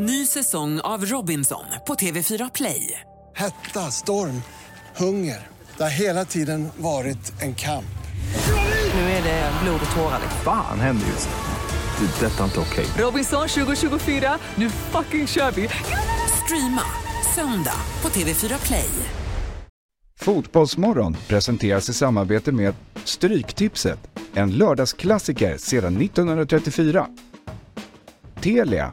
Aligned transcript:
Ny 0.00 0.26
säsong 0.26 0.80
av 0.80 1.04
Robinson 1.04 1.64
på 1.86 1.94
TV4 1.94 2.50
Play. 2.54 3.00
Hetta, 3.36 3.80
storm, 3.80 4.42
hunger. 4.96 5.46
Det 5.76 5.82
har 5.82 5.90
hela 5.90 6.24
tiden 6.24 6.68
varit 6.76 7.42
en 7.42 7.54
kamp. 7.54 7.98
Nu 8.94 9.00
är 9.00 9.22
det 9.22 9.52
blod 9.62 9.80
och 9.90 9.96
tårar. 9.96 10.20
Fan 10.44 10.80
händer 10.80 11.06
just 11.06 11.28
nu. 11.28 12.06
Det. 12.06 12.26
Detta 12.26 12.40
är 12.40 12.44
inte 12.44 12.60
okej. 12.60 12.86
Robinson 12.98 13.48
2024, 13.48 14.38
nu 14.54 14.70
fucking 14.70 15.26
kör 15.26 15.50
vi! 15.50 15.68
Streama 16.44 16.82
söndag 17.34 17.80
på 18.00 18.08
TV4 18.08 18.66
Play. 18.66 18.90
Fotbollsmorgon 20.20 21.16
presenteras 21.26 21.88
i 21.88 21.94
samarbete 21.94 22.52
med 22.52 22.74
Stryktipset, 23.04 23.98
en 24.34 24.50
lördagsklassiker 24.50 25.56
sedan 25.58 26.00
1934. 26.00 27.06
Telia, 28.40 28.92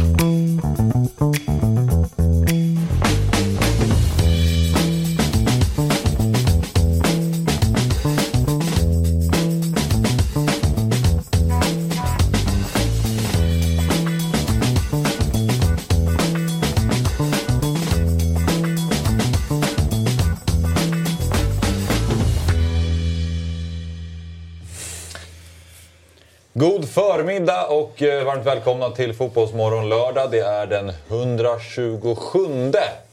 Och 28.01 28.07
eh, 28.07 28.23
varmt 28.25 28.45
välkomna 28.45 28.89
till 28.89 29.13
Fotbollsmorgon 29.13 29.89
lördag. 29.89 30.31
Det 30.31 30.39
är 30.39 30.67
den 30.67 30.91
127 31.07 32.71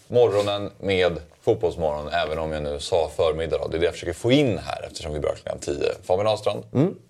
morgonen 0.08 0.70
med 0.80 1.18
Fotbollsmorgon. 1.42 2.08
Även 2.08 2.38
om 2.38 2.52
jag 2.52 2.62
nu 2.62 2.80
sa 2.80 3.10
förmiddag. 3.16 3.58
Då. 3.58 3.68
Det 3.68 3.76
är 3.76 3.78
det 3.78 3.84
jag 3.84 3.94
försöker 3.94 4.12
få 4.12 4.32
in 4.32 4.58
här 4.58 4.82
eftersom 4.86 5.12
vi 5.12 5.20
börjar 5.20 5.34
klockan 5.36 5.58
10. 5.58 5.74
Fabian 6.02 6.26
Ahlstrand, 6.26 6.62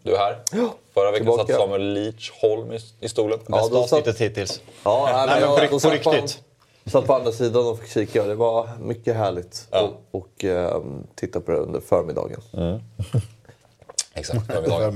du 0.02 0.14
är 0.14 0.18
här. 0.18 0.38
Ja, 0.52 0.74
Förra 0.94 1.10
veckan 1.10 1.26
tillbaka. 1.26 1.52
satt 1.52 1.60
Samuel 1.60 1.92
Leachholm 1.92 2.72
i, 2.72 2.78
i 3.00 3.08
stolen. 3.08 3.38
Ja, 3.48 3.56
Bästa 3.56 3.74
då 3.74 3.82
satt- 3.86 3.92
avsnittet 3.98 4.20
hittills. 4.20 4.60
Ja, 4.84 5.10
nej, 5.12 5.26
men 5.26 5.40
jag- 5.40 5.56
på 5.56 5.62
rikt- 5.62 5.70
då 5.72 5.80
satt 5.80 6.02
på 6.02 6.10
man- 6.10 6.20
riktigt. 6.20 6.42
Satt 6.92 7.06
på 7.06 7.14
andra 7.14 7.32
sidan 7.32 7.66
och 7.66 7.78
fick 7.78 7.90
kika. 7.90 8.24
Det 8.24 8.34
var 8.34 8.68
mycket 8.80 9.16
härligt 9.16 9.66
Ja. 9.70 9.80
och, 10.10 10.20
och 10.20 10.44
eh, 10.44 10.82
titta 11.14 11.40
på 11.40 11.50
det 11.52 11.58
under 11.58 11.80
förmiddagen. 11.80 12.40
Exakt. 14.18 14.40
Ja, 14.48 14.90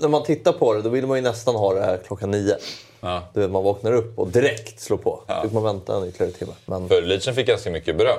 när, 0.00 0.08
man 0.08 0.22
tittar 0.22 0.52
på 0.52 0.72
det 0.74 0.82
då 0.82 0.88
vill 0.88 1.06
man 1.06 1.16
ju 1.18 1.22
nästan 1.22 1.54
ha 1.54 1.74
det 1.74 1.80
här 1.84 2.00
klockan 2.06 2.30
nio. 2.30 2.56
Ja. 3.00 3.22
Du 3.34 3.40
vet, 3.40 3.50
man 3.50 3.64
vaknar 3.64 3.92
upp 3.92 4.18
och 4.18 4.28
direkt 4.28 4.80
slår 4.80 4.96
på. 4.96 5.22
Då 5.26 5.42
fick 5.42 5.52
man 5.52 5.62
vänta 5.62 5.96
en 5.96 6.08
ytterligare 6.08 6.32
timme. 6.32 6.52
Men, 6.66 6.88
För 6.88 7.02
Leachen 7.02 7.34
fick 7.34 7.46
ganska 7.46 7.70
mycket 7.70 7.98
beröm 7.98 8.18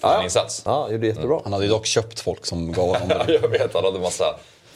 för 0.00 0.08
Ja. 0.08 0.14
sin 0.16 0.24
insats. 0.24 0.62
ja, 0.64 0.90
gjorde 0.90 1.06
jättebra. 1.06 1.40
Han 1.44 1.52
hade 1.52 1.64
ju 1.64 1.70
dock 1.70 1.86
köpt 1.86 2.20
folk 2.20 2.46
som 2.46 2.72
gav 2.72 2.86
honom 2.86 3.08
det. 3.08 3.32
Jag 3.42 3.48
vet, 3.48 3.74
han 3.74 3.84
hade 3.84 3.98
massa 3.98 4.24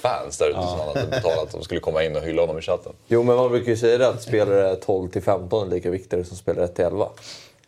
fans 0.00 0.38
där 0.38 0.46
ute 0.50 0.60
som 0.60 0.78
han 0.78 0.88
hade 0.88 1.06
betalat 1.06 1.50
som 1.52 1.62
skulle 1.62 1.80
komma 1.80 2.04
in 2.04 2.16
och 2.16 2.22
hylla 2.22 2.42
honom 2.42 2.58
i 2.58 2.62
chatten. 2.62 2.92
Jo, 3.06 3.22
men 3.22 3.36
man 3.36 3.50
brukar 3.50 3.70
ju 3.70 3.76
säga 3.76 3.98
det 3.98 4.08
att 4.08 4.22
spelare 4.22 4.76
12 4.76 5.08
till 5.10 5.22
15 5.22 5.66
är 5.66 5.74
lika 5.74 5.90
viktiga 5.90 6.24
som 6.24 6.36
spelare 6.36 6.64
1 6.64 6.74
till 6.76 6.84
11. 6.84 7.08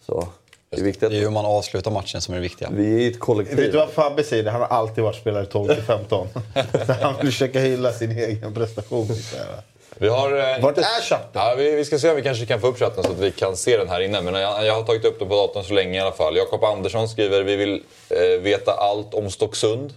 Så 0.07 0.29
det 0.70 0.77
är 0.81 0.84
viktigt 0.84 1.11
Det 1.11 1.17
är 1.17 1.19
ju 1.19 1.25
hur 1.25 1.31
man 1.31 1.45
avslutar 1.47 1.91
matchen 1.91 2.20
som 2.20 2.34
är 2.34 2.39
det 2.39 2.42
viktiga. 2.42 2.69
vi 2.72 3.06
är 3.06 3.11
ett 3.11 3.20
kollektiv. 3.20 3.56
Vet 3.59 3.72
du 3.72 3.78
vad 3.78 3.91
Fabbe 3.91 4.25
säger? 4.25 4.50
Han 4.50 4.61
har 4.61 4.69
alltid 4.69 5.05
varit 5.05 5.17
spelare 5.17 5.47
12 5.47 5.75
till 5.75 5.83
15. 5.83 6.28
Så 6.86 6.92
han 7.03 7.14
vill 7.17 7.27
försöka 7.27 7.61
hylla 7.61 7.92
sin 7.92 8.11
egen 8.11 8.55
prestation. 8.55 9.09
Vi 9.98 10.09
har, 10.09 10.33
eh, 10.39 10.62
Vart 10.62 10.78
inte- 10.78 10.89
är 10.98 11.03
chatten? 11.03 11.28
Ja, 11.33 11.55
vi, 11.59 11.70
vi 11.70 11.84
ska 11.84 11.98
se 11.98 12.11
om 12.11 12.17
vi 12.17 12.22
kanske 12.22 12.47
kan 12.47 12.61
få 12.61 12.67
upp 12.67 12.78
chatten 12.78 13.05
så 13.05 13.11
att 13.11 13.19
vi 13.19 13.31
kan 13.31 13.56
se 13.56 13.77
den 13.77 13.89
här 13.89 14.00
inne. 14.00 14.20
Men 14.22 14.34
jag, 14.34 14.67
jag 14.67 14.75
har 14.75 14.83
tagit 14.83 15.05
upp 15.05 15.19
den 15.19 15.28
på 15.28 15.34
datorn 15.34 15.64
så 15.64 15.75
länge 15.75 15.98
i 15.98 16.00
alla 16.00 16.12
fall. 16.12 16.37
Jakob 16.37 16.65
Andersson 16.65 17.09
skriver 17.09 17.43
vi 17.43 17.56
vill 17.56 17.82
eh, 18.10 18.41
veta 18.43 18.72
allt 18.72 19.15
om 19.15 19.31
Stocksund. 19.31 19.93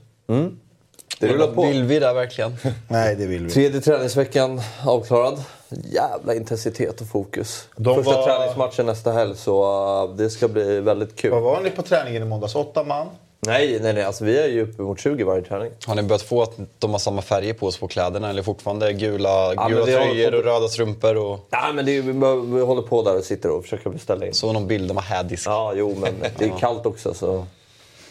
Det 1.20 1.28
rullar 1.28 1.48
på. 1.48 1.62
Vill 1.62 1.84
vi 1.84 2.00
det 2.00 2.14
verkligen? 2.14 2.56
Nej, 2.88 3.16
det 3.16 3.26
vill 3.26 3.46
vi. 3.46 3.52
Tredje 3.52 3.82
träningsveckan 3.82 4.62
avklarad. 4.86 5.44
Jävla 5.92 6.34
intensitet 6.36 7.02
och 7.02 7.08
fokus. 7.08 7.68
De 7.76 7.96
Första 7.96 8.14
var- 8.14 8.26
träningsmatchen 8.28 8.86
nästa 8.86 9.12
helg, 9.12 9.36
så 9.36 9.64
uh, 10.10 10.16
det 10.16 10.30
ska 10.30 10.48
bli 10.48 10.80
väldigt 10.80 11.16
kul. 11.16 11.32
Vad 11.32 11.42
var 11.42 11.62
ni 11.62 11.70
på 11.70 11.82
träningen 11.82 12.22
i 12.22 12.26
måndags? 12.26 12.56
Åtta 12.56 12.84
man? 12.84 13.08
Nej, 13.42 13.80
nej, 13.82 13.94
nej. 13.94 14.04
Alltså, 14.04 14.26
vi 14.26 14.40
är 14.40 14.48
ju 14.48 14.62
uppemot 14.64 15.00
20 15.00 15.24
varje 15.24 15.42
träning. 15.42 15.72
Har 15.86 15.96
ni 15.96 16.04
börjat 16.04 16.22
få 16.22 16.42
att 16.42 16.52
de 16.80 16.92
har 16.92 17.00
samma 17.00 17.22
färger 17.22 17.54
på 17.54 17.72
sig 17.72 17.80
på 17.80 17.88
kläderna? 17.88 18.30
Eller 18.30 18.44
fortfarande 18.44 18.94
gula, 18.94 19.54
men 19.58 19.68
gula 19.70 19.86
tröjor 19.86 20.26
fått- 20.32 20.40
och 20.40 20.44
röda 20.46 20.68
strumpor? 20.68 21.18
Och... 21.18 21.40
Nej, 21.50 21.74
men 21.74 21.86
det 21.86 21.98
är, 21.98 22.02
vi, 22.02 22.12
vi 22.58 22.62
håller 22.66 22.82
på 22.82 23.02
där 23.04 23.18
och 23.18 23.24
sitter 23.24 23.50
och 23.52 23.64
försöker 23.64 23.90
beställa 23.90 24.26
in. 24.28 24.34
Så 24.34 24.54
någon 24.54 24.68
bild 24.68 24.88
de 24.88 24.98
har 24.98 25.04
hädisk. 25.04 25.48
Ja, 25.48 25.74
jo, 25.76 25.96
men 26.02 26.14
det 26.38 26.46
är 26.46 26.58
kallt 26.60 26.86
också 26.86 27.14
så... 27.14 27.46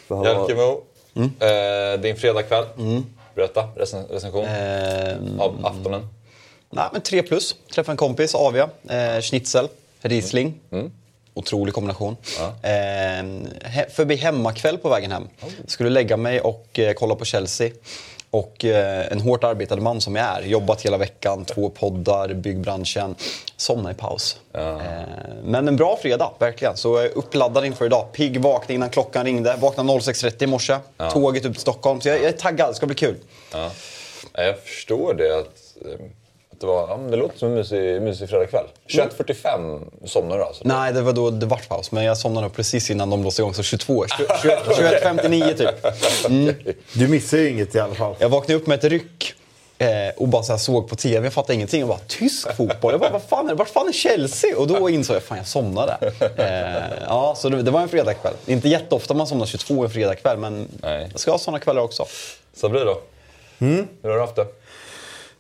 behöver- 0.09 0.31
Jalkemo, 0.35 0.81
eh, 1.17 2.01
din 2.01 2.17
fredagkväll. 2.17 2.65
Berätta, 3.35 3.69
recen 3.77 4.05
recension 4.07 4.45
Eh, 4.45 5.17
av 5.39 5.67
aftonen. 5.67 6.09
nej, 6.71 6.85
men 6.93 7.01
3 7.03 7.23
plus. 7.23 7.57
Träffade 7.75 7.93
en 7.93 7.97
kompis, 7.97 8.35
Avia. 8.35 8.69
Eh, 8.89 9.21
schnitzel, 9.21 9.69
Riesling. 10.01 10.55
Otrolig 11.35 11.75
kombination. 11.75 12.17
Eh, 12.63 12.69
he- 12.71 13.91
förbi 13.91 14.17
hemmakväll 14.17 14.79
på 14.79 14.89
vägen 14.89 15.13
hem. 15.13 15.29
Skulle 15.67 15.91
lägga 15.91 16.17
mig 16.17 16.41
och 16.41 16.79
eh, 16.79 16.93
kolla 16.93 17.15
på 17.15 17.25
Chelsea. 17.25 17.71
Och 18.31 18.65
eh, 18.65 19.13
en 19.13 19.21
hårt 19.21 19.45
arbetad 19.45 19.77
man 19.77 20.01
som 20.01 20.17
jag 20.17 20.27
är, 20.27 20.43
jobbat 20.43 20.83
hela 20.83 20.97
veckan, 20.97 21.45
två 21.45 21.71
poddar, 21.71 22.35
byggbranschen. 22.35 23.15
Somnade 23.57 23.95
i 23.95 23.95
paus. 23.95 24.37
Eh, 24.55 24.79
men 25.45 25.69
en 25.69 25.77
bra 25.77 25.99
fredag, 26.03 26.31
verkligen. 26.39 26.77
Så 26.77 26.97
jag 26.97 27.05
är 27.05 27.19
uppladdad 27.19 27.65
inför 27.65 27.87
idag. 27.87 28.13
Pigg 28.13 28.41
vaknade 28.41 28.75
innan 28.75 28.91
klockan 28.91 29.25
ringde. 29.25 29.57
Vaknade 29.61 29.93
06.30 29.93 30.43
i 30.43 30.47
morse. 30.47 30.77
Tåget 31.13 31.45
upp 31.45 31.53
till 31.53 31.61
Stockholm. 31.61 32.01
Så 32.01 32.09
jag, 32.09 32.17
jag 32.17 32.25
är 32.25 32.33
taggad, 32.33 32.71
det 32.71 32.75
ska 32.75 32.87
bli 32.87 32.95
kul. 32.95 33.17
Ja. 33.53 33.71
Ja, 34.33 34.43
Jag 34.43 34.59
förstår 34.59 35.15
det. 35.15 35.39
Att, 35.39 35.87
eh, 35.87 35.93
att 35.93 36.01
det, 36.61 36.67
var, 36.67 36.89
ja, 36.89 37.01
det 37.11 37.17
låter 37.17 37.39
som 37.39 37.49
en 37.49 37.55
mysig, 37.55 38.03
mysig 38.03 38.29
fredagkväll. 38.29 38.65
21.45 38.89 39.85
somnade 40.05 40.41
du 40.41 40.45
alltså? 40.45 40.63
Nej, 40.67 40.93
det 40.93 41.03
var 41.03 41.13
då 41.13 41.31
det 41.31 41.47
vart 41.47 41.69
paus. 41.69 41.93
Men 41.93 42.05
jag 42.05 42.19
somnade 42.19 42.49
precis 42.49 42.91
innan 42.91 43.11
de 43.11 43.21
blåste 43.21 43.43
igång, 43.43 43.55
så 43.55 43.63
22. 43.63 44.05
21 44.17 44.29
21.59 44.67 45.55
typ. 45.55 46.77
Du 46.93 47.09
missar 47.09 47.39
ju 47.39 47.51
inget 47.51 47.75
i 47.75 47.81
alla 47.81 47.95
fall. 47.95 48.15
Jag 48.19 48.29
vaknade 48.29 48.61
upp 48.61 48.67
med 48.67 48.79
ett 48.79 48.85
ryck 48.85 49.35
eh, 49.79 49.89
och 50.17 50.29
bara 50.29 50.43
så 50.43 50.53
här 50.53 50.59
såg 50.59 50.89
på 50.89 50.97
TV. 50.97 51.27
Jag 51.27 51.33
fattade 51.33 51.55
ingenting. 51.55 51.81
Jag 51.81 51.89
bara, 51.89 51.99
tysk 51.99 52.57
fotboll? 52.57 52.93
Jag 52.93 53.01
bara, 53.01 53.11
vad 53.11 53.23
fan 53.23 53.45
är 53.47 53.49
det? 53.49 53.55
Vart 53.55 53.69
fan 53.69 53.89
är 53.89 53.93
Chelsea? 53.93 54.59
Och 54.59 54.67
då 54.67 54.91
insåg 54.91 55.17
jag, 55.17 55.23
fan 55.23 55.39
jag 55.39 55.47
somnade. 55.47 56.13
Eh, 56.37 56.99
ja, 57.07 57.35
så 57.37 57.49
det, 57.49 57.63
det 57.63 57.71
var 57.71 57.81
en 57.81 57.89
fredagkväll. 57.89 58.35
Inte 58.47 58.69
jätteofta 58.69 59.15
man 59.15 59.27
somnar 59.27 59.47
22 59.47 59.85
en 59.85 59.91
fredagkväll, 59.91 60.39
men 60.39 60.69
Nej. 60.83 61.09
jag 61.11 61.21
ska 61.21 61.31
ha 61.31 61.39
såna 61.39 61.59
kvällar 61.59 61.83
också. 61.83 62.07
Sabri 62.55 62.81
då? 62.85 63.01
Hur 63.59 63.87
har 64.03 64.15
du 64.15 64.21
haft 64.21 64.37
det? 64.37 64.47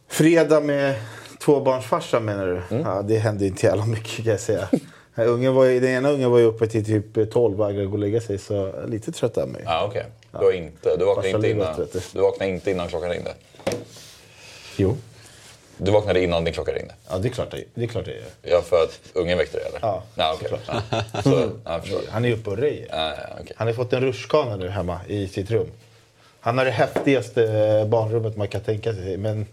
Fredag 0.08 0.60
med 0.60 0.94
tvåbarnsfarsa 1.40 2.20
menar 2.20 2.46
du? 2.46 2.76
Ja, 2.76 3.02
det 3.02 3.18
hände 3.18 3.46
inte 3.46 3.66
jävla 3.66 3.84
mycket 3.86 4.24
kan 4.24 4.24
jag 4.32 4.40
säga. 4.40 4.68
Ungen 5.14 5.54
var, 5.54 5.64
ju- 5.64 5.80
den 5.80 5.90
ena 5.90 6.08
ungen 6.10 6.30
var 6.30 6.38
ju 6.38 6.44
uppe 6.44 6.66
till 6.66 6.84
typ 6.84 7.30
12 7.32 7.60
och 7.60 7.68
vägrade 7.68 7.86
gå 7.86 7.92
och 7.92 7.98
lägga 7.98 8.20
sig 8.20 8.38
så 8.38 8.66
är 8.66 8.86
lite 8.86 9.12
trött 9.12 9.38
av 9.38 9.48
mig. 9.48 9.62
Ja, 9.64 9.84
okej. 9.88 10.04
Du, 10.30 10.38
har 10.38 10.52
inte, 10.52 10.96
du, 10.96 11.04
vaknade 11.04 11.28
inte 11.30 11.50
innan, 11.50 11.86
du. 12.12 12.20
vaknade 12.20 12.50
inte 12.52 12.70
innan 12.70 12.88
klockan 12.88 13.10
ringde? 13.10 13.34
Jo. 14.76 14.96
Du 15.76 15.90
vaknade 15.90 16.22
innan 16.22 16.44
din 16.44 16.54
klocka 16.54 16.72
ringde? 16.72 16.94
Ja, 17.10 17.18
det 17.18 17.28
är 17.28 17.32
klart 17.32 17.48
jag, 17.52 17.62
det 17.74 17.82
är 17.82 17.86
klart 17.86 18.06
jag 18.06 18.16
gör. 18.16 18.24
Ja, 18.42 18.62
för 18.62 18.76
att 18.76 19.00
ungen 19.12 19.38
väckte 19.38 19.58
dig 19.58 19.66
eller? 19.66 19.78
Ja, 19.82 20.02
ja 20.14 20.34
okej. 20.40 20.58
Ja. 20.66 21.22
Så, 21.22 21.50
ja. 21.64 21.80
Han 22.10 22.24
är 22.24 22.32
uppe 22.32 22.50
och 22.50 22.56
röjer. 22.58 22.86
Ja, 22.90 23.08
ja, 23.08 23.36
okej. 23.40 23.52
Han 23.56 23.66
har 23.66 23.74
fått 23.74 23.92
en 23.92 24.00
rutschkana 24.00 24.56
nu 24.56 24.68
hemma 24.68 25.00
i 25.06 25.28
sitt 25.28 25.50
rum. 25.50 25.66
Han 26.40 26.58
har 26.58 26.64
det 26.64 26.70
häftigaste 26.70 27.40
barnrummet 27.90 28.36
man 28.36 28.48
kan 28.48 28.60
tänka 28.60 28.94
sig. 28.94 29.16
Men 29.16 29.46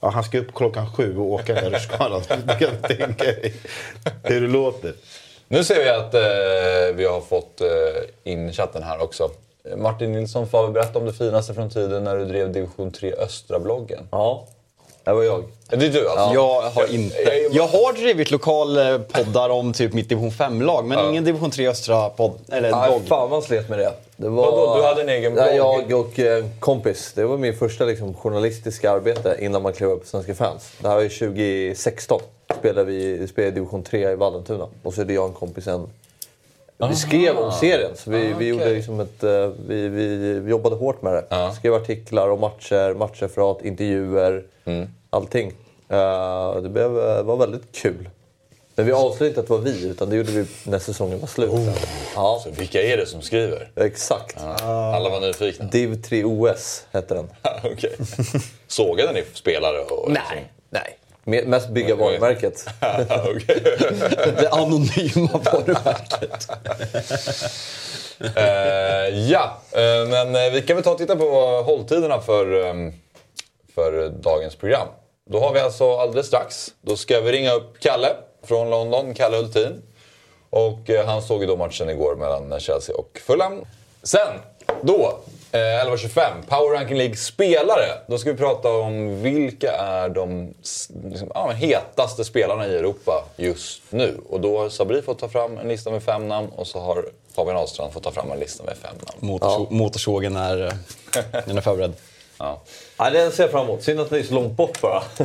ja, 0.00 0.08
han 0.08 0.24
ska 0.24 0.38
upp 0.38 0.54
klockan 0.54 0.92
sju 0.92 1.18
och 1.18 1.32
åka 1.32 1.70
rutschkanan. 1.70 2.22
Du 2.28 2.66
kan 2.66 2.76
tänka 2.82 3.24
dig 3.24 3.54
hur 4.22 4.40
det 4.40 4.48
låter. 4.48 4.94
Nu 5.48 5.64
ser 5.64 5.84
vi 5.84 5.88
att 5.88 6.14
eh, 6.14 6.96
vi 6.96 7.04
har 7.04 7.20
fått 7.20 7.60
eh, 7.60 8.32
in 8.32 8.52
chatten 8.52 8.82
här 8.82 9.02
också. 9.02 9.30
Martin 9.76 10.12
Nilsson, 10.12 10.48
får 10.48 10.66
vi 10.66 10.72
berätta 10.72 10.98
om 10.98 11.06
det 11.06 11.12
finaste 11.12 11.54
från 11.54 11.70
tiden 11.70 12.04
när 12.04 12.16
du 12.16 12.24
drev 12.24 12.52
division 12.52 12.90
3 12.90 13.12
Östra-bloggen? 13.12 14.08
Ja, 14.10 14.46
det 15.04 15.12
var 15.12 15.22
jag. 15.22 15.44
Det 15.68 15.86
är 15.86 15.90
du 15.90 16.08
alltså? 16.08 16.34
Jag 16.34 16.60
har 16.70 16.94
inte... 16.94 17.16
jag- 17.22 17.52
Jag 17.52 17.66
har 17.66 17.92
drivit 17.92 18.30
lokalpoddar 18.30 19.48
om 19.50 19.72
typ 19.72 19.92
mitt 19.92 20.08
division 20.08 20.30
5-lag, 20.30 20.84
men 20.84 21.08
ingen 21.10 21.24
division 21.24 21.50
3 21.50 21.68
östra 21.68 22.08
podd, 22.08 22.38
eller 22.52 22.70
Nej, 22.70 22.90
blogg. 22.90 23.06
fan 23.08 23.30
vad 23.30 23.44
slet 23.44 23.68
med 23.68 23.78
det. 23.78 23.92
det 24.16 24.28
var... 24.28 24.44
Vadå, 24.50 24.76
du 24.76 24.82
hade 24.82 25.02
en 25.02 25.08
egen 25.08 25.32
blogg? 25.34 25.46
Jag 25.54 25.92
och 25.92 26.18
eh, 26.18 26.44
kompis. 26.60 27.12
Det 27.14 27.24
var 27.24 27.36
min 27.36 27.56
första 27.56 27.84
liksom, 27.84 28.14
journalistiska 28.14 28.90
arbete 28.90 29.36
innan 29.40 29.62
man 29.62 29.72
klev 29.72 29.90
upp 29.90 30.00
på 30.02 30.08
Svenska 30.08 30.34
fans. 30.34 30.70
Det 30.80 30.88
här 30.88 30.94
var 30.94 31.02
ju 31.02 31.08
2016. 31.08 32.20
Spelade 32.58 32.84
vi 32.84 33.26
spelade 33.28 33.48
i 33.48 33.54
division 33.54 33.82
3 33.82 34.10
i 34.10 34.14
Vallentuna. 34.14 34.66
Och 34.82 34.94
så 34.94 35.00
hade 35.00 35.12
jag 35.12 35.22
och 35.24 35.28
en 35.30 35.34
kompis 35.34 35.66
en... 35.66 35.86
Vi 36.88 36.96
skrev 36.96 37.38
om 37.38 37.52
serien. 37.52 37.96
Så 37.96 38.10
vi, 38.10 38.34
vi, 38.38 38.48
gjorde 38.48 38.72
liksom 38.74 39.00
ett, 39.00 39.24
eh, 39.24 39.50
vi, 39.66 39.88
vi, 39.88 40.50
jobbade 40.50 40.76
hårt 40.76 41.02
med 41.02 41.12
det. 41.12 41.24
Ja. 41.28 41.52
Skrev 41.52 41.74
artiklar 41.74 42.30
om 42.30 42.40
matcher, 42.40 42.94
matchreferat, 42.94 43.64
intervjuer. 43.64 44.44
allting. 45.10 45.52
Eh, 45.88 46.56
det 46.62 46.68
blev, 46.68 46.98
eh, 46.98 47.22
var 47.22 47.36
väldigt 47.36 47.72
kul. 47.72 48.08
Men 48.74 48.86
vi 48.86 48.92
avslöjade 48.92 49.28
inte 49.28 49.40
att 49.40 49.46
det 49.46 49.52
var 49.52 49.60
vi, 49.60 49.88
utan 49.88 50.10
det 50.10 50.16
gjorde 50.16 50.30
vi 50.32 50.46
när 50.64 50.78
säsongen 50.78 51.20
var 51.20 51.26
slut. 51.26 51.50
Ja, 52.14 52.40
Så 52.44 52.50
vilka 52.50 52.82
är 52.82 52.96
det 52.96 53.06
som 53.06 53.22
skriver? 53.22 53.70
exakt. 53.76 54.36
Alla 54.62 55.10
var 55.10 55.20
nyfikna. 55.20 55.64
Div 55.64 56.02
3 56.02 56.24
OS 56.24 56.86
hette 56.92 57.14
den. 57.14 57.28
Okej. 57.72 57.96
Sågade 58.66 59.12
ni 59.12 59.24
spelare? 59.34 59.78
Och, 59.78 60.10
Nej, 60.10 60.52
nej. 60.70 60.96
Me- 61.30 61.46
Mest 61.46 61.68
bygga 61.68 61.94
varumärket. 61.96 62.66
Det 64.40 64.48
anonyma 64.52 65.30
varumärket. 65.52 66.48
Eh, 68.36 69.18
ja, 69.30 69.58
eh, 69.72 70.08
men 70.08 70.36
eh, 70.36 70.52
vi 70.52 70.62
kan 70.62 70.76
väl 70.76 70.84
ta 70.84 70.90
och 70.90 70.98
titta 70.98 71.16
på 71.16 71.30
hålltiderna 71.66 72.20
för, 72.20 72.66
eh, 72.66 72.74
för 73.74 74.08
dagens 74.08 74.56
program. 74.56 74.88
Då 75.30 75.40
har 75.40 75.52
vi 75.52 75.60
alltså 75.60 75.96
alldeles 75.96 76.26
strax, 76.26 76.68
då 76.82 76.96
ska 76.96 77.20
vi 77.20 77.32
ringa 77.32 77.52
upp 77.52 77.80
Kalle 77.80 78.08
från 78.44 78.70
London, 78.70 79.14
Kalle 79.14 79.36
Hultin. 79.36 79.82
Och 80.50 80.90
eh, 80.90 81.06
han 81.06 81.22
såg 81.22 81.40
ju 81.40 81.46
då 81.46 81.56
matchen 81.56 81.90
igår 81.90 82.16
mellan 82.16 82.60
Chelsea 82.60 82.96
och 82.96 83.20
Fulham. 83.26 83.64
Sen, 84.02 84.28
då, 84.82 85.18
eh, 85.52 85.58
11.25, 85.58 86.30
Power 86.48 86.74
Ranking 86.78 86.96
League-spelare. 86.96 87.86
Då 88.06 88.18
ska 88.18 88.30
vi 88.32 88.36
prata 88.38 88.68
om 88.72 89.22
vilka 89.22 89.72
är 89.72 90.08
de 90.08 90.54
liksom, 91.04 91.30
ja, 91.34 91.50
hetaste 91.50 92.24
spelarna 92.24 92.66
i 92.66 92.76
Europa 92.76 93.24
just 93.36 93.82
nu. 93.90 94.20
Och 94.28 94.40
då 94.40 94.58
har 94.58 94.68
Sabri 94.68 95.02
fått 95.02 95.18
ta 95.18 95.28
fram 95.28 95.58
en 95.58 95.68
lista 95.68 95.90
med 95.90 96.02
fem 96.02 96.28
namn 96.28 96.48
och 96.56 96.66
så 96.66 96.80
har 96.80 97.04
Fabian 97.36 97.56
Ahlstrand 97.56 97.92
fått 97.92 98.02
ta 98.02 98.10
fram 98.10 98.32
en 98.32 98.38
lista 98.38 98.64
med 98.64 98.76
fem 98.76 98.96
namn. 99.06 99.32
Motorså- 99.38 99.66
Motorsågen 99.70 100.36
är, 100.36 100.66
eh, 100.66 100.72
den 101.46 101.56
är 101.56 101.60
förberedd. 101.60 101.92
Ja. 102.38 102.60
Ja, 103.02 103.10
det 103.10 103.30
ser 103.30 103.42
jag 103.42 103.50
fram 103.50 103.64
emot. 103.64 103.82
Synd 103.82 104.00
att 104.00 104.10
det 104.10 104.18
är 104.18 104.22
så 104.22 104.34
långt 104.34 104.52
bort 104.56 104.80
bara. 104.80 105.02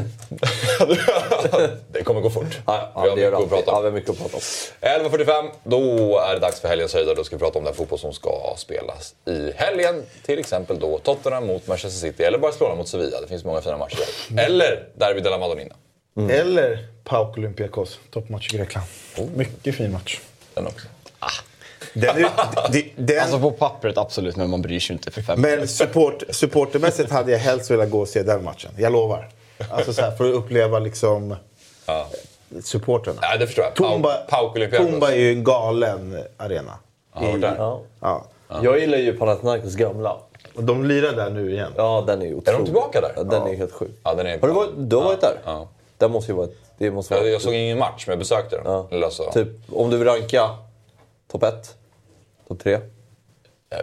det 1.92 2.04
kommer 2.04 2.22
gå 2.22 2.30
fort. 2.30 2.60
Ja, 2.66 2.92
vi 2.96 3.10
har 3.10 3.16
mycket 3.16 3.34
att 3.34 3.50
prata 3.50 3.64
Ja, 3.72 3.78
om. 3.78 3.84
vi 3.84 3.90
har 3.90 3.96
mycket 3.96 4.10
att 4.10 4.18
prata 4.18 4.38
om. 4.38 4.42
11.45, 5.10 5.50
då 5.64 5.80
är 6.20 6.34
det 6.34 6.40
dags 6.40 6.60
för 6.60 6.68
helgens 6.68 6.94
höjdare. 6.94 7.16
Då 7.16 7.24
ska 7.24 7.36
vi 7.36 7.40
prata 7.40 7.60
om 7.60 7.66
den 7.66 7.74
fotboll 7.74 8.00
som 8.00 8.14
ska 8.14 8.54
spelas 8.58 9.16
i 9.28 9.52
helgen. 9.56 10.04
Till 10.26 10.40
exempel 10.40 10.80
då 10.80 10.98
Tottenham 11.00 11.48
mot 11.48 11.68
Manchester 11.68 12.08
City 12.10 12.24
eller 12.24 12.38
Barcelona 12.38 12.76
mot 12.76 12.88
Sevilla. 12.88 13.22
Det 13.22 13.28
finns 13.28 13.44
många 13.44 13.62
fina 13.62 13.78
matcher 13.78 13.98
där. 14.30 14.44
Eller 14.46 14.88
Derby 14.96 15.20
de 15.22 15.30
la 15.30 15.38
Madonnina. 15.38 15.76
Eller 16.30 16.88
PAOK 17.04 17.38
Olympiakos, 17.38 18.00
toppmatch 18.12 18.54
i 18.54 18.58
Grekland. 18.58 18.88
Mycket 19.36 19.76
fin 19.76 19.92
match. 19.92 20.20
Den 20.54 20.68
också. 20.68 20.88
Den, 21.96 22.18
är- 22.18 22.72
det- 22.72 22.86
den, 22.96 23.20
Alltså 23.22 23.40
på 23.40 23.52
pappret 23.52 23.98
absolut, 23.98 24.36
men 24.36 24.50
man 24.50 24.62
bryr 24.62 24.80
sig 24.80 24.94
inte 24.94 25.12
för 25.12 25.22
fem 25.22 25.42
men 25.42 25.68
support, 25.68 26.24
supportermässigt 26.30 27.12
hade 27.12 27.32
jag 27.32 27.40
helst 27.40 27.72
velat 27.72 27.90
gå 27.90 28.00
och 28.00 28.08
se 28.08 28.24
den 28.24 28.44
matchen. 28.44 28.72
Jag 28.78 28.92
lovar. 28.94 29.30
Alltså 29.72 29.94
så 29.94 30.02
här, 30.02 30.12
för 30.12 30.30
att 30.30 30.36
uppleva 30.36 30.80
liksom 30.80 31.36
Ja. 31.86 32.08
supporterna. 32.64 33.18
Nej, 33.22 33.40
det 33.40 33.48
förstår 33.48 33.66
jag. 33.66 33.76
Tumba, 33.76 34.10
Pau-. 34.30 34.78
Tumba 34.78 35.12
är 35.12 35.16
ju 35.16 35.32
en 35.32 35.44
galen 35.44 36.24
arena. 36.38 36.74
Varit 37.14 37.42
där? 37.42 37.56
Ja. 37.58 37.82
Ja. 38.00 38.26
Jag 38.64 38.80
gillar 38.80 38.98
ju 38.98 39.18
Panathinaikos 39.18 39.76
gamla. 39.76 40.18
Och 40.56 40.64
de 40.64 40.86
lirar 40.86 41.12
där 41.12 41.30
nu 41.30 41.52
igen. 41.52 41.72
Ja, 41.76 42.04
den 42.08 42.22
är 42.22 42.26
ju 42.26 42.36
otrolig. 42.36 42.66
tillbaka 42.66 43.02
där? 43.02 43.12
Ja, 43.16 43.24
den 43.24 43.48
är 43.48 43.56
helt 43.56 43.72
sjuk. 43.72 43.92
Ja, 44.04 44.14
den 44.14 44.28
är 44.28 44.40
Har 44.40 44.48
du 44.48 44.54
varit, 44.54 44.70
du 44.78 44.96
har 44.96 45.04
varit 45.04 45.22
där? 45.22 45.40
Ja. 45.46 45.68
Det 45.98 46.08
måste 46.08 46.32
ju 46.32 46.36
vara... 46.38 46.48
Det 46.78 46.92
måste 46.92 47.14
vara 47.14 47.24
Jag, 47.26 47.34
jag 47.34 47.42
såg 47.42 47.54
ingen 47.54 47.78
match, 47.80 48.04
men 48.08 48.12
jag 48.12 48.20
besökte 48.20 48.56
den. 48.56 48.66
Ja. 48.72 48.88
Eller 48.92 49.06
alltså, 49.06 49.32
Typ, 49.34 49.48
om 49.72 49.90
du 49.90 49.98
vill 49.98 50.08
ranka 50.08 50.50
topp 51.32 51.44
ett, 51.44 51.76
topp 52.48 52.60
tre. 52.60 52.95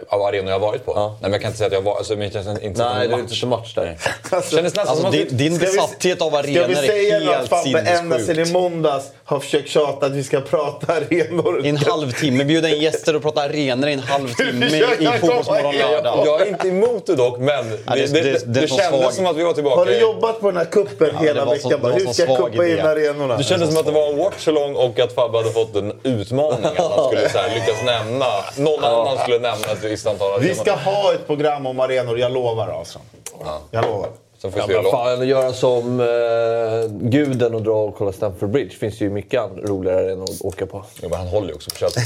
Av 0.09 0.21
arenor 0.21 0.45
jag 0.51 0.59
har 0.59 0.67
varit 0.67 0.85
på. 0.85 0.91
Ja. 0.95 1.07
Nej, 1.07 1.17
men 1.21 1.31
jag 1.31 1.41
kan 1.41 1.47
inte 1.49 1.57
säga 1.57 1.67
att 1.67 1.73
jag 1.73 1.81
var... 1.81 1.95
Alltså, 1.97 2.13
men 2.13 2.21
jag 2.23 2.31
känns 2.33 2.47
inte 2.63 2.83
Nej, 2.83 3.07
det 3.07 3.13
är 3.13 3.19
inte 3.19 3.35
så 3.35 3.47
match 3.47 3.73
där. 3.75 3.97
Alltså, 4.31 4.55
Kändes 4.55 4.75
nästan 4.75 4.95
som 4.97 5.05
Alltså, 5.05 5.21
att 5.21 5.29
din, 5.29 5.37
vi... 5.37 5.49
din 5.49 5.55
Ska 5.57 5.65
vi- 5.65 5.71
besatthet 5.75 6.21
av 6.21 6.29
Ska 6.29 6.39
arenor 6.39 6.67
vi 6.67 6.75
säga 6.75 7.15
är 7.15 7.19
nu 7.19 7.29
att 7.29 7.35
helt 7.37 7.49
Fabbe 7.49 7.79
ända 7.79 8.15
sedan 8.15 8.21
i 8.21 8.25
sinnessjukt. 8.25 8.53
måndags 8.53 9.05
har 9.25 9.39
försökt 9.39 9.69
tjata 9.69 10.05
att 10.05 10.11
vi 10.11 10.23
ska 10.23 10.41
prata 10.41 10.93
arenor? 10.93 11.65
I 11.65 11.69
en 11.69 11.77
halvtimme, 11.77 12.43
bjuda 12.43 12.69
in 12.69 12.81
gäster 12.81 13.15
och 13.15 13.21
prata 13.21 13.41
arenor 13.41 13.89
i 13.89 13.93
en 13.93 13.99
halvtimme 13.99 14.65
i 14.99 15.07
Fotbollsmorgon 15.19 15.75
lördag. 15.75 16.23
Jag 16.25 16.41
är 16.41 16.45
inte 16.45 16.67
emot 16.67 17.05
det 17.05 17.15
dock, 17.15 17.37
men 17.39 17.69
det, 17.69 17.77
Ja, 17.85 17.95
det- 17.95 18.07
det, 18.07 18.53
det, 18.53 18.59
är 18.63 18.67
så 18.67 18.77
kändes 18.77 19.15
som 19.15 19.25
att 19.25 19.35
vi 19.37 19.43
var 19.43 19.53
tillbaka 19.53 19.75
Har 19.79 19.85
du 19.85 19.97
jobbat 19.99 20.39
på 20.39 20.47
den 20.51 20.57
här 20.57 20.65
kuppen 20.65 21.09
det 21.19 21.25
hela 21.27 21.45
så- 21.45 21.51
veckan? 21.51 21.81
Var 21.81 21.91
hur 21.91 22.05
så 22.05 22.13
ska 22.13 22.25
jag 22.25 22.37
kuppa 22.37 22.67
in 22.67 22.79
arenorna? 22.79 23.37
Det 23.37 23.43
kändes 23.43 23.69
som 23.69 23.77
att 23.79 23.85
det 23.85 23.91
var 23.91 24.09
en 24.09 24.17
watchalong 24.17 24.75
och 24.75 24.99
att 24.99 25.13
Fabbe 25.15 25.37
hade 25.37 25.51
fått 25.51 25.75
en 25.75 25.93
utmaning. 26.03 26.65
Att 26.65 26.77
han 26.77 27.07
skulle 27.07 27.29
så 27.29 27.39
lyckas 27.55 27.83
nämna... 27.85 28.25
Någon 28.57 28.83
annan 28.83 29.17
skulle 29.17 29.39
nämna 29.39 29.75
ett 29.85 29.91
visst 29.91 30.07
antal 30.07 30.39
Vi 30.41 30.55
ska 30.55 30.71
ha 30.71 31.13
ett 31.13 31.27
program 31.27 31.65
om 31.65 31.79
arenor, 31.79 32.19
jag 32.19 32.31
lovar 32.31 32.67
alltså. 32.67 32.99
Jag 33.71 33.85
lovar. 33.85 34.09
Får 34.41 34.51
Ja, 34.55 34.67
men 34.67 34.91
fan, 34.91 35.21
att 35.21 35.27
göra 35.27 35.53
som 35.53 35.99
eh, 35.99 37.09
guden 37.09 37.55
och 37.55 37.61
dra 37.61 37.83
och 37.83 37.95
kolla 37.97 38.11
Stamford 38.11 38.49
Bridge. 38.49 38.75
finns 38.75 39.01
ju 39.01 39.09
mycket 39.09 39.41
roligare 39.57 40.11
än 40.11 40.21
att 40.21 40.41
åka 40.41 40.65
på. 40.65 40.85
Jo, 41.01 41.09
men 41.09 41.17
han 41.19 41.27
håller 41.27 41.47
ju 41.47 41.53
också 41.53 41.69
på 41.71 41.77
Chelsea. 41.77 42.03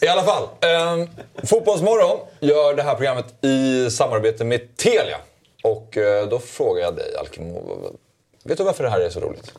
I 0.00 0.08
alla 0.08 0.22
fall. 0.22 0.42
Eh, 0.42 1.08
Fotbollsmorgon 1.46 2.18
gör 2.40 2.74
det 2.74 2.82
här 2.82 2.94
programmet 2.94 3.44
i 3.44 3.90
samarbete 3.90 4.44
med 4.44 4.76
Telia. 4.76 5.16
Och 5.62 5.96
eh, 5.96 6.28
då 6.28 6.38
frågar 6.38 6.82
jag 6.82 6.96
dig, 6.96 7.16
Alkimo. 7.16 7.76
Vet 8.44 8.58
du 8.58 8.64
varför 8.64 8.84
det 8.84 8.90
här 8.90 9.00
är 9.00 9.10
så 9.10 9.20
roligt? 9.20 9.52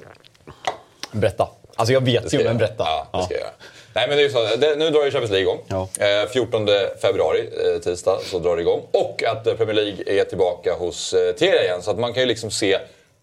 Berätta. 1.11 1.47
Alltså 1.75 1.93
jag 1.93 2.01
vet 2.05 2.33
ju, 2.33 2.43
men 2.43 2.57
berätta. 2.57 2.83
Ja, 2.83 3.07
det 3.11 3.23
ska 3.23 3.33
jag 3.33 3.41
göra. 3.41 3.51
Nej, 3.93 4.07
men 4.07 4.17
det 4.17 4.23
är 4.23 4.27
ju 4.27 4.33
så, 4.33 4.55
det, 4.57 4.75
nu 4.75 4.89
drar 4.89 5.05
ju 5.05 5.11
Champions 5.11 5.31
League 5.31 5.41
igång. 5.41 5.59
Ja. 5.67 5.87
Eh, 6.23 6.29
14 6.29 6.67
februari, 7.01 7.49
eh, 7.65 7.81
tisdag, 7.81 8.19
så 8.23 8.39
drar 8.39 8.55
det 8.55 8.61
igång. 8.61 8.81
Och 8.91 9.23
att 9.23 9.47
eh, 9.47 9.53
Premier 9.53 9.75
League 9.75 10.19
är 10.21 10.23
tillbaka 10.23 10.73
hos 10.73 11.13
eh, 11.13 11.35
Telia 11.35 11.63
igen. 11.63 11.81
Så 11.81 11.91
att 11.91 11.99
man 11.99 12.13
kan 12.13 12.23
ju 12.23 12.27
liksom 12.27 12.51
se 12.51 12.79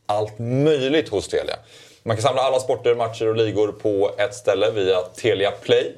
allt 0.07 0.39
möjligt 0.39 1.09
hos 1.09 1.29
Telia. 1.29 1.57
Man 2.03 2.17
kan 2.17 2.23
samla 2.23 2.43
alla 2.43 2.61
sporter, 2.61 2.95
matcher 2.95 3.29
och 3.29 3.37
ligor 3.37 3.73
på 3.73 4.15
ett 4.19 4.35
ställe 4.35 4.71
via 4.71 5.01
Telia 5.01 5.51
Play. 5.51 5.97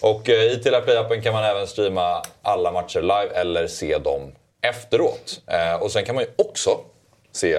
Och 0.00 0.28
eh, 0.30 0.52
i 0.52 0.56
Telia 0.56 0.80
Play-appen 0.80 1.22
kan 1.22 1.32
man 1.32 1.44
även 1.44 1.66
streama 1.66 2.22
alla 2.42 2.72
matcher 2.72 3.00
live 3.00 3.30
eller 3.34 3.66
se 3.66 3.98
dem 3.98 4.32
efteråt. 4.62 5.40
Eh, 5.46 5.82
och 5.82 5.90
sen 5.92 6.04
kan 6.04 6.14
man 6.14 6.24
ju 6.24 6.30
också 6.46 6.70
se 7.32 7.58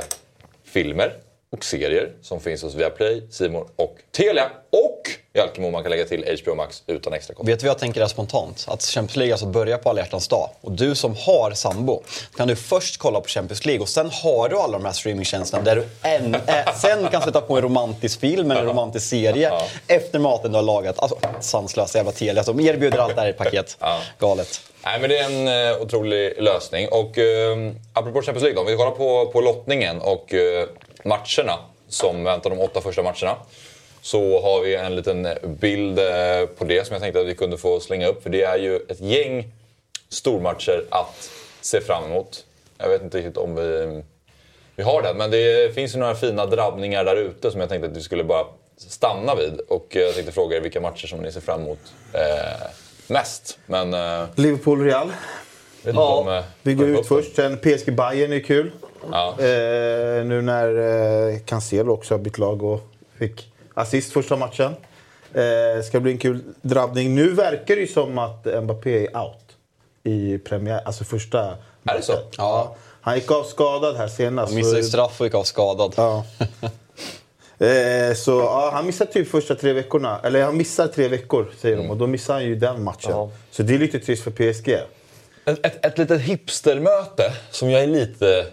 filmer 0.66 1.14
och 1.52 1.66
serier 1.66 2.12
som 2.22 2.40
finns 2.40 2.64
hos 2.64 2.76
Viaplay, 2.76 3.24
More 3.40 3.66
och 3.76 3.98
Telia. 4.12 4.52
Och 4.70 5.10
i 5.34 5.40
Alkemo 5.40 5.72
man 5.72 5.84
kan 5.84 5.90
lägga 5.90 6.06
till 6.06 6.40
HBO 6.44 6.56
Max 6.56 6.84
utan 6.88 7.14
extra 7.14 7.34
kostnad. 7.34 7.48
Vet 7.48 7.60
du 7.60 7.66
vad 7.66 7.70
jag 7.70 7.80
tänker 7.80 8.02
är 8.02 8.08
spontant? 8.08 8.66
Att 8.68 8.84
Champions 8.84 9.16
League 9.16 9.34
alltså 9.34 9.46
börjar 9.46 9.78
på 9.78 9.90
alla 9.90 10.02
hjärtans 10.02 10.28
dag. 10.28 10.50
Och 10.62 10.72
du 10.72 10.96
som 10.96 11.16
har 11.16 11.52
sambo, 11.52 12.04
kan 12.38 12.48
du 12.48 12.56
först 12.56 12.98
kolla 12.98 13.22
på 13.22 13.28
Champions 13.28 13.66
League 13.66 13.82
och 13.82 13.90
sen 13.90 14.10
har 14.24 14.50
du 14.50 14.56
alla 14.56 14.78
de 14.78 14.86
här 14.86 14.92
streamingtjänsterna 14.92 15.64
där 15.64 15.76
du 15.76 15.86
en, 16.02 16.36
äh, 16.36 16.76
sen 16.76 17.08
kan 17.08 17.22
sätta 17.22 17.42
på 17.42 17.56
en 17.56 17.62
romantisk 17.62 18.20
film 18.20 18.52
eller 18.52 18.62
en 18.62 18.68
romantisk 18.68 19.10
serie 19.10 19.52
efter 19.88 20.20
maten 20.20 20.52
du 20.52 20.58
har 20.58 20.64
lagat. 20.64 21.00
Alltså, 21.00 21.18
sanslösa 21.40 21.98
jävla 21.98 22.12
Telia 22.12 22.44
som 22.44 22.60
erbjuder 22.60 22.98
allt 22.98 23.16
det 23.16 23.22
här 23.22 23.28
i 23.28 23.32
ett 23.32 23.38
paket. 23.38 23.78
Galet. 24.20 24.62
Nej, 24.86 25.00
men 25.00 25.10
det 25.10 25.18
är 25.18 25.26
en 25.26 25.74
eh, 25.76 25.82
otrolig 25.82 26.34
lösning. 26.38 26.88
Och 26.92 27.18
eh, 27.18 27.58
apropå 27.94 28.22
Champions 28.22 28.44
League 28.44 28.56
då, 28.56 28.62
om 28.62 28.68
vi 28.68 28.76
kollar 28.76 28.92
på, 28.92 29.32
på 29.32 29.42
lottningen 29.42 30.02
och 30.02 30.34
eh, 30.34 30.68
matcherna 31.04 31.60
som 31.88 32.24
väntar 32.24 32.50
de 32.50 32.60
åtta 32.60 32.82
första 32.82 33.04
matcherna. 33.04 33.36
Så 34.02 34.42
har 34.42 34.62
vi 34.62 34.76
en 34.76 34.96
liten 34.96 35.28
bild 35.44 36.00
eh, 36.00 36.46
på 36.58 36.66
det 36.66 36.88
som 36.88 36.94
jag 36.94 37.02
tänkte 37.02 37.20
att 37.20 37.28
vi 37.28 37.36
kunde 37.36 37.58
få 37.58 37.80
slänga 37.80 38.08
upp. 38.08 38.24
För 38.24 38.30
det 38.30 38.44
är 38.44 38.58
ju 38.58 38.76
ett 38.76 39.02
gäng 39.02 39.52
stormatcher 40.10 40.86
att 40.90 41.30
se 41.62 41.82
fram 41.82 42.04
emot. 42.04 42.46
Jag 42.78 42.90
vet 42.90 43.02
inte 43.02 43.18
riktigt 43.18 43.38
om 43.38 43.56
vi, 43.56 44.02
vi 44.76 44.84
har 44.84 45.02
det, 45.02 45.14
men 45.14 45.32
det 45.32 45.76
finns 45.76 45.96
ju 45.96 46.00
några 46.00 46.16
fina 46.16 46.46
drabbningar 46.46 47.06
där 47.06 47.16
ute 47.16 47.52
som 47.52 47.60
jag 47.60 47.70
tänkte 47.70 47.90
att 47.90 47.98
vi 47.98 48.02
skulle 48.02 48.24
bara 48.24 48.46
stanna 48.78 49.36
vid. 49.36 49.60
Och 49.60 49.88
jag 49.90 50.14
tänkte 50.14 50.32
fråga 50.32 50.58
er 50.58 50.62
vilka 50.62 50.82
matcher 50.82 51.08
som 51.08 51.20
ni 51.20 51.32
ser 51.32 51.42
fram 51.42 51.62
emot 51.62 51.80
eh, 52.14 52.68
mest. 53.08 53.60
Men... 53.66 53.94
Eh, 53.94 54.28
Liverpool-Real. 54.36 55.12
om, 55.96 56.28
eh, 56.28 56.44
Vi 56.62 56.74
går 56.74 56.88
ut 56.88 57.08
först. 57.08 57.36
Sen 57.36 57.58
PSG 57.58 57.94
Bayern 57.94 58.34
är 58.34 58.40
kul. 58.40 58.72
Ja. 59.12 59.36
Eh, 59.40 60.26
nu 60.26 60.42
när 60.42 60.78
eh, 61.30 61.40
Cancelo 61.40 61.94
också 61.94 62.14
har 62.14 62.20
bytt 62.20 62.38
lag 62.38 62.64
och 62.64 62.82
fick 63.18 63.52
assist 63.74 64.14
första 64.14 64.36
matchen. 64.36 64.76
Eh, 65.34 65.84
ska 65.84 66.00
bli 66.00 66.12
en 66.12 66.18
kul 66.18 66.44
drabbning. 66.62 67.16
Nu 67.16 67.30
verkar 67.30 67.76
det 67.76 67.82
ju 67.82 67.88
som 67.88 68.18
att 68.18 68.46
Mbappé 68.64 69.06
är 69.06 69.18
out 69.18 69.36
i 70.04 70.38
premiär, 70.38 70.82
alltså 70.86 71.04
första 71.04 71.40
Är 71.84 71.96
det 71.98 72.02
så? 72.02 72.14
Ja. 72.38 72.76
Han 73.02 73.16
gick 73.16 73.32
av 73.32 73.44
skadad 73.44 73.96
här 73.96 74.08
senast. 74.08 74.54
Han 74.54 74.56
missade 74.56 74.84
straff 74.84 75.22
och 75.22 75.26
gick 75.26 75.36
av 75.36 75.44
skadad. 75.44 75.94
Ja. 75.98 76.26
Eh, 77.62 78.14
så 78.14 78.32
ja, 78.32 78.72
han 78.74 78.86
missar 78.86 79.06
typ 79.06 79.30
första 79.30 79.56
tre 79.56 79.74
veckorna. 79.74 80.20
Eller 80.24 80.44
han 80.44 80.58
missar 80.58 80.88
tre 80.88 81.08
veckor 81.08 81.52
säger 81.62 81.78
de 81.78 81.90
och 81.90 81.98
då 81.98 82.08
missar 82.08 82.34
han 82.34 82.44
ju 82.44 82.56
den 82.56 82.84
matchen. 82.84 83.12
Ja. 83.12 83.32
Så 83.52 83.64
det 83.64 83.76
är 83.76 83.80
lite 83.80 84.00
trist 84.00 84.24
för 84.24 84.32
PSG. 84.32 84.70
Ett, 85.46 85.66
ett, 85.66 85.86
ett 85.86 85.98
litet 85.98 86.22
hipstermöte 86.22 87.34
som 87.52 87.70
jag 87.70 87.84
är 87.84 87.88
lite 87.88 88.46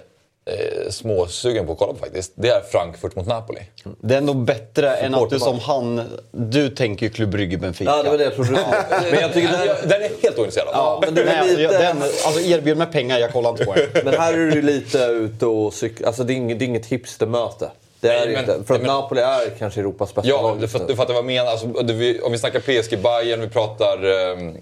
eh, 0.50 0.90
småsugen 0.90 1.66
på 1.66 1.72
att 1.72 1.78
kolla 1.78 1.92
på 1.92 1.98
faktiskt. 1.98 2.32
Det 2.34 2.48
är 2.48 2.60
Frankfurt 2.60 3.16
mot 3.16 3.26
Napoli. 3.26 3.60
Det 4.00 4.14
är 4.14 4.18
ändå 4.18 4.34
bättre 4.34 4.96
än 4.96 5.14
att 5.14 5.30
du 5.30 5.38
som 5.38 5.58
han... 5.58 6.02
Du 6.30 6.70
tänker 6.70 7.06
ju 7.06 7.12
Club 7.12 7.28
Brygge 7.30 7.58
Benfica. 7.58 7.90
Ja, 7.90 8.02
det 8.02 8.10
var 8.10 8.18
det 8.18 8.24
jag 8.24 8.34
trodde. 8.34 8.50
Men 9.10 9.20
jag 9.20 9.32
tycker 9.32 9.48
här, 9.48 9.66
Den 9.82 10.02
är 10.02 10.10
helt 10.22 10.38
ointresserad 10.38 10.68
ja, 10.72 11.02
men 11.06 11.18
är 11.18 11.44
lite... 11.56 11.78
den, 11.78 12.02
alltså 12.02 12.40
erbjud 12.40 12.76
mig 12.76 12.86
pengar, 12.86 13.18
jag 13.18 13.32
kollar 13.32 13.50
inte 13.50 13.64
på 13.64 13.74
det. 13.74 13.88
Men 14.04 14.14
här 14.14 14.32
är 14.34 14.50
du 14.50 14.62
lite 14.62 14.98
ute 14.98 15.46
och 15.46 15.74
cyklar. 15.74 16.06
Alltså 16.06 16.24
det 16.24 16.32
är 16.32 16.34
inget, 16.34 16.58
det 16.58 16.64
är 16.64 16.66
inget 16.66 16.86
hipstermöte. 16.86 17.70
Det 18.00 18.08
är 18.08 18.26
Nej, 18.26 18.28
men- 18.28 18.40
inte. 18.40 18.66
För 18.66 18.74
att 18.74 18.80
men- 18.80 18.90
Napoli 18.90 19.20
är 19.20 19.50
kanske 19.58 19.80
Europas 19.80 20.14
bästa 20.14 20.28
Ja, 20.30 20.42
lag 20.42 20.60
du, 20.60 20.68
fatt- 20.68 20.88
du 20.88 20.96
fattar 20.96 21.14
vad 21.14 21.18
jag 21.18 21.24
menar. 21.26 21.50
Alltså, 21.50 21.66
vi, 21.82 22.20
om 22.20 22.32
vi 22.32 22.38
snackar 22.38 22.60
PSG, 22.60 22.98
Bayern, 23.02 23.40
vi 23.40 23.48
pratar 23.48 24.04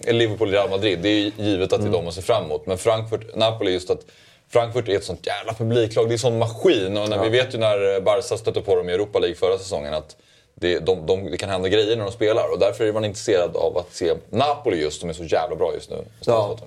eh, 0.06 0.14
Liverpool, 0.14 0.50
Real 0.50 0.70
Madrid. 0.70 0.98
Det 1.02 1.08
är 1.08 1.12
ju 1.18 1.32
givet 1.36 1.72
att 1.72 1.80
det 1.80 1.86
är 1.88 1.92
de 1.92 2.04
man 2.04 2.12
ser 2.12 2.22
fram 2.22 2.44
emot. 2.44 2.66
Men 2.66 2.78
Frankfurt, 2.78 3.36
Napoli, 3.36 3.72
just 3.72 3.90
att 3.90 4.00
Frankfurt 4.48 4.88
är 4.88 4.96
ett 4.96 5.04
sånt 5.04 5.26
jävla 5.26 5.52
publiklag. 5.52 6.08
Det 6.08 6.10
är 6.10 6.12
en 6.12 6.18
sån 6.18 6.38
maskin. 6.38 6.96
Och 6.96 7.08
när 7.08 7.22
Vi 7.22 7.28
vet 7.28 7.54
ju 7.54 7.58
när 7.58 8.00
Barca 8.00 8.36
stötte 8.36 8.60
på 8.60 8.76
dem 8.76 8.88
i 8.88 8.92
Europa 8.92 9.18
League 9.18 9.36
förra 9.36 9.58
säsongen 9.58 9.94
att 9.94 10.16
det, 10.54 10.78
de, 10.78 11.06
de, 11.06 11.30
det 11.30 11.36
kan 11.36 11.48
hända 11.48 11.68
grejer 11.68 11.96
när 11.96 12.04
de 12.04 12.12
spelar. 12.12 12.52
Och 12.52 12.58
därför 12.58 12.84
är 12.84 12.92
man 12.92 13.04
intresserad 13.04 13.56
av 13.56 13.78
att 13.78 13.94
se 13.94 14.14
Napoli 14.30 14.80
just, 14.80 15.00
som 15.00 15.08
är 15.08 15.12
så 15.12 15.24
jävla 15.24 15.56
bra 15.56 15.74
just 15.74 15.90
nu. 15.90 16.04
Ja. 16.26 16.58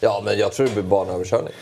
ja, 0.00 0.22
men 0.24 0.38
jag 0.38 0.52
tror 0.52 0.66
det 0.66 0.72
blir 0.72 0.82
barnöverkörning. 0.82 1.52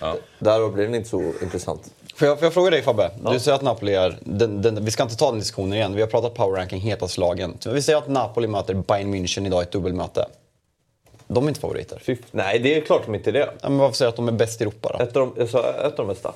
Ja. 0.00 0.16
Därav 0.38 0.72
blir 0.72 0.84
den 0.84 0.94
inte 0.94 1.08
så 1.08 1.32
intressant. 1.42 1.90
Får 2.14 2.28
jag, 2.28 2.38
får 2.38 2.46
jag 2.46 2.54
fråga 2.54 2.70
dig 2.70 2.82
Fabbe? 2.82 3.10
Du 3.32 3.40
säger 3.40 3.56
att 3.56 3.62
Napoli 3.62 3.94
är... 3.94 4.18
Den, 4.20 4.62
den, 4.62 4.84
vi 4.84 4.90
ska 4.90 5.02
inte 5.02 5.16
ta 5.16 5.30
den 5.30 5.38
diskussionen 5.38 5.72
igen. 5.72 5.94
Vi 5.94 6.00
har 6.00 6.08
pratat 6.08 6.34
power 6.34 6.56
ranking, 6.56 6.80
hetaste 6.80 7.20
lagen. 7.20 7.58
Vi 7.66 7.82
säger 7.82 7.98
att 7.98 8.08
Napoli 8.08 8.46
möter 8.46 8.74
Bayern 8.74 9.14
München 9.14 9.46
idag 9.46 9.62
i 9.62 9.62
ett 9.62 9.72
dubbelmöte. 9.72 10.26
De 11.34 11.44
är 11.44 11.48
inte 11.48 11.60
favoriter. 11.60 12.02
Fy, 12.04 12.16
nej, 12.30 12.58
det 12.58 12.76
är 12.76 12.80
klart 12.80 13.02
de 13.06 13.14
inte 13.14 13.30
är 13.30 13.32
det. 13.32 13.50
Ja, 13.60 13.68
men 13.68 13.78
varför 13.78 13.96
säger 13.96 14.06
jag 14.06 14.12
att 14.12 14.16
de 14.16 14.28
är 14.28 14.32
bäst 14.32 14.60
i 14.60 14.64
Europa 14.64 14.96
då? 14.98 15.04
Ett 15.04 15.16
av 15.16 15.32
de, 15.34 15.42
ett 15.42 15.54
av 15.54 15.92
de 15.96 16.06
bästa. 16.06 16.32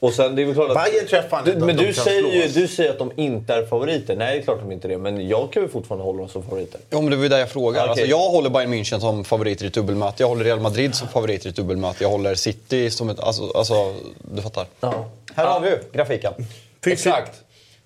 Och 0.00 0.12
sen, 0.12 0.36
det 0.36 0.42
är 0.42 0.46
väl 0.46 0.54
klart 0.54 0.70
att... 0.70 0.84
Bayern 0.84 1.06
träffar 1.06 1.42
du, 1.44 1.52
inte, 1.52 1.64
Men 1.64 1.76
de 1.76 1.84
du 1.86 1.92
säger, 1.92 2.32
ju, 2.32 2.48
du 2.48 2.68
säger 2.68 2.90
att 2.90 2.98
de 2.98 3.12
inte 3.16 3.54
är 3.54 3.66
favoriter. 3.66 4.16
Nej, 4.16 4.36
det 4.36 4.42
är 4.42 4.44
klart 4.44 4.60
de 4.60 4.72
inte 4.72 4.86
är 4.86 4.88
det. 4.88 4.98
Men 4.98 5.28
jag 5.28 5.52
kan 5.52 5.62
väl 5.62 5.70
fortfarande 5.70 6.04
hålla 6.04 6.18
dem 6.18 6.28
som 6.28 6.42
favoriter. 6.42 6.80
Ja, 6.90 7.00
men 7.00 7.10
det 7.10 7.16
var 7.16 7.22
ju 7.22 7.28
det 7.28 7.38
jag 7.38 7.50
frågar. 7.50 7.80
Okej. 7.80 7.90
Alltså, 7.90 8.06
jag 8.06 8.30
håller 8.30 8.50
Bayern 8.50 8.74
München 8.74 9.00
som 9.00 9.24
favoriter 9.24 9.64
i 9.64 9.68
ett 9.68 9.74
dubbelmöte. 9.74 10.22
Jag 10.22 10.28
håller 10.28 10.44
Real 10.44 10.60
Madrid 10.60 10.94
som 10.94 11.08
favoriter 11.08 11.46
i 11.46 11.50
ett 11.50 11.56
dubbelmöte. 11.56 12.04
Jag 12.04 12.10
håller 12.10 12.34
City 12.34 12.90
som 12.90 13.10
ett... 13.10 13.20
Alltså, 13.20 13.50
alltså 13.54 13.94
du 14.18 14.42
fattar. 14.42 14.66
Här 15.34 15.46
har 15.46 15.60
vi 15.60 15.68
ju 15.68 15.78
grafiken. 15.92 16.32
Exakt. 16.86 17.42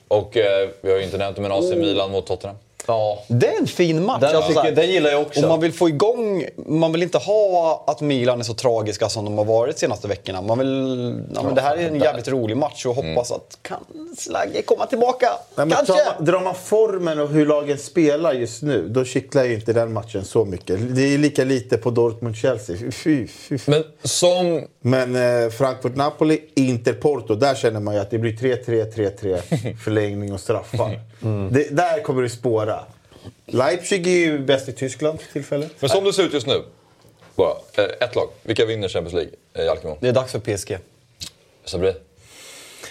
Och 0.09 0.37
eh, 0.37 0.69
vi 0.81 0.91
har 0.91 0.99
ju 0.99 1.05
inte 1.05 1.19
nämnt 1.19 1.37
det, 1.37 1.43
men 1.43 1.53
AC 1.53 1.65
Oh. 1.65 1.77
Milan 1.77 2.11
mot 2.11 2.27
Tottenham. 2.27 2.57
Ja. 2.87 3.23
Det 3.29 3.47
är 3.47 3.61
en 3.61 3.67
fin 3.67 4.05
match. 4.05 4.21
Den, 4.21 4.37
Alltså, 4.37 4.61
här, 4.61 4.73
den 4.73 4.91
gillar 4.91 5.11
jag 5.11 5.23
också. 5.23 5.43
Om 5.43 5.49
man 5.49 5.61
vill 5.61 5.73
få 5.73 5.89
igång... 5.89 6.45
Man 6.67 6.93
vill 6.93 7.03
inte 7.03 7.19
ha 7.19 7.85
att 7.87 8.01
Milan 8.01 8.41
är 8.41 8.45
så 8.45 8.55
tragiska 8.55 9.09
som 9.09 9.25
de 9.25 9.39
har 9.39 9.45
varit 9.45 9.75
de 9.77 9.81
senaste 9.81 10.09
veckorna. 10.09 10.43
Man 10.43 10.59
vill... 10.59 11.25
Ja, 11.35 11.43
men 11.43 11.55
det 11.55 11.61
här 11.61 11.77
är 11.77 11.89
en 11.89 12.01
jävligt 12.01 12.29
rolig 12.29 12.57
match 12.57 12.87
och 12.87 12.95
hoppas 12.95 13.33
att 13.33 13.59
kan 13.63 13.85
Slagge 14.19 14.63
komma 14.63 14.87
tillbaka. 14.87 15.29
Nej, 15.55 15.67
men 15.67 15.71
Kanske! 15.71 15.93
drar, 15.93 16.15
man, 16.17 16.25
drar 16.25 16.41
man 16.41 16.55
formen 16.55 17.21
och 17.21 17.29
hur 17.29 17.47
lagen 17.47 17.79
spelar 17.79 18.33
just 18.33 18.63
nu, 18.63 18.89
då 18.89 19.05
kittlar 19.05 19.45
ju 19.45 19.55
inte 19.55 19.73
den 19.73 19.93
matchen 19.93 20.25
så 20.25 20.45
mycket. 20.45 20.97
Det 20.97 21.15
är 21.15 21.19
lika 21.19 21.45
lite 21.45 21.77
på 21.77 21.91
Dortmund-Chelsea. 21.91 22.77
Fy, 22.77 23.27
fy, 23.27 23.59
fy. 23.59 23.71
Men 23.71 23.85
som 24.03 24.65
Men 24.87 25.17
eh, 25.17 25.51
Frankfurt-Napoli, 25.51 26.41
Inter-Porto, 26.55 27.35
där 27.35 27.55
känner 27.55 27.81
man 27.81 27.95
ju 27.95 28.01
att 28.01 28.11
det 28.11 28.19
blir 28.19 28.33
3-3, 28.33 28.93
3-3, 28.95 29.77
förlängning 29.85 30.33
och 30.33 30.41
straffar. 30.41 31.01
Det, 31.51 31.77
där 31.77 32.03
kommer 32.03 32.23
det 32.23 32.29
spåra. 32.31 32.81
Leipzig 33.47 34.07
är 34.07 34.11
ju 34.11 34.39
bäst 34.39 34.69
i 34.69 34.73
Tyskland 34.73 35.21
för 35.21 35.33
tillfället. 35.33 35.73
Men 35.81 35.91
som 35.91 36.05
det 36.05 36.13
ser 36.13 36.23
ut 36.23 36.33
just 36.33 36.47
nu, 36.47 36.63
bara, 37.35 37.51
eh, 37.51 37.85
ett 38.09 38.15
lag. 38.15 38.29
Vilka 38.43 38.67
vinner 38.67 38.89
Champions 38.89 39.15
League 39.15 39.33
i 39.67 39.69
Alkmaar? 39.69 39.97
Det 40.01 40.09
är 40.09 40.13
dags 40.13 40.33
för 40.33 40.39
PSG. 40.57 40.79
Sabri 41.65 41.95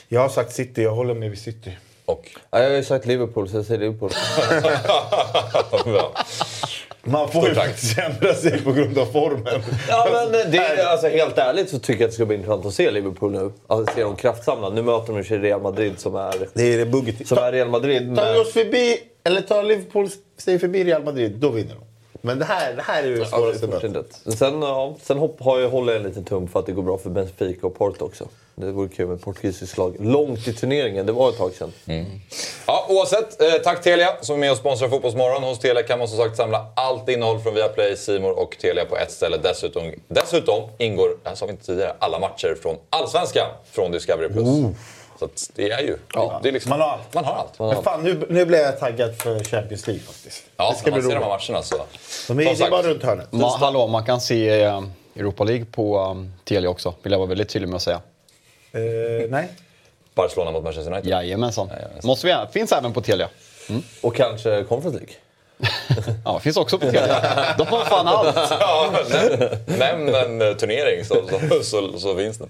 Jag 0.08 0.22
har 0.22 0.30
sagt 0.30 0.54
City, 0.54 0.84
jag 0.84 0.92
håller 0.96 1.14
med 1.14 1.30
vid 1.30 1.40
City. 1.40 1.78
och... 2.06 2.30
Ja, 2.52 2.60
jag 2.60 2.70
har 2.70 2.76
ju 2.76 2.84
sagt 2.84 3.06
Liverpool, 3.06 3.50
så 3.50 3.58
jag 3.58 3.66
säger 3.66 3.80
Liverpool. 3.80 4.12
Man 7.06 7.30
får 7.32 7.48
ju 7.50 7.56
faktiskt 7.56 7.98
ändra 7.98 8.34
sig 8.34 8.62
på 8.62 8.72
grund 8.72 8.98
av 8.98 9.06
formen. 9.06 9.62
Ja, 9.90 10.08
men 10.32 10.52
det 10.52 10.58
är, 10.58 10.86
alltså, 10.86 11.08
helt 11.08 11.38
ärligt 11.38 11.70
så 11.70 11.80
tycker 11.80 12.02
jag 12.02 12.06
att 12.08 12.12
det 12.12 12.16
ska 12.16 12.26
bli 12.26 12.36
intressant 12.36 12.66
att 12.66 12.74
se 12.74 12.92
Liverpool 12.92 13.32
nu. 13.32 13.52
Alltså 13.68 13.96
se 13.96 14.02
dem 14.04 14.16
kraftsamla. 14.16 14.70
Nu 14.70 14.82
möter 14.82 15.14
de 15.14 15.24
sig 15.24 15.38
Real 15.38 15.62
Madrid 15.62 15.94
som 16.00 16.16
är, 16.16 16.34
Det 16.54 16.74
är 16.74 16.78
det 16.78 16.86
bugget. 16.86 17.28
som 17.28 17.38
är 17.38 17.52
Real 17.52 17.70
Madrid. 17.70 18.16
Tar 18.16 18.34
vi 18.34 18.40
oss 18.40 18.54
förbi, 18.54 18.98
eller 19.24 19.42
tar 19.42 19.64
Liverpool 19.64 20.10
sig 20.38 20.60
förbi 20.60 20.84
Real 20.84 21.04
Madrid, 21.04 21.32
då 21.40 21.50
vinner 21.50 21.74
de. 21.76 21.84
Men 22.26 22.40
det 22.40 22.46
här, 22.46 22.74
det 22.74 22.82
här 22.82 23.04
är 23.04 23.08
ju 23.08 23.16
det 23.16 23.20
ja, 23.20 23.26
svåraste 23.26 23.66
är 23.66 23.70
mötet. 23.70 24.22
Sen, 24.38 24.62
ja, 24.62 24.96
sen 25.02 25.18
hopp, 25.18 25.42
har 25.42 25.60
jag, 25.60 25.70
håller 25.70 25.94
jag 25.94 26.02
en 26.02 26.08
liten 26.08 26.24
tum 26.24 26.48
för 26.48 26.60
att 26.60 26.66
det 26.66 26.72
går 26.72 26.84
bra 26.84 26.98
för 26.98 27.10
Benfica 27.10 27.68
och 27.68 27.78
Porto 27.78 28.06
också. 28.06 28.28
Det 28.56 28.72
vore 28.72 28.90
kul 28.90 29.08
med 29.08 29.16
ett 29.16 29.22
portugisiskt 29.22 29.78
lag. 29.78 29.96
Långt 30.00 30.48
i 30.48 30.54
turneringen, 30.54 31.06
det 31.06 31.12
var 31.12 31.30
ett 31.30 31.38
tag 31.38 31.52
sedan. 31.54 31.74
Ja, 32.68 32.86
oavsett, 32.90 33.42
eh, 33.42 33.54
tack 33.64 33.84
Telia 33.84 34.18
som 34.22 34.36
är 34.36 34.40
med 34.40 34.52
och 34.52 34.58
sponsrar 34.58 34.90
Fotbollsmorgon. 34.90 35.44
Hos 35.44 35.60
Telia 35.60 35.84
kan 35.84 36.00
man 36.00 36.08
som 36.08 36.18
sagt 36.18 36.38
samla 36.38 36.66
allt 36.76 37.10
innehåll 37.10 37.40
från 37.40 37.54
Viaplay, 37.54 37.98
Simor 37.98 38.40
och 38.40 38.58
Telia 38.62 38.86
på 38.86 38.98
ett 38.98 39.12
ställe. 39.12 39.38
Dessutom, 39.38 39.92
dessutom 40.08 40.70
ingår, 40.78 41.10
det 41.24 41.30
här 41.30 41.36
sa 41.36 41.46
vi 41.46 41.52
inte 41.52 41.66
tidigare, 41.66 41.96
alla 42.00 42.20
matcher 42.20 42.58
från 42.62 42.76
Allsvenskan 42.90 43.48
från 43.72 43.92
Discovery+. 43.92 44.30
Så 45.24 45.26
att 45.26 45.50
det 45.56 45.72
är 45.72 45.80
ju... 45.82 45.98
Ja, 46.14 46.40
det 46.44 46.50
är 46.50 46.54
liksom, 46.54 46.70
man 46.70 46.82
har 46.82 46.88
allt. 46.90 47.14
Man 47.14 47.26
har 47.26 47.34
allt. 47.34 47.60
Men 47.60 47.84
fan, 47.84 48.04
nu, 48.04 48.26
nu 48.30 48.46
blev 48.46 48.62
jag 48.62 48.80
taggad 48.80 49.18
för 49.18 49.44
Champions 49.44 49.88
League 49.88 50.04
faktiskt. 50.04 50.44
Ja, 50.58 50.72
det 50.72 50.78
ska 50.78 50.92
när 50.92 50.98
bli 50.98 51.02
man 51.02 51.12
ser 51.12 51.20
de 51.20 51.24
här 51.24 51.30
matcherna 51.30 51.64
så... 51.64 51.76
De 52.28 52.40
är, 52.40 52.56
det 52.56 52.66
är 52.66 52.72
bara 52.72 52.82
runt 52.82 53.04
hörnet. 53.04 53.32
Ma, 53.32 53.58
hallå, 53.58 53.88
man 53.88 54.06
kan 54.06 54.22
se 54.22 54.62
eh, 54.62 54.84
Europa 55.16 55.44
League 55.44 55.66
på 55.66 56.00
um, 56.00 56.34
Telia 56.44 56.70
också. 56.70 56.94
Vill 57.04 57.12
jag 57.12 57.20
vara 57.20 57.30
väldigt 57.30 57.50
tydlig 57.50 57.70
med 57.70 57.76
att 57.76 57.82
säga. 57.82 58.02
Eh, 58.72 58.82
nej. 59.30 59.50
Barcelona 60.16 60.52
mot 60.52 60.64
Manchester 60.64 60.92
United. 60.92 61.12
Jajamensan. 61.12 61.68
Jajamensan. 61.68 62.08
Måste 62.08 62.28
vi, 62.28 62.36
finns 62.54 62.72
även 62.72 62.94
på 62.94 63.02
Telia. 63.02 63.30
Och 64.02 64.16
kanske 64.16 64.64
Conference 64.64 65.00
League. 65.00 65.16
Ja, 66.26 66.40
finns 66.40 66.58
också 66.58 66.80
på 66.80 66.86
Telia. 66.86 67.56
De 67.58 67.68
har 67.68 67.86
fan 67.86 68.08
allt. 68.08 68.36
Ja, 68.60 68.94
näm- 69.10 69.78
nämn 69.78 70.16
en 70.16 70.42
eh, 70.42 70.54
turnering 70.54 71.06
så, 71.06 71.16
så, 71.50 71.64
så, 71.64 72.00
så 72.00 72.16
finns 72.16 72.38
den. 72.38 72.50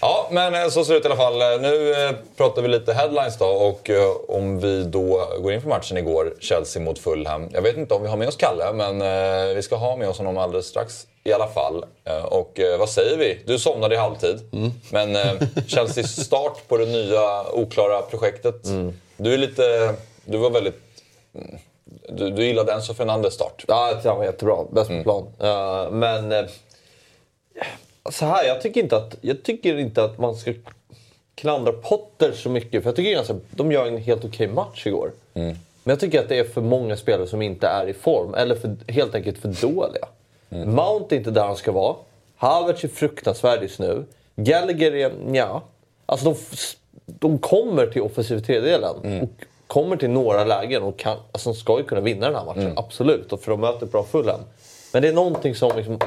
Ja, 0.00 0.28
men 0.30 0.54
eh, 0.54 0.68
så 0.68 0.84
ser 0.84 0.92
det 0.92 0.98
ut 0.98 1.04
i 1.04 1.08
alla 1.08 1.16
fall. 1.16 1.42
Eh, 1.42 1.60
Nu 1.60 1.92
eh, 1.92 2.12
pratar 2.36 2.62
vi 2.62 2.68
lite 2.68 2.92
headlines 2.92 3.38
då 3.38 3.46
och 3.46 3.90
om 4.28 4.60
vi 4.60 4.84
då 4.84 5.28
går 5.42 5.52
in 5.52 5.60
för 5.62 5.68
matchen 5.68 5.96
igår, 5.96 6.34
Chelsea 6.40 6.82
mot 6.82 6.98
Fulham. 6.98 7.48
Jag 7.52 7.62
vet 7.62 7.76
inte 7.76 7.94
om 7.94 8.02
vi 8.02 8.08
har 8.08 8.16
med 8.16 8.28
oss 8.28 8.36
Kalle, 8.36 8.72
men 8.72 8.98
vi 9.56 9.62
ska 9.62 9.76
ha 9.76 9.96
med 9.96 10.08
oss 10.08 10.18
honom 10.18 10.38
alldeles 10.38 10.66
strax 10.66 11.06
i 11.24 11.32
alla 11.32 11.48
fall. 11.48 11.84
Och 12.30 12.60
vad 12.78 12.88
säger 12.88 13.16
vi? 13.18 13.38
Du 13.46 13.58
somnade 13.58 13.94
i 13.94 13.98
halvtid, 13.98 14.40
men 14.90 15.16
eh, 15.16 15.32
Chelseas 15.68 16.24
start 16.24 16.68
på 16.68 16.76
det 16.76 16.86
nya 16.86 17.52
oklara 17.52 18.02
projektet. 18.02 18.62
Du 19.16 19.34
är 19.34 19.38
lite, 19.38 19.94
du 20.24 20.38
var 20.38 20.50
väldigt, 20.50 20.80
mm, 21.34 21.58
du, 22.08 22.30
du 22.30 22.44
gillade 22.44 22.72
Enzo 22.72 22.94
Fernandes 22.94 23.34
start. 23.34 23.64
Ja, 23.68 23.92
han 24.04 24.16
var 24.18 24.24
jättebra. 24.24 24.56
Bäst 24.70 24.88
på 24.90 25.02
plan. 25.02 25.26
Eh, 25.40 25.90
men 25.90 26.32
eh, 26.32 26.44
så 28.10 28.26
här, 28.26 28.44
jag 28.44 28.60
tycker, 28.60 28.80
inte 28.80 28.96
att, 28.96 29.16
jag 29.20 29.42
tycker 29.42 29.76
inte 29.76 30.04
att 30.04 30.18
man 30.18 30.36
ska 30.36 30.52
klandra 31.34 31.72
Potter 31.72 32.32
så 32.32 32.48
mycket. 32.50 32.82
För 32.82 32.90
jag 32.90 32.96
tycker 32.96 33.10
ganska, 33.10 33.36
de 33.50 33.72
gör 33.72 33.86
en 33.86 33.96
helt 33.98 34.24
okej 34.24 34.48
match 34.48 34.86
igår. 34.86 35.12
Men 35.32 35.92
jag 35.92 36.00
tycker 36.00 36.20
att 36.20 36.28
det 36.28 36.38
är 36.38 36.44
för 36.44 36.60
många 36.60 36.96
spelare 36.96 37.26
som 37.26 37.42
inte 37.42 37.66
är 37.66 37.86
i 37.86 37.92
form. 37.92 38.34
Eller 38.34 38.54
för, 38.54 38.76
helt 38.88 39.14
enkelt 39.14 39.38
för 39.38 39.48
dåliga. 39.48 40.08
Mount 40.48 41.14
är 41.14 41.18
inte 41.18 41.30
där 41.30 41.44
han 41.44 41.56
ska 41.56 41.72
vara. 41.72 41.96
Havertz 42.36 42.84
är 42.84 42.88
fruktansvärd 42.88 43.62
just 43.62 43.78
nu. 43.78 44.04
Gallagher 44.36 44.94
är, 44.94 45.12
ja. 45.32 45.62
Alltså 46.06 46.26
de, 46.26 46.36
de 47.06 47.38
kommer 47.38 47.86
till 47.86 48.02
offensiv 48.02 48.40
tredjedelen. 48.40 49.22
Och 49.22 49.44
kommer 49.66 49.96
till 49.96 50.10
några 50.10 50.44
lägen 50.44 50.82
och 50.82 50.98
kan, 50.98 51.18
alltså 51.32 51.50
de 51.50 51.56
ska 51.56 51.78
ju 51.78 51.84
kunna 51.84 52.00
vinna 52.00 52.26
den 52.26 52.34
här 52.34 52.44
matchen. 52.44 52.72
Absolut. 52.76 53.32
Och 53.32 53.40
för 53.40 53.50
de 53.50 53.60
möter 53.60 53.86
bra 53.86 54.04
Fulham. 54.04 54.40
Men 54.92 55.02
det 55.02 55.08
är 55.08 55.12
någonting 55.12 55.54
som 55.54 55.76
liksom 55.76 55.98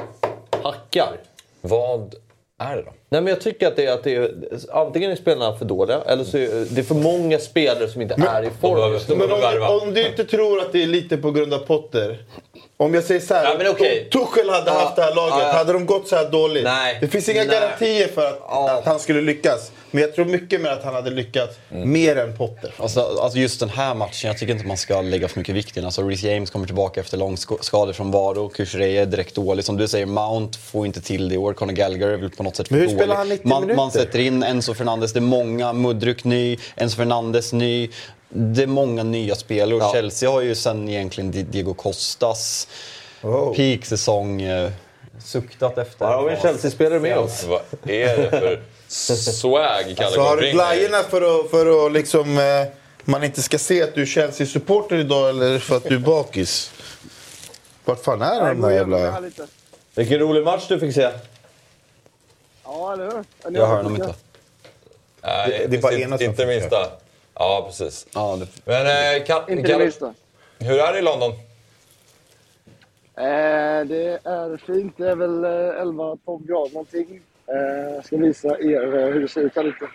hackar. 0.62 1.20
Vad 1.62 2.14
är 2.58 2.76
det 2.76 2.82
då? 2.82 2.92
Nej, 3.08 3.20
men 3.20 3.26
jag 3.26 3.40
tycker 3.40 3.66
att 3.66 3.76
det 3.76 3.86
är, 3.86 3.94
att 3.94 4.04
det 4.04 4.16
är 4.16 4.30
antingen 4.70 5.10
är 5.10 5.16
spelarna 5.16 5.56
för 5.56 5.64
dåliga 5.64 6.00
eller 6.06 6.24
så 6.24 6.38
är 6.38 6.74
det 6.74 6.80
är 6.80 6.84
för 6.84 6.94
många 6.94 7.38
spelare 7.38 7.88
som 7.88 8.02
inte 8.02 8.14
är 8.14 8.42
i 8.42 8.50
form. 8.60 9.18
Men 9.18 9.32
om, 9.32 9.82
om 9.82 9.94
du 9.94 10.08
inte 10.08 10.24
tror 10.24 10.60
att 10.60 10.72
det 10.72 10.82
är 10.82 10.86
lite 10.86 11.16
på 11.16 11.30
grund 11.30 11.54
av 11.54 11.58
Potter. 11.58 12.18
Om 12.76 12.94
jag 12.94 13.04
säger 13.04 13.20
så 13.20 13.34
här. 13.34 13.44
Ja. 13.44 13.70
Om 13.70 13.76
Tuchel 14.12 14.50
hade 14.50 14.70
Ja, 14.70 14.78
haft 14.78 14.96
det 14.96 15.02
här 15.02 15.14
laget, 15.14 15.34
ja, 15.38 15.52
hade 15.52 15.72
de 15.72 15.86
gått 15.86 16.08
så 16.08 16.16
här 16.16 16.30
dåligt? 16.30 16.64
Nej. 16.64 16.98
Det 17.00 17.08
finns 17.08 17.28
inga 17.28 17.44
Nej. 17.44 17.48
garantier 17.60 18.08
för 18.08 18.26
att, 18.26 18.78
att 18.78 18.84
han 18.86 19.00
skulle 19.00 19.20
lyckas. 19.20 19.72
Men 19.90 20.02
jag 20.02 20.14
tror 20.14 20.24
mycket 20.24 20.60
mer 20.60 20.70
att 20.70 20.84
han 20.84 20.94
hade 20.94 21.10
lyckats 21.10 21.56
Mm. 21.70 21.92
mer 21.92 22.16
än 22.16 22.36
Potter. 22.36 22.74
Alltså, 22.76 23.00
alltså 23.20 23.38
just 23.38 23.60
den 23.60 23.68
här 23.68 23.94
matchen, 23.94 24.28
jag 24.28 24.38
tycker 24.38 24.52
inte 24.52 24.66
man 24.66 24.76
ska 24.76 25.00
lägga 25.02 25.28
för 25.28 25.38
mycket 25.38 25.54
vikt 25.54 25.70
i 25.76 25.80
den. 25.80 25.84
Alltså 25.84 26.02
Reece 26.02 26.22
James 26.22 26.50
kommer 26.50 26.66
tillbaka 26.66 27.00
efter 27.00 27.16
lång 27.16 27.34
sk- 27.34 27.58
skador 27.62 27.92
från 27.92 28.10
Varo. 28.10 28.48
Kuchrey 28.48 28.96
är 28.96 29.06
direkt 29.06 29.34
dålig. 29.34 29.64
Som 29.64 29.76
du 29.76 29.88
säger, 29.88 30.06
Mount 30.06 30.58
får 30.58 30.86
inte 30.86 31.00
till 31.00 31.28
det 31.28 31.34
i 31.34 31.38
år. 31.38 31.52
Conor 31.52 31.72
Gallagher 31.72 32.08
är 32.08 32.16
väl 32.16 32.30
på 32.30 32.42
något 32.42 32.56
sätt 32.56 32.68
för 32.68 32.74
Men 32.74 32.80
hur 32.80 32.86
dålig. 32.88 33.00
spelar 33.00 33.16
han 33.16 33.28
90 33.28 33.48
man, 33.48 33.60
man 33.60 33.68
minuter? 33.68 33.98
sätter 33.98 34.18
in 34.18 34.42
Enzo 34.42 34.74
Fernandes, 34.74 35.12
det 35.12 35.18
är 35.18 35.20
många. 35.20 35.72
Mudryk 35.72 36.24
ny, 36.24 36.58
Enzo 36.76 36.96
Fernandes 36.96 37.52
ny. 37.52 37.90
Det 38.34 38.62
är 38.62 38.66
många 38.66 39.02
nya 39.02 39.34
spelare. 39.34 39.74
Och 39.76 39.82
Ja. 39.82 39.92
Chelsea 39.92 40.30
har 40.30 40.40
ju 40.40 40.54
sen 40.54 40.88
egentligen 40.88 41.30
Di- 41.32 41.42
Diego 41.42 41.74
Costas 41.74 42.68
Oh. 43.22 43.54
peaksäsong 43.56 44.42
eh, 44.42 44.70
suktat 45.24 45.78
efter. 45.78 46.06
Här 46.06 46.14
har 46.14 46.24
vi 46.28 46.34
en 46.34 46.40
Chelsea-spelare 46.40 47.00
med 47.00 47.18
oss. 47.18 47.44
Vad 47.44 47.60
är 47.90 48.16
det 48.16 48.30
för 48.30 48.60
swag 49.14 49.94
Kalle 49.96 50.10
Så 50.10 50.16
går 50.20 50.28
har 50.28 50.36
du 50.36 50.50
glajjorna 50.50 51.02
för 51.02 51.40
att, 51.44 51.50
för 51.50 51.86
att 51.86 51.92
liksom, 51.92 52.38
eh, 52.38 52.66
man 53.04 53.24
inte 53.24 53.42
ska 53.42 53.58
se 53.58 53.82
att 53.82 53.94
du 53.94 54.02
är 54.02 54.06
Chelsea-supporter 54.06 54.96
idag 54.96 55.28
eller 55.30 55.58
för 55.58 55.76
att 55.76 55.84
du 55.84 55.94
är 55.94 55.98
bakis? 55.98 56.72
Vart 57.84 58.04
fan 58.04 58.22
är 58.22 58.48
de 58.48 58.60
där 58.60 58.70
jävla... 58.70 59.20
Vilken 59.94 60.18
rolig 60.18 60.44
match 60.44 60.64
du 60.68 60.80
fick 60.80 60.94
se. 60.94 61.10
Ja, 62.64 62.92
eller 62.92 63.04
hur? 63.04 63.24
Jag 63.58 63.66
hör 63.66 63.82
dem 63.82 63.94
inte. 63.94 64.14
Nej, 65.22 65.48
Det- 65.58 65.66
det 65.66 65.76
är 65.76 65.80
bara 65.82 65.92
inte, 65.94 66.24
inte 66.24 66.46
minsta. 66.46 66.88
Ja, 67.34 67.62
precis. 67.66 68.06
Ja, 68.14 68.36
det... 68.40 68.46
Men 68.64 68.86
eh, 68.86 69.24
Ka- 69.24 69.50
Inte 69.50 69.62
det 69.62 69.68
Kalle, 69.68 69.84
minsta. 69.84 70.14
hur 70.58 70.78
är 70.78 70.92
det 70.92 70.98
i 70.98 71.02
London? 71.02 71.30
Eh, 73.16 73.86
det 73.86 74.20
är 74.24 74.56
fint. 74.66 74.94
Det 74.96 75.10
är 75.10 75.16
väl 75.16 75.44
eh, 75.44 75.48
11-12 75.48 76.46
grader 76.46 76.72
någonting. 76.72 77.20
Eh, 77.46 77.94
jag 77.94 78.04
ska 78.04 78.16
visa 78.16 78.48
er 78.58 78.98
eh, 78.98 79.06
hur 79.06 79.20
det 79.20 79.28
ser 79.28 79.40
ut 79.40 79.56
här 79.56 79.64
ute. 79.64 79.86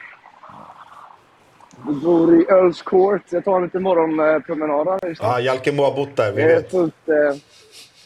Vi 1.88 1.94
bor 1.94 2.42
i 2.42 2.46
Earls 2.50 2.82
Court. 2.82 3.22
Jag 3.30 3.46
tar 3.46 3.56
en 3.58 3.64
liten 3.64 3.84
morgonpromenad 3.84 4.88
här 4.88 5.10
just 5.10 5.22
nu. 5.22 5.28
Ja, 5.28 5.40
Jalkemo 5.40 5.84
har 5.84 5.92
bott 5.96 6.16
där, 6.16 6.32
vi 6.32 6.42
Det 6.42 6.52
är 6.52 6.56
vet. 6.56 6.72
fullt, 6.72 7.10
eh, 7.10 7.36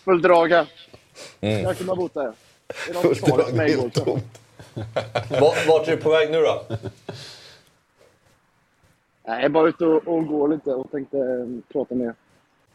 fullt 0.06 0.24
drag 0.24 0.48
här. 0.52 0.68
Jag 1.40 1.78
kunde 1.78 1.92
ha 1.92 1.96
bott 1.98 2.14
där. 2.14 2.34
Det 2.68 2.90
är 2.90 2.94
någon 2.94 3.02
Fullt 3.04 3.20
som 3.20 3.30
sa 3.30 3.38
det 3.38 3.52
drag, 3.52 3.68
helt 3.70 3.94
tomt. 4.06 4.40
Vart 5.68 5.88
är 5.88 5.92
du 5.92 5.98
på 5.98 6.10
väg 6.10 6.32
nu 6.32 6.42
då? 6.42 6.64
Nej, 9.32 9.40
jag 9.40 9.46
är 9.46 9.50
bara 9.50 9.70
ute 9.70 9.86
och, 9.86 10.08
och 10.08 10.28
går 10.28 10.48
lite 10.48 10.74
och 10.74 10.92
tänkte 10.92 11.18
eh, 11.18 11.74
prata 11.74 11.96
med 11.96 12.08
er. 12.08 12.14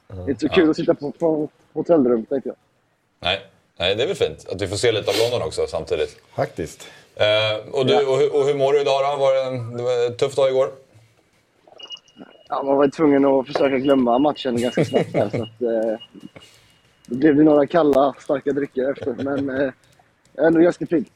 Det 0.09 0.15
är 0.23 0.29
inte 0.31 0.41
så 0.41 0.49
kul 0.49 0.71
att 0.71 0.77
sitta 0.77 0.95
på, 0.95 1.11
på 1.11 1.49
hotellrum, 1.73 2.25
tänkte 2.27 2.49
jag. 2.49 2.57
Nej. 3.21 3.41
Nej, 3.79 3.95
det 3.95 4.03
är 4.03 4.07
väl 4.07 4.17
fint 4.17 4.49
att 4.49 4.63
vi 4.63 4.67
får 4.67 4.77
se 4.77 4.93
lite 4.93 5.11
av 5.11 5.17
London 5.23 5.49
också 5.49 5.67
samtidigt. 5.67 6.17
Faktiskt. 6.35 6.89
Eh, 7.17 7.69
och, 7.73 7.87
du, 7.87 7.95
och, 8.07 8.17
hur- 8.19 8.35
och 8.37 8.45
hur 8.47 8.55
mår 8.55 8.73
du 8.73 8.81
idag 8.81 9.01
då? 9.13 9.17
Var 9.21 9.35
det, 9.35 9.43
en, 9.57 9.77
det 9.77 9.83
var 9.83 10.07
en 10.07 10.17
tuff 10.17 10.35
dag 10.35 10.49
igår? 10.51 10.69
Ja, 12.49 12.63
man 12.63 12.77
var 12.77 12.89
tvungen 12.89 13.25
att 13.25 13.47
försöka 13.47 13.79
glömma 13.79 14.19
matchen 14.19 14.57
ganska 14.61 14.85
snabbt 14.85 15.13
där, 15.13 15.29
så 15.31 15.43
att, 15.43 15.63
eh, 15.63 15.99
det 17.07 17.17
blev 17.17 17.37
några 17.37 17.67
kalla, 17.67 18.15
starka 18.19 18.53
drycker 18.53 18.91
efter. 18.91 19.13
Men 19.25 19.61
eh, 19.61 19.73
ändå 20.39 20.61
ganska 20.61 20.87
fint. 20.87 21.09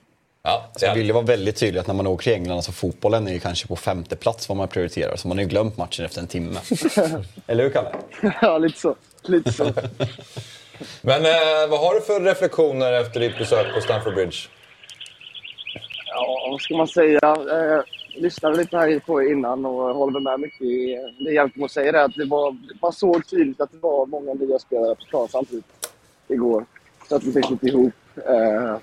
Ja, 0.43 0.71
Så 0.77 0.87
jag 0.87 0.95
vill 0.95 1.07
ju 1.07 1.13
vara 1.13 1.25
väldigt 1.25 1.57
tydlig 1.57 1.81
att 1.81 1.87
när 1.87 1.95
man 1.95 2.07
åker 2.07 2.25
till 2.25 2.33
England, 2.33 2.57
alltså 2.57 2.73
fotbollen 2.73 3.29
är 3.29 3.33
ju 3.33 3.41
kanske 3.41 3.69
på 3.69 3.77
femte 3.77 4.17
plats 4.17 4.49
vad 4.49 4.59
man 4.59 4.69
prioriterar. 4.69 5.17
Så 5.17 5.29
man 5.29 5.37
har 5.37 5.43
ju 5.43 5.49
glömt 5.49 5.77
matchen 5.77 6.05
efter 6.05 6.21
en 6.21 6.27
timme. 6.27 6.61
Eller 7.47 7.65
hur 7.65 7.71
Kalle? 7.71 7.91
ja, 8.43 8.59
lite 8.59 8.79
så. 8.79 8.95
Lite 9.23 9.53
så. 9.53 9.65
Men 11.03 11.25
eh, 11.25 11.71
vad 11.71 11.81
har 11.81 11.95
du 11.95 12.01
för 12.01 12.21
reflektioner 12.21 12.93
efter 12.93 13.21
ditt 13.21 13.39
besök 13.39 13.75
på 13.75 13.81
Stamford 13.81 14.15
Bridge? 14.15 14.37
Ja, 16.07 16.49
vad 16.51 16.61
ska 16.61 16.77
man 16.77 16.89
säga? 16.89 17.21
Eh, 17.23 17.83
lyssnade 18.23 18.57
lite 18.57 18.77
här 18.77 18.99
på 18.99 19.23
innan 19.23 19.67
och 19.67 19.95
håller 19.95 20.21
med 20.21 20.41
mycket 20.41 20.63
i 20.63 20.99
det 21.19 21.33
Jalkemo 21.33 21.69
säger. 21.69 21.93
Att 21.93 22.15
det 22.15 22.25
var, 22.25 22.57
man 22.83 22.93
såg 22.93 23.27
tydligt 23.27 23.61
att 23.61 23.73
det 23.73 23.79
var 23.79 24.07
många 24.07 24.35
nya 24.35 24.59
spelare 24.59 24.95
på 24.95 25.05
plan 25.11 25.29
samtidigt 25.29 25.65
igår. 26.29 26.65
Så 27.09 27.17
att 27.17 27.25
vi 27.25 27.33
fick 27.33 27.51
lite 27.51 27.67
ihop. 27.67 27.93
Eh, 28.29 28.77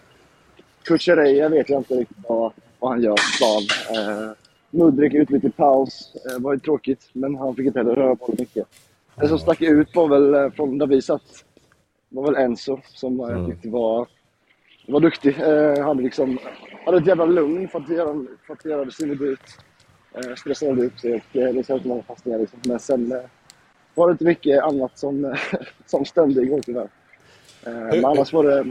Kuchereya 0.87 1.49
vet 1.49 1.69
jag 1.69 1.79
inte 1.79 1.93
riktigt 1.93 2.17
vad, 2.27 2.53
vad 2.79 2.91
han 2.91 3.01
gör 3.01 3.15
på. 3.39 3.61
Eh, 3.99 4.31
Mudrik 4.69 5.13
utbytt 5.13 5.43
i 5.43 5.49
paus. 5.49 6.15
Eh, 6.25 6.39
var 6.39 6.53
ju 6.53 6.59
tråkigt, 6.59 7.09
men 7.13 7.35
han 7.35 7.55
fick 7.55 7.65
inte 7.65 7.79
heller 7.79 7.95
röra 7.95 8.15
på 8.15 8.31
det 8.31 8.39
mycket. 8.39 8.67
Det 9.15 9.27
som 9.27 9.39
stack 9.39 9.61
ut 9.61 9.95
var 9.95 10.07
väl 10.07 10.33
eh, 10.33 10.49
från 10.49 10.77
där 10.77 10.87
vi 10.87 11.01
satt, 11.01 11.45
var 12.09 12.23
väl 12.23 12.35
Enzo 12.35 12.79
som 12.85 13.19
jag 13.19 13.49
tyckte 13.49 13.69
var 13.69 14.07
var 14.87 14.99
duktig. 14.99 15.39
Eh, 15.39 15.85
hade, 15.85 16.03
liksom, 16.03 16.39
hade 16.85 16.97
ett 16.97 17.07
jävla 17.07 17.25
lugn 17.25 17.67
för 17.67 17.79
att 17.79 17.89
göra, 17.89 18.25
för 18.47 18.53
att 18.53 18.65
göra 18.65 18.91
sin 18.91 19.09
debut. 19.09 19.39
Eh, 20.13 20.35
stressade 20.35 20.85
upp 20.85 20.99
sig 20.99 21.13
och 21.13 21.35
eh, 21.35 21.53
det 21.53 21.67
kändes 21.67 21.67
som 21.67 21.89
många 21.89 22.01
passningar. 22.01 22.39
Liksom. 22.39 22.59
Men 22.65 22.79
sen 22.79 23.11
eh, 23.11 23.21
var 23.95 24.07
det 24.07 24.11
inte 24.11 24.25
mycket 24.25 24.63
annat 24.63 24.99
som, 24.99 25.35
som 25.85 26.05
stämde 26.05 26.41
igår 26.41 26.61
tyvärr. 26.65 26.89
Eh, 27.65 27.73
men 27.73 28.05
annars 28.05 28.33
var 28.33 28.43
det, 28.43 28.65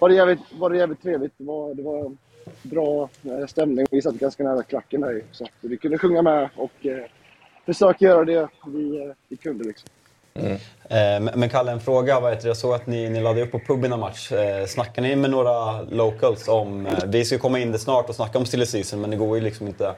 var 0.00 0.08
det, 0.08 0.14
jävligt, 0.14 0.40
var 0.58 0.70
det 0.70 0.76
jävligt 0.76 1.02
trevligt. 1.02 1.32
Det 1.38 1.44
var, 1.44 1.74
det 1.74 1.82
var 1.82 2.16
bra 2.62 3.08
eh, 3.22 3.46
stämning. 3.46 3.86
Vi 3.90 4.02
satt 4.02 4.14
ganska 4.14 4.44
nära 4.44 4.62
klacken 4.62 5.00
där 5.00 5.22
så 5.32 5.46
vi 5.60 5.76
kunde 5.76 5.98
sjunga 5.98 6.22
med 6.22 6.48
och 6.56 6.86
eh, 6.86 7.04
försöka 7.66 8.04
göra 8.04 8.24
det 8.24 8.48
vi, 8.66 9.06
eh, 9.06 9.12
vi 9.28 9.36
kunde. 9.36 9.64
Liksom. 9.64 9.88
Eh, 10.44 11.20
men- 11.20 11.48
Kalle, 11.48 11.72
en 11.72 11.80
fråga. 11.80 12.20
Vad 12.20 12.30
heter 12.30 12.42
det? 12.42 12.48
Jag 12.48 12.56
såg 12.56 12.74
att 12.74 12.86
ni, 12.86 13.08
ni 13.08 13.20
laddade 13.20 13.42
upp 13.42 13.52
på 13.52 13.58
pub 13.58 13.84
innan 13.84 14.00
match. 14.00 14.32
Eh, 14.32 14.66
snackar 14.66 15.02
ni 15.02 15.16
med 15.16 15.30
några 15.30 15.82
locals 15.82 16.48
om... 16.48 16.86
Eh, 16.86 16.92
vi 17.06 17.24
ska 17.24 17.38
komma 17.38 17.58
in 17.58 17.72
det 17.72 17.78
snart 17.78 18.08
och 18.08 18.14
snacka 18.14 18.38
om 18.38 18.46
stilla 18.46 18.66
season, 18.66 19.00
men 19.00 19.10
det 19.10 19.16
går 19.16 19.36
ju 19.38 19.44
liksom 19.44 19.66
inte. 19.66 19.94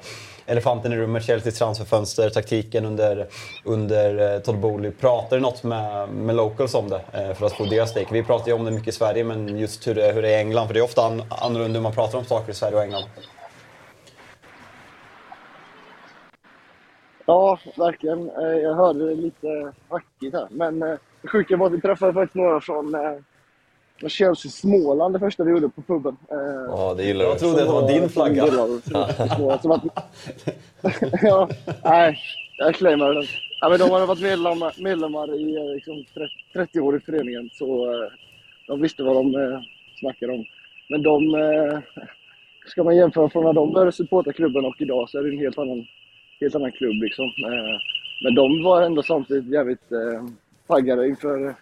Elefanten 0.46 0.92
i 0.92 0.96
rummet, 0.96 1.24
Chelseas 1.26 1.58
transferfönster, 1.58 2.30
taktiken 2.30 2.84
under, 2.84 3.26
under 3.64 4.34
eh, 4.34 4.40
Todd 4.40 4.58
Boehly. 4.58 4.90
Pratar 4.90 5.36
du 5.36 5.42
något 5.42 5.62
med, 5.62 6.08
med 6.08 6.36
locals 6.36 6.74
om 6.74 6.88
det 6.90 7.00
eh, 7.12 7.34
för 7.34 7.46
att 7.46 7.52
få 7.52 7.64
deras 7.64 7.94
take? 7.94 8.06
Vi 8.12 8.22
pratar 8.22 8.46
ju 8.46 8.52
om 8.52 8.64
det 8.64 8.70
mycket 8.70 8.88
i 8.88 8.92
Sverige, 8.92 9.24
men 9.24 9.58
just 9.58 9.86
hur 9.86 9.94
det, 9.94 10.12
hur 10.12 10.22
det 10.22 10.28
är 10.28 10.32
i 10.32 10.40
England. 10.40 10.66
För 10.66 10.74
det 10.74 10.80
är 10.80 10.84
ofta 10.84 11.02
an, 11.02 11.22
annorlunda 11.28 11.78
hur 11.78 11.82
man 11.82 11.92
pratar 11.92 12.18
om 12.18 12.24
saker 12.24 12.52
i 12.52 12.54
Sverige 12.54 12.76
och 12.76 12.82
England. 12.82 13.04
Ja, 17.26 17.58
verkligen. 17.76 18.30
Eh, 18.30 18.58
Jag 18.62 18.74
hörde 18.74 19.08
det 19.08 19.14
lite 19.14 19.72
hackigt 19.88 20.34
här. 20.34 20.46
Men 20.50 20.82
eh, 20.82 20.94
det 21.22 21.28
sjuka 21.28 21.56
var 21.56 21.66
att 21.66 21.72
vi 21.72 21.80
träffade 21.80 22.12
faktiskt 22.12 22.34
några 22.34 22.60
från 22.60 22.94
eh, 22.94 24.08
Chelsea 24.08 24.50
Småland 24.50 25.14
det 25.14 25.18
första 25.20 25.44
vi 25.44 25.50
gjorde 25.50 25.68
på 25.68 25.82
puben. 25.82 26.16
Ja, 26.68 26.94
det 26.96 27.04
gillar 27.04 27.24
Jag 27.24 27.34
du. 27.34 27.38
trodde 27.38 27.62
att 27.62 27.68
det 27.68 27.72
var 27.72 27.88
din 27.88 28.08
flagga. 28.08 28.46
Ja, 31.22 31.48
nej, 31.84 32.18
jag 32.58 32.74
claimar 32.74 33.14
den. 33.14 33.24
Ja, 33.60 33.68
men 33.68 33.78
de 33.78 33.90
hade 33.90 34.06
varit 34.06 34.22
medlemmar, 34.22 34.74
medlemmar 34.78 35.34
i 35.34 35.74
liksom, 35.74 36.04
30 36.54 36.80
år 36.80 36.96
i 36.96 37.00
föreningen, 37.00 37.50
så 37.52 37.86
de 38.66 38.80
visste 38.80 39.02
vad 39.02 39.16
de 39.16 39.34
eh, 39.34 39.60
snackade 40.00 40.32
om. 40.32 40.44
Men 40.88 41.02
de, 41.02 41.20
ska 42.66 42.84
man 42.84 42.96
jämföra 42.96 43.28
från 43.30 43.44
när 43.44 43.52
de 43.52 43.72
började 43.72 43.92
supporta 43.92 44.32
klubben 44.32 44.64
och 44.64 44.80
idag 44.80 45.10
så 45.10 45.18
är 45.18 45.22
det 45.22 45.28
en 45.28 45.38
helt 45.38 45.58
annan, 45.58 45.86
helt 46.42 46.54
annan 46.54 46.72
klubb. 46.72 47.02
Liksom. 47.02 47.24
Eh, 47.24 47.78
men 48.24 48.34
de 48.34 48.62
var 48.62 48.82
ändå 48.82 49.02
samtidigt 49.02 49.52
jävligt 49.52 49.92
eh, 49.92 50.24
taggade 50.66 51.08
inför... 51.08 51.46
Eh, 51.46 51.54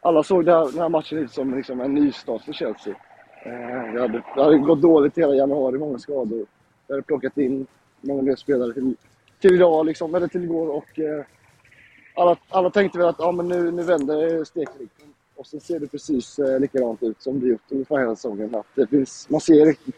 alla 0.00 0.22
såg 0.22 0.48
här, 0.48 0.70
den 0.72 0.80
här 0.80 0.88
matchen 0.88 1.20
lite 1.20 1.34
som 1.34 1.56
liksom, 1.56 1.80
en 1.80 1.94
nystart 1.94 2.42
för 2.42 2.52
Chelsea. 2.52 2.94
Eh, 3.44 3.92
det, 3.94 4.00
hade, 4.00 4.22
det 4.34 4.42
hade 4.42 4.58
gått 4.58 4.82
dåligt 4.82 5.18
hela 5.18 5.34
januari, 5.34 5.78
många 5.78 5.98
skador. 5.98 6.46
Vi 6.86 6.94
hade 6.94 7.02
plockat 7.02 7.38
in 7.38 7.66
många 8.00 8.22
nya 8.22 8.36
spelare 8.36 8.72
till, 8.72 8.96
till 9.40 9.54
idag, 9.54 9.86
liksom, 9.86 10.14
eller 10.14 10.28
till 10.28 10.44
igår. 10.44 10.68
Och, 10.68 10.98
eh, 10.98 11.24
alla, 12.14 12.36
alla 12.48 12.70
tänkte 12.70 12.98
väl 12.98 13.08
att 13.08 13.20
ah, 13.20 13.32
men 13.32 13.48
nu, 13.48 13.70
nu 13.70 13.82
vänder 13.82 14.44
stekriktningen. 14.44 15.14
Och 15.36 15.46
så 15.46 15.60
ser 15.60 15.80
det 15.80 15.86
precis 15.86 16.38
eh, 16.38 16.60
likadant 16.60 17.02
ut 17.02 17.22
som 17.22 17.40
det 17.40 17.46
gjort 17.46 17.72
ungefär 17.72 17.98
hela 17.98 18.16
säsongen. 18.16 18.54
Att 18.54 18.66
det 18.74 18.86
finns, 18.86 19.30
man 19.30 19.40
ser 19.40 19.66
riktigt 19.66 19.96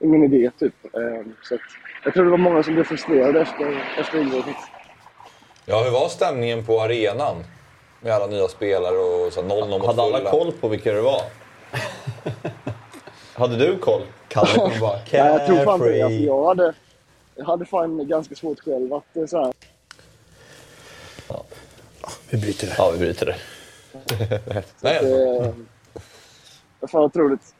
ingen 0.00 0.24
idé, 0.24 0.50
typ. 0.58 0.84
Eh, 0.84 1.26
så 1.42 1.54
att, 1.54 1.60
jag 2.04 2.14
tror 2.14 2.24
det 2.24 2.30
var 2.30 2.38
många 2.38 2.62
som 2.62 2.74
blev 2.74 2.84
frustrerade 2.84 3.40
efter, 3.40 3.84
efter 3.98 4.20
ingången. 4.20 4.54
Ja, 5.64 5.82
hur 5.82 5.90
var 5.90 6.08
stämningen 6.08 6.64
på 6.64 6.80
arenan? 6.80 7.44
Med 8.00 8.12
alla 8.12 8.26
nya 8.26 8.48
spelare 8.48 8.96
och 8.96 9.32
så 9.32 9.42
0 9.42 9.68
mot 9.68 9.86
Hade 9.86 10.02
alla 10.02 10.30
koll 10.30 10.52
på 10.52 10.68
vilka 10.68 10.92
det 10.92 11.00
var? 11.00 11.22
Hade 13.34 13.56
du 13.56 13.78
koll? 13.78 14.02
Kalle 14.28 14.48
kommer 14.54 14.80
bara 14.80 14.96
Nej, 14.96 15.06
jag 15.12 15.46
tror 15.46 15.64
fan 15.64 15.80
det. 15.80 16.02
Alltså, 16.02 16.18
jag, 16.18 16.46
hade, 16.46 16.74
jag 17.34 17.44
hade 17.44 17.64
fan 17.64 18.08
ganska 18.08 18.34
svårt 18.34 18.60
själv 18.60 18.94
att 18.94 19.16
eh, 19.16 19.26
så 19.26 19.44
här, 19.44 19.52
Vi 22.30 22.38
bryter 22.38 22.66
det. 22.66 22.74
Ja, 22.78 22.90
vi 22.90 22.98
bryter 22.98 23.26
det. 23.26 23.36
Nej, 24.80 24.96
eh, 24.96 25.02
det 25.42 25.54
var 26.80 26.88
fan 26.88 27.02
otroligt. 27.02 27.54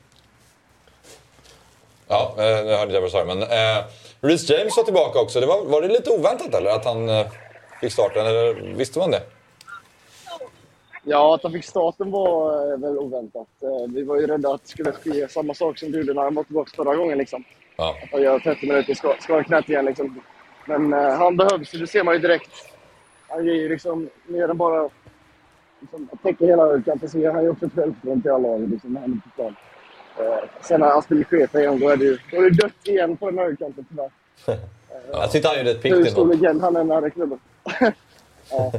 ja, 2.09 2.35
eh, 2.39 2.65
nu 2.65 2.73
hörde 2.77 2.93
jag 2.93 3.01
vad 3.01 3.03
du 3.03 3.11
sa. 3.11 3.25
Men 3.25 3.43
eh, 3.43 3.85
Reece 4.21 4.51
James 4.51 4.77
var 4.77 4.85
tillbaka 4.85 5.21
också. 5.21 5.41
Det 5.41 5.47
var, 5.47 5.65
var 5.65 5.83
det 5.83 5.89
lite 5.89 6.11
oväntat 6.11 6.55
eller? 6.55 6.71
Att 6.71 6.85
han 6.85 7.09
eh, 7.09 7.27
fick 7.81 7.93
starten? 7.93 8.27
Eller 8.27 8.55
visste 8.77 8.99
man 8.99 9.11
det? 9.11 9.23
Ja, 11.05 11.35
att 11.35 11.43
han 11.43 11.53
fick 11.53 11.65
starten 11.65 12.11
var 12.11 12.73
eh, 12.73 12.79
väl 12.79 12.99
oväntat. 12.99 13.49
Eh, 13.63 13.93
Vi 13.95 14.03
var 14.03 14.17
ju 14.21 14.27
rädda 14.27 14.55
att 14.55 14.63
det 14.63 14.69
skulle 14.69 14.93
ske 14.93 15.29
samma 15.29 15.55
sak 15.55 15.79
som 15.79 15.93
det 15.93 15.99
gjorde 15.99 16.15
när 16.15 16.23
han 16.23 16.35
var 16.35 16.45
tillbaka 16.45 16.71
förra 16.77 16.97
gången. 16.97 17.19
Liksom. 17.19 17.45
Ja. 17.77 17.97
Att 18.03 18.11
han 18.13 18.23
gör 18.23 18.39
30 18.39 18.67
minuter, 18.67 18.95
ska, 18.95 19.15
skadar 19.21 19.43
knät 19.43 19.69
igen. 19.69 19.85
Liksom. 19.85 20.21
Men 20.67 20.93
eh, 20.93 21.11
han 21.19 21.37
behövs, 21.37 21.71
det 21.71 21.87
ser 21.87 22.05
man 22.05 22.15
ju 22.15 22.21
direkt. 22.21 22.51
Han 23.29 23.45
ger 23.47 23.55
ju 23.55 23.69
liksom 23.69 24.09
mer 24.27 24.49
än 24.49 24.57
bara 24.57 24.91
liksom, 25.81 26.09
att 26.13 26.23
täcka 26.23 26.47
hela 26.47 26.63
högerkanten. 26.63 27.09
Så 27.09 27.19
ger 27.19 27.31
han 27.31 27.43
ju 27.43 27.51
också 27.51 27.67
ett 27.67 27.75
självförtroende 27.75 28.23
till 28.23 28.31
alla 28.33 28.49
laget 28.49 28.69
liksom, 28.71 28.97
han 28.97 29.13
är 29.13 29.31
på 29.31 29.43
plan. 29.43 29.57
Eh, 30.19 30.49
sen 30.63 30.81
när 30.81 30.89
han 30.89 31.03
spelar 31.03 31.25
chef 31.25 31.55
igen, 31.55 31.81
då 31.81 31.89
är 31.89 31.97
det 31.97 32.05
ju 32.05 32.19
då 32.31 32.37
är 32.37 32.51
det 32.51 32.57
dött 32.57 32.73
igen 32.89 33.17
på 33.17 33.31
den 33.31 33.39
högerkanten 33.39 33.87
tyvärr. 33.91 34.11
Jag 35.13 35.31
tyckte 35.33 35.49
han 35.49 35.59
gjorde 35.59 35.71
ett 35.71 35.85
Hur 35.85 35.97
piggt 36.03 36.11
stor 36.13 36.25
inhopp. 36.25 36.41
legend 36.43 36.61
han 36.63 36.77
än 36.77 36.91
är 36.91 37.07
i 37.07 37.11
klubben. 37.11 37.39
ja. 38.51 38.73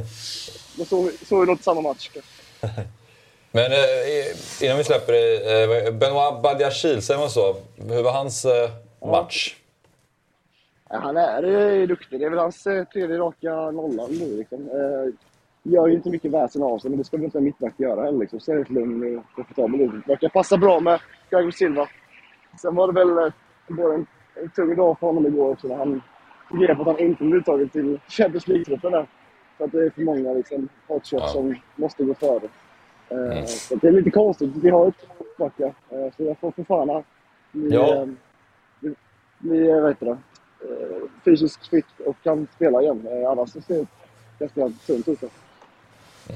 Då 0.76 0.84
såg 0.84 1.10
såg 1.28 1.40
vi 1.40 1.46
nog 1.46 1.62
samma 1.62 1.80
match. 1.80 2.10
Men 3.52 3.72
eh, 3.72 4.64
innan 4.64 4.76
vi 4.78 4.84
släpper 4.84 5.12
det. 5.12 5.62
Eh, 5.62 5.92
Benoit 5.92 6.42
Badiachil, 6.42 7.02
säger 7.02 7.20
man 7.20 7.30
så? 7.30 7.56
Hur 7.76 8.02
var 8.02 8.12
hans 8.12 8.44
eh, 8.44 8.70
match? 9.10 9.56
Han 10.88 11.16
är 11.16 11.42
eh, 11.80 11.86
duktig. 11.86 12.20
Det 12.20 12.26
är 12.26 12.30
väl 12.30 12.38
hans 12.38 12.66
eh, 12.66 12.84
tredje 12.84 13.18
raka 13.18 13.70
nollan 13.70 14.10
nu. 14.10 14.36
Liksom. 14.36 14.58
Eh, 14.68 15.14
gör 15.72 15.86
ju 15.86 15.94
inte 15.94 16.10
mycket 16.10 16.32
väsen 16.32 16.62
av 16.62 16.78
sig, 16.78 16.90
men 16.90 16.98
det 16.98 17.04
ska 17.04 17.16
väl 17.16 17.24
inte 17.24 17.38
en 17.38 17.44
mittback 17.44 17.74
göra 17.76 18.04
heller. 18.04 18.18
Liksom. 18.18 18.40
Ser 18.40 18.56
rätt 18.56 18.70
lugn 18.70 19.18
och 19.18 19.24
komfortabel 19.34 19.80
ut. 19.80 20.08
Verkar 20.08 20.28
passa 20.28 20.56
bra 20.56 20.80
med 20.80 21.00
Thiago 21.30 21.50
Silva. 21.52 21.88
Sen 22.62 22.74
var 22.74 22.92
det 22.92 23.04
väl 23.04 23.18
eh, 23.26 23.32
både 23.68 23.94
en, 23.94 24.06
en 24.42 24.50
tung 24.50 24.76
dag 24.76 24.98
för 24.98 25.06
honom 25.06 25.26
igår 25.26 25.50
också 25.50 25.68
när 25.68 25.76
han 25.76 26.02
grep 26.50 26.80
att 26.80 26.86
han 26.86 26.98
inte 26.98 27.24
blev 27.24 27.36
uttagen 27.40 27.68
till 27.68 28.00
Champions 28.08 28.48
League-truppen 28.48 28.92
där. 28.92 29.06
För 29.58 29.64
att 29.64 29.72
det 29.72 29.84
är 29.86 29.90
för 29.90 30.02
många 30.02 30.32
liksom, 30.32 30.68
hotshots 30.86 31.24
Ja. 31.26 31.28
som 31.28 31.54
måste 31.76 32.04
gå 32.04 32.14
före. 32.14 32.48
Eh, 33.08 33.44
så 33.44 33.74
det 33.74 33.88
är 33.88 33.92
lite 33.92 34.10
konstigt. 34.10 34.50
Vi 34.56 34.70
har 34.70 34.88
ett 34.88 35.06
mittbackar. 35.18 35.74
Eh, 35.90 36.12
så 36.16 36.22
jag 36.24 36.38
får 36.38 36.50
för 36.50 36.64
fan 36.64 37.02
bli, 37.52 37.74
Ja. 37.74 37.94
eh, 37.94 38.06
bli, 38.80 38.94
bli 39.38 39.70
eh, 39.70 39.80
vad 39.80 39.90
heter 39.90 40.06
det, 40.06 40.18
eh, 40.68 41.02
fysiskt 41.24 41.66
fit 41.68 41.86
och 42.06 42.16
kan 42.22 42.46
spela 42.56 42.82
igen. 42.82 43.06
Eh, 43.10 43.30
annars 43.30 43.50
så 43.50 43.60
ser 43.60 43.74
det 44.38 44.54
ganska 44.54 44.86
tunt 44.86 45.08
ut. 45.08 45.32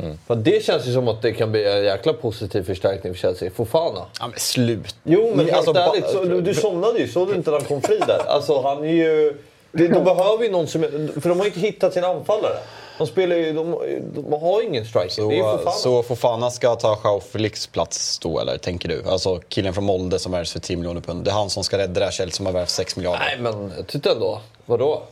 Där. 0.02 0.16
För 0.26 0.34
det 0.34 0.64
känns 0.64 0.86
ju 0.86 0.92
som 0.92 1.08
att 1.08 1.22
det 1.22 1.32
kan 1.32 1.52
bli 1.52 1.64
en 1.72 1.84
jäkla 1.84 2.12
positiv 2.12 2.62
förstärkning 2.62 3.12
för 3.14 3.20
Chelsea. 3.20 3.50
Fofana. 3.50 4.00
Ja, 4.20 4.26
men 4.26 4.38
slut. 4.38 4.96
Jo, 5.04 5.32
men 5.34 5.46
helt 5.46 5.56
Alltså, 5.68 5.82
ärligt. 5.82 6.08
Så, 6.08 6.24
du, 6.24 6.40
du 6.40 6.54
somnade 6.54 6.98
ju. 6.98 7.08
Såg 7.08 7.28
du 7.28 7.34
inte 7.34 7.50
när 7.50 7.58
han 7.58 7.66
kom 7.68 7.82
fri 7.82 7.98
där? 7.98 8.22
Alltså, 8.26 8.62
han 8.62 8.84
är 8.84 8.92
ju... 8.92 9.36
Det, 9.72 9.88
de 9.88 10.04
behöver 10.04 10.44
ju 10.44 10.50
någon 10.50 10.66
som... 10.66 10.82
För 11.20 11.28
de 11.28 11.38
har 11.38 11.46
ju 11.46 11.50
inte 11.50 11.60
hittat 11.60 11.92
sin 11.92 12.04
anfallare. 12.04 12.56
De 12.98 13.06
spelar 13.06 13.36
ju... 13.36 13.52
De, 13.52 13.76
de 14.14 14.32
har 14.32 14.62
ingen 14.62 14.84
striker. 14.86 15.08
Så, 15.08 15.30
det 15.30 15.38
är 15.38 15.42
Fofana. 15.56 15.70
så 15.70 16.02
Fofana 16.02 16.50
ska 16.50 16.74
ta 16.76 17.00
Joao 17.04 17.20
Felix 17.20 17.66
plats 17.66 18.18
då, 18.18 18.40
eller 18.40 18.58
tänker 18.58 18.88
du? 18.88 19.02
Alltså 19.06 19.40
killen 19.48 19.74
från 19.74 19.84
Molde 19.84 20.18
som 20.18 20.32
värvs 20.32 20.52
för 20.52 20.60
10 20.60 20.76
miljoner 20.76 21.00
pund. 21.00 21.24
Det 21.24 21.30
är 21.30 21.34
han 21.34 21.50
som 21.50 21.64
ska 21.64 21.78
rädda 21.78 22.00
det 22.00 22.04
här 22.04 22.12
Chelsea 22.12 22.36
som 22.36 22.46
har 22.46 22.52
värvt 22.52 22.68
6 22.70 22.96
miljarder. 22.96 23.18
Nej, 23.20 23.38
men 23.52 23.72
jag 23.76 23.86
tyckte 23.86 24.10
ändå... 24.10 24.40
Vadå? 24.66 25.02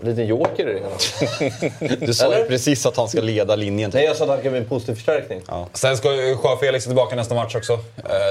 En 0.00 0.08
liten 0.08 0.26
joker 0.26 0.68
i 0.68 0.80
det. 0.80 1.96
Du 2.06 2.14
sa 2.14 2.38
ju 2.38 2.44
precis 2.44 2.86
att 2.86 2.96
han 2.96 3.08
ska 3.08 3.20
leda 3.20 3.56
linjen. 3.56 3.90
Nej, 3.94 4.04
jag 4.04 4.16
sa 4.16 4.24
att 4.24 4.30
han 4.30 4.42
kan 4.42 4.52
bli 4.52 4.60
en 4.60 4.68
positiv 4.68 4.94
förstärkning. 4.94 5.40
Sen 5.72 5.96
ska 5.96 6.14
ju 6.14 6.28
Joao 6.28 6.56
Felix 6.56 6.84
tillbaka 6.84 7.16
nästa 7.16 7.34
match 7.34 7.54
också. 7.56 7.72
Eh, 7.72 7.78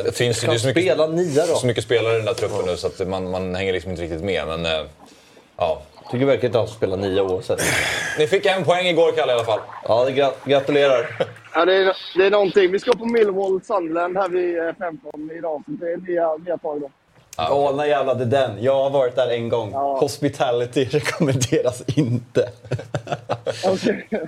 Det 0.05 0.11
finns 0.17 0.37
ju 0.43 0.59
så 0.59 0.67
mycket, 0.67 0.83
spela 0.83 1.07
nia 1.07 1.45
då? 1.45 1.55
så 1.55 1.67
mycket 1.67 1.83
spelare 1.83 2.13
i 2.13 2.17
den 2.17 2.25
där 2.25 2.33
truppen 2.33 2.65
nu 2.65 2.77
så 2.77 2.87
att 2.87 3.07
man, 3.07 3.31
man 3.31 3.55
hänger 3.55 3.73
liksom 3.73 3.91
inte 3.91 4.03
riktigt 4.03 4.21
med. 4.23 4.47
Men, 4.47 4.65
eh, 4.65 4.71
ja. 5.57 5.81
Tycker 6.11 6.25
verkligen 6.25 6.45
inte 6.49 6.57
han 6.57 6.67
ska 6.67 6.75
spela 6.75 6.95
nia 6.95 7.23
oavsett. 7.23 7.59
Ni 8.19 8.27
fick 8.27 8.45
en 8.45 8.63
poäng 8.63 8.85
igår, 8.87 9.11
Kalle, 9.11 9.31
i 9.31 9.35
alla 9.35 9.43
fall. 9.45 9.59
Ja, 9.87 10.05
det 10.05 10.11
gra- 10.11 10.33
gratulerar. 10.45 11.17
Ja, 11.53 11.65
det, 11.65 11.73
är, 11.75 11.93
det 12.17 12.25
är 12.25 12.31
någonting. 12.31 12.71
Vi 12.71 12.79
ska 12.79 12.91
på 12.91 13.05
Millwall 13.05 13.61
Sunderland 13.63 14.17
här 14.17 14.29
vid 14.29 14.57
eh, 14.57 14.63
15 14.79 15.31
idag. 15.37 15.63
Så 15.65 15.71
det 15.71 15.93
är 15.93 15.97
nya, 15.97 16.35
nya 16.45 16.57
tag 16.57 16.91
då. 17.37 17.63
Galna 17.63 17.87
jävla 17.87 18.13
det 18.13 18.25
den. 18.25 18.63
Jag 18.63 18.83
har 18.83 18.89
varit 18.89 19.15
där 19.15 19.29
en 19.29 19.49
gång. 19.49 19.71
Ja. 19.71 19.97
Hospitality 19.99 20.85
rekommenderas 20.91 21.83
inte. 21.95 22.49
Okej. 23.65 24.07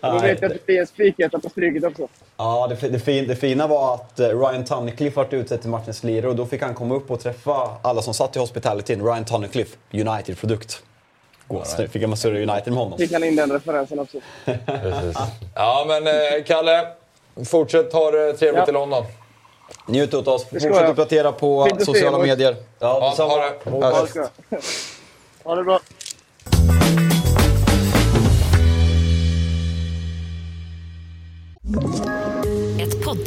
Då 0.00 0.18
vet 0.18 0.42
jag 0.42 0.52
att 0.52 0.58
det 0.66 0.78
en 0.78 0.86
spiketta 0.86 1.38
på 1.38 1.48
stryket 1.48 1.84
också. 1.84 2.08
Ja, 2.36 2.66
det, 2.80 2.88
det, 2.88 2.98
fin, 2.98 3.28
det 3.28 3.36
fina 3.36 3.66
var 3.66 3.94
att 3.94 4.20
eh, 4.20 4.28
Ryan 4.28 4.64
Tunnicliffe 4.64 5.16
vart 5.16 5.32
utsedd 5.32 5.60
till 5.60 5.70
matchens 5.70 6.04
lirare 6.04 6.30
och 6.30 6.36
då 6.36 6.46
fick 6.46 6.62
han 6.62 6.74
komma 6.74 6.94
upp 6.94 7.10
och 7.10 7.20
träffa 7.20 7.70
alla 7.82 8.02
som 8.02 8.14
satt 8.14 8.36
i 8.36 8.38
hospitalityn. 8.38 9.04
Ryan 9.04 9.24
Tunnicliffe, 9.24 9.76
United-produkt. 9.92 10.82
Right. 11.48 11.90
Fick 11.92 12.08
man 12.08 12.16
surra 12.16 12.36
United 12.36 12.72
med 12.72 12.82
honom. 12.82 12.98
Fick 12.98 13.12
han 13.12 13.24
in 13.24 13.36
den 13.36 13.52
referensen 13.52 13.98
också. 13.98 14.18
Ja, 15.54 15.84
men 15.88 16.06
eh, 16.06 16.44
Kalle, 16.46 16.86
fortsätt 17.44 17.92
ha 17.92 18.10
det 18.10 18.32
trevligt 18.32 18.62
Ja. 18.66 18.68
i 18.68 18.72
London. 18.72 19.04
Njut 19.86 20.14
åt 20.14 20.28
oss. 20.28 20.44
Fortsätt 20.44 20.74
jag. 20.74 20.90
uppdatera 20.90 21.32
på 21.32 21.68
sociala 21.80 22.18
er, 22.18 22.22
medier. 22.22 22.56
Ja, 22.78 22.98
Ja, 23.00 23.10
detsamma. 23.10 23.32
ha 23.32 23.40
det. 23.40 23.54
Ja, 23.64 24.06
det. 24.50 24.60
Ha 25.44 25.54
det 25.54 25.64
bra. 25.64 25.80
Ett 31.66 32.05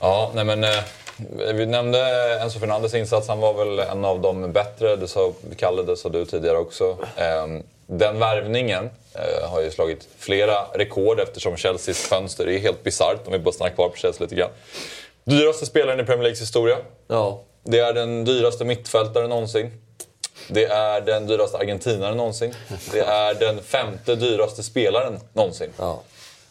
Ja, 0.00 0.30
nej 0.34 0.44
men... 0.44 0.64
Eh, 0.64 0.70
vi 1.54 1.66
nämnde 1.66 2.00
Enzo 2.42 2.58
Fernandes 2.58 2.94
insats. 2.94 3.28
Han 3.28 3.40
var 3.40 3.54
väl 3.54 3.78
en 3.78 4.04
av 4.04 4.20
de 4.20 4.52
bättre. 4.52 4.96
Det 4.96 5.08
sa 5.08 5.32
Kalle, 5.56 5.82
det 5.82 5.96
sa 5.96 6.08
du 6.08 6.24
tidigare 6.24 6.58
också. 6.58 6.98
Eh, 7.16 7.46
den 7.86 8.18
värvningen 8.18 8.90
eh, 9.14 9.50
har 9.50 9.60
ju 9.60 9.70
slagit 9.70 10.08
flera 10.18 10.64
rekord 10.74 11.20
eftersom 11.20 11.56
Chelseas 11.56 11.98
fönster 11.98 12.48
är 12.48 12.58
helt 12.58 12.84
bisarrt. 12.84 13.26
Om 13.26 13.32
vi 13.32 13.38
bara 13.38 13.52
stannar 13.52 13.70
kvar 13.70 13.88
på 13.88 13.96
Chelsea 13.96 14.22
lite 14.22 14.34
grann. 14.34 14.50
Dyraste 15.24 15.66
spelaren 15.66 16.00
i 16.00 16.04
Premier 16.04 16.22
Leagues 16.22 16.42
historia. 16.42 16.76
Ja. 17.08 17.42
Det 17.64 17.78
är 17.78 17.92
den 17.92 18.24
dyraste 18.24 18.64
mittfältaren 18.64 19.30
någonsin. 19.30 19.70
Det 20.48 20.64
är 20.64 21.00
den 21.00 21.26
dyraste 21.26 21.58
argentinaren 21.58 22.16
någonsin. 22.16 22.54
Det 22.92 23.00
är 23.00 23.34
den 23.34 23.62
femte 23.62 24.14
dyraste 24.14 24.62
spelaren 24.62 25.20
någonsin. 25.32 25.70
Ja. 25.78 26.02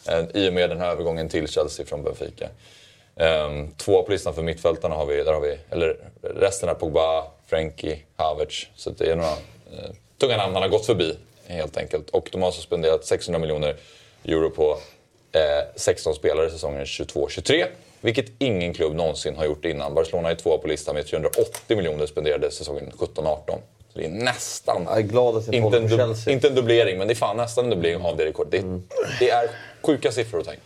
Eh, 0.09 0.25
I 0.33 0.49
och 0.49 0.53
med 0.53 0.69
den 0.69 0.79
här 0.79 0.91
övergången 0.91 1.29
till 1.29 1.47
Chelsea 1.47 1.85
från 1.85 2.03
Benfica. 2.03 2.47
Um, 3.19 3.71
två 3.77 4.03
på 4.03 4.11
listan 4.11 4.33
för 4.33 4.41
mittfältarna 4.41 4.95
har 4.95 5.05
vi, 5.05 5.23
där 5.23 5.33
har 5.33 5.41
vi, 5.41 5.57
eller 5.69 5.97
resten 6.21 6.69
är 6.69 6.73
Pogba, 6.73 7.23
Frenkie, 7.47 7.99
Havertz. 8.15 8.67
Så 8.75 8.89
det 8.89 9.11
är 9.11 9.15
några 9.15 9.31
eh, 9.31 9.91
tunga 10.17 10.37
namn 10.37 10.53
han 10.53 10.61
har 10.61 10.69
gått 10.69 10.85
förbi 10.85 11.17
helt 11.47 11.77
enkelt. 11.77 12.09
Och 12.09 12.29
de 12.31 12.41
har 12.41 12.47
alltså 12.47 12.61
spenderat 12.61 13.05
600 13.05 13.39
miljoner 13.39 13.75
euro 14.25 14.49
på 14.49 14.77
eh, 15.31 15.41
16 15.75 16.13
spelare 16.15 16.49
säsongen 16.49 16.85
22-23. 16.85 17.65
Vilket 18.01 18.25
ingen 18.39 18.73
klubb 18.73 18.95
någonsin 18.95 19.35
har 19.35 19.45
gjort 19.45 19.65
innan. 19.65 19.93
Barcelona 19.93 20.31
är 20.31 20.35
tvåa 20.35 20.57
på 20.57 20.67
listan 20.67 20.95
med 20.95 21.07
380 21.07 21.77
miljoner 21.77 22.05
spenderade 22.05 22.51
säsongen 22.51 22.91
17-18. 22.97 23.59
Så 23.93 23.99
det 23.99 24.05
är 24.05 24.09
nästan... 24.09 24.83
Jag 24.83 24.97
är 24.97 25.01
glad 25.01 25.37
att 25.37 25.45
jag 25.45 25.55
Inte 25.55 25.77
en, 25.77 25.89
på 25.89 25.97
Chelsea. 25.97 26.33
inte 26.33 26.47
en 26.47 26.55
dubblering, 26.55 26.97
men 26.97 27.07
det 27.07 27.13
är 27.13 27.15
fan 27.15 27.37
nästan 27.37 27.63
en 27.63 27.69
dubblering 27.69 28.01
av 28.01 28.17
det 28.17 28.25
rekordet. 28.25 28.51
Det, 28.51 28.81
det 29.19 29.29
är 29.29 29.49
sjuka 29.81 30.11
siffror 30.11 30.39
att 30.39 30.45
tänka. 30.45 30.61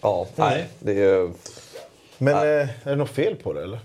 Ja, 0.00 0.26
nej. 0.34 0.64
Det 0.78 1.02
är... 1.02 1.30
Men 2.18 2.34
eh, 2.34 2.42
är 2.42 2.68
det 2.84 2.96
något 2.96 3.10
fel 3.10 3.36
på 3.36 3.52
det 3.52 3.62
eller? 3.62 3.78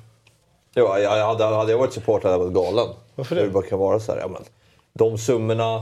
Jo, 0.76 0.86
jag, 0.86 1.02
jag 1.02 1.28
hade, 1.28 1.44
hade 1.44 1.72
jag 1.72 1.80
varit 1.80 1.94
supporter 1.94 2.30
hade 2.30 2.44
jag 2.44 2.52
varit 2.52 2.66
galen. 2.66 2.96
Varför 3.16 3.36
det? 3.36 3.42
Hur 3.42 3.48
det 3.48 3.54
bara 3.54 3.64
kan 3.64 3.80
vara 3.80 4.00
så 4.00 4.12
här. 4.12 4.20
Ja, 4.20 4.28
men, 4.28 4.44
de 4.94 5.18
summorna, 5.18 5.76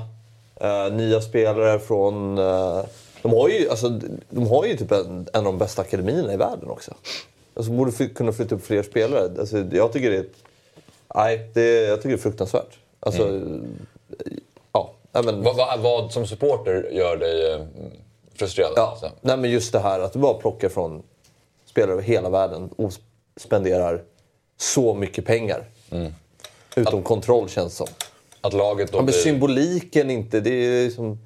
eh, 0.55 0.93
nya 0.93 1.21
spelare 1.21 1.79
från... 1.79 2.37
Eh, 2.37 2.81
de 3.21 3.31
har 3.33 3.49
ju, 3.49 3.69
alltså, 3.69 3.89
de 4.29 4.47
har 4.47 4.65
ju 4.65 4.77
typ 4.77 4.91
en, 4.91 5.27
en 5.33 5.39
av 5.39 5.43
de 5.43 5.57
bästa 5.57 5.81
akademierna 5.81 6.33
i 6.33 6.37
världen 6.37 6.69
också. 6.69 6.93
Alltså, 7.53 7.71
borde 7.71 7.91
fly, 7.91 8.09
kunna 8.09 8.31
flytta 8.31 8.55
upp 8.55 8.65
fler 8.65 8.83
spelare. 8.83 9.39
Alltså, 9.39 9.57
jag 9.71 9.93
tycker 9.93 10.11
det 10.11 10.17
är... 10.17 10.25
Nej, 11.15 11.49
det, 11.53 11.81
jag 11.81 11.97
tycker 11.97 12.09
det 12.09 12.15
är 12.15 12.21
fruktansvärt. 12.21 12.77
Alltså, 12.99 13.41
ja. 14.71 14.91
nej, 15.11 15.23
men, 15.23 15.43
Vad, 15.43 15.55
vad, 15.55 15.79
vad 15.79 16.11
som 16.11 16.27
supporter 16.27 16.89
gör 16.91 17.17
dig 17.17 17.53
eh, 17.53 17.61
frustrerad? 18.35 18.73
Ja, 18.75 18.97
Så. 19.01 19.07
nej, 19.21 19.37
men 19.37 19.51
just 19.51 19.71
det 19.71 19.79
här 19.79 19.99
att 19.99 20.13
du 20.13 20.19
bara 20.19 20.33
plockar 20.33 20.69
från 20.69 21.03
spelare 21.79 21.93
över 21.93 22.03
hela 22.03 22.29
världen 22.29 22.69
och 22.75 22.93
spenderar 23.37 24.01
så 24.57 24.93
mycket 24.93 25.25
pengar. 25.25 25.63
Utom 26.75 27.03
kontroll 27.03 27.49
känns 27.49 27.75
som. 27.75 27.87
Att 28.41 28.53
laget 28.53 28.91
då 28.91 28.97
Ja, 28.97 29.01
men 29.01 29.05
blir... 29.05 29.15
symboliken 29.15 30.09
inte, 30.09 30.39
det 30.39 30.49
är 30.49 30.85
liksom... 30.85 31.19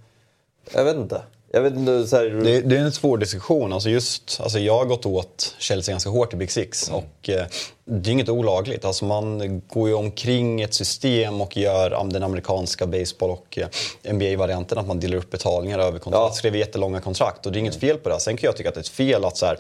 Jag 0.74 0.84
vet 0.84 0.96
inte. 0.96 1.22
Jag 1.52 1.62
vet 1.62 1.76
inte 1.76 2.08
så 2.08 2.16
här, 2.16 2.26
Det, 2.26 2.62
det 2.62 2.78
är 2.78 2.82
en 2.82 2.92
svår 2.92 3.18
diskussion. 3.18 3.74
Alltså 3.74 3.90
just, 3.90 4.40
alltså 4.44 4.60
jag 4.60 4.78
har 4.78 4.86
gått 4.86 5.06
åt 5.06 5.56
Chelsea 5.60 5.94
ganska 5.94 6.10
hårt 6.10 6.34
i 6.34 6.36
Big 6.36 6.52
Six. 6.52 6.90
Och, 6.90 7.30
eh, 7.30 7.46
det 7.86 8.10
är 8.10 8.12
inget 8.12 8.30
olagligt. 8.30 8.86
Alltså 8.86 9.06
man 9.06 9.62
går 9.68 9.90
ju 9.90 9.96
omkring 9.96 10.62
ett 10.62 10.74
system 10.74 11.42
och 11.42 11.58
gör 11.58 12.10
den 12.12 12.24
amerikanska 12.24 12.86
baseball 12.86 13.30
och 13.30 13.58
eh, 13.58 14.14
NBA-varianten. 14.14 14.78
Att 14.78 14.88
man 14.88 15.00
delar 15.00 15.18
upp 15.18 15.32
betalningar 15.32 15.80
över 15.80 16.00
kontrakt. 16.00 16.30
Ja. 16.30 16.32
Skriver 16.32 16.58
jättelånga 16.58 17.02
kontrakt. 17.02 17.46
Och 17.46 17.52
det 17.52 17.58
är 17.58 17.60
inget 17.60 17.80
fel 17.80 17.98
på 17.98 18.10
det. 18.10 18.20
Sen 18.20 18.38
kan 18.38 18.48
jag 18.48 18.58
tycka 18.58 18.70
att 18.70 18.76
det 18.76 18.80
är 18.80 18.84
ett 18.84 18.88
fel 18.88 19.26
att 19.26 19.38
så 19.38 19.46
här, 19.46 19.58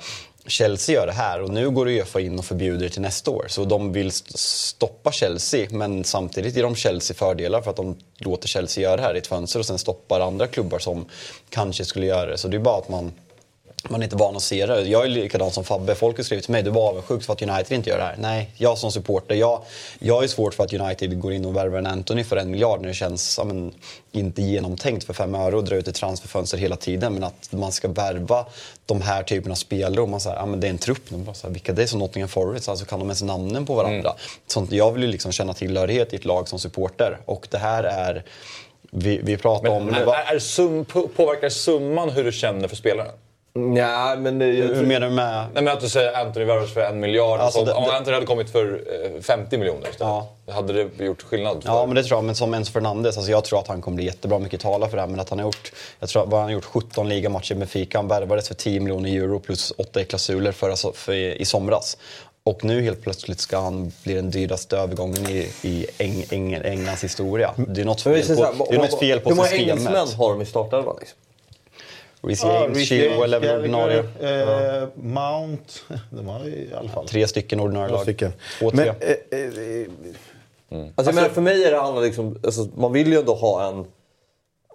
Chelsea 0.47 0.95
gör 0.95 1.08
det 1.08 1.13
här 1.13 1.41
och 1.41 1.49
nu 1.49 1.69
går 1.69 1.88
Uefa 1.88 2.19
in 2.19 2.39
och 2.39 2.45
förbjuder 2.45 2.84
det 2.84 2.89
till 2.89 3.01
nästa 3.01 3.32
år. 3.32 3.45
Så 3.49 3.65
de 3.65 3.93
vill 3.93 4.12
stoppa 4.12 5.12
Chelsea 5.12 5.67
men 5.71 6.03
samtidigt 6.03 6.56
ger 6.56 6.63
de 6.63 6.75
Chelsea 6.75 7.15
fördelar 7.15 7.62
för 7.62 7.69
att 7.69 7.75
de 7.75 7.97
låter 8.17 8.47
Chelsea 8.47 8.84
göra 8.84 8.95
det 8.95 9.01
här 9.01 9.15
i 9.15 9.17
ett 9.17 9.27
fönster 9.27 9.60
och 9.60 9.65
sen 9.65 9.79
stoppar 9.79 10.19
andra 10.19 10.47
klubbar 10.47 10.79
som 10.79 11.06
kanske 11.49 11.86
skulle 11.86 12.06
göra 12.06 12.32
det. 12.32 12.38
Så 12.38 12.47
det 12.47 12.58
är 12.58 12.60
bara 12.60 12.77
att 12.77 12.89
man 12.89 13.12
man 13.89 14.02
är 14.02 14.04
inte 14.04 14.15
van 14.15 14.36
att 14.36 14.43
se 14.43 14.65
det. 14.65 14.82
Jag 14.82 15.06
är 15.06 15.10
likadan 15.10 15.52
som 15.52 15.63
Fabbe. 15.63 15.96
Folk 15.96 16.17
har 16.17 16.24
skrivit 16.24 16.46
till 16.46 16.52
mig, 16.52 16.63
du 16.63 16.69
var 16.69 16.89
avundsjuk 16.89 17.24
för 17.24 17.34
att 17.34 17.41
United 17.41 17.72
inte 17.72 17.89
gör 17.89 17.98
det 17.98 18.04
här. 18.04 18.15
Nej, 18.17 18.50
jag 18.58 18.78
som 18.78 18.91
supporter, 18.91 19.36
jag, 19.36 19.62
jag 20.00 20.24
är 20.24 20.28
svårt 20.28 20.54
för 20.54 20.63
att 20.63 20.74
United 20.74 21.19
går 21.19 21.34
in 21.34 21.46
och 21.46 21.56
värvar 21.56 21.78
en 21.78 21.88
Anthony 21.88 22.24
för 22.24 22.38
en 22.38 22.52
miljard 22.52 22.82
när 22.82 22.88
det 22.88 22.93
känns 22.93 23.36
ja, 23.38 23.43
men, 23.43 23.74
inte 24.12 24.41
genomtänkt 24.41 25.06
för 25.06 25.13
fem 25.13 25.36
öre 25.36 25.56
och 25.56 25.63
dra 25.63 25.76
ut 25.76 25.88
ett 25.88 25.96
transferfönster 25.96 26.58
hela 26.58 26.76
tiden. 26.76 27.13
Men 27.13 27.24
att 27.24 27.48
man 27.52 27.72
ska 27.72 27.88
värva 27.88 28.46
de 28.86 29.02
här 29.02 29.24
typerna 29.24 29.52
av 29.52 29.56
spelare 29.56 30.02
och 30.02 30.10
man 30.10 30.19
säger, 30.19 30.36
ja 30.38 30.46
men 30.46 30.60
det 30.60 30.67
är 30.67 30.72
en 30.72 30.78
trupp 30.78 31.12
nu. 31.12 31.17
Bara 31.17 31.34
så 31.34 31.48
här, 31.48 31.54
vilka 31.54 31.74
det 31.74 31.84
är 31.84 31.88
som 31.88 32.00
Nottingham 32.00 32.30
Forest, 32.30 32.69
alltså 32.69 32.86
kan 32.86 33.00
de 33.00 33.06
ens 33.06 33.24
namnen 33.24 33.65
på 33.65 33.76
varandra? 33.76 34.10
Mm. 34.10 34.22
Sånt, 34.48 34.72
jag 34.72 34.91
vill 34.91 35.04
ju 35.04 35.10
liksom 35.10 35.32
känna 35.32 35.54
tillhörighet 35.54 36.13
i 36.13 36.15
ett 36.15 36.26
lag 36.26 36.48
som 36.48 36.60
supporter 36.60 37.17
och 37.26 37.48
det 37.52 37.58
här 37.58 37.84
är 37.84 38.24
vi, 38.91 39.19
vi 39.24 39.38
pratar 39.38 39.69
om... 39.69 39.86
Men, 39.86 39.96
är, 39.96 40.36
är 40.36 40.39
sum, 40.39 40.86
på- 40.86 41.08
påverkar 41.08 41.50
summan 41.50 42.10
hur 42.10 42.24
du 42.24 42.32
känner 42.32 42.67
för 42.67 42.76
spelaren? 42.76 43.12
Nej, 43.56 44.18
men... 44.18 44.42
Hur 44.42 44.86
menar 44.86 45.08
du 45.10 45.13
med... 45.16 45.46
Nej, 45.54 45.63
men 45.63 45.74
att 45.74 45.80
du 45.82 45.89
säger 45.89 46.13
Anthony 46.26 46.46
värvas 46.46 46.74
för 46.74 46.82
en 46.82 47.00
miljard. 47.00 47.39
Alltså, 47.39 47.60
så, 47.60 47.66
det- 47.66 47.74
om 47.74 47.84
det- 47.84 47.98
Anthony 47.98 48.13
hade 48.13 48.26
kommit 48.26 48.50
för 48.50 48.82
eh, 49.16 49.22
50 49.22 49.58
miljoner 49.58 49.89
istället. 49.89 50.24
Hade 50.56 50.74
det 50.84 51.06
gjort 51.06 51.22
skillnad? 51.22 51.63
För? 51.63 51.70
Ja, 51.70 51.86
men 51.86 51.96
det 51.96 52.04
tror 52.04 52.18
jag. 52.18 52.24
Men 52.24 52.36
som 52.36 52.54
Enzo 52.54 52.72
Fernandes, 52.72 53.18
alltså 53.18 53.32
jag 53.32 53.44
tror 53.44 53.60
att 53.60 53.68
han 53.68 53.82
kommer 53.82 53.96
bli 53.96 54.06
jättebra. 54.06 54.39
Mycket 54.39 54.62
talar 54.62 54.88
för 54.88 54.96
det 54.98 55.02
här. 55.02 55.08
Men 55.10 55.20
att 55.20 55.30
han 55.30 55.39
har 55.39 55.46
gjort, 55.46 55.72
jag 56.00 56.10
tror 56.10 56.24
att 56.24 56.32
han 56.32 56.42
har 56.44 56.50
gjort 56.50 56.66
17 56.66 57.10
ligamatcher 57.10 57.56
med 57.56 57.70
Fika. 57.70 57.98
Han 57.98 58.08
värvades 58.08 58.48
för 58.48 58.56
10 58.56 58.80
miljoner 58.80 59.10
euro 59.10 59.39
plus 59.39 59.74
8 59.78 60.02
i 60.02 60.06
klausuler 60.06 60.52
förra, 60.52 60.74
so- 60.76 60.94
för, 60.96 61.13
i 61.13 61.46
somras. 61.46 61.98
Och 62.46 62.63
nu 62.66 62.82
helt 62.82 63.02
plötsligt 63.02 63.39
ska 63.39 63.60
han 63.60 63.92
bli 64.04 64.13
den 64.13 64.32
dyraste 64.32 64.78
övergången 64.78 65.30
i, 65.30 65.50
i 65.62 65.86
Eng, 65.98 66.26
Eng, 66.32 66.54
Englands 66.54 67.04
historia. 67.04 67.54
Det 67.68 67.82
är 67.82 67.86
något 67.86 68.02
fel 68.02 68.24
på, 68.36 68.44
här, 68.44 68.54
det 68.70 68.76
är 68.76 68.80
något 68.80 69.00
fel 69.00 69.20
på 69.20 69.30
Hur 69.30 69.36
många 69.36 69.48
systemet. 69.48 69.70
engelsmän 69.78 70.08
har 70.18 70.30
de 70.30 70.42
i 70.42 70.46
startelvan? 70.46 70.96
Liksom? 71.00 71.18
Reece 72.23 72.43
Ja, 72.43 72.63
James, 72.63 72.88
Chilwell 72.88 73.33
är 73.33 73.39
väl 73.39 73.59
ordinarie. 73.59 73.99
Eh, 73.99 74.88
Mount. 74.95 75.73
De 76.09 76.27
har 76.27 76.47
i 76.47 76.69
alla 76.75 76.89
fall. 76.89 77.07
Tre 77.07 77.27
stycken 77.27 77.59
ordinarie 77.59 77.91
lag. 77.91 78.01
stycken. 78.01 78.33
Två, 78.59 78.71
tre. 78.71 78.93
Men, 79.01 79.09
eh, 79.31 79.39
eh, 79.39 79.88
Alltså, 80.95 81.09
jag 81.12 81.15
menar, 81.15 81.29
för 81.29 81.41
mig 81.41 81.63
är 81.63 81.71
det 81.71 81.77
handlar 81.77 82.01
liksom, 82.01 82.39
alltså, 82.43 82.67
man 82.75 82.93
vill 82.93 83.07
ju 83.07 83.19
ändå 83.19 83.33
ha 83.36 83.67
en... 83.67 83.86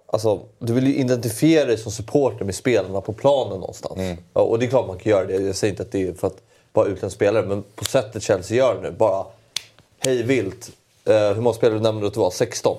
Alltså, 0.05 0.39
du 0.59 0.73
vill 0.73 0.87
ju 0.87 0.95
identifiera 0.95 1.65
dig 1.65 1.77
som 1.77 1.91
supporter 1.91 2.45
med 2.45 2.55
spelarna 2.55 3.01
på 3.01 3.13
planen 3.13 3.59
någonstans. 3.59 3.99
Ja, 4.33 4.41
och 4.41 4.59
det 4.59 4.65
är 4.65 4.69
klart 4.69 4.87
man 4.87 4.97
kan 4.97 5.09
göra 5.11 5.25
det. 5.25 5.33
Jag 5.33 5.55
säger 5.55 5.71
inte 5.71 5.83
att 5.83 5.91
det 5.91 6.07
är 6.07 6.13
för 6.13 6.27
att 6.27 6.41
vara 6.73 6.87
utländsk 6.87 7.15
spelare, 7.15 7.45
men 7.45 7.63
på 7.75 7.85
sättet 7.85 8.23
Chelsea 8.23 8.57
gör 8.57 8.75
det 8.75 8.81
nu. 8.81 8.91
Bara 8.91 9.25
hej 9.99 10.23
vilt. 10.23 10.71
Eh, 11.05 11.13
hur 11.13 11.41
många 11.41 11.53
spelare 11.53 11.79
nämnde 11.79 12.01
du 12.01 12.07
att 12.07 12.13
det 12.13 12.19
var? 12.19 12.31
16? 12.31 12.77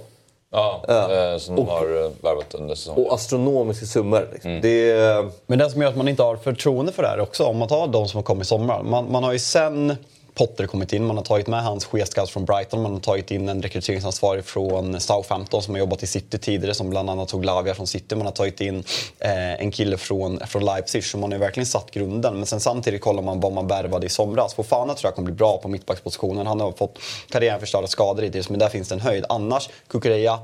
Ja, 0.52 0.84
eh, 0.88 1.38
som 1.38 1.56
de 1.56 1.68
har 1.68 2.04
eh, 2.04 2.10
värvat 2.22 2.54
under 2.54 2.74
säsongen. 2.74 3.06
Och 3.06 3.14
astronomiska 3.14 3.86
summor. 3.86 4.28
Liksom. 4.32 4.60
Det 4.60 4.90
är... 4.90 5.30
Men 5.46 5.58
det 5.58 5.70
som 5.70 5.82
gör 5.82 5.88
att 5.88 5.96
man 5.96 6.08
inte 6.08 6.22
har 6.22 6.36
förtroende 6.36 6.92
för 6.92 7.02
det 7.02 7.08
här 7.08 7.20
också, 7.20 7.44
om 7.44 7.56
man 7.56 7.68
tar 7.68 7.86
de 7.86 8.08
som 8.08 8.18
har 8.18 8.22
kommit 8.22 8.44
i 8.44 8.48
sommar. 8.48 8.82
Man, 8.82 9.12
man 9.12 9.24
har 9.24 9.32
ju 9.32 9.38
sen 9.38 9.96
Potter 10.34 10.66
kommit 10.66 10.92
in, 10.92 11.04
man 11.04 11.16
har 11.16 11.24
tagit 11.24 11.46
med 11.46 11.62
hans 11.62 11.84
chefscout 11.84 12.30
från 12.30 12.44
Brighton, 12.44 12.82
man 12.82 12.92
har 12.92 13.00
tagit 13.00 13.30
in 13.30 13.48
en 13.48 13.62
rekryteringsansvarig 13.62 14.44
från 14.44 15.00
Southampton 15.00 15.62
som 15.62 15.74
har 15.74 15.78
jobbat 15.78 16.02
i 16.02 16.06
City 16.06 16.38
tidigare, 16.38 16.74
som 16.74 16.90
bland 16.90 17.10
annat 17.10 17.28
tog 17.28 17.44
Lavia 17.44 17.74
från 17.74 17.86
City. 17.86 18.14
Man 18.14 18.26
har 18.26 18.32
tagit 18.32 18.60
in 18.60 18.84
eh, 19.18 19.60
en 19.60 19.70
kille 19.70 19.96
från, 19.96 20.40
från 20.46 20.64
Leipzig, 20.64 21.04
så 21.04 21.18
man 21.18 21.32
har 21.32 21.38
verkligen 21.38 21.66
satt 21.66 21.90
grunden. 21.90 22.36
Men 22.36 22.46
sen 22.46 22.60
samtidigt 22.60 23.00
kollar 23.00 23.22
man 23.22 23.40
vad 23.40 23.52
man 23.52 23.66
värvade 23.66 24.06
i 24.06 24.08
somras. 24.08 24.54
Fofana 24.54 24.94
tror 24.94 25.08
jag 25.08 25.14
kommer 25.14 25.26
bli 25.26 25.34
bra 25.34 25.58
på 25.58 25.68
mittbackspositionen. 25.68 26.46
Han 26.46 26.60
har 26.60 26.72
fått 26.72 26.98
karriären 27.28 27.60
förstörd 27.60 27.84
av 27.84 27.88
skador 27.88 28.22
hittills, 28.22 28.48
men 28.48 28.58
där 28.58 28.68
finns 28.68 28.88
det 28.88 28.94
en 28.94 29.00
höjd. 29.00 29.24
Annars, 29.28 29.68
Kukureya, 29.88 30.38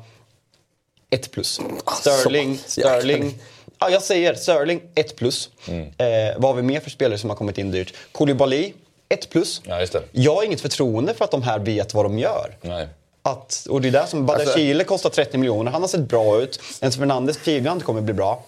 1 1.11 1.31
plus. 1.31 1.61
Sterling, 2.01 2.59
Sterling. 2.66 3.38
Ja, 3.79 3.90
jag 3.90 4.03
säger 4.03 4.35
Sterling 4.35 4.83
1 4.94 5.16
plus. 5.16 5.51
Mm. 5.68 5.83
Eh, 5.83 6.35
vad 6.38 6.51
har 6.51 6.55
vi 6.55 6.62
mer 6.62 6.81
för 6.81 6.90
spelare 6.90 7.18
som 7.18 7.31
har 7.31 7.37
kommit 7.37 7.59
in 7.59 7.70
dyrt? 7.70 7.94
Koulibaly 8.12 8.72
1 9.09 9.31
plus. 9.31 9.62
Ja. 9.64 9.87
Jag 10.12 10.35
har 10.35 10.42
inget 10.42 10.61
förtroende 10.61 11.14
för 11.14 11.25
att 11.25 11.31
de 11.31 11.42
här 11.42 11.59
vet 11.59 11.95
vad 11.95 12.05
de 12.05 12.19
gör. 12.19 12.57
Nej. 12.62 12.88
Att, 13.23 13.66
och 13.71 13.81
det 13.81 13.88
är 13.88 13.92
där 13.92 14.07
som 14.07 14.27
Badachile 14.27 14.75
Alltså- 14.75 14.88
kostar 14.88 15.11
30 15.11 15.38
miljoner. 15.38 15.71
Han 15.73 15.81
har 15.81 15.88
sett 15.88 16.01
bra 16.09 16.40
ut. 16.42 16.61
Enzo 16.81 16.99
Fernandes 16.99 17.37
jag 17.66 17.73
inte 17.77 17.85
kommer 17.85 18.01
bli 18.01 18.14
bra. 18.14 18.42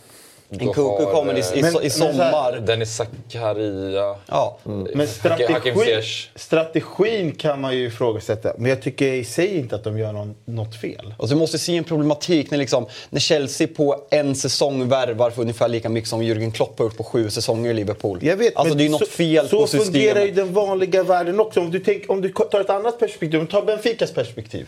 Du 0.50 0.64
Nkunku 0.64 1.06
kommer 1.06 1.34
i, 1.34 1.58
i, 1.58 1.60
eh, 1.60 1.86
i 1.86 1.90
sommar. 1.90 2.60
Dennis 2.60 2.96
Zakaria. 2.96 4.16
Ja. 4.26 4.58
Men 4.64 4.76
Hakim 4.96 5.06
strategi, 5.08 6.02
strategin 6.34 7.32
kan 7.32 7.60
man 7.60 7.76
ju 7.76 7.86
ifrågasätta. 7.86 8.52
Men 8.58 8.70
jag 8.70 8.82
tycker 8.82 9.06
i 9.06 9.24
sig 9.24 9.56
inte 9.56 9.76
att 9.76 9.84
de 9.84 9.98
gör 9.98 10.12
någon, 10.12 10.34
något 10.44 10.80
fel. 10.80 11.14
Och 11.18 11.28
du 11.28 11.34
måste 11.34 11.58
se 11.58 11.76
en 11.76 11.84
problematik 11.84 12.50
när, 12.50 12.58
liksom, 12.58 12.86
när 13.10 13.20
Chelsea 13.20 13.68
på 13.76 14.06
en 14.10 14.34
säsong 14.34 14.88
värvar 14.88 15.30
för 15.30 15.42
ungefär 15.42 15.68
lika 15.68 15.88
mycket 15.88 16.10
som 16.10 16.22
Jürgen 16.22 16.52
Klopp 16.52 16.78
har 16.78 16.86
gjort 16.86 16.96
på 16.96 17.04
sju 17.04 17.30
säsonger 17.30 17.70
i 17.70 17.74
Liverpool. 17.74 18.18
Jag 18.22 18.36
vet, 18.36 18.56
alltså 18.56 18.68
men 18.68 18.78
det 18.78 18.86
är 18.86 18.90
något 18.90 19.00
så, 19.00 19.06
fel 19.06 19.48
så 19.48 19.60
på 19.60 19.66
systemet. 19.66 19.92
fungerar 19.92 20.24
ju 20.24 20.30
den 20.30 20.52
vanliga 20.52 21.02
världen 21.02 21.40
också. 21.40 21.60
Om 21.60 21.70
du, 21.70 21.78
tänk, 21.80 22.10
om 22.10 22.20
du 22.20 22.28
tar 22.28 22.60
ett 22.60 22.70
annat 22.70 22.98
perspektiv, 22.98 23.40
om 23.40 23.46
du 23.46 23.52
tar 23.52 23.62
Benficas 23.62 24.12
perspektiv. 24.12 24.66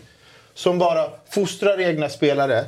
Som 0.54 0.78
bara 0.78 1.10
fostrar 1.30 1.80
egna 1.80 2.08
spelare. 2.08 2.64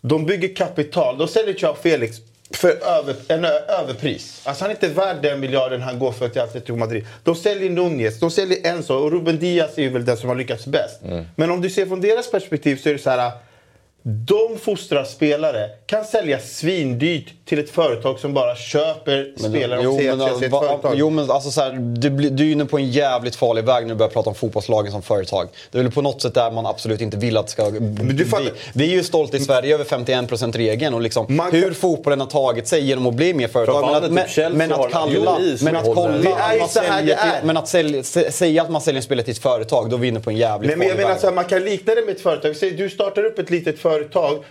De 0.00 0.26
bygger 0.26 0.54
kapital. 0.54 1.18
De 1.18 1.28
säljer 1.28 1.54
Joao 1.58 1.74
Felix 1.74 2.16
för 2.50 2.68
över, 2.68 3.14
en 3.28 3.44
överpris. 3.44 4.40
Alltså 4.44 4.64
han 4.64 4.70
är 4.70 4.74
inte 4.74 4.88
värd 4.88 5.16
den 5.22 5.40
miljarden 5.40 5.82
han 5.82 5.98
går 5.98 6.12
för 6.12 6.28
till 6.28 6.40
Atletico 6.40 6.76
Madrid. 6.76 7.06
De 7.24 7.34
säljer 7.34 7.70
Nunez, 7.70 8.20
de 8.20 8.30
säljer 8.30 8.66
Enzo 8.66 8.94
och 8.94 9.12
Ruben 9.12 9.38
Diaz 9.38 9.78
är 9.78 9.90
väl 9.90 10.04
den 10.04 10.16
som 10.16 10.28
har 10.28 10.36
lyckats 10.36 10.66
bäst. 10.66 11.00
Men 11.36 11.50
om 11.50 11.60
du 11.60 11.70
ser 11.70 11.86
från 11.86 12.00
deras 12.00 12.30
perspektiv 12.30 12.76
så 12.76 12.88
är 12.88 12.92
det 12.92 12.98
så 12.98 13.10
här. 13.10 13.30
De 14.08 14.58
fostrar 14.58 15.04
spelare, 15.04 15.70
kan 15.86 16.04
sälja 16.04 16.38
svindyrt 16.40 17.32
till 17.44 17.58
ett 17.58 17.70
företag 17.70 18.18
som 18.18 18.34
bara 18.34 18.56
köper 18.56 19.32
spelare 19.38 19.80
jo, 19.82 19.90
och 19.90 19.96
säger 19.96 20.16
men, 20.16 20.26
är 20.28 20.44
ett 20.44 20.50
företag. 20.50 20.94
jo, 20.96 21.10
men 21.10 21.30
alltså 21.30 21.50
så 21.50 21.60
här, 21.60 21.72
du, 21.72 22.10
du 22.10 22.48
är 22.48 22.52
inne 22.52 22.64
på 22.64 22.78
en 22.78 22.90
jävligt 22.90 23.36
farlig 23.36 23.64
väg 23.64 23.82
när 23.82 23.88
du 23.88 23.94
börjar 23.98 24.10
prata 24.10 24.28
om 24.30 24.34
fotbollslagen 24.34 24.92
som 24.92 25.02
företag. 25.02 25.48
Det 25.70 25.78
är 25.78 25.82
väl 25.82 25.92
på 25.92 26.02
något 26.02 26.22
sätt 26.22 26.34
där 26.34 26.50
man 26.50 26.66
absolut 26.66 27.00
inte 27.00 27.16
vill 27.16 27.36
att 27.36 27.46
det 27.46 27.52
ska 27.52 27.70
du 27.70 28.24
fattar- 28.26 28.44
vi, 28.44 28.50
vi 28.74 28.84
är 28.92 28.96
ju 28.96 29.02
stolta 29.04 29.36
i 29.36 29.40
Sverige 29.40 29.74
över 29.74 29.84
51%-regeln 29.84 30.94
och 30.94 31.00
liksom 31.00 31.48
hur 31.52 31.72
fotbollen 31.72 32.20
har 32.20 32.26
tagit 32.26 32.68
sig 32.68 32.84
genom 32.84 33.06
att 33.06 33.14
bli 33.14 33.34
mer 33.34 33.48
företag. 33.48 33.80
Men 33.80 33.94
typ 33.94 34.04
att, 34.04 34.12
men, 34.12 34.24
Chelsea 34.28 34.48
men 34.50 34.72
att 34.72 34.90
kalla, 34.92 35.38
men 35.62 35.76
att 35.76 35.84
kolla 35.94 36.08
Det 36.18 36.28
är 36.28 36.48
att 36.48 36.54
ju 36.54 36.58
man 36.60 36.68
så 36.68 36.80
här 36.80 37.02
det 37.02 37.12
är. 37.12 37.38
till, 37.38 37.46
men 37.46 37.56
att 37.56 37.68
sälja, 37.68 38.00
sä- 38.02 38.30
säga 38.30 38.62
att 38.62 38.70
man 38.70 38.80
säljer 38.80 38.96
en 38.98 39.02
spelare 39.02 39.24
till 39.24 39.32
ett 39.32 39.38
företag, 39.42 39.90
då 39.90 39.96
vinner 39.96 40.20
på 40.20 40.30
en 40.30 40.36
jävligt 40.36 40.68
Nej, 40.68 40.76
men 40.78 40.86
jag 40.88 40.94
farlig 40.96 41.02
menar 41.04 41.14
väg. 41.14 41.20
så 41.20 41.26
här, 41.26 41.34
man 41.34 41.44
kan 41.44 41.64
likna 41.64 41.94
det 41.94 42.02
med 42.06 42.14
ett 42.16 42.20
företag. 42.22 42.48
Vi 42.48 42.54
säger, 42.54 42.76
du 42.78 42.90
startar 42.90 43.24
upp 43.24 43.38
ett 43.38 43.50
litet 43.50 43.78
företag, 43.78 43.95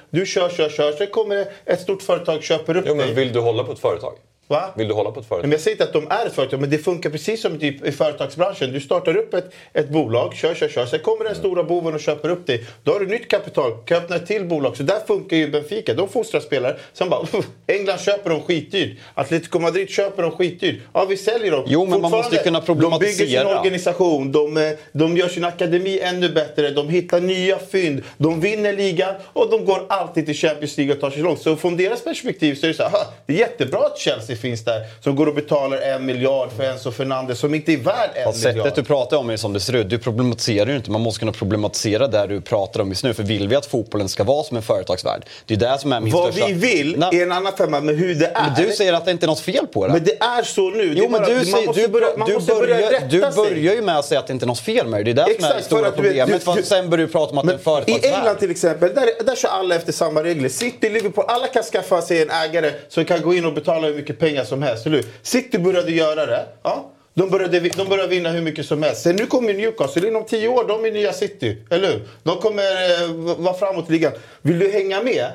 du 0.09 0.25
kör, 0.25 0.49
kör, 0.49 0.69
kör. 0.69 0.91
Sen 0.91 1.07
kommer 1.07 1.45
ett 1.65 1.81
stort 1.81 2.01
företag 2.01 2.43
köper 2.43 2.77
upp 2.77 2.85
Jo, 2.87 2.95
men 2.95 3.05
dig. 3.05 3.15
vill 3.15 3.33
du 3.33 3.39
hålla 3.39 3.63
på 3.63 3.71
ett 3.71 3.79
företag? 3.79 4.13
Va? 4.47 4.73
Vill 4.75 4.87
du 4.87 4.93
hålla 4.93 5.11
på 5.11 5.19
ett 5.19 5.25
företag? 5.27 5.43
Men 5.47 5.51
jag 5.51 5.61
säger 5.61 5.75
inte 5.75 5.83
att 5.83 5.93
de 5.93 6.07
är 6.11 6.25
ett 6.25 6.33
företag, 6.33 6.61
men 6.61 6.69
det 6.69 6.77
funkar 6.77 7.09
precis 7.09 7.41
som 7.41 7.59
typ 7.59 7.85
i 7.85 7.91
företagsbranschen. 7.91 8.71
Du 8.73 8.81
startar 8.81 9.17
upp 9.17 9.33
ett, 9.33 9.53
ett 9.73 9.89
bolag, 9.89 10.33
kör, 10.35 10.55
kör, 10.55 10.67
kör. 10.69 10.85
Sen 10.85 10.99
kommer 10.99 11.25
den 11.25 11.35
stora 11.35 11.63
boven 11.63 11.93
och 11.93 11.99
köper 11.99 12.29
upp 12.29 12.47
dig. 12.47 12.65
Då 12.83 12.91
har 12.91 12.99
du 12.99 13.05
nytt 13.07 13.27
kapital, 13.27 13.71
kan 13.85 13.97
öppna 13.97 14.15
ett 14.15 14.27
till 14.27 14.45
bolag. 14.45 14.77
Så 14.77 14.83
där 14.83 14.99
funkar 15.07 15.37
ju 15.37 15.47
Benfica. 15.51 15.93
De 15.93 16.09
fostrar 16.09 16.39
spelare. 16.41 16.75
Sen 16.93 17.09
bara, 17.09 17.27
England 17.67 17.99
köper 17.99 18.29
dem 18.29 18.41
skitdyrt. 18.41 18.97
Atletico 19.13 19.59
Madrid 19.59 19.89
köper 19.89 20.23
dem 20.23 20.31
skitdyrt. 20.31 20.75
Ja, 20.93 21.05
vi 21.05 21.17
säljer 21.17 21.51
dem. 21.51 21.63
Jo, 21.67 21.85
men 21.85 22.01
man 22.01 22.11
måste 22.11 22.37
kunna 22.37 22.59
De 22.59 22.65
bygger 22.65 22.65
sin 22.65 22.65
problematisera. 22.65 23.57
organisation, 23.57 24.31
de, 24.31 24.57
eh, 24.57 24.71
de 24.91 25.17
gör 25.17 25.27
sin 25.27 25.43
akademi 25.45 25.99
ännu 25.99 26.29
bättre, 26.29 26.69
de 26.71 26.89
hittar 26.89 27.19
nya 27.21 27.59
fynd, 27.59 28.03
de 28.17 28.41
vinner 28.41 28.73
ligan 28.73 29.15
och 29.33 29.49
de 29.51 29.65
går 29.65 29.85
alltid 29.89 30.25
till 30.25 30.35
Champions 30.35 30.77
League 30.77 30.93
och 30.95 31.01
tar 31.01 31.09
sig 31.11 31.21
långt. 31.21 31.41
Så 31.41 31.55
från 31.55 31.77
deras 31.77 32.03
perspektiv 32.03 32.55
så 32.55 32.65
är 32.65 32.67
det 32.67 32.73
så 32.73 32.83
här, 32.83 32.89
"Ha, 32.89 33.13
det 33.25 33.33
är 33.33 33.37
jättebra 33.37 33.79
att 33.79 33.97
Chelsea 33.99 34.34
finns 34.35 34.63
där 34.63 34.81
som 35.03 35.15
går 35.15 35.27
och 35.27 35.35
betalar 35.35 35.77
en 35.77 36.05
miljard 36.05 36.49
för 36.57 36.63
Enzo 36.63 36.91
Fernandes 36.91 37.39
som 37.39 37.55
inte 37.55 37.73
är 37.73 37.77
värd 37.77 38.09
en 38.15 38.33
miljard. 38.33 38.35
sättet 38.35 38.75
du 38.75 38.83
pratar 38.83 39.17
om 39.17 39.29
är 39.29 39.37
som 39.37 39.53
det 39.53 39.59
ser 39.59 39.73
ut. 39.75 39.89
Du 39.89 39.97
problematiserar 39.97 40.69
ju 40.69 40.75
inte. 40.75 40.91
Man 40.91 41.01
måste 41.01 41.19
kunna 41.19 41.31
problematisera 41.31 42.07
där 42.07 42.27
du 42.27 42.41
pratar 42.41 42.79
om 42.81 42.89
just 42.89 43.03
nu. 43.03 43.13
För 43.13 43.23
vill 43.23 43.47
vi 43.47 43.55
att 43.55 43.65
fotbollen 43.65 44.09
ska 44.09 44.23
vara 44.23 44.43
som 44.43 44.57
en 44.57 44.63
företagsvärld? 44.63 45.25
Det 45.45 45.53
är 45.53 45.57
det 45.57 45.77
som 45.79 45.93
är 45.93 45.99
min 46.01 46.13
Vad 46.13 46.33
största... 46.33 46.47
vi 46.47 46.53
vill 46.53 46.95
Nej, 46.97 47.19
är 47.19 47.23
en 47.23 47.31
annan 47.31 47.53
femma, 47.57 47.79
men 47.81 47.97
hur 47.97 48.15
det 48.15 48.25
är. 48.25 48.41
men 48.55 48.65
du 48.67 48.71
säger 48.71 48.93
att 48.93 49.05
det 49.05 49.11
inte 49.11 49.25
är 49.25 49.27
något 49.27 49.39
fel 49.39 49.67
på 49.67 49.87
det. 49.87 49.93
Men 49.93 50.03
det 50.03 50.17
är 50.23 50.43
så 50.43 50.69
nu. 50.69 50.93
Det 50.93 50.99
Jo 50.99 51.09
men 51.09 51.21
bara- 51.21 51.29
du, 51.39 51.45
säger, 51.45 51.67
måste 51.67 51.81
du, 51.81 51.87
du, 51.87 51.93
börjar, 51.93 53.01
du 53.09 53.19
sig. 53.21 53.31
börjar 53.35 53.73
ju 53.75 53.81
med 53.81 53.97
att 53.97 54.05
säga 54.05 54.19
att 54.19 54.27
det 54.27 54.33
inte 54.33 54.45
är 54.45 54.47
något 54.47 54.59
fel 54.59 54.87
med 54.87 55.05
det. 55.05 55.13
Det 55.13 55.21
är 55.21 55.25
det 55.27 55.35
som 55.41 55.51
är 55.51 55.55
det 55.55 55.63
stora 55.63 55.81
du 55.85 55.91
problemet. 55.91 56.45
du- 56.45 56.53
du- 56.53 56.63
sen 56.63 56.89
börjar 56.89 57.05
du 57.07 57.11
prata 57.11 57.31
om 57.31 57.37
att 57.37 57.45
det 57.47 57.51
är 57.51 57.53
en 57.53 57.59
Men 57.65 57.83
I 57.83 57.85
företagsvärld. 57.85 58.13
England 58.19 58.35
till 58.39 58.51
exempel, 58.51 58.91
där, 58.95 59.25
där 59.25 59.35
kör 59.35 59.49
alla 59.49 59.75
efter 59.75 59.91
samma 59.91 60.23
regler. 60.23 60.49
City, 60.49 60.89
Liverpool, 60.89 61.25
alla 61.27 61.47
kan 61.47 61.63
skaffa 61.63 62.01
sig 62.01 62.21
en 62.21 62.29
ägare 62.29 62.71
som 62.89 63.05
kan 63.05 63.21
gå 63.21 63.33
in 63.33 63.45
och 63.45 63.53
betala 63.53 63.87
hur 63.87 63.95
mycket 63.95 64.19
pengar 64.25 64.43
som 64.43 64.61
helst. 64.61 64.85
Eller 64.85 64.97
hur? 64.97 65.05
City 65.21 65.57
började 65.57 65.91
göra 65.91 66.25
det. 66.25 66.45
Ja. 66.63 66.91
De 67.13 67.29
började, 67.29 67.59
de 67.59 67.89
började 67.89 68.09
vinna 68.09 68.29
hur 68.29 68.41
mycket 68.41 68.65
som 68.65 68.83
helst. 68.83 69.01
Sen 69.01 69.15
nu 69.15 69.25
kommer 69.25 69.53
Newcastle, 69.53 70.07
inom 70.07 70.25
tio 70.25 70.47
år, 70.47 70.67
de 70.67 70.85
är 70.85 70.91
nya 70.91 71.13
City. 71.13 71.57
Eller 71.69 71.87
hur? 71.87 72.01
De 72.23 72.37
kommer 72.37 72.63
eh, 72.63 73.35
vara 73.37 73.53
framåt 73.53 73.89
i 73.89 73.91
ligan. 73.91 74.11
Vill 74.41 74.59
du 74.59 74.71
hänga 74.71 75.03
med? 75.03 75.31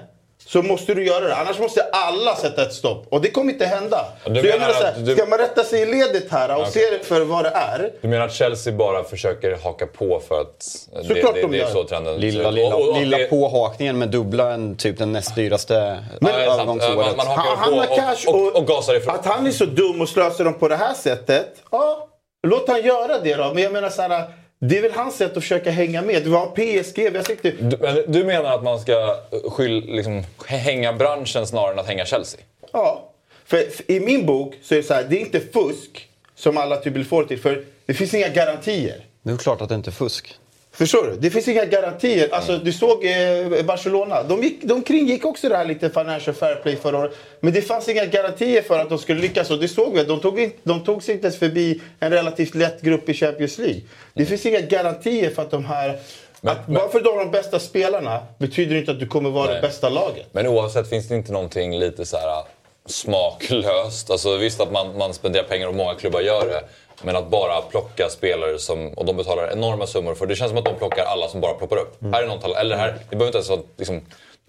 Så 0.52 0.62
måste 0.62 0.94
du 0.94 1.06
göra 1.06 1.28
det. 1.28 1.36
Annars 1.36 1.58
måste 1.58 1.82
alla 1.92 2.36
sätta 2.36 2.62
ett 2.62 2.72
stopp. 2.72 3.06
Och 3.10 3.20
det 3.20 3.30
kommer 3.30 3.52
inte 3.52 3.66
hända. 3.66 4.04
Du 4.26 4.40
så 4.40 4.46
jag 4.46 4.60
menar 4.60 4.72
så 4.72 4.82
här, 4.84 4.92
att 4.92 5.06
du- 5.06 5.16
Ska 5.16 5.26
man 5.26 5.38
rätta 5.38 5.64
sig 5.64 5.82
i 5.82 5.86
ledet 5.86 6.30
här 6.30 6.54
och 6.54 6.60
Okej. 6.60 6.72
se 6.72 6.90
det 6.90 7.04
för 7.04 7.20
vad 7.20 7.44
det 7.44 7.48
är. 7.54 7.92
Du 8.02 8.08
menar 8.08 8.24
att 8.26 8.32
Chelsea 8.32 8.72
bara 8.72 9.04
försöker 9.04 9.58
haka 9.64 9.86
på 9.86 10.20
för 10.28 10.40
att 10.40 10.58
det, 10.92 11.04
Såklart 11.14 11.34
det, 11.34 11.42
de 11.42 11.50
det 11.52 11.56
är 11.56 11.60
gör. 11.60 11.70
så 11.70 11.84
trenden 11.84 12.16
Lilla, 12.16 12.50
lilla, 12.50 12.74
Och- 12.76 12.82
och- 12.82 12.88
och 12.88 12.96
lilla 13.00 13.18
det- 13.18 13.24
påhakningen 13.24 13.98
med 13.98 14.08
dubbla 14.08 14.50
en, 14.52 14.76
typ 14.76 14.98
den 14.98 15.12
näst 15.12 15.34
dyraste 15.34 15.76
är 15.76 16.04
övergångsåret. 16.28 16.96
Man, 16.96 17.16
man 17.16 17.26
hakar 17.26 17.42
Han, 17.56 17.58
han 17.58 17.78
har 17.78 17.86
på 17.86 17.94
cash 17.94 18.28
och, 18.28 18.34
och, 18.34 18.46
och, 18.46 18.56
och 18.56 18.66
gasar 18.66 18.94
ifrån. 18.96 19.14
Att 19.14 19.26
han 19.26 19.46
är 19.46 19.50
så 19.50 19.64
dum 19.64 20.00
och 20.00 20.08
slösar 20.08 20.44
dem 20.44 20.54
på 20.54 20.68
det 20.68 20.76
här 20.76 20.94
sättet. 20.94 21.46
Ja, 21.70 22.08
låt 22.46 22.68
han 22.68 22.82
göra 22.82 23.18
det 23.18 23.34
då. 23.34 23.50
Men 23.54 23.62
jag 23.62 23.72
menar 23.72 23.88
så 23.88 24.02
här. 24.02 24.24
Det 24.62 24.78
är 24.78 24.82
väl 24.82 24.92
hans 24.92 25.16
sätt 25.16 25.36
att 25.36 25.42
försöka 25.42 25.70
hänga 25.70 26.02
med. 26.02 26.22
Vi 26.24 26.30
har 26.30 26.46
PSG, 26.46 26.96
vi 26.96 27.16
har 27.16 27.24
sett 27.24 27.42
det. 27.42 27.50
Du, 27.50 27.76
men 27.80 28.04
du 28.06 28.24
menar 28.24 28.54
att 28.54 28.64
man 28.64 28.80
ska 28.80 29.16
skyll, 29.50 29.84
liksom, 29.86 30.22
hänga 30.46 30.92
branschen 30.92 31.46
snarare 31.46 31.72
än 31.72 31.78
att 31.78 31.86
hänga 31.86 32.04
Chelsea? 32.04 32.40
Ja. 32.72 33.10
För, 33.44 33.70
för 33.70 33.90
i 33.90 34.00
min 34.00 34.26
bok 34.26 34.54
så 34.62 34.74
är 34.74 34.76
det 34.78 34.82
så 34.82 34.94
här, 34.94 35.04
det 35.04 35.16
är 35.16 35.20
inte 35.20 35.40
fusk 35.40 36.08
som 36.34 36.56
alla 36.56 36.76
typ 36.76 36.94
vill 36.94 37.04
få 37.04 37.22
det 37.22 37.28
till. 37.28 37.40
För 37.40 37.64
det 37.86 37.94
finns 37.94 38.14
inga 38.14 38.28
garantier. 38.28 39.04
Det 39.22 39.32
är 39.32 39.36
klart 39.36 39.60
att 39.60 39.68
det 39.68 39.74
inte 39.74 39.90
är 39.90 39.92
fusk. 39.92 40.34
Förstår 40.80 41.06
du? 41.06 41.16
Det 41.16 41.30
finns 41.30 41.48
inga 41.48 41.64
garantier. 41.64 42.28
Alltså, 42.32 42.58
du 42.58 42.72
såg 42.72 43.04
eh, 43.04 43.64
Barcelona. 43.64 44.22
De, 44.22 44.42
gick, 44.42 44.62
de 44.62 44.82
kringgick 44.82 45.24
också 45.24 45.48
det 45.48 45.56
här 45.56 45.64
lite 45.64 45.90
financial 45.90 46.36
fair 46.36 46.54
play 46.54 46.76
förra 46.76 46.98
året. 46.98 47.12
Men 47.40 47.52
det 47.52 47.62
fanns 47.62 47.88
inga 47.88 48.04
garantier 48.04 48.62
för 48.62 48.78
att 48.78 48.88
de 48.88 48.98
skulle 48.98 49.20
lyckas. 49.20 49.50
Och 49.50 49.58
det 49.58 49.68
såg 49.68 49.94
vi. 49.94 50.04
De 50.04 50.20
tog, 50.20 50.40
in, 50.40 50.52
de 50.62 50.84
tog 50.84 51.02
sig 51.02 51.14
inte 51.14 51.26
ens 51.26 51.38
förbi 51.38 51.80
en 52.00 52.10
relativt 52.10 52.54
lätt 52.54 52.82
grupp 52.82 53.08
i 53.08 53.14
Champions 53.14 53.58
League. 53.58 53.80
Det 54.14 54.26
finns 54.26 54.46
inga 54.46 54.60
garantier 54.60 55.30
för 55.30 55.42
att 55.42 55.50
de 55.50 55.64
här... 55.64 55.98
att 56.42 56.66
bara 56.66 56.88
för 56.88 56.98
att 56.98 57.04
de 57.04 57.10
har 57.10 57.24
de 57.24 57.30
bästa 57.30 57.58
spelarna 57.58 58.26
betyder 58.38 58.76
inte 58.76 58.90
att 58.90 59.00
du 59.00 59.06
kommer 59.06 59.30
vara 59.30 59.46
Nej. 59.46 59.54
det 59.54 59.60
bästa 59.60 59.88
laget. 59.88 60.26
Men 60.32 60.46
oavsett 60.46 60.88
finns 60.88 61.08
det 61.08 61.14
inte 61.14 61.32
någonting 61.32 61.78
lite 61.78 62.06
så 62.06 62.16
här 62.16 62.28
äh, 62.28 62.44
smaklöst? 62.86 64.10
Alltså 64.10 64.36
visst 64.36 64.60
att 64.60 64.72
man, 64.72 64.98
man 64.98 65.14
spenderar 65.14 65.44
pengar 65.44 65.68
och 65.68 65.74
många 65.74 65.94
klubbar 65.94 66.20
gör 66.20 66.48
det. 66.48 66.62
Men 67.02 67.16
att 67.16 67.30
bara 67.30 67.60
plocka 67.62 68.08
spelare 68.08 68.58
som, 68.58 68.88
och 68.88 69.04
de 69.04 69.16
betalar 69.16 69.52
enorma 69.52 69.86
summor 69.86 70.14
för 70.14 70.26
det 70.26 70.36
känns 70.36 70.48
som 70.50 70.58
att 70.58 70.64
de 70.64 70.74
plockar 70.74 71.04
alla 71.04 71.28
som 71.28 71.40
bara 71.40 71.54
ploppar 71.54 71.76
upp. 71.76 71.96
Här 72.12 72.22
är 72.22 72.26
någon 72.26 72.40
tal- 72.40 72.54
eller 72.56 72.76
här, 72.76 72.98
det 73.10 73.16
behöver 73.16 73.26
inte 73.26 73.38
ens 73.38 73.50
vara 73.50 73.60
liksom, 73.76 74.00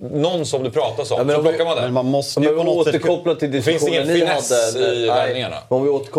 någon 0.02 0.46
som 0.46 0.64
det 0.64 0.72
pratas 0.72 1.12
om, 1.12 1.18
Ja, 1.18 1.24
men 1.24 1.36
så 1.36 1.42
plockar 1.42 1.66
man 1.66 1.76
det. 1.76 1.82
Men 1.82 1.94
man 1.94 2.06
måste 2.06 2.40
Men 2.40 2.50
ju 2.50 2.56
om 2.58 2.66
på 2.66 2.72
vi 2.74 2.80
återkopplar 2.80 3.36
till 3.36 3.52
finns 3.52 3.66
diskussionen 3.66 3.94
ingen 3.94 4.08
ni 4.08 4.20
finess 4.20 4.52
hade. 4.74 4.96
i 4.96 5.06
värvningarna. 5.08 5.56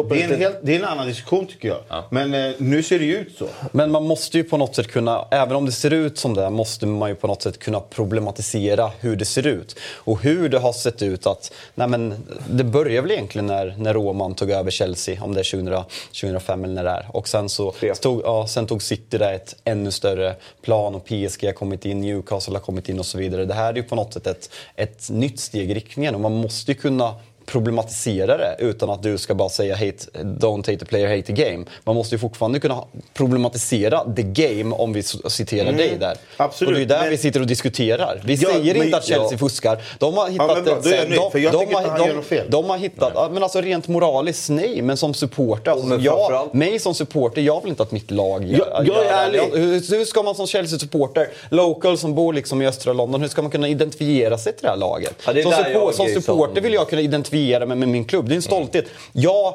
Det 0.08 0.20
är 0.20 0.24
en 0.34 0.40
helt- 0.40 0.58
Det 0.62 0.72
är 0.74 0.78
en 0.78 0.84
annan 0.84 1.06
diskussion 1.06 1.46
tycker 1.46 1.68
jag. 1.68 1.78
Men 2.10 2.34
eh, 2.34 2.52
nu 2.58 2.82
ser 2.82 2.98
det 2.98 3.04
ju 3.04 3.16
ut 3.16 3.36
så. 3.38 3.44
Men 3.72 3.90
man 3.90 4.04
måste 4.04 4.36
ju 4.38 4.44
på 4.44 4.56
något 4.56 4.74
sätt 4.76 4.86
kunna, 4.88 5.24
även 5.30 5.56
om 5.56 5.66
det 5.66 5.72
ser 5.72 5.90
ut 5.92 6.18
som 6.18 6.34
det, 6.34 6.50
måste 6.50 6.86
man 6.86 7.08
ju 7.08 7.14
på 7.14 7.26
något 7.26 7.42
sätt 7.42 7.58
kunna 7.58 7.80
problematisera 7.80 8.90
hur 9.00 9.16
det 9.16 9.24
ser 9.24 9.46
ut. 9.46 9.78
Och 9.94 10.22
hur 10.22 10.48
det 10.48 10.58
har 10.58 10.72
sett 10.72 11.02
ut 11.02 11.26
att, 11.26 11.52
nej 11.74 11.88
men 11.88 12.14
det 12.50 12.64
började 12.64 13.00
väl 13.02 13.10
egentligen 13.10 13.46
när, 13.46 13.74
när 13.78 13.94
Roman 13.94 14.34
tog 14.34 14.50
över 14.50 14.70
Chelsea, 14.70 15.22
om 15.24 15.34
det 15.34 15.40
är 15.40 15.44
2000, 15.44 15.84
2005 16.20 16.64
eller 16.64 16.74
när 16.74 16.84
det 16.84 16.90
är. 16.90 17.06
Och 17.12 17.28
sen 17.28 17.48
så 17.48 17.74
tog, 18.00 18.22
ja, 18.24 18.46
sen 18.46 18.66
tog 18.66 18.82
City 18.82 19.18
där 19.18 19.32
ett 19.32 19.56
ännu 19.64 19.90
större 19.90 20.34
plan 20.62 20.94
och 20.94 21.04
PSG 21.04 21.46
har 21.46 21.52
kommit 21.52 21.84
in, 21.84 22.00
Newcastle 22.00 22.54
har 22.54 22.60
kommit 22.60 22.88
in 22.88 22.98
och 22.98 23.06
så 23.06 23.18
vidare. 23.18 23.44
Det 23.44 23.54
här 23.54 23.71
är 23.78 23.82
ju 23.82 23.88
på 23.88 23.94
något 23.96 24.12
sätt 24.12 24.26
ett, 24.26 24.50
ett 24.76 25.10
nytt 25.10 25.40
steg 25.40 25.70
i 25.70 25.74
riktningen 25.74 26.14
och 26.14 26.20
man 26.20 26.32
måste 26.32 26.72
ju 26.72 26.78
kunna 26.78 27.14
problematisera 27.52 28.36
det 28.36 28.56
utan 28.58 28.90
att 28.90 29.02
du 29.02 29.18
ska 29.18 29.34
bara 29.34 29.48
säga 29.48 29.74
hate, 29.74 29.96
don't 30.22 30.56
hate 30.56 30.76
the 30.76 30.84
player, 30.84 31.16
hate 31.16 31.34
the 31.34 31.44
game. 31.50 31.64
Man 31.84 31.94
måste 31.96 32.14
ju 32.14 32.18
fortfarande 32.18 32.60
kunna 32.60 32.84
problematisera 33.14 34.04
the 34.16 34.22
game 34.22 34.74
om 34.74 34.92
vi 34.92 35.02
citerar 35.02 35.62
Mm, 35.62 35.76
dig 35.76 35.96
där. 36.00 36.16
absolut, 36.36 36.68
Och 36.68 36.74
det 36.74 36.82
är 36.82 36.86
där 36.86 37.00
men- 37.00 37.10
vi 37.10 37.16
sitter 37.18 37.40
och 37.40 37.46
diskuterar. 37.46 38.20
Vi 38.24 38.34
Ja, 38.34 38.48
säger 38.50 38.74
men- 38.74 38.84
inte 38.84 38.96
att 38.96 39.04
Chelsea 39.04 39.28
ja. 39.32 39.38
fuskar. 39.38 39.78
De 39.98 40.14
har 40.16 40.28
hittat... 40.28 40.48
men 40.56 40.64
bra, 41.10 41.30
för 41.30 41.38
jag 41.38 41.52
de, 41.52 41.58
tycker 41.58 41.74
har- 41.80 41.98
de, 42.14 42.22
fel. 42.22 42.46
de 42.50 42.70
har 42.70 42.78
hittat... 42.78 43.12
Ja, 43.14 43.28
men 43.32 43.42
alltså 43.42 43.60
rent 43.60 43.88
moraliskt, 43.88 44.48
nej. 44.50 44.82
Men 44.82 44.96
som 44.96 45.14
supporter, 45.14 45.70
alltså, 45.70 45.86
men 45.86 46.02
jag, 46.02 46.18
framförallt- 46.18 46.52
mig 46.54 46.78
som 46.78 46.94
supporter, 46.94 47.42
jag 47.42 47.60
vill 47.62 47.70
inte 47.70 47.82
att 47.82 47.92
mitt 47.92 48.10
lag 48.10 48.44
gör, 48.44 48.58
Jag- 48.58 48.88
jag 48.88 49.06
är 49.06 49.12
ärlig. 49.26 49.40
hur, 49.52 49.96
hur 49.98 50.04
ska 50.04 50.22
man 50.22 50.34
som 50.34 50.46
Chelsea-supporter, 50.46 51.28
local 51.50 51.98
som 51.98 52.14
bor 52.14 52.32
liksom 52.32 52.62
i 52.62 52.66
östra 52.66 52.92
London, 52.92 53.20
hur 53.20 53.28
ska 53.28 53.42
man 53.42 53.50
kunna 53.50 53.68
identifiera 53.68 54.38
sig 54.38 54.52
till 54.52 54.62
det 54.62 54.68
här 54.68 54.76
laget? 54.76 55.14
Ja, 55.26 55.32
det 55.32 55.42
som, 55.42 55.52
support, 55.52 55.72
jag 55.74 55.94
som 55.94 56.08
supporter 56.22 56.60
vill 56.60 56.72
jag 56.74 56.88
kunna 56.88 57.02
identifiera 57.02 57.41
mig 57.66 57.76
med 57.76 57.88
min 57.88 58.04
klubb. 58.04 58.28
Det 58.28 58.34
är 58.34 58.36
en 58.36 58.42
stolthet. 58.42 58.86
Jag, 59.12 59.54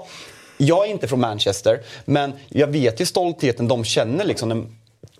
jag 0.58 0.86
är 0.88 0.91
inte 0.91 1.08
från 1.08 1.19
Manchester, 1.19 1.80
men 2.06 2.34
jag 2.50 2.67
vet 2.67 3.02
ju 3.02 3.06
stoltheten 3.06 3.67
de 3.67 3.84
känner. 3.84 4.26
Liksom, 4.26 4.77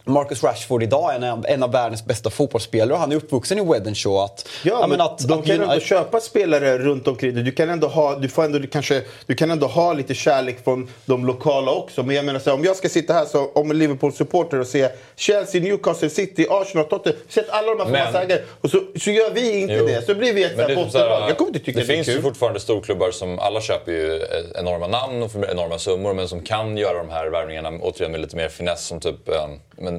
Marcus 0.08 0.44
Rashford 0.44 0.84
idag 0.84 1.12
är 1.12 1.16
en 1.16 1.24
av, 1.24 1.46
en 1.48 1.64
av 1.64 1.72
världens 1.72 2.06
bästa 2.06 2.30
fotbollsspelare 2.30 2.94
och 2.94 3.00
han 3.00 3.12
är 3.12 3.16
uppvuxen 3.16 3.58
i 3.58 3.62
Wedenshaw. 3.74 4.24
Att, 4.26 4.48
Ja, 4.64 4.88
men 4.88 5.02
att, 5.02 5.18
de 5.28 5.40
att 5.40 5.46
kan 5.46 5.56
Uni- 5.56 5.64
ändå 5.72 5.80
köpa 5.80 6.20
spelare 6.20 6.78
runt 6.78 7.08
omkring 7.08 7.34
dig. 7.34 7.44
Du 7.44 7.52
kan 7.52 7.70
ändå 7.70 7.88
ha, 7.88 8.16
du 8.16 8.30
får 8.30 8.44
ändå, 8.44 8.60
du 8.60 8.68
kanske, 8.68 9.02
du 9.26 9.36
kan 9.36 9.52
ändå 9.52 9.68
ha 9.68 9.94
lite 9.94 10.14
kärlek 10.14 10.64
från 10.64 10.90
de 11.06 11.26
lokala 11.26 11.72
också. 11.72 12.04
Men 12.04 12.16
jag 12.16 12.26
menar 12.26 12.40
så 12.40 12.50
här, 12.50 12.58
om 12.58 12.64
jag 12.64 12.76
ska 12.76 12.90
sitta 12.90 13.14
här 13.14 13.26
så, 13.26 13.52
om 13.56 13.72
en 13.72 13.78
Liverpool-supporter 13.78 14.60
och 14.60 14.68
se 14.68 14.90
Chelsea, 15.16 15.62
Newcastle 15.62 16.10
City, 16.10 16.48
Arsenal, 16.50 16.86
Tottenham. 16.86 17.20
Sett 17.30 17.50
alla 17.50 17.76
de 17.76 17.80
här 17.96 18.12
Men- 18.14 18.16
ägare. 18.22 18.42
Och 18.62 18.70
så, 18.70 18.82
så 19.00 19.12
gör 19.12 19.32
vi 19.32 19.60
inte 19.60 19.74
Jo. 19.74 19.86
det. 19.86 20.02
Så 20.06 20.16
blir 20.16 20.34
vi 20.34 20.44
ett 20.44 20.58
Men 20.58 20.68
det 20.68 20.76
typ 20.76 20.86
bottenlag. 20.86 21.30
Jag 21.30 21.38
kommer 21.38 21.50
inte 21.50 21.60
tycka 21.60 21.80
det 21.80 21.86
det, 21.86 21.94
är 21.94 21.96
finns 21.96 22.08
ju 22.08 22.14
kul. 22.14 22.22
fortfarande 22.22 22.60
storklubbar 22.60 23.12
som 23.12 23.40
alla 23.40 23.62
köper 23.62 23.92
ju 23.92 24.16
eh, 24.16 24.22
enorma 24.60 24.88
namn 24.88 25.24
och 25.24 25.32
enorma 25.52 25.78
summor 25.80 26.14
men 26.14 26.28
som 26.28 26.42
kan 26.42 26.78
göra 26.78 26.98
de 26.98 27.10
här 27.10 27.28
värvningarna 27.30 27.70
återigen 27.82 28.12
med 28.12 28.22
lite 28.22 28.36
mer 28.36 28.50
finess 28.50 28.86
som 28.88 29.00
typ 29.00 29.30
eh, 29.30 29.48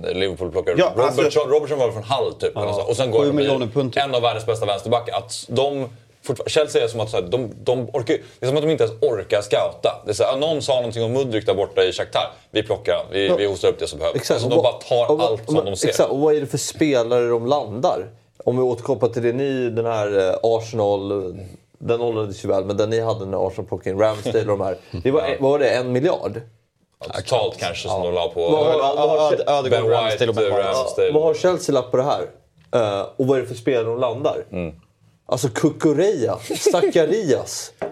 Liverpool 0.03 0.51
plockar 0.53 0.75
Ja, 0.79 0.93
alltså- 0.97 1.21
Robertson, 1.21 1.51
Robertson 1.51 1.79
var 1.79 1.91
från 1.91 2.03
Hull 2.03 2.33
typ 2.35 2.53
så. 2.55 2.83
och 2.89 2.97
sen 2.97 3.11
går 3.11 3.25
de 3.59 3.69
pund, 3.69 3.93
typ. 3.93 4.03
en 4.05 4.15
av 4.15 4.23
världens 4.23 4.47
bästa 4.47 4.67
vänsterbackar. 4.67 5.17
Att 5.17 5.45
de 5.49 5.89
Chelsea 6.47 6.85
är 6.85 6.89
som 6.89 7.01
att 7.01 7.11
så 7.11 7.17
här, 7.17 7.25
de, 7.29 7.51
de 7.65 7.81
orkar, 7.93 8.17
det 8.39 8.47
är 8.47 8.49
som 8.49 8.57
att 8.57 8.63
de 8.63 8.71
inte 8.71 8.85
ens 8.85 9.03
orkar 9.03 9.41
scouta. 9.43 10.03
Det 10.05 10.11
är 10.11 10.15
så 10.15 10.25
här, 10.25 10.37
någon 10.37 10.63
sa 10.63 10.75
någonting 10.75 11.05
om 11.05 11.13
Mudryk 11.13 11.47
där 11.47 11.55
borta 11.55 11.83
i 11.85 11.93
Shakhtar. 11.93 12.33
Vi 12.51 12.63
plockar, 12.63 13.07
vi, 13.13 13.29
vi 13.39 13.47
hostar 13.47 13.69
upp 13.69 13.79
det 13.79 13.87
som 13.87 13.99
behövs. 13.99 14.17
Exakt. 14.17 14.31
Alltså, 14.45 14.49
de 14.49 14.63
bara 14.63 14.73
tar 14.73 15.15
och 15.15 15.23
allt 15.23 15.45
som 15.47 15.57
och- 15.57 15.65
de 15.65 15.77
ser. 15.77 15.89
Exakt, 15.89 16.11
och 16.11 16.19
vad 16.19 16.35
är 16.35 16.41
det 16.41 16.47
för 16.47 16.59
spelare 16.59 17.29
de 17.29 17.47
landar? 17.47 18.11
Om 18.45 18.57
vi 18.57 18.63
återkopplar 18.63 19.09
till 19.09 19.23
det 19.23 19.33
ni, 19.33 19.71
den 19.71 19.87
här 19.87 20.29
eh, 20.29 20.35
Arsenal, 20.43 21.35
den 21.79 22.01
åldrades 22.01 22.45
ju 22.45 22.49
väl, 22.49 22.65
men 22.65 22.77
den 22.77 22.91
ni 22.91 23.01
hade 23.01 23.27
när 23.27 23.47
Arsenal 23.47 23.67
plockade 23.69 23.91
in 23.91 23.99
Ramsdale 23.99 24.41
och 24.41 24.47
de 24.59 24.61
här. 24.61 24.77
Det 25.03 25.11
var, 25.11 25.37
var 25.41 25.59
det, 25.59 25.69
en 25.71 25.93
miljard? 25.93 26.41
Totalt 27.05 27.59
kanske 27.59 27.89
som 27.89 28.03
de 28.03 28.15
la 28.15 28.29
på 28.29 28.51
Vad 28.51 28.67
har- 28.67 29.07
vad 29.47 29.71
Ben 29.71 29.83
White, 29.83 30.29
och 30.29 30.35
Ben 30.35 30.45
White. 30.45 30.59
Ramsdale. 30.69 31.11
Vad 31.13 31.23
har 31.23 31.35
Chelsea 31.35 31.75
lagt 31.75 31.91
på 31.91 31.97
det 31.97 32.03
här? 32.03 32.23
Eh, 32.75 33.07
och 33.17 33.27
vad 33.27 33.39
är 33.39 33.43
det 33.43 33.49
för 33.49 33.55
spelare 33.55 33.85
de 33.85 34.01
landar? 34.01 34.45
Mm. 34.53 34.75
Alltså 35.27 35.49
Kukureya, 35.49 36.39
Zacharias. 36.73 37.73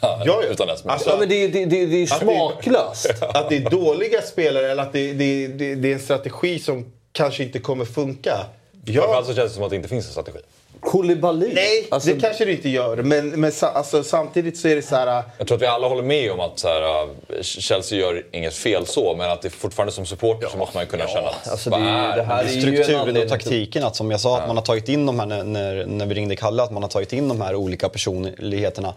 Ja, 0.00 0.22
ja. 0.24 0.42
Utan 0.42 0.66
ens 0.68 0.82
ja, 0.84 0.90
Alltså, 0.90 1.16
men 1.18 1.28
det, 1.28 1.34
är- 1.34 1.48
det, 1.48 1.64
det, 1.64 1.86
det 1.86 1.96
är 1.96 2.02
Att 2.14 2.20
det- 2.20 2.26
smaklöst. 2.26 3.10
att 3.22 3.48
det 3.48 3.56
är 3.56 3.70
dåliga 3.70 4.22
spelare 4.22 4.70
eller 4.72 4.82
att 4.82 4.92
det, 4.92 5.12
det, 5.12 5.46
det, 5.46 5.74
det 5.74 5.88
är 5.88 5.92
en 5.94 6.00
strategi 6.00 6.58
som 6.58 6.92
kanske 7.12 7.42
inte 7.42 7.58
kommer 7.58 7.84
funka. 7.84 8.36
Framförallt 8.86 9.08
Ja, 9.16 9.22
så 9.26 9.34
känns 9.34 9.50
det 9.50 9.54
som 9.54 9.64
att 9.64 9.70
det 9.70 9.76
inte 9.76 9.88
finns 9.88 10.06
en 10.06 10.12
strategi. 10.12 10.38
Koulibaly. 10.82 11.54
nej, 11.54 11.86
Alltså, 11.90 12.14
det 12.14 12.20
kanske 12.20 12.44
det 12.44 12.52
inte 12.52 12.68
gör. 12.68 12.96
Men, 12.96 13.28
men 13.28 13.52
alltså, 13.60 14.04
samtidigt 14.04 14.58
så 14.58 14.68
är 14.68 14.76
det 14.76 14.82
så 14.82 14.96
här... 14.96 15.22
Jag 15.38 15.46
tror 15.46 15.56
att 15.56 15.62
vi 15.62 15.66
alla 15.66 15.88
håller 15.88 16.02
med 16.02 16.32
om 16.32 16.40
att 16.40 16.58
så 16.58 16.68
här, 16.68 17.02
äh, 17.02 17.42
Chelsea 17.42 17.98
gör 17.98 18.26
inget 18.32 18.54
fel 18.54 18.86
så, 18.86 19.14
men 19.16 19.30
att 19.30 19.42
det 19.42 19.50
fortfarande 19.50 19.92
som 19.92 20.06
supporter 20.06 20.48
så 20.48 20.56
måste 20.56 20.76
man 20.76 20.84
ju 20.84 20.90
kunna 20.90 21.08
känna 21.08 21.28
att 21.28 21.48
alltså, 21.48 21.70
det 21.70 21.76
är 21.76 22.16
det 22.16 22.22
här 22.22 22.44
är 22.44 22.48
strukturen 22.48 23.16
och 23.16 23.28
taktiken. 23.28 23.84
Att 23.84 23.96
som 23.96 24.10
jag 24.10 24.20
sa, 24.20 24.38
att 24.38 24.46
man 24.46 24.56
har 24.56 24.64
tagit 24.64 24.88
in 24.88 25.06
de 25.06 25.20
här 25.20 25.26
när, 25.26 25.86
när, 25.86 26.06
vi 26.06 26.14
ringde 26.14 26.36
Kalle, 26.36 26.62
att 26.62 26.72
man 26.72 26.82
har 26.82 26.90
tagit 26.90 27.12
in 27.12 27.28
de 27.28 27.40
här 27.40 27.54
olika 27.54 27.88
personligheterna. 27.88 28.94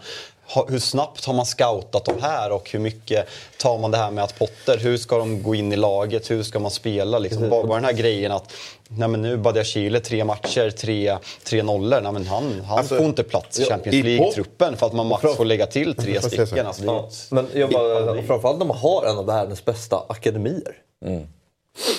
Hur 0.68 0.78
snabbt 0.78 1.24
har 1.24 1.34
man 1.34 1.46
scoutat 1.46 2.04
de 2.04 2.22
här 2.22 2.52
och 2.52 2.70
hur 2.70 2.78
mycket 2.78 3.28
tar 3.56 3.78
man 3.78 3.90
det 3.90 3.96
här 3.96 4.10
med 4.10 4.24
att 4.24 4.38
Potter, 4.38 4.78
hur 4.78 4.96
ska 4.96 5.18
de 5.18 5.42
gå 5.42 5.54
in 5.54 5.72
i 5.72 5.76
laget, 5.76 6.30
hur 6.30 6.42
ska 6.42 6.58
man 6.58 6.70
spela? 6.70 7.18
Liksom, 7.18 7.50
bara, 7.50 7.66
bara 7.66 7.74
den 7.74 7.84
här 7.84 7.92
grejen 7.92 8.32
att 8.32 8.52
nej 8.88 9.08
men 9.08 9.22
nu 9.22 9.36
Badia 9.36 9.64
Chile, 9.64 10.00
tre 10.00 10.24
matcher, 10.24 10.70
tre, 10.70 11.18
tre 11.44 11.62
nollor. 11.62 12.00
Nej 12.00 12.12
men 12.12 12.26
han, 12.26 12.60
han 12.66 12.78
Alltså, 12.78 12.96
får 12.96 13.06
inte 13.06 13.22
plats 13.22 13.60
i 13.60 13.64
Champions 13.64 14.04
League-truppen 14.04 14.76
för 14.76 14.86
att 14.86 14.92
man 14.92 15.06
max 15.06 15.22
får 15.36 15.44
lägga 15.44 15.66
till 15.66 15.94
tre 15.94 16.22
stycken. 16.22 16.66
Alltså, 16.66 16.84
Ja, 16.84 17.08
men 17.30 17.46
jag 17.54 17.70
bara, 17.70 18.22
framförallt 18.22 18.58
när 18.58 18.66
man 18.66 18.76
har 18.76 19.06
en 19.06 19.18
av 19.18 19.26
världens 19.26 19.64
bästa 19.64 20.02
akademier. 20.08 20.76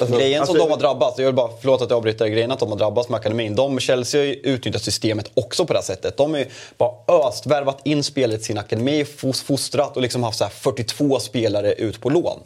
Alltså, 0.02 0.18
Grejen 0.18 0.46
som 0.46 0.56
alltså- 0.56 0.68
de 0.68 0.72
har 0.72 0.80
drabbats, 0.80 1.20
jag 1.20 1.26
vill 1.26 1.36
bara, 1.36 1.50
förlåt 1.62 1.82
att 1.82 1.90
jag 1.90 1.98
avbryter, 1.98 2.28
grejen 2.28 2.52
att 2.52 2.60
de 2.60 2.70
har 2.70 2.78
drabbats 2.78 3.10
med 3.10 3.18
akademin. 3.20 3.56
De, 3.56 3.80
Chelsea 3.80 4.22
har 4.22 4.26
ju 4.26 4.34
utnyttjat 4.34 4.82
systemet 4.84 5.32
också 5.34 5.66
på 5.66 5.74
det 5.74 5.80
här 5.80 5.84
sättet. 5.84 6.18
De 6.18 6.32
har 6.32 6.40
ju 6.40 6.46
bara 6.78 6.92
öst, 7.28 7.46
värvat 7.46 7.80
in 7.84 8.04
spelet 8.04 8.42
i 8.42 8.44
sin 8.44 8.58
akademi, 8.58 9.04
fos- 9.04 9.44
fostrat 9.44 9.96
och 9.96 10.02
liksom 10.02 10.24
haft 10.24 10.38
så 10.38 10.44
här 10.44 10.52
42 10.52 11.20
spelare 11.20 11.74
ut 11.74 12.02
på 12.02 12.10
lån. 12.10 12.40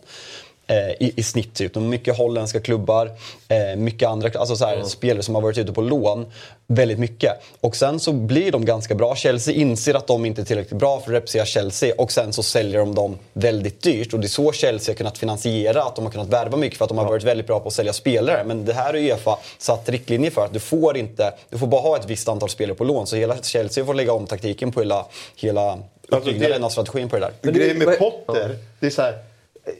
Eh, 0.67 1.08
i, 1.08 1.13
i 1.15 1.24
snitt. 1.24 1.54
Typ. 1.54 1.76
Mycket 1.76 2.17
holländska 2.17 2.60
klubbar, 2.60 3.12
eh, 3.47 3.78
mycket 3.78 4.10
andra 4.10 4.30
alltså 4.39 4.56
så 4.56 4.65
här, 4.65 4.84
spelare 4.84 5.24
som 5.24 5.36
har 5.36 5.41
varit 5.41 5.58
ute 5.58 5.74
på 5.74 5.82
lån. 5.82 6.26
Väldigt 6.67 7.00
mycket. 7.00 7.32
Och 7.62 7.76
sen 7.76 8.00
så 8.00 8.13
blir 8.13 8.52
de 8.52 8.65
ganska 8.65 8.95
bra. 8.95 9.15
Chelsea 9.15 9.56
inser 9.56 9.93
att 9.93 10.08
de 10.08 10.26
inte 10.26 10.41
är 10.41 10.45
tillräckligt 10.45 10.80
bra 10.80 11.00
för 11.00 11.12
att 11.12 11.15
representera 11.15 11.46
Chelsea 11.46 11.94
och 11.98 12.12
sen 12.12 12.33
så 12.33 12.44
säljer 12.44 12.79
de 12.79 12.96
dem 12.96 13.17
väldigt 13.33 13.81
dyrt. 13.81 14.13
Och 14.13 14.19
det 14.19 14.25
är 14.25 14.29
så 14.29 14.52
Chelsea 14.52 14.94
har 14.94 14.98
kunnat 14.98 15.17
finansiera 15.17 15.83
att 15.83 15.96
de 15.96 16.06
har 16.06 16.12
kunnat 16.12 16.29
värva 16.29 16.58
mycket 16.58 16.77
för 16.77 16.86
att 16.86 16.90
de 16.90 16.98
har 16.98 17.06
varit 17.06 17.23
väldigt 17.23 17.48
bra 17.48 17.60
på 17.60 17.67
att 17.67 17.73
sälja 17.73 17.94
spelare. 17.94 18.44
Men 18.44 18.65
det 18.65 18.73
här 18.73 18.86
har 18.86 18.96
Uefa 18.96 19.38
satt 19.58 19.90
riktlinjer 19.90 20.31
för 20.31 20.46
att 20.46 20.54
du 20.54 20.60
får 20.60 20.98
inte, 20.98 21.33
du 21.50 21.58
får 21.58 21.67
bara 21.67 21.81
ha 21.81 21.98
ett 21.98 22.06
visst 22.06 22.27
antal 22.27 22.50
spelare 22.50 22.75
på 22.75 22.83
lån. 22.83 23.08
Så 23.08 23.15
hela 23.15 23.38
Chelsea 23.42 23.86
får 23.86 23.94
lägga 23.94 24.13
om 24.13 24.27
taktiken 24.27 24.71
på 24.71 24.79
hela, 24.79 25.06
hela 25.36 25.79
uppbyggnaden 26.08 26.63
av 26.63 26.69
strategin 26.69 27.10
på 27.10 27.15
det 27.15 27.21
där. 27.21 27.31
Men 27.42 27.54
grejen 27.54 27.77
med 27.77 27.98
Potter, 28.00 28.58
det 28.79 28.86
är 28.86 28.90
så 28.90 29.02
här, 29.02 29.31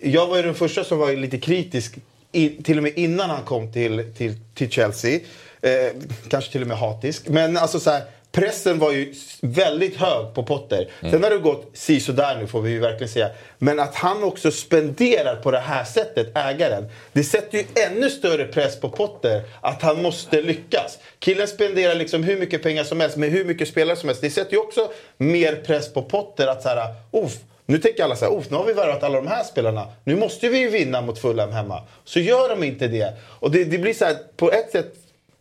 jag 0.02 0.28
var 0.28 0.38
ju 0.38 0.44
den 0.44 0.56
första 0.56 0.84
som 0.84 0.98
var 0.98 1.14
lite 1.14 1.38
kritisk, 1.38 1.96
i, 2.32 2.50
till 2.64 2.78
och 2.78 2.84
med 2.84 2.94
innan 2.96 3.30
han 3.30 3.44
kom 3.44 3.74
till, 3.74 4.14
till, 4.18 4.34
till 4.56 4.70
Chelsea. 4.72 5.20
Eh, 5.62 5.92
kanske 6.30 6.52
till 6.52 6.62
och 6.62 6.68
med 6.68 6.78
hatisk. 6.78 7.28
Men 7.28 7.58
alltså 7.58 7.80
så 7.80 7.90
här, 7.90 8.02
pressen 8.32 8.80
var 8.80 8.92
ju 8.92 9.14
väldigt 9.42 9.96
hög 9.96 10.34
på 10.34 10.44
Potter. 10.44 10.90
Sen 11.02 11.24
har 11.24 11.30
det 11.30 11.38
gått 11.38 11.72
sisådär 11.74 12.38
nu 12.40 12.48
får 12.48 12.62
vi 12.62 12.72
ju 12.72 12.80
verkligen 12.80 13.10
säga. 13.10 13.30
Men 13.58 13.80
att 13.80 13.96
han 13.96 14.24
också 14.24 14.52
spenderar 14.52 15.36
på 15.36 15.52
det 15.52 15.60
här 15.60 15.84
sättet, 15.84 16.38
ägaren. 16.38 16.86
Det 17.14 17.24
sätter 17.24 17.58
ju 17.58 17.64
ännu 17.86 18.10
större 18.10 18.46
press 18.46 18.80
på 18.80 18.90
Potter 18.90 19.42
att 19.62 19.82
han 19.82 20.02
måste 20.02 20.42
lyckas. 20.42 20.98
Killen 21.20 21.48
spenderar 21.48 21.96
liksom 21.96 22.24
hur 22.24 22.38
mycket 22.38 22.64
pengar 22.64 22.84
som 22.84 23.00
helst 23.00 23.18
med 23.18 23.30
hur 23.30 23.46
mycket 23.46 23.68
spelare 23.68 23.98
som 23.98 24.10
helst. 24.10 24.22
Det 24.22 24.30
sätter 24.30 24.52
ju 24.52 24.58
också 24.60 24.92
mer 25.18 25.56
press 25.56 25.94
på 25.94 26.02
Potter 26.02 26.48
att 26.48 26.64
så 26.64 26.70
här, 26.70 26.96
"Uff, 27.12 27.38
nu 27.66 27.78
tänker 27.78 28.03
alla 28.03 28.16
så 28.16 28.26
här, 28.26 28.38
"Uff, 28.38 28.49
nu 28.49 28.57
har 28.57 28.66
vi 28.66 28.74
värvat 28.74 29.03
alla 29.03 29.16
de 29.22 29.28
här 29.28 29.43
spelarna. 29.43 29.88
Nu 30.03 30.16
måste 30.16 30.49
vi 30.49 30.59
ju 30.59 30.70
vinna 30.70 31.01
mot 31.01 31.20
Fulham 31.20 31.51
hemma. 31.51 31.84
Så 32.03 32.20
gör 32.20 32.49
de 32.49 32.64
inte 32.64 32.88
det. 32.88 33.14
Och 33.24 33.51
det, 33.51 33.64
det 33.64 33.78
blir 33.78 33.93
så 33.93 34.05
här, 34.05 34.18
på 34.38 34.51
ett 34.51 34.72
sätt, 34.72 34.93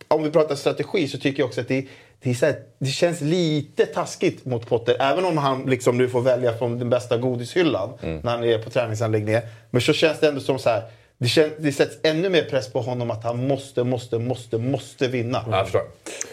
om 0.07 0.23
vi 0.23 0.31
pratar 0.31 0.55
strategi 0.55 1.07
så 1.07 1.17
tycker 1.17 1.39
jag 1.39 1.47
också 1.47 1.61
att 1.61 1.67
det, 1.67 1.85
det, 2.23 2.29
är 2.29 2.33
så 2.33 2.45
här, 2.45 2.55
det 2.79 2.89
känns 2.89 3.21
lite 3.21 3.85
taskigt 3.85 4.45
mot 4.45 4.67
Potter. 4.69 4.95
Även 4.99 5.25
om 5.25 5.37
han 5.37 5.63
liksom 5.65 5.97
nu 5.97 6.09
får 6.09 6.21
välja 6.21 6.57
från 6.57 6.79
den 6.79 6.89
bästa 6.89 7.17
godishyllan 7.17 7.89
när 8.01 8.31
han 8.31 8.43
är 8.43 8.57
på 8.57 8.69
träningsanläggningen. 8.69 9.41
Men 9.69 9.81
så 9.81 9.93
känns 9.93 10.19
det 10.19 10.27
ändå 10.27 10.41
som 10.41 10.59
så 10.59 10.69
här, 10.69 10.83
det, 11.17 11.27
känns, 11.27 11.53
det 11.57 11.71
sätts 11.71 11.97
ännu 12.03 12.29
mer 12.29 12.43
press 12.43 12.71
på 12.71 12.81
honom 12.81 13.11
att 13.11 13.23
han 13.23 13.47
måste, 13.47 13.83
måste, 13.83 14.17
måste, 14.19 14.57
måste 14.57 15.07
vinna. 15.07 15.45
Jag 15.51 15.63
förstår. 15.65 15.81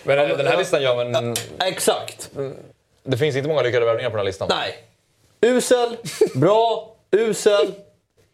Men 0.05 0.17
den 0.39 0.47
här 0.47 0.57
listan 0.59 0.83
gör 0.83 1.11
man... 1.11 1.37
Exakt. 1.69 2.31
Det 3.05 3.17
finns 3.17 3.37
inte 3.37 3.49
många 3.49 3.63
lyckade 3.63 3.87
värvningar 3.87 4.11
på 4.11 4.17
den 4.17 4.21
här 4.21 4.27
listan. 4.31 4.49
Nej. 4.51 4.75
Usel, 5.41 5.97
bra, 6.35 6.95
usel, 7.17 7.67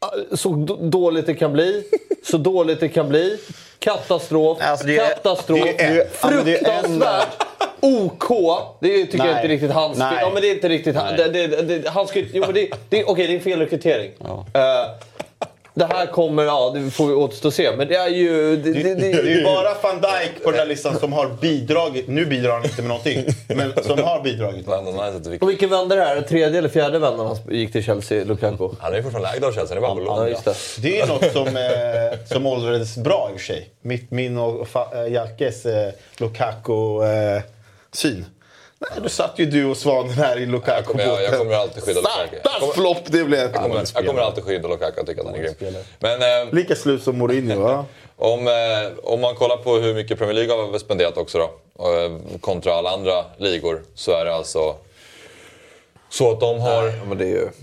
ah, 0.01 0.37
så 0.37 0.49
dåligt 0.81 1.27
det 1.27 1.35
kan 1.35 1.53
bli, 1.53 1.85
så 2.25 2.37
dåligt 2.37 2.81
det 2.81 2.89
kan 2.89 3.09
bli. 3.09 3.39
Katastrof, 3.79 4.59
Alltså, 4.61 4.87
det 4.87 4.99
är- 4.99 5.09
katastrof, 5.09 5.61
det 5.65 5.83
är- 5.85 5.97
ja, 5.97 6.05
fruktansvärt. 6.13 7.29
OK, 7.81 8.29
det 8.81 9.05
tycker 9.07 9.19
jag 9.19 9.27
Nej. 9.27 9.37
inte 9.37 9.49
riktigt 9.55 9.71
hans 9.71 9.99
Nej. 9.99 10.19
Ja, 10.21 10.31
men 10.33 10.43
det 10.43 10.49
är 10.51 10.55
inte 10.55 10.69
riktigt 10.69 10.97
han. 10.97 11.17
Det, 11.17 11.29
det, 11.29 11.47
det, 11.47 11.89
han 11.89 12.07
jo, 12.33 12.43
men 12.47 12.55
det, 12.55 12.69
det, 12.89 13.05
Okej, 13.05 13.27
det 13.27 13.33
är 13.33 13.37
en 13.37 13.43
fel 13.43 13.59
rekrytering. 13.59 14.11
Eh, 14.55 14.61
det 15.77 15.85
här 15.85 16.07
kommer, 16.07 16.45
ja, 16.45 16.71
det 16.75 16.91
får 16.91 17.07
vi 17.07 17.13
återstå 17.15 17.49
och 17.49 17.55
se. 17.55 17.77
Men 17.77 17.89
det 17.89 17.95
är 17.97 18.09
ju... 18.09 18.57
Det, 18.57 18.73
det, 18.73 18.83
det, 18.83 18.95
Det 18.95 19.13
är 19.13 19.37
ju 19.37 19.45
bara 19.45 19.75
van 19.83 20.01
Dijk 20.01 20.45
på 20.45 20.51
den 20.51 20.61
här 20.61 20.67
listan 20.67 20.99
som 20.99 21.13
har 21.13 21.29
bidragit. 21.41 22.09
Nu 22.09 22.27
bidrar 22.27 22.53
han 22.53 22.65
inte 22.65 22.83
med 22.83 22.89
någonting, 22.89 23.25
men 23.49 23.73
som 23.85 23.99
har 24.03 24.23
bidragit. 24.23 24.69
Och 25.43 25.49
vilken 25.51 25.71
vända 25.71 25.97
det 25.97 26.05
här? 26.05 26.21
Tredje 26.23 26.59
eller 26.59 26.69
fjärde 26.69 26.99
vändan 26.99 27.27
han 27.27 27.37
gick 27.57 27.73
till 27.73 27.85
Chelsea, 27.85 28.25
Lukaku? 28.25 28.69
Han 28.81 28.93
är 28.93 28.97
ju 28.97 29.03
fortfarande 29.03 29.31
ägd 29.31 29.45
av 29.45 29.53
Chelsea, 29.53 29.75
det 29.75 29.79
är 29.79 29.81
bara 29.81 29.95
på 29.95 30.01
lån. 30.01 30.19
Ja, 30.23 30.29
just 30.29 30.45
det. 30.45 30.55
Det 30.83 31.01
är 31.01 31.07
något 31.07 31.33
som, 31.33 31.47
eh, 31.47 32.19
som 32.33 32.47
åldrades 32.47 32.97
bra 32.97 33.29
i 33.33 33.37
och 33.37 33.41
för 33.41 33.47
sig. 33.47 33.69
Mitt, 33.83 34.11
min 34.11 34.39
och 34.39 34.67
fa- 34.67 35.05
eh, 35.07 35.13
Jalkes 35.13 35.67
eh, 35.67 35.93
Lukaku-syn. 36.19 38.25
Nej, 38.79 38.91
då 39.03 39.09
satt 39.09 39.39
ju 39.39 39.47
du 39.47 39.65
och 39.65 39.77
Svanen 39.77 40.11
här 40.13 40.39
i 40.39 40.47
lukaku 40.47 40.73
Jag 40.77 40.85
kommer, 40.85 41.05
jag, 41.05 41.23
jag 41.23 41.39
kommer 41.39 41.55
alltid 41.55 41.83
skydda 41.83 42.01
Lukaku. 42.01 42.37
Jag 42.45 42.61
kommer- 42.61 42.73
flopp 42.73 42.99
det 43.07 43.25
blev. 43.25 43.41
Jag 43.41 43.55
kommer, 43.55 43.85
jag 43.95 44.07
kommer 44.07 44.21
alltid 44.21 44.45
skydda 44.45 44.69
Lukaku 44.69 45.01
och 45.01 45.07
tycka 45.07 45.21
att 45.21 45.27
han 45.27 45.37
är 45.37 45.55
grym. 45.59 45.75
Men 45.99 46.47
eh, 46.49 46.55
Lika 46.55 46.75
slut 46.75 47.03
som 47.03 47.19
Mourinho, 47.19 47.61
va? 47.61 47.85
om, 48.17 48.49
eh, 48.49 48.53
om 49.03 49.21
man 49.21 49.35
kollar 49.35 49.57
på 49.57 49.75
hur 49.77 49.95
mycket 49.95 50.19
Premier 50.19 50.35
League 50.35 50.55
har 50.73 50.79
spenderat 50.79 51.17
också 51.17 51.39
då, 51.39 51.45
eh, 51.85 52.39
kontra 52.41 52.75
alla 52.75 52.91
andra 52.91 53.25
ligor, 53.39 53.83
så 53.95 54.13
är 54.13 54.25
det 54.25 54.35
alltså 54.35 54.75
så 56.11 56.31
att 56.33 56.41
de 56.41 56.61
har 56.61 56.93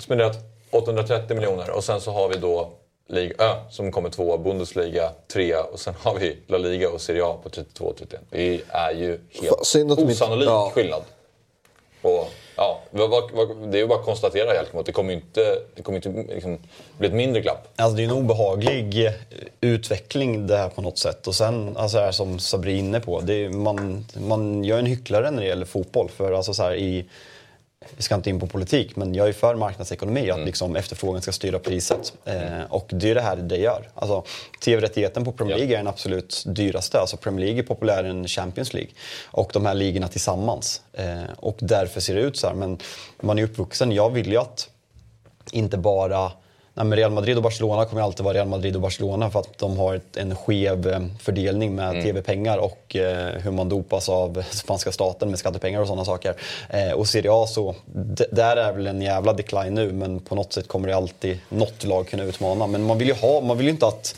spenderat 0.01 0.35
830 0.71 1.35
miljoner 1.35 1.69
och 1.69 1.83
sen 1.83 2.01
så 2.01 2.11
har 2.11 2.29
vi 2.29 2.37
då 2.37 2.71
Liga 3.11 3.33
Ö 3.39 3.53
som 3.69 3.91
kommer 3.91 4.09
tvåa, 4.09 4.37
Bundesliga 4.37 5.11
trea 5.33 5.63
och 5.63 5.79
sen 5.79 5.93
har 5.99 6.19
vi 6.19 6.37
La 6.47 6.57
Liga 6.57 6.89
och 6.89 7.01
Serie 7.01 7.25
A 7.25 7.37
på 7.43 7.49
32 7.49 7.85
och 7.85 7.97
31. 7.97 8.21
Det 8.29 8.61
är 8.69 8.91
ju 8.91 9.19
helt 9.29 9.75
inte- 9.75 10.03
osannolik 10.03 10.49
ja. 10.49 10.71
skillnad. 10.75 11.03
Och, 12.01 12.29
ja, 12.55 12.81
det 12.91 13.77
är 13.77 13.81
ju 13.81 13.87
bara 13.87 13.99
att 13.99 14.05
konstatera 14.05 14.55
Jalkemo 14.55 14.79
att 14.79 14.85
det 14.85 14.91
kommer 14.91 15.09
ju 15.09 15.15
inte, 15.15 15.59
det 15.75 15.81
kommer 15.83 15.95
inte 16.07 16.33
liksom, 16.33 16.57
bli 16.97 17.07
ett 17.07 17.13
mindre 17.13 17.41
glapp. 17.41 17.67
Alltså 17.75 17.95
det 17.97 18.03
är 18.03 18.05
en 18.05 18.11
obehaglig 18.11 19.05
eh, 19.05 19.13
utveckling 19.61 20.47
det 20.47 20.57
här 20.57 20.69
på 20.69 20.81
något 20.81 20.97
sätt. 20.97 21.27
Och 21.27 21.35
sen, 21.35 21.77
alltså 21.77 21.97
här 21.97 22.11
som 22.11 22.39
Sabri 22.39 22.73
är 22.73 22.77
inne 22.79 22.99
på, 22.99 23.21
det 23.21 23.33
är, 23.45 23.49
man, 23.49 24.05
man 24.13 24.63
gör 24.63 24.79
en 24.79 24.85
hycklare 24.85 25.31
när 25.31 25.41
det 25.41 25.47
gäller 25.47 25.65
fotboll. 25.65 26.09
För 26.09 26.31
alltså 26.31 26.53
så 26.53 26.63
här, 26.63 26.75
i, 26.75 27.05
vi 27.89 28.03
ska 28.03 28.15
inte 28.15 28.29
in 28.29 28.39
på 28.39 28.47
politik, 28.47 28.95
men 28.95 29.15
jag 29.15 29.29
är 29.29 29.33
för 29.33 29.55
marknadsekonomi, 29.55 30.31
att 30.31 30.39
liksom 30.39 30.75
efterfrågan 30.75 31.21
ska 31.21 31.31
styra 31.31 31.59
priset. 31.59 32.13
Eh, 32.25 32.63
och 32.69 32.89
det 32.89 33.11
är 33.11 33.15
det 33.15 33.21
här 33.21 33.35
det 33.35 33.57
gör. 33.57 33.89
Alltså, 33.93 34.23
TV-rättigheten 34.63 35.25
på 35.25 35.31
Premier 35.31 35.57
League 35.57 35.73
är 35.73 35.77
den 35.77 35.87
absolut 35.87 36.43
dyraste. 36.45 36.99
Alltså 36.99 37.17
Premier 37.17 37.45
League 37.45 37.63
är 37.63 37.67
populärare 37.67 38.09
än 38.09 38.27
Champions 38.27 38.73
League. 38.73 38.91
Och 39.25 39.49
de 39.53 39.65
här 39.65 39.73
ligorna 39.73 40.07
tillsammans. 40.07 40.81
Eh, 40.93 41.23
och 41.37 41.57
därför 41.59 42.01
ser 42.01 42.15
det 42.15 42.21
ut 42.21 42.37
så 42.37 42.47
här. 42.47 42.53
Men 42.53 42.77
man 43.21 43.39
är 43.39 43.43
uppvuxen, 43.43 43.91
jag 43.91 44.09
vill 44.09 44.31
ju 44.31 44.37
att 44.37 44.69
inte 45.51 45.77
bara 45.77 46.31
Nej, 46.73 46.85
men 46.85 46.97
Real 46.97 47.11
Madrid 47.11 47.37
och 47.37 47.43
Barcelona 47.43 47.85
kommer 47.85 48.01
alltid 48.01 48.23
vara 48.23 48.33
Real 48.33 48.47
Madrid 48.47 48.75
och 48.75 48.81
Barcelona 48.81 49.29
för 49.29 49.39
att 49.39 49.57
de 49.57 49.77
har 49.77 50.01
en 50.15 50.35
skev 50.35 50.87
eh, 50.87 50.99
fördelning 51.19 51.75
med 51.75 51.89
Mm. 51.89 52.03
TV-pengar 52.03 52.57
och 52.57 52.95
eh, 52.95 53.41
hur 53.41 53.51
man 53.51 53.69
dopas 53.69 54.09
av 54.09 54.43
spanska 54.49 54.91
staten 54.91 55.29
med 55.29 55.39
skattepengar 55.39 55.81
och 55.81 55.87
sådana 55.87 56.05
saker. 56.05 56.35
Eh, 56.69 56.91
och 56.91 57.07
Serie 57.07 57.31
A 57.33 57.47
så, 57.47 57.75
där 58.31 58.57
är 58.57 58.73
väl 58.73 58.87
en 58.87 59.01
jävla 59.01 59.33
decline 59.33 59.75
nu 59.75 59.91
men 59.91 60.19
på 60.19 60.35
något 60.35 60.53
sätt 60.53 60.67
kommer 60.67 60.87
det 60.87 60.95
alltid 60.95 61.39
något 61.49 61.83
lag 61.83 62.07
kunna 62.07 62.23
utmana. 62.23 62.67
Men 62.67 62.83
man 62.83 62.97
vill 62.97 63.07
ju 63.07 63.13
ha, 63.13 63.41
man 63.41 63.57
vill 63.57 63.65
ju 63.67 63.71
inte 63.71 63.87
att 63.87 64.15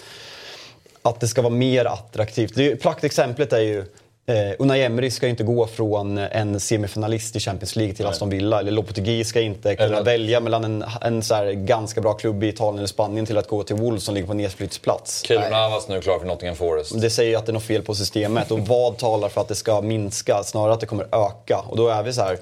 att 1.06 1.20
det 1.20 1.28
ska 1.28 1.42
vara 1.42 1.54
mer 1.54 1.86
attraktivt. 1.86 2.56
Det 2.56 2.72
är, 2.72 2.76
praktexemplet 2.76 3.54
är 3.54 3.60
ju 3.60 3.86
Eh, 4.26 4.56
Unai 4.60 4.84
Emery 4.84 5.12
ska 5.12 5.26
ju 5.26 5.30
inte 5.30 5.44
gå 5.44 5.68
från 5.68 6.18
en 6.18 6.60
semifinalist 6.60 7.36
i 7.36 7.40
Champions 7.40 7.76
League 7.76 7.96
till 7.96 8.06
Aston 8.06 8.30
Villa. 8.30 8.60
Eller 8.60 8.72
Lopetegui 8.72 9.24
ska 9.24 9.42
inte 9.42 9.76
kunna 9.76 9.88
Eller- 9.88 10.04
välja 10.04 10.40
mellan 10.40 10.64
en, 10.64 10.84
en 11.02 11.24
så 11.24 11.52
ganska 11.54 12.02
bra 12.02 12.14
klubb 12.14 12.44
i 12.44 12.48
Italien 12.48 12.78
eller 12.78 12.88
Spanien 12.88 13.26
till 13.26 13.38
att 13.38 13.48
gå 13.48 13.64
till 13.64 13.76
Wolves 13.76 14.04
som 14.04 14.16
ligger 14.16 14.28
på 14.28 14.34
nedflyttsplats. 14.34 15.24
Keylor 15.26 15.50
Navas 15.50 15.88
nu 15.88 16.02
klar 16.02 16.20
för 16.20 16.26
Nottingham 16.26 16.56
Forest. 16.56 17.02
Det 17.02 17.10
säger 17.10 17.38
att 17.38 17.46
det 17.46 17.50
är 17.50 17.54
något 17.54 17.64
fel 17.64 17.82
på 17.82 17.96
systemet. 17.96 18.52
Och 18.52 18.60
vad 18.60 18.98
talar 18.98 19.30
för 19.30 19.42
att 19.42 19.48
det 19.48 19.56
ska 19.56 19.82
minska? 19.82 20.44
Snarare 20.44 20.74
att 20.74 20.80
det 20.80 20.86
kommer 20.86 21.08
öka. 21.12 21.64
Och 21.70 21.78
då 21.78 21.88
är 21.88 22.04
vi 22.04 22.14
så 22.14 22.22
här. 22.22 22.38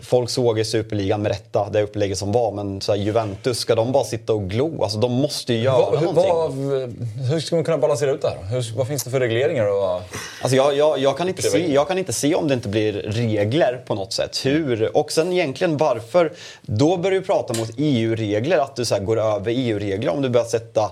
Folk 0.00 0.30
såg 0.30 0.58
i 0.58 0.64
Superligan 0.64 1.22
med 1.22 1.32
rätta 1.32 1.68
det 1.70 1.82
upplägget 1.82 2.18
som 2.18 2.32
var. 2.32 2.52
Men 2.52 2.80
så 2.80 2.92
här, 2.92 2.98
Juventus, 2.98 3.58
ska 3.58 3.74
de 3.74 3.92
bara 3.92 4.04
sitta 4.04 4.32
och 4.32 4.50
glo? 4.50 4.82
Alltså 4.82 4.98
de 4.98 5.12
måste 5.12 5.52
ju 5.54 5.60
göra 5.62 5.78
Vad- 5.78 5.98
hur, 5.98 6.06
någonting. 6.06 6.34
vad, 6.34 7.30
hur 7.30 7.40
ska 7.40 7.56
man 7.56 7.64
kunna 7.64 7.78
balansera 7.78 8.10
ut 8.10 8.22
det 8.22 8.28
här? 8.28 8.44
Hur, 8.50 8.76
vad 8.76 8.88
finns 8.88 9.04
det 9.04 9.10
för 9.10 9.20
regleringar? 9.20 9.66
Och, 9.66 10.00
Alltså 10.42 10.56
jag, 10.56 10.76
jag, 10.76 10.98
jag, 10.98 11.16
kan 11.18 11.28
inte 11.28 11.42
se, 11.42 11.72
jag 11.72 11.88
kan 11.88 11.98
inte 11.98 12.12
se 12.12 12.34
om 12.34 12.48
det 12.48 12.54
inte 12.54 12.68
blir 12.68 12.92
regler 12.92 13.80
på 13.86 13.94
något 13.94 14.12
sätt. 14.12 14.40
Hur? 14.46 14.96
Och 14.96 15.12
sen 15.12 15.32
egentligen 15.32 15.76
varför? 15.76 16.32
Då 16.62 16.96
börjar 16.96 17.20
du 17.20 17.26
prata 17.26 17.54
mot 17.54 17.70
EU-regler, 17.76 18.58
att 18.58 18.76
du 18.76 18.84
så 18.84 18.94
här 18.94 19.02
går 19.02 19.18
över 19.20 19.52
EU-regler 19.56 20.12
om 20.12 20.22
du 20.22 20.28
börjar 20.28 20.46
sätta 20.46 20.90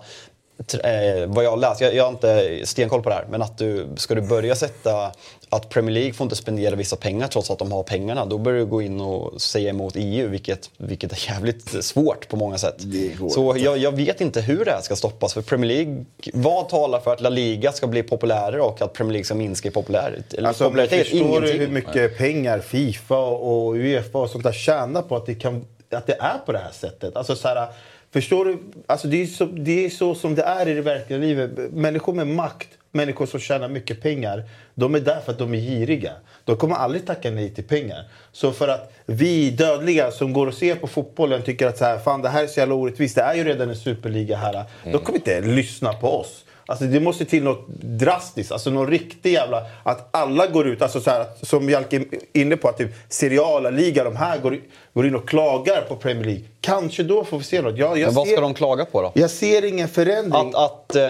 eh, 0.58 1.26
vad 1.26 1.44
jag 1.44 1.50
har 1.50 1.56
läst, 1.56 1.80
jag, 1.80 1.94
jag 1.94 2.04
har 2.04 2.10
inte 2.10 2.60
stenkoll 2.64 3.02
på 3.02 3.08
det 3.08 3.14
här, 3.14 3.26
men 3.30 3.42
att 3.42 3.58
du, 3.58 3.88
ska 3.96 4.14
du 4.14 4.20
börja 4.20 4.54
sätta 4.54 5.12
att 5.48 5.68
Premier 5.68 5.94
League 5.94 6.12
får 6.12 6.24
inte 6.24 6.36
spendera 6.36 6.76
vissa 6.76 6.96
pengar 6.96 7.28
trots 7.28 7.50
att 7.50 7.58
de 7.58 7.72
har 7.72 7.82
pengarna, 7.82 8.26
då 8.26 8.38
börjar 8.38 8.58
du 8.58 8.66
gå 8.66 8.82
in 8.82 9.00
och 9.00 9.40
säga 9.40 9.70
emot 9.70 9.92
EU, 9.96 10.28
vilket, 10.28 10.70
vilket 10.76 11.12
är 11.12 11.32
jävligt 11.32 11.84
svårt 11.84 12.28
på 12.28 12.36
många 12.36 12.58
sätt. 12.58 12.82
Så 13.30 13.54
jag, 13.58 13.78
jag 13.78 13.92
vet 13.92 14.20
inte 14.20 14.40
hur 14.40 14.64
det 14.64 14.70
här 14.70 14.80
ska 14.80 14.96
stoppas, 14.96 15.34
för 15.34 15.42
Premier 15.42 15.68
League, 15.68 16.04
vad 16.32 16.68
talar 16.68 17.00
för 17.00 17.12
att 17.12 17.20
La 17.20 17.28
Liga 17.28 17.72
ska 17.72 17.86
bli 17.86 18.02
populärare 18.02 18.60
och 18.60 18.82
att 18.82 18.92
Premier 18.92 19.12
League 19.12 19.24
ska 19.24 19.34
minska 19.34 19.68
i 19.68 19.72
popularitet? 19.72 20.44
Alltså, 20.44 20.64
popularitet? 20.64 21.08
förstår 21.08 21.40
du 21.40 21.52
hur 21.52 21.68
mycket 21.68 22.18
pengar 22.18 22.58
Fifa 22.58 23.18
och 23.18 23.74
Uefa 23.74 24.18
och 24.18 24.30
sånt 24.30 24.44
där 24.44 24.52
tjänar 24.52 25.02
på 25.02 25.16
att 25.16 25.26
det, 25.26 25.34
kan, 25.34 25.64
att 25.90 26.06
det 26.06 26.16
är 26.20 26.38
på 26.46 26.52
det 26.52 26.58
här 26.58 26.72
sättet? 26.72 27.16
Alltså, 27.16 27.36
så 27.36 27.48
här, 27.48 27.68
förstår 28.12 28.44
du? 28.44 28.58
Alltså, 28.86 29.08
det, 29.08 29.22
är 29.22 29.26
så, 29.26 29.44
det 29.44 29.84
är 29.84 29.90
så 29.90 30.14
som 30.14 30.34
det 30.34 30.42
är 30.42 30.68
i 30.68 30.74
det 30.74 30.82
verkliga 30.82 31.18
livet. 31.18 31.50
Människor 31.72 32.14
med 32.14 32.26
makt 32.26 32.68
människor 32.96 33.26
som 33.26 33.40
tjänar 33.40 33.68
mycket 33.68 34.02
pengar, 34.02 34.44
de 34.74 34.94
är 34.94 35.00
där 35.00 35.20
för 35.20 35.32
att 35.32 35.38
de 35.38 35.54
är 35.54 35.58
giriga. 35.58 36.12
De 36.44 36.56
kommer 36.56 36.74
aldrig 36.74 37.06
tacka 37.06 37.30
nej 37.30 37.54
till 37.54 37.64
pengar. 37.64 38.04
Så 38.32 38.52
för 38.52 38.68
att 38.68 38.92
vi 39.06 39.50
dödliga 39.50 40.10
som 40.10 40.32
går 40.32 40.46
och 40.46 40.54
ser 40.54 40.74
på 40.74 40.86
fotbollen 40.86 41.42
tycker 41.42 41.66
att 41.66 41.78
så 41.78 41.84
här, 41.84 41.98
fan 41.98 42.22
det 42.22 42.28
här 42.28 42.42
är 42.42 42.46
så 42.46 42.60
jävla 42.60 42.74
orättvist, 42.74 43.14
det 43.14 43.22
är 43.22 43.34
ju 43.34 43.44
redan 43.44 43.68
en 43.68 43.76
superliga 43.76 44.36
här. 44.36 44.64
De 44.84 44.98
kommer 44.98 45.18
inte 45.18 45.40
lyssna 45.40 45.92
på 45.92 46.20
oss. 46.20 46.44
Alltså 46.66 46.84
det 46.84 47.00
måste 47.00 47.24
till 47.24 47.42
något 47.42 47.66
drastiskt, 47.82 48.52
alltså 48.52 48.70
någon 48.70 48.90
riktig 48.90 49.32
jävla... 49.32 49.62
Att 49.82 50.08
alla 50.10 50.46
går 50.46 50.68
ut, 50.68 50.82
alltså 50.82 51.00
så 51.00 51.10
här, 51.10 51.26
som 51.42 51.70
Jalke 51.70 51.96
är 51.96 52.04
inne 52.32 52.56
på, 52.56 52.68
att 52.68 52.78
typ 52.78 52.90
Seriala 53.08 53.70
liga, 53.70 54.04
de 54.04 54.16
här 54.16 54.38
går, 54.38 54.58
går 54.94 55.06
in 55.06 55.14
och 55.14 55.28
klagar 55.28 55.82
på 55.88 55.96
Premier 55.96 56.24
League. 56.24 56.44
Kanske 56.60 57.02
då 57.02 57.24
får 57.24 57.38
vi 57.38 57.44
se 57.44 57.62
något. 57.62 57.78
Jag, 57.78 57.98
jag 57.98 58.06
Men 58.06 58.14
vad 58.14 58.26
ser, 58.26 58.32
ska 58.32 58.40
de 58.40 58.54
klaga 58.54 58.84
på 58.84 59.02
då? 59.02 59.12
Jag 59.14 59.30
ser 59.30 59.64
ingen 59.64 59.88
förändring. 59.88 60.48
Att, 60.48 60.54
att, 60.54 60.96
eh, 60.96 61.08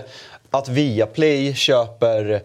att 0.51 0.69
Viaplay 0.69 1.55
köper... 1.55 2.43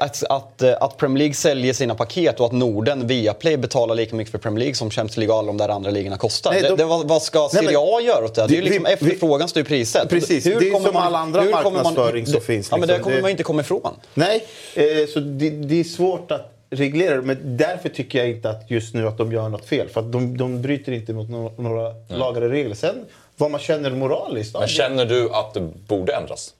Att, 0.00 0.22
att, 0.28 0.62
eh, 0.62 0.72
att 0.80 0.96
Premier 0.96 1.18
League 1.18 1.34
säljer 1.34 1.72
sina 1.72 1.94
paket 1.94 2.40
och 2.40 2.46
att 2.46 2.52
Norden, 2.52 3.06
Viaplay, 3.06 3.56
betalar 3.56 3.94
lika 3.94 4.16
mycket 4.16 4.30
för 4.32 4.38
Premier 4.38 4.58
League 4.58 4.74
som 4.74 4.90
Champions 4.90 5.16
League 5.16 5.32
och 5.32 5.38
alla 5.38 5.46
de 5.46 5.56
där 5.56 5.68
andra 5.68 5.90
ligorna 5.90 6.16
kostar. 6.16 6.50
Nej, 6.52 6.62
de- 6.62 6.68
det, 6.68 6.76
det, 6.76 6.84
vad, 6.84 7.08
vad 7.08 7.22
ska 7.22 7.48
Serie 7.48 7.78
A 7.78 8.00
göra 8.00 8.24
åt 8.24 8.34
det? 8.34 8.46
Det 8.46 8.54
är 8.54 8.56
ju 8.56 8.62
liksom 8.62 8.84
vi- 8.84 8.92
efterfrågan 8.92 9.48
styr 9.48 9.64
priset. 9.64 10.08
Precis, 10.08 10.44
det 10.44 10.50
är 10.52 10.70
kommer 10.72 10.86
som 10.88 10.96
all 10.96 11.14
andra 11.14 11.40
hur 11.40 11.50
marknadsföring 11.50 12.26
som 12.26 12.34
det, 12.34 12.40
finns, 12.40 12.70
Ja, 12.70 12.76
men 12.76 12.88
det 12.88 12.94
liksom. 12.94 13.04
kommer 13.04 13.16
Det- 13.16 13.22
man 13.22 13.30
inte 13.30 13.42
komma 13.42 13.60
ifrån. 13.60 13.94
Nej, 14.14 14.44
eh, 14.74 14.84
så 15.14 15.20
det, 15.20 15.50
det 15.50 15.80
är 15.80 15.84
svårt 15.84 16.30
att 16.30 16.50
reglera 16.70 17.16
det. 17.16 17.22
Men 17.22 17.56
därför 17.56 17.88
tycker 17.88 18.18
jag 18.18 18.28
inte 18.30 18.50
att 18.50 18.70
just 18.70 18.94
nu 18.94 19.08
att 19.08 19.18
de 19.18 19.32
gör 19.32 19.48
något 19.48 19.64
fel. 19.64 19.88
För 19.88 20.00
att 20.00 20.12
de, 20.12 20.36
de 20.36 20.62
bryter 20.62 20.92
inte 20.92 21.12
mot 21.12 21.28
no- 21.28 21.60
några 21.62 21.94
lagar 22.08 22.42
och 22.42 22.50
regler. 22.50 22.74
Sen 22.74 23.04
vad 23.36 23.50
man 23.50 23.60
känner 23.60 23.90
moraliskt. 23.90 24.58
Men 24.58 24.68
känner 24.68 25.04
du 25.04 25.30
att 25.32 25.54
det 25.54 25.60
borde 25.88 26.12
ändras? 26.14 26.50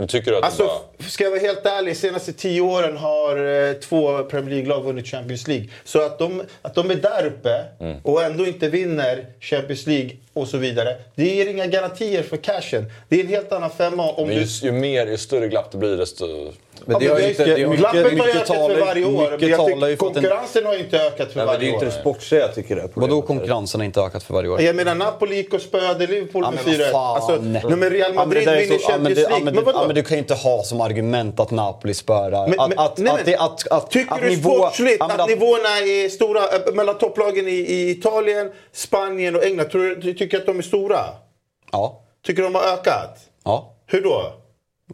Nu 0.00 0.06
tycker 0.06 0.30
du 0.30 0.36
att 0.36 0.44
Alltså, 0.44 0.66
bara... 0.98 1.08
ska 1.08 1.24
jag 1.24 1.30
vara 1.30 1.40
helt 1.40 1.66
ärlig, 1.66 1.94
de 1.94 1.98
senaste 1.98 2.32
tio 2.32 2.60
åren 2.60 2.96
har 2.96 3.36
eh, 3.68 3.72
två 3.72 4.22
Premier 4.24 4.50
League-lag 4.50 4.82
vunnit 4.82 5.06
Champions 5.06 5.48
League. 5.48 5.68
Så 5.84 6.00
att 6.06 6.18
de, 6.18 6.42
att 6.62 6.74
de 6.74 6.90
är 6.90 6.94
där 6.94 7.26
uppe 7.26 7.64
Mm. 7.80 7.96
och 8.02 8.22
ändå 8.22 8.46
inte 8.46 8.68
vinner 8.68 9.26
Champions 9.40 9.86
League 9.86 10.10
och 10.32 10.48
så 10.48 10.56
vidare. 10.58 10.96
Det 11.14 11.24
ger 11.24 11.46
inga 11.46 11.66
garantier 11.66 12.22
för 12.22 12.36
cashen. 12.36 12.84
Det 13.08 13.16
är 13.16 13.20
en 13.20 13.28
helt 13.28 13.52
annan 13.52 13.70
femma 13.70 14.10
om 14.12 14.26
Men 14.28 14.36
du... 14.36 14.42
ju, 14.42 14.66
ju 14.66 14.72
mer, 14.72 15.06
ju 15.06 15.16
större 15.16 15.48
glapp 15.48 15.72
det 15.72 15.78
blir 15.78 15.96
desto... 15.96 16.52
Men 16.86 16.98
det 16.98 17.04
Ja, 17.04 17.10
har 17.10 17.18
men 17.18 17.24
ju 17.24 17.30
inte... 17.30 17.44
det- 17.44 17.50
har, 17.50 17.58
ju 17.58 17.66
mycket 18.14 18.26
ökat 18.36 18.46
för 18.46 18.54
talar- 18.54 18.80
varje 18.80 19.04
år. 19.04 19.30
mycket 19.38 19.56
talar 19.56 19.66
tycker 19.72 19.86
ju 19.88 19.96
för 19.96 20.04
konkurrensen 20.04 20.66
har 20.66 20.74
inte 20.78 20.96
ökat 20.98 21.32
för 21.32 21.36
nej, 21.36 21.46
men 21.46 21.46
det 21.46 21.52
är 21.52 21.56
varje 21.56 21.72
inte 21.72 21.86
år. 21.86 21.90
det 21.90 21.96
sportsliga 22.00 22.40
jag 22.40 22.54
tycker 22.54 22.76
det 22.76 22.82
är. 22.82 22.90
Vadå 22.94 23.22
konkurrensen 23.22 23.80
har 23.80 23.84
inte 23.84 24.00
ökat 24.00 24.22
för 24.22 24.34
varje 24.34 24.48
år? 24.48 24.60
Jag 24.62 24.76
menar 24.76 24.94
Napoli 24.94 25.36
gick 25.36 25.54
och 25.54 25.60
spöade 25.60 26.06
Liverpool 26.06 26.42
Ja, 26.44 26.50
med 26.50 26.60
men 26.66 26.78
vad 26.78 26.86
4-1. 26.88 26.92
fan. 26.92 27.16
Alltså, 27.16 27.36
nej, 27.42 27.76
men 27.76 27.90
Real 27.90 28.14
Madrid 28.14 28.48
vinner 28.48 28.78
Champions 28.78 29.18
League. 29.18 29.34
men 29.34 29.44
Men 29.44 29.54
det- 29.54 29.60
ja, 29.60 29.72
vadå? 29.72 29.86
men 29.86 29.94
du 29.94 30.02
kan 30.02 30.16
ju 30.16 30.18
inte 30.18 30.34
ha 30.34 30.62
som 30.62 30.80
argument 30.80 31.40
att 31.40 31.50
Napoli 31.50 31.94
spörar. 31.94 32.44
Att, 32.44 33.90
Tycker 33.90 34.14
att 34.14 34.20
du 34.20 34.36
sportsligt 34.36 35.02
att, 35.02 35.28
nivåerna 35.28 35.68
är 35.78 36.08
stora 36.08 36.40
äh, 36.40 36.74
mellan 36.74 36.98
topplagen 36.98 37.48
i, 37.48 37.90
Italien, 37.90 38.50
Spanien 38.72 39.36
och 39.36 39.44
England? 39.44 39.70
Tror 39.70 39.82
du, 39.82 39.94
du 39.94 40.14
tycker 40.14 40.36
att 40.36 40.46
de 40.46 40.58
är 40.58 40.62
stora? 40.62 41.00
Ja. 41.72 42.00
Tycker 42.26 42.42
de 42.42 42.54
har 42.54 42.62
ökat? 42.62 43.18
ja. 43.44 43.76
Hur 43.86 44.02
då? 44.02 44.32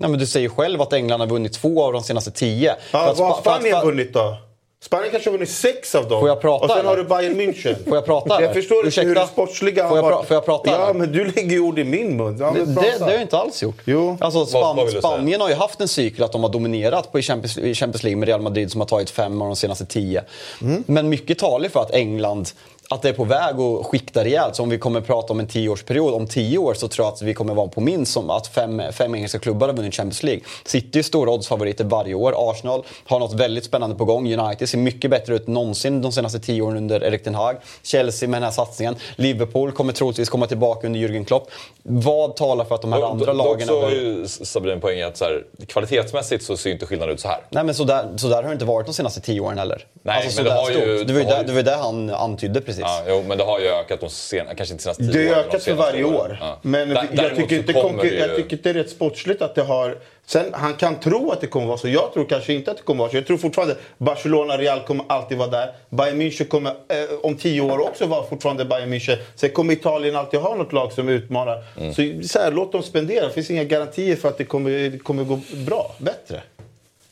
Nej, 0.01 0.11
men 0.11 0.19
du 0.21 0.27
säger 0.27 0.49
själv 0.49 0.83
att 0.83 0.93
England 0.93 1.21
har 1.21 1.27
vunnit 1.27 1.53
två 1.53 1.85
av 1.85 1.93
de 1.93 2.03
senaste 2.03 2.31
tio. 2.31 2.77
Ja, 2.93 3.15
vad 3.19 3.29
har 3.29 3.41
Spanien 3.41 3.87
vunnit 3.87 4.13
då? 4.15 4.37
Spanien 4.85 5.11
kanske 5.11 5.31
har 5.31 5.33
vunnit 5.33 5.51
sex 5.51 5.95
av 5.95 6.09
dem. 6.09 6.21
Får 6.21 6.29
jag 6.29 6.41
prata, 6.41 6.65
Och 6.65 6.71
sen 6.71 6.79
eller? 6.79 6.89
har 6.89 6.97
du 6.97 7.05
Bayern 7.05 7.41
München. 7.41 7.85
Får 7.89 7.95
jag 7.97 8.05
prata, 8.05 8.35
Jag 8.35 8.43
eller? 8.43 8.55
förstår 8.55 8.77
inte 8.77 8.89
Ursäkta? 8.89 9.09
hur 9.09 9.15
det 9.15 9.27
sportsliga 9.27 9.89
Får 9.89 9.99
jag 9.99 10.05
har 10.05 10.13
pra- 10.13 10.25
får 10.25 10.35
jag 10.35 10.45
prata, 10.45 10.71
Ja, 10.71 10.77
eller? 10.85 10.95
men 10.95 11.13
du 11.13 11.25
lägger 11.25 11.61
ord 11.61 11.79
i 11.79 11.85
min 11.85 12.17
mun. 12.17 12.37
Ja, 12.41 12.51
Det, 12.55 12.65
det, 12.65 12.75
det 12.99 13.05
har 13.05 13.11
jag 13.13 13.23
inte 13.23 13.39
alls 13.39 13.63
gjort. 13.63 13.77
Jo. 13.85 14.17
Alltså, 14.21 14.39
Vad- 14.39 14.49
Span- 14.49 14.77
vad 14.77 14.89
säga? 14.89 15.01
Spanien 15.01 15.41
har 15.41 15.49
ju 15.49 15.55
haft 15.55 15.81
en 15.81 15.89
cykel 15.89 16.25
att 16.25 16.33
de 16.33 16.43
har 16.43 16.51
dominerat 16.51 17.13
på 17.13 17.19
i 17.19 17.23
Champions, 17.23 17.59
i 17.59 17.75
Champions 17.75 18.03
League 18.03 18.17
med 18.19 18.29
Real 18.29 18.41
Madrid 18.43 18.73
som 18.73 18.81
har 18.81 18.89
tagit 18.89 19.11
fem 19.11 19.43
av 19.43 19.49
de 19.49 19.57
senaste 19.57 19.87
tio. 19.87 20.23
Mm. 20.63 20.85
Men 20.87 21.09
mycket 21.09 21.39
talar 21.39 21.69
för 21.69 21.81
att 21.81 21.91
England 21.95 22.49
att 22.91 23.03
det 23.03 23.09
är 23.09 23.13
på 23.13 23.25
väg 23.25 23.57
att 23.61 23.87
skikta 23.87 24.25
rejält. 24.25 24.57
Så 24.57 24.63
om 24.63 24.69
vi 24.69 24.79
kommer 24.79 25.01
prata 25.01 25.33
om 25.33 25.41
en 25.41 25.47
tioårsperiod, 25.47 26.15
om 26.15 26.27
tio 26.27 26.59
år 26.59 26.75
så 26.75 26.89
tror 26.89 27.07
jag 27.07 27.13
att 27.15 27.23
vi 27.23 27.35
kommer 27.35 27.55
vara 27.55 27.69
på 27.69 27.81
minst 27.81 28.13
som 28.13 28.31
att 28.31 28.47
fem, 28.47 28.83
fem 28.93 29.15
engelska 29.15 29.39
klubbar 29.39 29.69
har 29.69 29.75
vunnit 29.75 29.95
Champions 29.95 30.23
League. 30.23 30.43
City 30.65 30.99
är 30.99 31.03
stora 31.03 31.31
oddsfavoriter 31.31 31.85
varje 31.85 32.15
år. 32.15 32.51
Arsenal 32.51 32.83
har 33.07 33.19
något 33.21 33.33
väldigt 33.35 33.65
spännande 33.65 33.97
på 33.97 34.05
gång. 34.05 34.33
United 34.35 34.69
ser 34.69 34.79
mycket 34.79 35.11
bättre 35.11 35.35
ut 35.35 35.47
någonsin 35.47 36.03
de 36.03 36.13
senaste 36.13 36.39
tio 36.39 36.63
åren 36.63 36.77
under 36.77 37.05
Erik 37.05 37.25
Ten 37.25 37.35
Hag. 37.35 37.57
Chelsea 37.83 38.29
med 38.29 38.37
den 38.37 38.45
här 38.45 38.51
satsningen. 38.51 38.97
Liverpool 39.17 39.73
kommer 39.73 39.93
troligtvis 39.93 40.29
komma 40.29 40.47
tillbaka 40.47 40.87
under 40.87 41.01
Jürgen 41.01 41.25
Klopp. 41.25 41.51
Vad 41.83 42.37
talar 42.37 42.65
för 42.65 42.75
att 42.75 42.83
de 42.83 42.93
här 42.93 43.01
Dock- 43.01 43.11
andra 43.11 43.35
dock 43.35 43.47
lagen... 43.47 43.69
så 43.69 43.83
har 43.83 43.91
ju 43.91 44.27
Sabine 44.29 44.73
en 44.73 44.81
poäng 44.81 45.01
att 45.03 45.17
så 45.17 45.25
här, 45.25 45.45
kvalitetsmässigt 45.67 46.45
så 46.45 46.57
ser 46.57 46.69
ju 46.71 46.75
inte 46.75 46.87
skillnaden 46.87 47.15
ut 47.15 47.21
så 47.21 47.29
här. 47.29 47.39
Nej 47.51 47.65
men 47.65 47.75
så 47.75 47.85
där, 47.85 48.09
så 48.17 48.29
där 48.29 48.37
har 48.37 48.43
det 48.43 48.53
inte 48.53 48.65
varit 48.65 48.87
de 48.87 48.93
senaste 48.95 49.21
tio 49.21 49.41
åren 49.41 49.59
heller. 49.59 49.87
Nej, 50.03 50.23
alltså, 50.25 50.43
men 50.43 50.53
det 50.53 50.59
har 50.61 50.71
ju- 50.71 50.75
stort. 50.99 51.07
Det 51.09 51.13
var 51.13 51.21
ju 51.21 51.27
det 51.27 51.39
ju- 51.39 51.45
det, 51.47 51.53
var 51.53 51.63
det 51.63 51.75
han 51.75 52.11
antydde 52.11 52.61
precis. 52.61 52.76
Ja, 52.85 53.03
jo, 53.09 53.25
men 53.29 53.39
det 53.39 53.45
har 53.45 53.61
ju 53.61 53.67
ökat 53.69 54.01
de 54.01 54.11
senaste, 54.11 54.55
kanske 54.57 54.73
inte 54.73 54.83
senaste 54.85 55.03
tio 55.03 55.13
Det 55.13 55.29
har 55.29 55.37
åren, 55.37 55.49
ökat 55.49 55.63
för 55.65 55.73
varje 55.75 56.05
åren. 56.05 56.17
år. 56.17 56.39
Ja. 56.41 56.59
Men 56.63 56.89
Dä- 56.91 57.07
jag, 57.13 57.37
tycker 57.37 57.57
inte 57.57 57.73
ju- 57.73 58.19
jag 58.19 58.37
tycker 58.37 58.57
inte 58.57 58.73
det 58.73 58.79
är 58.79 58.83
rätt 58.83 58.91
sportsligt 58.91 59.43
att 59.43 59.55
det 59.55 59.63
har... 59.63 59.99
Sen, 60.29 60.47
han 60.53 60.75
kan 60.75 61.01
tro 61.01 61.31
att 61.31 61.41
det 61.41 61.47
kommer 61.47 61.67
vara 61.67 61.79
så. 61.79 61.89
Jag 61.89 62.13
tror 62.13 62.25
kanske 62.25 62.53
inte 62.53 62.71
att 62.71 62.77
det 62.77 62.83
kommer 62.83 62.99
vara 62.99 63.11
så. 63.11 63.17
Jag 63.17 63.27
tror 63.27 63.39
fortfarande 63.39 63.77
Barcelona, 63.99 64.57
Real 64.59 64.81
kommer 64.81 65.05
alltid 65.09 65.39
vara 65.39 65.49
där. 65.49 65.73
Bayern 65.91 66.21
München 66.23 66.45
kommer 66.45 66.71
eh, 66.71 66.97
om 67.23 67.37
tio 67.37 67.61
år 67.61 67.81
också 67.81 68.07
vara 68.07 68.27
fortfarande 68.27 68.65
Bayern 68.65 68.93
München. 68.93 69.17
Sen 69.37 69.51
kommer 69.51 69.73
Italien 69.73 70.17
alltid 70.17 70.41
ha 70.41 70.55
något 70.55 70.73
lag 70.73 70.93
som 70.93 71.09
utmanar. 71.09 71.65
Mm. 71.81 71.95
Så, 71.95 72.29
så 72.29 72.39
här, 72.39 72.53
låt 72.53 72.73
dem 72.73 72.83
spendera. 72.83 73.27
Det 73.27 73.33
finns 73.33 73.51
inga 73.51 73.65
garantier 73.65 74.17
för 74.17 74.29
att 74.29 74.39
det 74.39 74.45
kommer, 74.45 74.71
det 74.91 74.99
kommer 74.99 75.25
gå 75.25 75.41
bra, 75.67 75.95
bättre. 75.99 76.43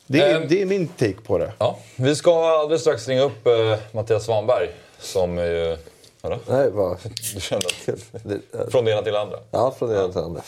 Det 0.07 0.19
är, 0.21 0.35
Ehm. 0.35 0.43
det 0.49 0.61
är 0.61 0.65
min 0.65 0.87
take 0.87 1.21
på 1.25 1.37
det. 1.37 1.51
Ja, 1.59 1.77
vi 1.95 2.15
ska 2.15 2.45
alldeles 2.59 2.81
strax 2.81 3.07
ringa 3.07 3.21
upp 3.21 3.47
eh, 3.47 3.53
Mattias 3.91 4.25
Svanberg 4.25 4.67
som 4.99 5.37
är 5.37 5.45
ju... 5.45 5.77
Vadå? 6.21 6.39
Nej, 6.47 6.71
bara... 6.71 6.97
Du 7.33 7.41
kände 7.41 7.67
att... 7.67 8.71
Från 8.71 8.85
det 8.85 8.91
ena 8.91 9.01
till 9.01 9.13
det 9.13 9.21
andra. 9.21 9.39
Ja, 9.51 9.75
från 9.79 9.89
det 9.89 9.95
ena 9.95 10.07
till 10.07 10.21
det 10.21 10.25
andra. 10.25 10.41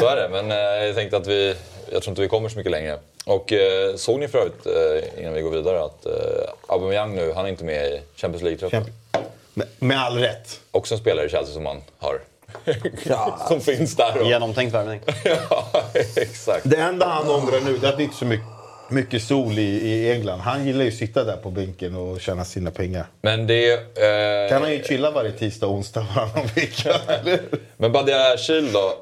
Så 0.00 0.06
är 0.06 0.16
det, 0.16 0.28
men 0.28 0.50
eh, 0.50 0.86
jag 0.86 0.94
tänkte 0.94 1.16
att 1.16 1.26
vi... 1.26 1.54
Jag 1.92 2.02
tror 2.02 2.12
inte 2.12 2.22
vi 2.22 2.28
kommer 2.28 2.48
så 2.48 2.56
mycket 2.56 2.72
längre. 2.72 2.98
Och 3.28 3.52
eh, 3.52 3.96
såg 3.96 4.20
ni 4.20 4.28
för 4.28 4.38
övrigt, 4.38 4.66
eh, 4.66 5.22
innan 5.22 5.34
vi 5.34 5.40
går 5.42 5.50
vidare, 5.50 5.84
att 5.84 6.06
eh, 6.06 6.12
Aubameyang 6.66 7.14
nu, 7.14 7.32
han 7.32 7.44
är 7.44 7.48
inte 7.48 7.64
med 7.64 7.86
i 7.86 8.00
Champions 8.16 8.42
League-truppen. 8.42 8.84
Med, 9.54 9.66
med 9.78 9.98
all 9.98 10.18
rätt. 10.18 10.60
Också 10.70 10.94
en 10.94 11.00
spelare 11.00 11.26
i 11.26 11.28
Chelsea 11.28 11.54
som 11.54 11.62
man 11.62 11.80
har. 11.98 12.20
som 13.48 13.60
finns 13.60 13.96
där. 13.96 14.20
Och... 14.20 14.28
Genomtänkt 14.28 14.74
värvning. 14.74 15.00
ja, 15.24 15.66
exakt. 16.16 16.70
Det 16.70 16.76
enda 16.76 17.06
han 17.06 17.30
ångrar 17.30 17.60
nu 17.60 17.78
det 17.78 17.86
är 17.86 17.90
att 17.90 17.96
det 17.96 18.02
inte 18.02 18.16
så 18.16 18.24
mycket, 18.24 18.46
mycket 18.90 19.22
sol 19.22 19.58
i, 19.58 19.62
i 19.62 20.12
England. 20.12 20.40
Han 20.40 20.66
gillar 20.66 20.82
ju 20.84 20.88
att 20.88 20.94
sitta 20.96 21.24
där 21.24 21.36
på 21.36 21.50
bänken 21.50 21.94
och 21.94 22.20
tjäna 22.20 22.44
sina 22.44 22.70
pengar. 22.70 23.06
Men 23.20 23.46
det... 23.46 23.72
Eh, 23.72 24.50
Kan 24.50 24.62
han 24.62 24.72
ju 24.72 24.82
chilla 24.82 25.10
varje 25.10 25.32
tisdag 25.32 25.66
och 25.66 25.72
onsdag 25.74 26.06
varannan 26.16 26.46
vecka. 26.54 26.90
eller? 27.08 27.40
Men 27.76 27.92
Badia 27.92 28.36
Kil 28.36 28.72
då, 28.72 28.92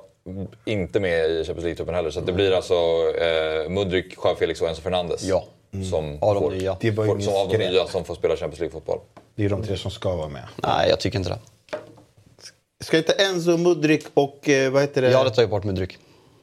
inte 0.64 1.00
med 1.00 1.30
i 1.30 1.44
Champions 1.44 1.64
League-truppen 1.64 1.94
heller. 1.94 2.10
Så 2.10 2.18
att 2.20 2.26
det 2.26 2.32
blir 2.32 2.52
alltså 2.52 2.74
eh, 2.74 3.68
Mudryk, 3.70 4.14
Joao 4.24 4.36
Felix 4.36 4.62
och 4.62 4.68
Enzo 4.68 4.82
Fernandes. 4.82 5.24
Ja. 5.24 5.44
Som, 5.90 6.18
Av 6.22 6.34
de 6.34 6.42
får, 6.42 6.50
nya. 6.50 6.76
Det 6.80 6.90
var 6.90 7.06
får, 7.06 7.18
som 7.18 7.34
av 7.34 7.48
de 7.48 7.58
nya 7.58 7.86
som 7.86 8.04
får 8.04 8.14
spela 8.14 8.36
Champions 8.36 8.60
League-fotboll. 8.60 8.98
Det 9.34 9.44
är 9.44 9.48
de 9.48 9.62
tre 9.62 9.76
som 9.76 9.90
ska 9.90 10.16
vara 10.16 10.28
med. 10.28 10.42
Nej, 10.62 10.88
jag 10.90 11.00
tycker 11.00 11.18
inte 11.18 11.30
det. 11.30 11.38
Ska 12.84 12.98
inte 12.98 13.12
Enzo, 13.12 13.56
Mudrik 13.56 14.04
och 14.14 14.48
eh, 14.48 14.70
vad 14.70 14.82
heter 14.82 15.02
det? 15.02 15.10
Jag 15.10 15.18
hade 15.18 15.30
tagit 15.30 15.50
bort 15.50 15.64
med 15.64 15.74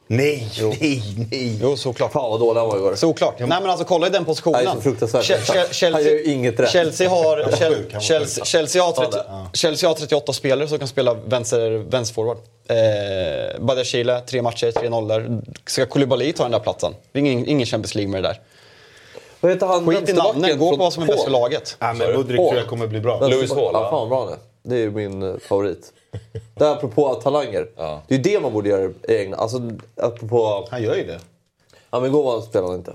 Nej, 0.06 0.48
nej, 0.80 1.02
nej. 1.30 1.58
Jo, 1.62 1.76
såklart. 1.76 2.12
Fan 2.12 2.30
vad 2.30 2.40
dålig 2.40 2.60
han 2.60 2.68
var 2.68 2.76
igår. 2.76 2.94
Såklart. 2.94 3.38
Nej 3.38 3.48
men 3.48 3.66
alltså 3.70 3.84
kolla 3.84 4.06
i 4.06 4.10
den 4.10 4.24
positionen. 4.24 4.64
Nej, 4.64 4.74
så 4.74 4.80
fruktansvärt. 4.80 5.22
Che- 5.24 5.36
Che- 5.36 5.72
Chelsea, 5.72 5.90
Han 5.92 6.04
gör 6.04 6.10
ju 6.10 6.24
inget 6.24 6.60
rätt. 6.60 6.70
Chelsea 6.70 7.08
har, 7.08 7.50
Chelsea. 8.00 8.44
Chelsea, 8.44 8.82
har 8.82 8.92
30, 8.92 9.18
Ja, 9.28 9.50
Chelsea 9.54 9.88
har 9.90 9.94
38 9.94 10.32
spelare 10.32 10.68
som 10.68 10.78
kan 10.78 10.88
spela 10.88 11.14
vänster, 11.14 11.70
vänsterforward. 11.70 12.36
Eh, 12.68 13.60
Badiashile, 13.60 14.20
tre 14.20 14.42
matcher, 14.42 14.70
tre 14.72 14.88
nollor. 14.88 15.42
Ska 15.66 15.86
Koulibaly 15.86 16.32
ta 16.32 16.42
den 16.42 16.52
där 16.52 16.58
platsen? 16.58 16.94
Det 17.12 17.18
är 17.18 17.20
ingen, 17.20 17.46
ingen 17.48 17.66
Champions 17.66 17.94
League 17.94 18.10
med 18.12 18.22
det 18.22 18.28
där. 18.28 18.40
Vad 19.40 19.52
heter 19.52 19.66
han 19.66 19.86
Skit 19.86 20.08
i 20.08 20.12
namnen, 20.12 20.58
gå 20.58 20.70
på 20.70 20.76
vad 20.76 20.92
som 20.92 21.02
är 21.02 21.06
bäst 21.06 21.24
för 21.24 21.30
laget. 21.30 21.76
Är 21.80 21.94
men 21.94 22.08
det. 22.08 22.16
Mudrik 22.16 22.36
tror 22.36 22.56
jag 22.56 22.66
kommer 22.66 22.86
bli 22.86 23.00
bra. 23.00 23.20
Louis 23.28 23.50
Hall, 23.50 23.70
Ja, 23.72 23.90
fan 23.90 24.08
bra 24.08 24.30
är. 24.30 24.36
Det 24.62 24.74
är 24.74 24.78
ju 24.78 24.90
min 24.90 25.22
eh, 25.22 25.34
favorit. 25.48 25.92
Det 26.54 26.64
är 26.64 26.72
apropå 26.72 27.14
talanger. 27.14 27.68
Ja. 27.76 28.02
Det 28.08 28.14
är 28.14 28.18
ju 28.18 28.22
det 28.24 28.40
man 28.40 28.52
borde 28.52 28.68
göra 28.68 28.90
i 29.08 29.18
England. 29.18 29.40
Alltså, 29.40 29.58
apropå... 29.96 30.68
Han 30.70 30.82
gör 30.82 30.94
ju 30.94 31.06
det. 31.06 31.20
Ja, 31.90 32.00
men 32.00 32.04
igår 32.10 32.40
spelade 32.40 32.70
han 32.70 32.78
inte. 32.78 32.94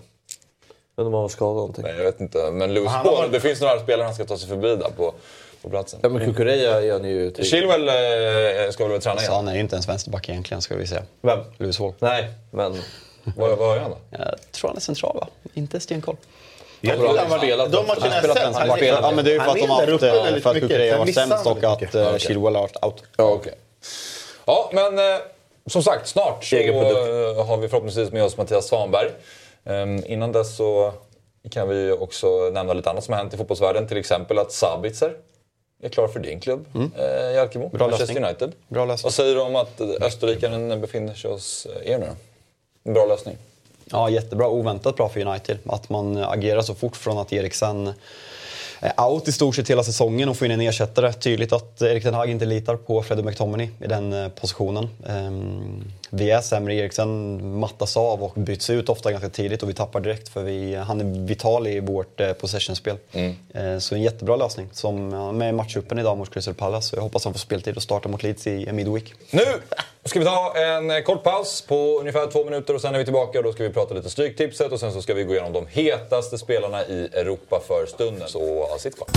Jag 0.95 1.03
inte 1.03 1.07
om 1.07 1.13
han 1.13 1.21
var 1.21 1.29
skadad 1.29 1.55
någonting. 1.55 1.83
Nej, 1.83 1.95
jag 1.97 2.03
vet 2.03 2.19
inte. 2.21 2.51
Men 2.51 2.75
har 2.77 2.85
Hall, 2.93 3.05
varit- 3.05 3.31
det 3.31 3.39
finns 3.39 3.61
några 3.61 3.79
spelare 3.79 4.05
han 4.05 4.15
ska 4.15 4.25
ta 4.25 4.37
sig 4.37 4.49
förbi 4.49 4.75
där 4.75 4.89
på, 4.97 5.13
på 5.61 5.69
platsen. 5.69 5.99
Ja, 6.03 6.09
men 6.09 6.25
Kukureya 6.25 6.81
är 6.83 6.91
han 6.91 7.09
ju... 7.09 7.31
till- 7.31 7.45
Chilwell 7.45 7.87
eh, 7.87 8.71
ska 8.71 8.87
väl 8.87 9.01
träna 9.01 9.15
Så 9.17 9.21
igen? 9.23 9.33
han 9.33 9.47
är 9.47 9.53
ju 9.53 9.59
inte 9.59 9.75
ens 9.75 9.89
vänsterback 9.89 10.29
egentligen 10.29 10.61
ska 10.61 10.75
vi 10.75 10.87
säga. 10.87 11.03
Vem? 11.21 11.39
Lewis 11.57 11.79
Hall. 11.79 11.93
Nej, 11.99 12.27
men... 12.51 12.75
Vad, 13.37 13.57
vad 13.57 13.75
gör 13.75 13.81
han 13.81 13.91
då? 13.91 13.97
Jag 14.11 14.51
tror 14.51 14.67
han 14.67 14.77
är 14.77 14.81
central 14.81 15.17
va? 15.17 15.27
Inte 15.53 15.79
stenkoll. 15.79 16.15
Jag 16.81 16.97
tror 16.97 17.17
Han 17.17 17.31
har 17.31 17.37
spelat. 17.37 17.71
De 17.71 17.87
matcherna 17.87 18.15
jag 18.15 18.37
sett, 18.37 18.55
han 18.55 18.77
spelar- 18.77 19.01
Ja, 19.01 19.11
men 19.11 19.25
det 19.25 19.31
är 19.31 19.33
ju 19.33 19.39
för 19.39 19.51
att 19.51 19.57
de 19.57 19.69
haft, 19.69 20.03
eh, 20.03 20.41
för 20.41 20.49
att. 20.49 20.59
Kukureya 20.59 20.97
var 20.97 21.05
sämst 21.05 21.45
och 21.45 21.63
att 21.63 21.95
eh. 21.95 22.17
Chilwell 22.17 22.55
har 22.55 22.61
varit 22.61 22.83
out. 22.83 23.03
Ja, 23.17 23.23
okej. 23.23 23.53
Ja, 24.45 24.69
men 24.73 24.99
eh, 24.99 25.19
som 25.65 25.83
sagt, 25.83 26.07
snart 26.07 26.43
så 26.43 26.55
har 27.43 27.57
vi 27.57 27.67
förhoppningsvis 27.67 28.11
med 28.11 28.23
oss 28.23 28.37
Mattias 28.37 28.67
Svanberg. 28.67 29.09
Ehm, 29.65 30.03
innan 30.05 30.31
dess 30.31 30.55
så 30.57 30.93
kan 31.51 31.69
vi 31.69 31.91
också 31.91 32.49
nämna 32.53 32.73
lite 32.73 32.89
annat 32.89 33.03
som 33.03 33.13
har 33.13 33.19
hänt 33.19 33.33
i 33.33 33.37
fotbollsvärlden. 33.37 33.87
Till 33.87 33.97
exempel 33.97 34.39
att 34.39 34.51
Sabitzer 34.51 35.13
är 35.83 35.89
klar 35.89 36.07
för 36.07 36.19
din 36.19 36.39
klubb, 36.39 36.65
mm. 36.75 36.91
eh, 36.97 37.35
Jalkemo, 37.35 37.69
Bra 37.69 37.87
Manchester 37.87 38.13
lösning. 38.13 38.23
United. 38.23 38.51
Bra 38.67 38.85
lösning. 38.85 39.03
Vad 39.03 39.13
säger 39.13 39.35
du 39.35 39.41
om 39.41 39.55
att 39.55 39.81
österrikaren 39.81 40.81
befinner 40.81 41.13
sig 41.13 41.31
hos 41.31 41.67
er 41.85 41.97
nu 41.97 42.09
bra 42.93 43.05
lösning. 43.05 43.37
Ja, 43.91 44.09
jättebra. 44.09 44.47
Oväntat 44.47 44.95
bra 44.95 45.09
för 45.09 45.25
United. 45.27 45.57
Att 45.65 45.89
man 45.89 46.17
agerar 46.17 46.61
så 46.61 46.75
fort 46.75 46.95
från 46.95 47.17
att 47.17 47.33
Eriksen 47.33 47.93
är 48.79 49.05
out 49.05 49.27
i 49.27 49.31
stort 49.31 49.55
sett 49.55 49.69
hela 49.69 49.83
säsongen 49.83 50.29
och 50.29 50.37
får 50.37 50.45
in 50.45 50.51
en 50.51 50.61
ersättare. 50.61 51.13
Tydligt 51.13 51.53
att 51.53 51.81
Erik 51.81 52.03
Ten 52.03 52.13
Hag 52.13 52.29
inte 52.29 52.45
litar 52.45 52.75
på 52.75 53.03
Freddie 53.03 53.23
McTominay 53.23 53.69
i 53.79 53.87
den 53.87 54.13
eh, 54.13 54.29
positionen. 54.29 54.89
Ehm, 55.07 55.83
vi 56.09 56.31
är 56.31 56.41
sämre. 56.41 56.73
Eriksen 56.73 57.59
mattas 57.59 57.97
av 57.97 58.23
och 58.23 58.33
byts 58.35 58.69
ut 58.69 58.89
ofta 58.89 59.11
ganska 59.11 59.29
tidigt 59.29 59.63
och 59.63 59.69
vi 59.69 59.73
tappar 59.73 59.99
direkt 59.99 60.29
för 60.29 60.43
vi, 60.43 60.75
han 60.75 61.01
är 61.01 61.27
vital 61.27 61.67
i 61.67 61.79
vårt 61.79 62.19
eh, 62.19 62.33
possessionspel. 62.33 62.97
Mm. 63.11 63.35
Eh, 63.53 63.79
så 63.79 63.95
en 63.95 64.01
jättebra 64.01 64.35
lösning 64.35 64.69
som 64.71 65.09
med 65.37 65.55
matchuppen 65.55 65.99
idag 65.99 66.17
mot 66.17 66.33
Crystal 66.33 66.53
Palace. 66.53 66.89
Så 66.89 66.95
jag 66.95 67.01
hoppas 67.01 67.23
han 67.23 67.33
får 67.33 67.39
speltid 67.39 67.75
och 67.75 67.83
starta 67.83 68.09
mot 68.09 68.23
Leeds 68.23 68.47
i 68.47 68.71
midweek. 68.71 69.13
Nu 69.31 69.45
ska 70.05 70.19
vi 70.19 70.25
ta 70.25 70.53
en 70.55 70.91
eh, 70.91 71.01
kort 71.01 71.23
paus 71.23 71.61
på 71.61 71.99
ungefär 71.99 72.27
två 72.27 72.45
minuter 72.45 72.73
och 72.73 72.81
sen 72.81 72.95
är 72.95 72.99
vi 72.99 73.03
tillbaka 73.03 73.37
och 73.37 73.43
då 73.43 73.51
ska 73.51 73.63
vi 73.63 73.69
prata 73.69 73.93
lite 73.93 74.09
Stryktipset 74.09 74.71
och 74.71 74.79
sen 74.79 74.93
så 74.93 75.01
ska 75.01 75.13
vi 75.13 75.23
gå 75.23 75.33
igenom 75.33 75.53
de 75.53 75.67
hetaste 75.67 76.37
spelarna 76.37 76.85
i 76.85 77.09
Europa 77.13 77.61
för 77.67 77.85
stunden. 77.85 78.27
Så 78.27 78.67
sitt 78.79 78.95
kvar. 78.95 79.07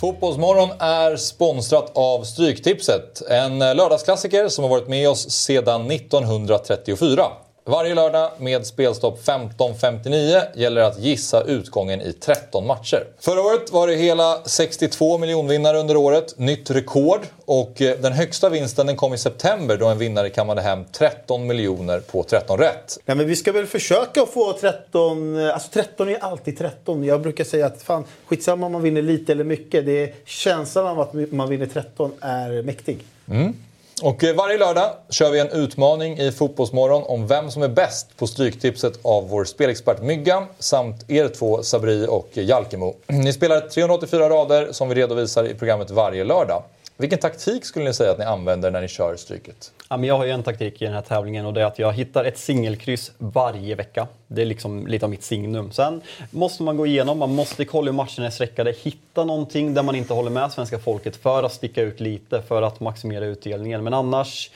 Fotbollsmorgon 0.00 0.70
är 0.78 1.16
sponsrat 1.16 1.92
av 1.94 2.24
Stryktipset. 2.24 3.22
En 3.30 3.58
lördagsklassiker 3.58 4.48
som 4.48 4.64
har 4.64 4.68
varit 4.68 4.88
med 4.88 5.08
oss 5.08 5.30
sedan 5.30 5.90
1934. 5.90 7.22
Varje 7.68 7.94
lördag 7.94 8.30
med 8.38 8.66
spelstopp 8.66 9.26
15.59 9.26 10.42
gäller 10.54 10.80
att 10.80 10.98
gissa 10.98 11.42
utgången 11.42 12.00
i 12.00 12.12
13 12.12 12.66
matcher. 12.66 13.04
Förra 13.20 13.40
året 13.40 13.72
var 13.72 13.88
det 13.88 13.94
hela 13.94 14.42
62 14.44 15.18
miljonvinnare 15.18 15.78
under 15.78 15.96
året, 15.96 16.38
nytt 16.38 16.70
rekord. 16.70 17.20
Och 17.44 17.82
eh, 17.82 17.98
den 17.98 18.12
högsta 18.12 18.48
vinsten 18.48 18.86
den 18.86 18.96
kom 18.96 19.14
i 19.14 19.18
september 19.18 19.76
då 19.76 19.86
en 19.86 19.98
vinnare 19.98 20.30
kammade 20.30 20.60
hem 20.60 20.84
13 20.92 21.46
miljoner 21.46 22.00
på 22.00 22.22
13 22.22 22.58
rätt. 22.58 22.98
Nej, 23.04 23.16
men 23.16 23.26
vi 23.26 23.36
ska 23.36 23.52
väl 23.52 23.66
försöka 23.66 24.26
få 24.26 24.52
13... 24.52 25.36
Alltså 25.36 25.68
13 25.72 26.08
är 26.08 26.24
alltid 26.24 26.58
13. 26.58 27.04
Jag 27.04 27.20
brukar 27.20 27.44
säga 27.44 27.66
att 27.66 27.82
fan, 27.82 28.04
skitsamma 28.26 28.66
om 28.66 28.72
man 28.72 28.82
vinner 28.82 29.02
lite 29.02 29.32
eller 29.32 29.44
mycket. 29.44 29.86
Det 29.86 30.02
är 30.02 30.14
känslan 30.24 30.86
av 30.86 31.00
att 31.00 31.32
man 31.32 31.48
vinner 31.48 31.66
13 31.66 32.12
är 32.20 32.62
mäktig. 32.62 32.98
Mm. 33.30 33.54
Och 34.02 34.24
eh, 34.24 34.34
varje 34.34 34.58
lördag 34.58 34.90
kör 35.10 35.30
vi 35.30 35.40
en 35.40 35.48
utmaning 35.48 36.18
i 36.18 36.32
Fotbollsmorgon 36.32 37.02
om 37.06 37.26
vem 37.26 37.50
som 37.50 37.62
är 37.62 37.68
bäst 37.68 38.16
på 38.16 38.26
Stryktipset 38.26 38.98
av 39.02 39.28
vår 39.28 39.44
spelexpert 39.44 40.02
Myggan 40.02 40.46
samt 40.58 41.10
er 41.10 41.28
två 41.28 41.62
Sabri 41.62 42.06
och 42.08 42.28
eh, 42.34 42.44
Jalkemo. 42.44 42.94
Ni 43.06 43.32
spelar 43.32 43.60
384 43.60 44.30
rader 44.30 44.72
som 44.72 44.88
vi 44.88 44.94
redovisar 44.94 45.44
i 45.44 45.54
programmet 45.54 45.90
varje 45.90 46.24
lördag. 46.24 46.62
Vilken 46.98 47.18
taktik 47.18 47.64
skulle 47.64 47.84
ni 47.84 47.94
säga 47.94 48.10
att 48.10 48.18
ni 48.18 48.24
använder 48.24 48.70
när 48.70 48.80
ni 48.80 48.88
kör 48.88 49.16
Stryket? 49.16 49.72
Ja, 49.88 49.96
men 49.96 50.08
jag 50.08 50.16
har 50.16 50.24
ju 50.24 50.30
en 50.30 50.42
taktik 50.42 50.82
i 50.82 50.84
den 50.84 50.94
här 50.94 51.02
tävlingen 51.02 51.46
och 51.46 51.54
det 51.54 51.60
är 51.60 51.64
att 51.64 51.78
jag 51.78 51.92
hittar 51.92 52.24
ett 52.24 52.38
singelkryss 52.38 53.12
varje 53.18 53.74
vecka. 53.74 54.06
Det 54.26 54.42
är 54.42 54.46
liksom 54.46 54.86
lite 54.86 55.06
av 55.06 55.10
mitt 55.10 55.22
signum. 55.22 55.72
Sen 55.72 56.00
måste 56.30 56.62
man 56.62 56.76
gå 56.76 56.86
igenom, 56.86 57.18
man 57.18 57.34
måste 57.34 57.64
kolla 57.64 57.90
hur 57.90 57.96
matcherna 57.96 58.26
är 58.26 58.30
sträckade, 58.30 58.74
hitta 58.82 59.24
någonting 59.24 59.74
där 59.74 59.82
man 59.82 59.94
inte 59.94 60.14
håller 60.14 60.30
med 60.30 60.52
svenska 60.52 60.78
folket 60.78 61.16
för 61.16 61.42
att 61.42 61.52
sticka 61.52 61.82
ut 61.82 62.00
lite, 62.00 62.42
för 62.42 62.62
att 62.62 62.80
maximera 62.80 63.24
utdelningen. 63.24 63.84
Men 63.84 63.94
annars 63.94 64.50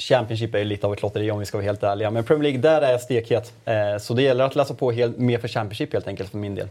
Championship 0.00 0.54
är 0.54 0.58
ju 0.58 0.64
lite 0.64 0.86
av 0.86 0.92
ett 0.92 1.02
lotteri 1.02 1.30
om 1.30 1.38
vi 1.38 1.46
ska 1.46 1.56
vara 1.56 1.66
helt 1.66 1.82
ärliga. 1.82 2.10
Men 2.10 2.24
Premier 2.24 2.42
League, 2.42 2.60
där 2.60 2.82
är 2.82 2.90
jag 2.90 3.00
stekhet. 3.00 3.52
Eh, 3.64 3.98
så 4.00 4.14
det 4.14 4.22
gäller 4.22 4.44
att 4.44 4.56
läsa 4.56 4.74
på 4.74 4.92
mer 5.16 5.38
för 5.38 5.48
Championship 5.48 5.92
helt 5.92 6.08
enkelt 6.08 6.30
för 6.30 6.38
min 6.38 6.54
del. 6.54 6.68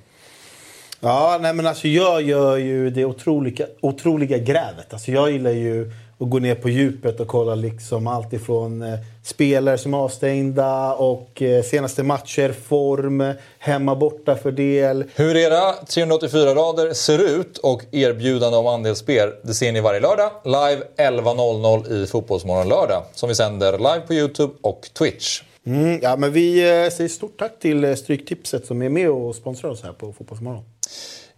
Ja, 1.05 1.37
nej 1.41 1.53
men 1.53 1.67
alltså 1.67 1.87
jag 1.87 2.21
gör 2.21 2.57
ju 2.57 2.89
det 2.89 3.05
otroliga, 3.05 3.65
otroliga 3.81 4.37
grävet. 4.37 4.93
Alltså 4.93 5.11
jag 5.11 5.31
gillar 5.31 5.51
ju 5.51 5.91
att 6.19 6.29
gå 6.29 6.39
ner 6.39 6.55
på 6.55 6.69
djupet 6.69 7.19
och 7.19 7.27
kolla 7.27 7.55
liksom 7.55 8.07
allt 8.07 8.33
ifrån 8.33 8.81
eh, 8.81 8.99
spelare 9.23 9.77
som 9.77 9.93
är 9.93 9.97
avstängda 9.97 10.93
och 10.93 11.41
eh, 11.41 11.63
senaste 11.63 12.03
matcher, 12.03 12.51
form, 12.51 13.33
hemma 13.59 13.95
borta 13.95 14.35
fördel. 14.35 15.03
Hur 15.15 15.35
era 15.35 15.73
384 15.73 16.55
rader 16.55 16.93
ser 16.93 17.39
ut 17.39 17.57
och 17.57 17.81
erbjudande 17.91 18.57
om 18.57 18.67
andelsspel, 18.67 19.29
det 19.41 19.53
ser 19.53 19.71
ni 19.71 19.81
varje 19.81 19.99
lördag 19.99 20.31
live 20.43 20.83
11.00 20.97 21.91
i 21.91 22.07
Fotbollsmorgon 22.07 22.69
lördag 22.69 23.03
som 23.13 23.29
vi 23.29 23.35
sänder 23.35 23.77
live 23.77 24.01
på 24.07 24.13
Youtube 24.13 24.53
och 24.61 24.89
Twitch. 24.93 25.41
Mm, 25.65 25.99
ja, 26.01 26.15
men 26.15 26.31
vi 26.31 26.59
eh, 26.59 26.89
säger 26.89 27.07
stort 27.07 27.39
tack 27.39 27.59
till 27.59 27.83
eh, 27.83 27.95
Stryktipset 27.95 28.65
som 28.65 28.81
är 28.81 28.89
med 28.89 29.09
och 29.09 29.35
sponsrar 29.35 29.71
oss 29.71 29.83
här 29.83 29.93
på 29.93 30.13
Fotbollsmorgon. 30.13 30.63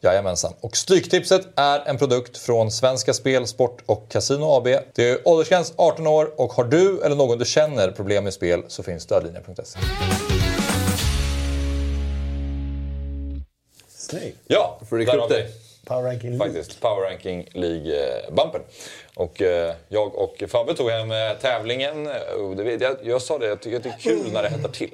Jajamensan. 0.01 0.53
Och 0.61 0.77
Stryktipset 0.77 1.47
är 1.55 1.79
en 1.85 1.97
produkt 1.97 2.37
från 2.37 2.71
Svenska 2.71 3.13
Spel, 3.13 3.47
Sport 3.47 3.83
och 3.85 4.09
Casino 4.09 4.43
AB. 4.45 4.67
Det 4.95 5.09
är 5.09 5.27
åldersgräns 5.27 5.73
18 5.75 6.07
år 6.07 6.31
och 6.41 6.53
har 6.53 6.63
du 6.63 7.01
eller 7.01 7.15
någon 7.15 7.37
du 7.37 7.45
känner 7.45 7.91
problem 7.91 8.23
med 8.23 8.33
spel 8.33 8.63
så 8.67 8.83
finns 8.83 9.03
stödlinjen.se. 9.03 9.79
Snyggt. 13.87 14.37
Ja, 14.47 14.79
Får 14.89 14.97
rycka 14.97 15.17
upp 15.17 15.29
dig? 15.29 15.51
Power 15.85 16.03
Ranking 16.03 16.29
League. 16.37 16.53
faktiskt 16.53 16.81
Power 16.81 17.09
Ranking 17.09 17.49
League-bumpen. 17.53 18.61
Och 19.15 19.41
eh, 19.41 19.75
jag 19.87 20.15
och 20.15 20.43
Fabbe 20.47 20.73
tog 20.73 20.89
hem 20.89 21.11
eh, 21.11 21.17
tävlingen. 21.41 22.09
Jag 23.03 23.21
sa 23.21 23.37
det, 23.37 23.47
jag 23.47 23.61
tycker 23.61 23.77
att 23.77 23.83
det 23.83 23.89
är 23.89 23.99
kul 23.99 24.31
när 24.33 24.43
det 24.43 24.49
hettar 24.49 24.69
till. 24.69 24.91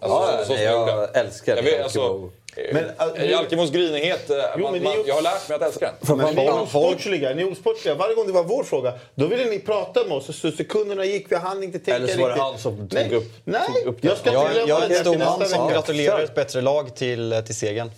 Alltså, 0.00 0.32
Ja, 0.32 0.38
så- 0.38 0.44
så 0.44 0.52
nej, 0.52 0.62
jag 0.64 0.72
jag 0.72 0.80
gjorde. 0.96 1.06
älskar 1.14 1.56
jag 1.56 1.62
vet, 1.62 1.72
Jalkemo. 1.72 1.84
alltså, 1.84 2.30
Men, 2.72 2.84
äh, 3.16 3.30
Jalkemos 3.30 3.70
grinighet, 3.70 4.30
eh, 4.30 4.36
Jo, 4.56 4.62
man, 4.62 4.82
man, 4.82 4.92
ju- 4.92 5.02
jag 5.06 5.14
har 5.14 5.22
lärt 5.22 5.48
mig 5.48 5.56
att 5.56 5.62
älska 5.62 5.92
den. 6.00 6.16
Men 6.16 6.34
ni 6.34 6.44
är 6.46 6.60
osportsliga. 6.60 7.34
Ni 7.34 7.42
är 7.42 7.52
osportsliga. 7.52 7.94
Varje 7.94 8.14
gång 8.14 8.26
det 8.26 8.32
var 8.32 8.44
vår 8.44 8.64
fråga, 8.64 8.92
då 9.14 9.26
ville 9.26 9.44
ni 9.44 9.58
prata 9.58 10.04
med 10.04 10.12
oss. 10.16 10.40
Så 10.40 10.50
sekunderna 10.50 11.04
gick, 11.04 11.32
vi 11.32 11.36
hann 11.36 11.62
inte 11.62 11.78
tänka 11.78 11.94
Eller 11.96 12.06
så 12.08 12.20
var 12.20 12.28
det 12.28 12.34
riktigt. 12.34 12.42
han 12.42 12.58
som 12.58 12.76
tog 12.76 12.92
Nej. 12.94 13.14
upp- 13.14 13.32
Nej, 13.44 13.60
tog 13.84 13.94
upp 13.94 14.02
det. 14.02 14.08
jag 14.08 14.18
ska 14.18 14.30
inte 14.30 14.58
Jag, 14.58 14.68
jag 14.68 14.82
är 14.84 14.88
det 14.88 14.94
en 14.94 15.00
stor 15.00 15.10
till 15.12 15.18
man 15.24 15.38
nästa 15.40 15.56
som 15.56 15.66
vecka. 15.66 15.74
gratulerar 15.80 16.20
ett 16.20 16.34
bättre 16.34 16.60
lag 16.60 16.96
till, 16.96 17.42
till 17.46 17.56
segern. 17.56 17.90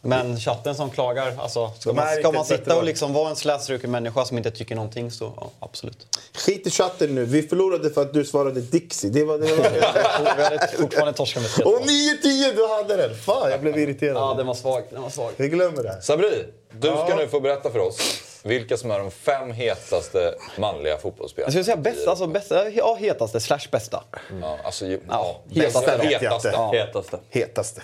Men 0.00 0.40
chatten 0.40 0.74
som 0.74 0.90
klagar, 0.90 1.34
alltså, 1.38 1.70
ska 1.78 1.92
man, 1.92 2.06
ska 2.16 2.32
man 2.32 2.44
sitta 2.44 2.76
och 2.76 2.84
liksom 2.84 3.12
vara 3.12 3.30
en 3.30 3.36
slätstruken 3.36 3.90
människa 3.90 4.24
som 4.24 4.36
inte 4.38 4.50
tycker 4.50 4.74
någonting 4.74 5.10
så 5.10 5.32
ja, 5.36 5.50
absolut. 5.60 6.18
Skit 6.34 6.66
i 6.66 6.70
chatten 6.70 7.14
nu. 7.14 7.24
Vi 7.24 7.42
förlorade 7.42 7.90
för 7.90 8.02
att 8.02 8.12
du 8.14 8.24
svarade 8.24 8.60
Dixie. 8.60 9.10
Det 9.10 9.24
var 9.24 9.38
det. 9.38 9.56
Var 9.56 9.70
Vi 10.36 10.42
hade 10.42 10.68
fortfarande 10.76 11.12
torskat 11.12 11.42
med 11.42 11.50
3-2. 11.50 11.62
Och 11.62 11.80
9-10, 11.80 12.56
du 12.56 12.66
hade 12.68 12.96
den! 13.08 13.14
Fan, 13.16 13.50
jag 13.50 13.60
blev 13.60 13.78
irriterad. 13.78 14.16
Ja, 14.16 14.34
den 14.36 14.46
var 14.46 14.54
svag. 14.54 14.82
Den 14.90 15.02
var 15.02 15.10
svag. 15.10 15.30
Vi 15.36 15.48
glömmer 15.48 15.82
det. 15.82 16.02
Sabri, 16.02 16.44
du 16.72 16.88
ska 16.88 17.06
Ja. 17.08 17.16
nu 17.16 17.28
få 17.28 17.40
berätta 17.40 17.70
för 17.70 17.78
oss 17.78 18.22
vilka 18.42 18.76
som 18.76 18.90
är 18.90 18.98
de 18.98 19.10
fem 19.10 19.52
hetaste 19.52 20.34
manliga 20.58 20.92
Jag 20.92 21.00
fotbollsspelarna. 21.02 21.50
skulle 21.52 21.64
säga 21.64 21.76
bästa, 21.76 22.10
alltså 22.10 22.26
bästa, 22.26 22.70
ja 22.70 22.94
hetaste 23.00 23.40
slash 23.40 23.60
bästa. 23.70 24.04
Ja, 24.42 24.58
alltså, 24.64 24.86
ju- 24.86 25.00
Ja, 25.08 25.40
ja, 25.48 25.62
hetaste 25.62 25.98
hetaste. 26.02 26.50
Ja. 26.52 26.70
Hetaste. 26.72 27.18
Hetaste. 27.30 27.82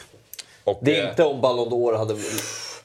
Och, 0.64 0.78
Det 0.82 0.96
är 0.98 1.04
eh, 1.04 1.08
inte 1.10 1.24
om 1.24 1.40
Ballon 1.40 1.68
d'Or 1.68 1.96
hade... 1.96 2.14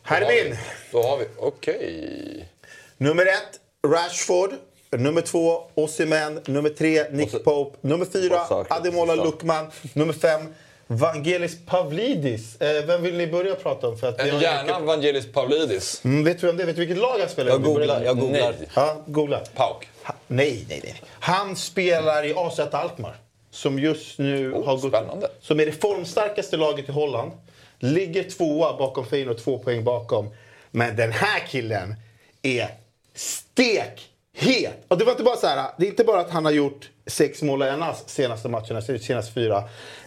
Här 0.04 0.22
är 0.22 0.46
min. 0.46 0.58
Då 0.92 1.02
har 1.04 1.18
vi, 1.18 1.26
okej. 1.38 2.50
Nummer 2.98 3.26
ett, 3.26 3.60
Rashford. 3.88 4.50
Nummer 4.92 5.22
två, 5.22 5.62
Osimhen. 5.76 6.42
Nummer 6.46 6.70
tre, 6.70 7.04
Nick 7.12 7.32
så- 7.32 7.40
Pope. 7.40 7.78
Nummer 7.82 8.06
fyra. 8.06 8.66
Ademola. 8.70 9.16
Lukman. 9.16 9.72
Nummer 9.94 10.14
fem, 10.14 10.42
Vangelis 10.88 11.58
Pavlidis. 11.66 12.62
Eh, 12.62 12.86
vem 12.86 13.02
vill 13.02 13.18
ni 13.18 13.28
börja 13.28 13.56
prata 13.56 13.88
om? 13.88 13.98
För 13.98 14.08
att 14.10 14.26
vi 14.26 14.30
har 14.30 14.42
Gärna 14.42 14.64
mycket- 14.64 14.82
Vangelis 14.84 15.32
Pavlidis. 15.34 16.02
Mm, 16.06 16.24
vet 16.24 16.42
du 16.42 16.50
om 16.50 16.58
det? 16.58 16.66
Vet 16.66 16.76
du 16.76 16.80
vilket 16.80 16.98
lag 16.98 17.20
han 17.20 17.30
spelar 17.30 17.50
i? 17.50 17.54
Jag 17.54 17.64
googlar. 17.64 18.02
Jag 18.02 18.20
googlar. 18.20 18.54
Nej. 18.60 18.70
Ja, 18.76 18.98
googla. 19.08 19.40
Pauk. 19.56 19.88
Ha, 20.04 20.14
nej, 20.28 20.66
nej, 20.70 20.82
nej. 20.84 21.02
Han 21.20 21.56
spelar 21.56 22.26
i 22.26 22.34
AZ 22.36 22.60
Alkmaar. 22.60 23.16
Som 23.52 23.80
just 23.80 24.20
nu 24.20 24.54
Oh, 24.54 24.66
har 24.66 24.78
gått... 24.78 24.92
spännande. 24.92 25.28
Som 25.42 25.60
är 25.60 25.66
det 25.66 25.72
formstarkaste 25.72 26.58
laget 26.58 26.90
i 26.90 26.92
Holland. 26.92 27.32
Ligger 27.80 28.24
tvåa 28.24 28.78
bakom 28.78 29.06
Feyenoord, 29.06 29.38
två 29.38 29.60
poäng 29.60 29.84
bakom. 29.84 30.30
Men 30.72 30.96
den 30.96 31.12
här 31.12 31.40
killen 31.48 31.96
är 32.42 32.68
stekhet! 33.16 34.86
Och 34.88 34.98
det 34.98 35.06
var 35.06 35.12
inte 35.12 35.24
bara 35.24 35.38
så 35.38 35.48
här, 35.48 35.72
det 35.78 35.86
är 35.86 35.90
inte 35.90 36.04
bara 36.04 36.20
att 36.20 36.30
han 36.30 36.46
har 36.46 36.52
gjort 36.52 36.90
sex 37.08 37.42
mål 37.42 37.64
i 37.64 37.74
senaste 38.06 38.50
matcherna, 38.50 38.82
senaste 38.82 39.34
fyra. 39.34 39.64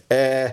Eh, 0.09 0.51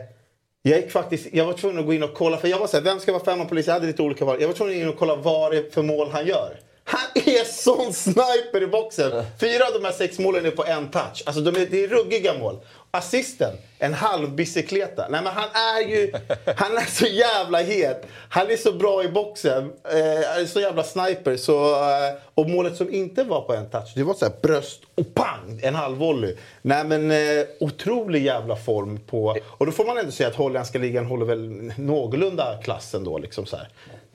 jag 0.62 0.80
gick 0.80 0.90
faktiskt, 0.90 1.26
jag 1.32 1.46
var 1.46 1.52
tvungen 1.52 1.78
att 1.78 1.86
gå 1.86 1.94
in 1.94 2.02
och 2.02 2.14
kolla, 2.14 2.36
för 2.36 2.48
jag 2.48 2.58
var 2.58 2.66
så 2.66 2.76
här, 2.76 2.84
vem 2.84 3.00
ska 3.00 3.12
vara 3.12 3.24
femman 3.24 3.46
polis? 3.46 3.66
Jag 3.66 3.74
hade 3.74 3.86
lite 3.86 4.02
olika 4.02 4.24
val. 4.24 4.40
Jag 4.40 4.48
var 4.48 4.54
tvungen 4.54 4.74
att 4.74 4.78
gå 4.78 4.82
in 4.82 4.88
och 4.88 4.98
kolla 4.98 5.16
vad 5.16 5.52
det 5.52 5.58
är 5.58 5.70
för 5.70 5.82
mål 5.82 6.08
han 6.10 6.26
gör. 6.26 6.60
Han 6.90 7.22
är 7.24 7.44
sån 7.44 7.92
sniper 7.92 8.62
i 8.62 8.66
boxen. 8.66 9.24
Fyra 9.40 9.66
av 9.66 9.72
de 9.72 9.84
här 9.84 9.92
sex 9.92 10.18
målen 10.18 10.46
är 10.46 10.50
på 10.50 10.64
en 10.64 10.90
touch. 10.90 11.22
Alltså 11.26 11.40
de 11.40 11.60
är, 11.60 11.66
det 11.66 11.84
är 11.84 11.88
ruggiga 11.88 12.38
mål. 12.38 12.58
Assisten, 12.90 13.56
en 13.78 13.94
halv 13.94 14.34
bicykleta. 14.34 15.08
Nej 15.10 15.22
men 15.22 15.32
han 15.32 15.48
är 15.76 15.88
ju... 15.88 16.12
Han 16.56 16.76
är 16.76 16.90
så 16.90 17.06
jävla 17.06 17.58
het. 17.58 18.06
Han 18.28 18.50
är 18.50 18.56
så 18.56 18.72
bra 18.72 19.04
i 19.04 19.08
boxen. 19.08 19.72
Eh, 19.84 20.46
så 20.46 20.60
jävla 20.60 20.82
sniper. 20.82 21.36
Så, 21.36 21.74
eh, 21.74 22.14
och 22.34 22.50
målet 22.50 22.76
som 22.76 22.94
inte 22.94 23.24
var 23.24 23.40
på 23.40 23.54
en 23.54 23.70
touch, 23.70 23.92
det 23.94 24.02
var 24.02 24.14
så 24.14 24.24
här 24.24 24.32
bröst 24.42 24.80
och 24.94 25.14
pang! 25.14 25.60
En 25.62 25.74
halv 25.74 25.98
volley. 25.98 26.36
Nej 26.62 26.84
men 26.84 27.10
eh, 27.10 27.46
otrolig 27.60 28.24
jävla 28.24 28.56
form 28.56 29.00
på... 29.06 29.36
Och 29.44 29.66
då 29.66 29.72
får 29.72 29.84
man 29.84 29.98
ändå 29.98 30.12
säga 30.12 30.28
att 30.28 30.36
holländska 30.36 30.78
ligan 30.78 31.06
håller 31.06 31.26
väl 31.26 31.72
någorlunda 31.76 32.58
klassen 32.62 33.04
då. 33.04 33.18
Liksom 33.18 33.46
så 33.46 33.56
här. 33.56 33.68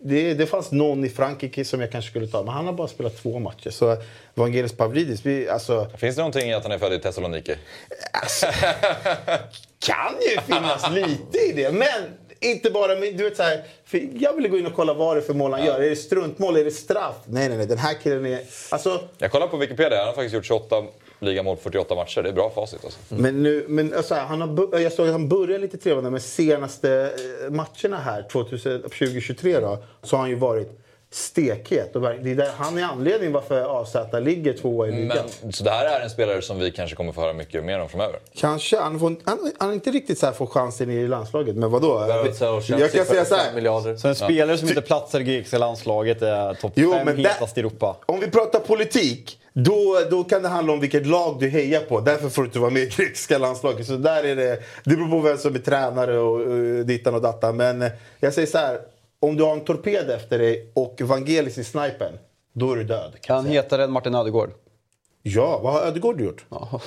Det, 0.08 0.34
det 0.34 0.45
fanns 0.45 0.72
någon 0.72 1.06
i 1.06 1.10
Frankrike 1.10 1.66
som 1.66 1.82
jag 1.82 1.91
kanske 1.91 2.10
skulle 2.10 2.28
ta, 2.28 2.43
men 2.43 2.53
han 2.53 2.66
har 2.66 2.74
bara 2.74 2.88
spelat 2.88 3.18
två 3.18 3.39
matcher. 3.39 3.70
Så 3.70 3.97
Vangelis 4.34 4.74
Pavlidis, 4.74 5.26
vi, 5.26 5.49
alltså... 5.49 5.88
Finns 5.97 6.16
det 6.16 6.22
någonting 6.22 6.49
i 6.49 6.53
att 6.53 6.64
han 6.64 6.72
är 6.72 6.78
född 6.78 6.93
i 6.93 6.99
Thessaloniki? 6.99 7.56
kan 9.80 10.16
ju 10.22 10.41
finnas 10.41 10.91
lite 10.91 11.38
i 11.38 11.51
det, 11.56 11.72
men 11.72 12.18
inte 12.39 12.70
bara... 12.70 12.95
Men 12.95 13.18
du 13.18 13.24
vet, 13.24 13.38
så 13.38 13.43
här, 13.43 13.64
jag 14.20 14.34
ville 14.34 14.47
gå 14.47 14.58
in 14.58 14.66
och 14.66 14.76
kolla 14.76 14.93
vad 14.93 15.16
det 15.16 15.22
är 15.22 15.26
för 15.26 15.34
mål 15.34 15.51
han 15.53 15.66
gör. 15.66 15.80
Är 15.82 15.89
det 15.89 15.95
struntmål? 15.95 16.58
Är 16.58 16.64
det 16.64 16.72
straff? 16.72 17.16
Nej, 17.26 17.49
nej, 17.49 17.58
nej. 17.58 17.68
Den 17.68 17.78
här 17.78 17.93
killen 18.03 18.26
är... 18.26 18.41
Alltså, 18.70 19.01
Jag 19.18 19.32
kollar 19.32 19.47
på 19.47 19.58
Wikipedia, 19.58 19.97
han 19.97 20.08
har 20.08 20.14
faktiskt 20.14 20.36
gjort 20.36 20.45
28 20.45 20.84
ligamål 21.26 21.55
på 21.55 21.61
48 21.61 21.95
matcher. 21.95 22.23
Det 22.23 22.30
är 22.30 22.34
bra 22.34 22.51
facit 22.55 22.86
alltså. 22.86 22.99
Mm. 23.11 23.23
Men, 23.23 23.43
nu, 23.43 23.65
men 23.67 23.93
alltså, 23.93 24.15
han 24.15 24.41
har, 24.41 24.80
jag 24.80 24.93
såg 24.93 25.05
att 25.05 25.11
han 25.11 25.30
började 25.30 25.57
lite 25.59 25.78
trevande 25.78 26.09
men 26.09 26.21
senaste 26.21 27.11
eh, 27.45 27.51
matcherna 27.51 27.97
här 27.97 28.28
2023 28.32 29.59
då, 29.59 29.84
så 30.03 30.15
har 30.15 30.21
han 30.21 30.30
ju 30.30 30.36
varit 30.36 30.85
stekhet. 31.16 31.95
Och 31.95 32.01
det 32.01 32.32
är 32.32 32.36
där, 32.36 32.49
han 32.57 32.78
är 32.78 32.84
anledningen 32.84 33.34
varför 33.34 33.82
AZ 33.82 33.95
ligger 34.22 34.53
tvåa 34.53 34.88
i 34.88 34.91
ligan. 34.91 35.18
Men, 35.41 35.53
så 35.53 35.63
det 35.63 35.70
här 35.70 35.99
är 35.99 36.03
en 36.03 36.09
spelare 36.09 36.41
som 36.41 36.59
vi 36.59 36.72
kanske 36.72 36.95
kommer 36.95 37.11
få 37.11 37.22
höra 37.22 37.34
mycket 37.34 37.63
mer 37.63 37.80
om 37.80 37.89
framöver? 37.89 38.20
Kanske. 38.34 38.78
Han, 38.80 38.99
får, 38.99 39.07
han, 39.24 39.51
han 39.57 39.68
har 39.68 39.74
inte 39.74 39.91
riktigt 39.91 40.20
så 40.20 40.26
här 40.26 40.34
får 40.34 40.47
chansen 40.47 40.89
i 40.89 41.07
landslaget, 41.07 41.55
men 41.55 41.72
vadå? 41.72 41.91
Och 41.91 42.63
Jag 42.68 42.91
kan 42.91 43.05
säga 43.05 43.26
så 43.26 43.36
här. 43.36 43.53
miljarder. 43.53 43.97
Så 43.97 44.07
en 44.07 44.16
spelare 44.16 44.57
som 44.57 44.68
inte 44.68 44.82
platsar 44.82 45.20
i 45.20 45.24
grekiska 45.24 45.57
landslaget 45.57 46.22
är 46.22 46.53
topp 46.53 46.72
Jo, 46.76 46.93
5 46.93 47.05
men 47.05 47.16
där- 47.24 47.30
hetast 47.30 47.57
i 47.57 47.59
Europa. 47.59 47.95
Om 48.05 48.20
vi 48.20 48.28
pratar 48.32 48.59
politik, 48.59 49.39
då, 49.53 49.97
då 50.09 50.24
kan 50.24 50.41
det 50.43 50.49
handla 50.49 50.74
om 50.74 50.80
vilket 50.80 51.07
lag 51.07 51.38
du 51.39 51.49
hejar 51.49 51.82
på. 51.82 51.99
Därför 51.99 52.30
får 52.30 52.41
du 52.41 52.45
inte 52.45 52.59
vara 52.59 52.70
med 52.72 52.84
i 52.84 52.86
grekiska 52.86 53.38
landslaget. 53.38 53.88
Så 53.88 53.93
där 53.93 54.24
är 54.24 54.36
det, 54.36 54.59
det 54.84 54.95
beror 54.95 55.09
på 55.09 55.20
vem 55.20 55.38
som 55.38 55.55
är 55.55 55.59
tränare 55.59 56.18
och 56.20 56.39
uh, 56.47 56.86
dittan 56.86 57.16
och 57.16 57.22
dattan. 57.22 57.57
Men 57.57 57.82
eh, 57.82 57.91
jag 58.20 58.34
säger 58.34 58.47
så 58.47 58.57
här. 58.57 58.80
Om 59.26 59.38
du 59.38 59.43
har 59.43 59.51
en 59.53 59.61
torped 59.65 60.09
efter 60.09 60.39
dig 60.39 60.71
och 60.73 61.01
Vangelis 61.01 61.57
i 61.57 61.63
snipern, 61.63 62.13
då 62.53 62.71
är 62.71 62.76
du 62.76 62.84
död. 62.84 63.11
Kan 63.21 63.36
han 63.36 63.45
hetare 63.45 63.84
än 63.84 63.91
Martin 63.91 64.15
Ödegård? 64.15 64.49
Ja, 65.28 65.59
vad 65.63 65.73
har 65.73 65.82
Ödegård 65.82 66.21
gjort? 66.21 66.45
Ja, 66.49 66.80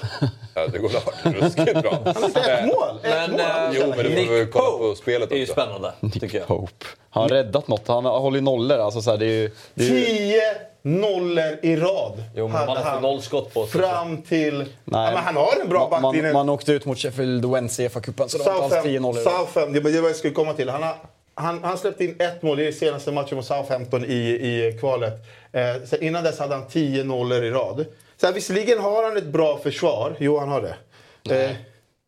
det 0.73 0.79
går 0.79 0.89
klart. 0.89 1.15
Ruskigt 1.25 1.83
bra. 1.83 1.99
Han 2.05 2.23
har 2.35 2.51
ett 2.51 2.67
mål. 2.67 2.99
Ett 3.03 3.31
Men, 3.31 3.31
mål. 3.31 3.41
eh, 3.41 3.47
Jo, 3.73 3.87
men 3.97 3.99
du 4.05 4.27
får 4.27 4.33
väl 4.39 4.47
kolla 4.47 4.79
på 4.79 4.95
spelet 4.95 5.29
Det 5.29 5.35
är 5.35 5.39
ju 5.39 5.47
spännande, 5.47 5.93
tycker 6.13 6.39
jag. 6.39 6.47
Pope. 6.47 6.85
Har 7.11 7.23
han 7.23 7.29
räddat 7.29 7.69
något? 7.69 7.89
Han 7.89 8.05
har 8.05 8.21
hållit 8.21 8.43
nollor. 8.43 8.79
Alltså, 8.79 9.03
så 9.03 9.11
här, 9.11 9.19
det 9.19 9.27
är 9.27 9.29
ju, 9.31 9.51
det 9.75 9.85
är 9.85 9.89
ju... 9.89 10.05
Tio 10.05 10.43
nollor 10.83 11.59
i 11.63 11.77
rad 11.77 12.25
Jo, 12.35 12.49
men 12.49 12.57
hade 12.57 12.67
man 12.67 12.77
har 12.77 12.85
han 12.85 13.03
noll 13.03 13.23
skott 13.23 13.55
på 13.55 13.67
sig. 13.67 13.81
Fram 13.81 14.23
till... 14.23 14.57
Nej. 14.59 14.65
Ja, 14.85 15.11
men 15.15 15.17
han 15.25 15.37
har 15.37 15.49
en 15.63 15.69
bra 15.69 15.89
man, 15.91 16.03
backlinje. 16.03 16.33
man, 16.33 16.47
man 16.47 16.55
åkte 16.55 16.73
ut 16.73 16.85
mot 16.85 16.99
Sheffield 16.99 17.45
Wednesday 17.45 17.87
i 17.87 17.89
FA-cupen, 17.89 18.29
så 18.29 18.39
det 18.39 18.45
var 18.45 18.65
inte 18.65 18.77
alls 18.77 18.85
10 18.85 18.99
Southam, 18.99 19.03
nollor. 19.03 19.21
Southam, 19.23 19.73
det 19.73 19.81
var 19.81 19.91
det 19.91 19.97
jag 19.97 20.17
skulle 20.17 20.35
komma 20.35 20.53
till. 20.53 20.69
Han, 20.69 20.83
har, 20.83 20.95
han, 21.39 21.65
han 21.65 21.79
släppte 21.79 22.05
in 22.05 22.17
ett 22.19 22.43
mål 22.43 22.61
i 22.61 22.73
senaste 22.73 23.13
matchen 23.13 23.37
mot 23.37 23.47
Southampton 23.47 24.05
i, 24.05 24.15
i 24.19 24.77
kvalet. 24.81 25.15
Eh, 25.53 26.07
innan 26.07 26.25
dess 26.25 26.39
hade 26.39 26.55
han 26.55 26.69
10 26.69 27.05
nollor 27.05 27.45
i 27.45 27.51
rad. 27.51 27.85
Så 28.17 28.27
här, 28.27 28.35
visserligen 28.35 28.79
har 28.79 29.05
han 29.05 29.17
ett 29.17 29.27
bra 29.27 29.59
försvar. 29.59 30.17
Jo, 30.19 30.39
han 30.39 30.49
har 30.49 30.77
det. 31.23 31.45
Eh, 31.45 31.51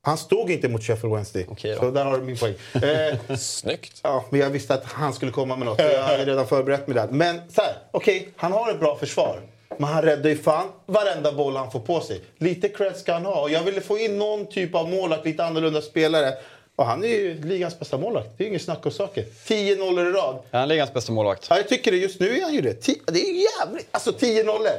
han 0.03 0.19
stod 0.19 0.51
inte 0.51 0.69
mot 0.69 0.83
Sheffield 0.83 1.15
Wednesday. 1.15 1.47
Okej 1.49 1.77
så 1.77 1.91
där 1.91 2.05
har 2.05 2.19
du 2.19 2.25
min 2.25 2.37
poäng. 2.37 2.55
Eh, 2.75 3.37
Snyggt. 3.37 4.01
Ja, 4.03 4.25
men 4.31 4.41
jag 4.41 4.51
visste 4.51 4.75
att 4.75 4.85
han 4.85 5.13
skulle 5.13 5.33
komma 5.33 5.57
med 5.57 5.67
något. 5.67 5.79
Jag 5.79 6.03
hade 6.03 6.25
redan 6.25 6.47
förberett 6.47 6.87
mig 6.87 6.95
där. 6.95 7.09
Men 7.11 7.41
så 7.51 7.61
här, 7.63 7.75
okej, 7.91 8.29
han 8.37 8.53
har 8.53 8.71
ett 8.71 8.81
bra 8.81 8.97
försvar. 8.97 9.41
Men 9.79 9.89
han 9.89 10.03
räddar 10.03 10.31
ju 10.31 10.37
fan 10.37 10.69
varenda 10.87 11.33
boll 11.33 11.57
han 11.57 11.71
får 11.71 11.81
på 11.81 12.01
sig. 12.01 12.21
Lite 12.39 12.69
cred 12.69 12.97
ska 12.97 13.13
han 13.13 13.25
ha. 13.25 13.43
Och 13.43 13.51
jag 13.51 13.63
ville 13.63 13.81
få 13.81 13.99
in 13.99 14.19
någon 14.19 14.47
typ 14.47 14.75
av 14.75 14.91
målvakt, 14.91 15.25
lite 15.25 15.45
annorlunda 15.45 15.83
spelare. 15.83 16.33
Och 16.81 16.87
han 16.87 17.05
är 17.05 17.09
ju 17.09 17.41
ligans 17.45 17.79
bästa 17.79 17.99
målvakt. 17.99 18.29
Det 18.37 18.45
är 18.45 18.49
inget 18.49 18.63
snack 18.63 18.87
om 18.87 18.93
saker. 18.93 19.25
10 19.47 19.77
nollor 19.77 20.09
i 20.09 20.13
rad. 20.13 20.39
Är 20.51 20.59
han 20.59 20.69
ligans 20.69 20.93
bästa 20.93 21.13
målvakt? 21.13 21.47
Ja, 21.51 21.57
jag 21.57 21.69
tycker 21.69 21.91
det. 21.91 21.97
Just 21.97 22.21
nu 22.21 22.39
är 22.39 22.43
han 22.43 22.55
ju 22.55 22.61
det. 22.61 22.87
Det 23.07 23.21
är 23.21 23.61
jävligt... 23.61 23.89
Alltså 23.91 24.13
10 24.13 24.45
nollor. 24.45 24.73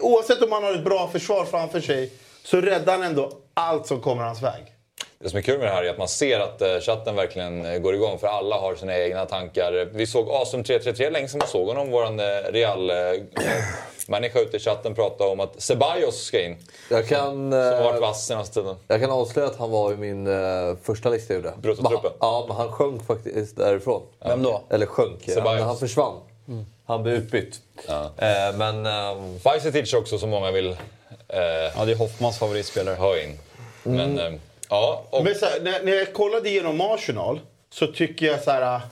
Oavsett 0.00 0.42
om 0.42 0.52
han 0.52 0.64
har 0.64 0.72
ett 0.74 0.84
bra 0.84 1.08
försvar 1.08 1.44
framför 1.44 1.80
sig 1.80 2.12
så 2.44 2.60
räddar 2.60 2.92
han 2.92 3.02
ändå 3.02 3.32
allt 3.54 3.86
som 3.86 4.00
kommer 4.00 4.22
hans 4.22 4.42
väg. 4.42 4.62
Det 5.22 5.30
som 5.30 5.38
är 5.38 5.42
kul 5.42 5.58
med 5.58 5.66
det 5.66 5.72
här 5.72 5.84
är 5.84 5.90
att 5.90 5.98
man 5.98 6.08
ser 6.08 6.40
att 6.40 6.62
eh, 6.62 6.80
chatten 6.80 7.16
verkligen 7.16 7.66
eh, 7.66 7.78
går 7.78 7.94
igång 7.94 8.18
för 8.18 8.26
alla 8.26 8.56
har 8.56 8.74
sina 8.74 8.98
egna 8.98 9.26
tankar. 9.26 9.88
Vi 9.92 10.06
såg 10.06 10.28
Asum 10.30 10.64
333 10.64 11.10
länge 11.10 11.28
sedan 11.28 11.38
man 11.38 11.48
såg 11.48 11.68
honom, 11.68 11.90
våran 11.90 12.20
eh, 12.20 12.24
real 12.52 12.90
människa 14.06 14.40
ute 14.40 14.56
i 14.56 14.60
chatten 14.60 14.94
prata 14.94 15.24
om 15.28 15.40
att 15.40 15.62
Ceballos 15.62 16.22
ska 16.22 16.44
in. 16.44 16.56
Jag 16.90 17.08
kan, 17.08 17.30
Som 17.30 17.52
har 17.52 17.82
varit 17.82 18.00
vass 18.00 18.26
senaste 18.26 18.54
tiden. 18.60 18.76
jag 18.88 19.00
kan 19.00 19.10
avslöja 19.10 19.48
att 19.48 19.56
han 19.58 19.70
var 19.70 19.92
i 19.92 19.96
min 19.96 20.26
eh, 20.26 20.76
första 20.82 21.08
lista 21.10 21.34
jag 21.34 21.42
gjorde. 21.42 21.54
Bruttotruppen? 21.62 22.10
Men 22.10 22.12
Ja, 22.28 22.44
men 22.48 22.56
han 22.56 22.72
sjönk 22.72 23.06
faktiskt 23.06 23.56
därifrån. 23.56 24.02
Vem 24.24 24.42
då? 24.42 24.62
Eller 24.70 24.86
sjönk. 24.86 25.28
Han, 25.44 25.58
han 25.58 25.76
försvann. 25.76 26.16
Han 26.86 27.02
blev 27.02 27.14
utbytt. 27.14 27.60
Eh, 27.88 28.56
men... 28.56 28.86
ehm, 28.86 29.38
Bajsetic 29.44 29.94
också 29.94 30.18
som 30.18 30.30
många 30.30 30.50
vill 30.50 30.68
eh, 31.28 31.38
Ja, 31.76 31.84
det 31.84 31.92
är 31.92 31.96
Hoffmans 31.96 32.38
favoritspelare. 32.38 32.94
ha 32.94 33.18
in. 33.18 33.38
Men 33.82 34.18
eh, 34.18 34.32
ja, 34.70 35.04
och, 35.10 35.24
Men 35.24 35.34
så 35.34 35.46
här, 35.46 35.60
när, 35.60 35.82
när 35.84 35.92
jag 35.92 36.12
kollade 36.12 36.48
igenom 36.48 36.80
Arsenal 36.80 37.40
så 37.70 37.86
tycker 37.86 38.26
jag 38.26 38.42
så 38.42 38.50
här... 38.50 38.74
Äh, 38.74 38.82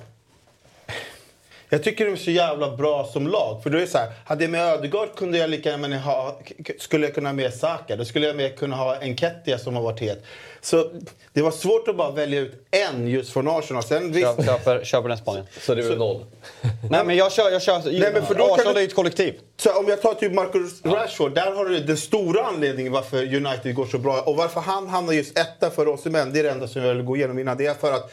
jag 1.70 1.82
tycker 1.82 2.04
de 2.04 2.12
är 2.12 2.16
så 2.16 2.30
jävla 2.30 2.76
bra 2.76 3.04
som 3.04 3.26
lag. 3.26 3.62
För 3.62 3.70
då 3.70 3.76
är 3.76 3.80
det 3.80 3.86
så 3.86 3.98
här, 3.98 4.12
hade 4.24 4.44
jag 4.44 4.50
med 4.50 4.60
Ödegaard 4.60 5.14
kunde 5.14 5.38
jag 5.38 5.50
lika 5.50 5.70
gärna 5.70 5.98
ha, 5.98 6.40
skulle 6.78 7.06
jag 7.06 7.14
kunna 7.14 7.28
ha 7.28 7.34
med 7.34 7.54
Saka. 7.54 7.96
Då 7.96 8.04
skulle 8.04 8.26
jag 8.26 8.36
med 8.36 8.58
kunna 8.58 8.76
ha 8.76 8.96
Enketia 9.00 9.58
som 9.58 9.74
har 9.74 9.82
varit 9.82 10.00
het. 10.00 10.24
Så 10.68 10.90
det 11.32 11.42
var 11.42 11.50
svårt 11.50 11.88
att 11.88 11.96
bara 11.96 12.10
välja 12.10 12.40
ut 12.40 12.66
en 12.70 13.08
just 13.08 13.32
från 13.32 13.48
Arsenal. 13.48 13.82
Sen 13.82 14.12
visst, 14.12 14.26
Köp, 14.36 14.44
köper, 14.44 14.84
köper 14.84 15.08
den 15.08 15.18
Spanien. 15.18 15.46
så 15.60 15.74
det 15.74 15.82
blev 15.82 15.98
noll. 15.98 16.24
Nej, 16.90 17.04
men 17.04 17.16
jag 17.16 17.32
kör... 17.32 17.50
Jag 17.50 17.62
kör 17.62 17.82
Nej, 17.84 18.10
men 18.12 18.26
för 18.26 18.34
då 18.34 18.44
kan 18.46 18.54
Arsenal 18.54 18.74
du- 18.74 18.78
är 18.80 18.82
ju 18.82 18.88
ett 18.88 18.94
kollektiv. 18.94 19.34
Så 19.56 19.78
om 19.78 19.88
jag 19.88 20.02
tar 20.02 20.14
typ 20.14 20.32
Marcus 20.32 20.84
Rashford, 20.84 21.34
där 21.34 21.52
har 21.52 21.64
du 21.64 21.80
den 21.80 21.96
stora 21.96 22.44
anledningen 22.44 22.92
varför 22.92 23.34
United 23.34 23.74
går 23.74 23.86
så 23.86 23.98
bra. 23.98 24.20
Och 24.20 24.36
varför 24.36 24.60
han 24.60 24.88
hamnar 24.88 25.12
just 25.12 25.38
etta 25.38 25.70
för 25.70 25.88
oss 25.88 26.04
män, 26.04 26.32
det 26.32 26.38
är 26.38 26.44
det 26.44 26.50
enda 26.50 26.68
som 26.68 26.82
jag 26.82 26.94
vill 26.94 27.04
gå 27.04 27.16
igenom 27.16 27.38
innan. 27.38 27.56
Det 27.56 27.66
är 27.66 27.74
för 27.74 27.92
att 27.92 28.12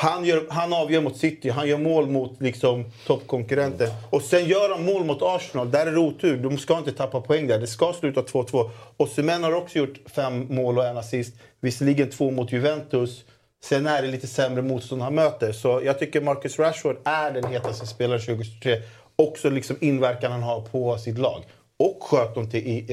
han, 0.00 0.24
gör, 0.24 0.46
han 0.50 0.72
avgör 0.72 1.00
mot 1.00 1.16
City, 1.16 1.50
han 1.50 1.68
gör 1.68 1.78
mål 1.78 2.06
mot 2.06 2.40
liksom, 2.40 2.84
toppkonkurrenter. 3.06 3.88
Och 4.10 4.22
sen 4.22 4.44
gör 4.44 4.70
han 4.70 4.84
mål 4.84 5.04
mot 5.04 5.22
Arsenal, 5.22 5.70
där 5.70 5.86
är 5.86 5.92
det 5.92 5.98
otur. 5.98 6.36
De 6.36 6.58
ska 6.58 6.78
inte 6.78 6.92
tappa 6.92 7.20
poäng 7.20 7.46
där, 7.46 7.58
det 7.58 7.66
ska 7.66 7.92
sluta 7.92 8.20
2-2. 8.22 8.70
Och 8.96 9.08
Semen 9.08 9.44
har 9.44 9.52
också 9.52 9.78
gjort 9.78 9.98
fem 10.14 10.46
mål 10.50 10.78
och 10.78 10.84
en 10.86 10.96
assist. 10.98 11.34
Visserligen 11.60 12.10
två 12.10 12.30
mot 12.30 12.52
Juventus. 12.52 13.24
Sen 13.64 13.86
är 13.86 14.02
det 14.02 14.08
lite 14.08 14.26
sämre 14.26 14.62
motstånd 14.62 15.02
han 15.02 15.14
möter. 15.14 15.52
Så 15.52 15.80
jag 15.84 15.98
tycker 15.98 16.20
Marcus 16.20 16.58
Rashford 16.58 16.96
är 17.04 17.30
den 17.30 17.44
hetaste 17.52 17.86
spelaren 17.86 18.20
2023. 18.20 18.82
Också 19.16 19.50
liksom 19.50 19.76
inverkan 19.80 20.32
han 20.32 20.42
har 20.42 20.60
på 20.60 20.98
sitt 20.98 21.18
lag. 21.18 21.42
Och 21.78 22.02
sköt 22.02 22.34
dem 22.34 22.50
till 22.50 22.66
i, 22.66 22.86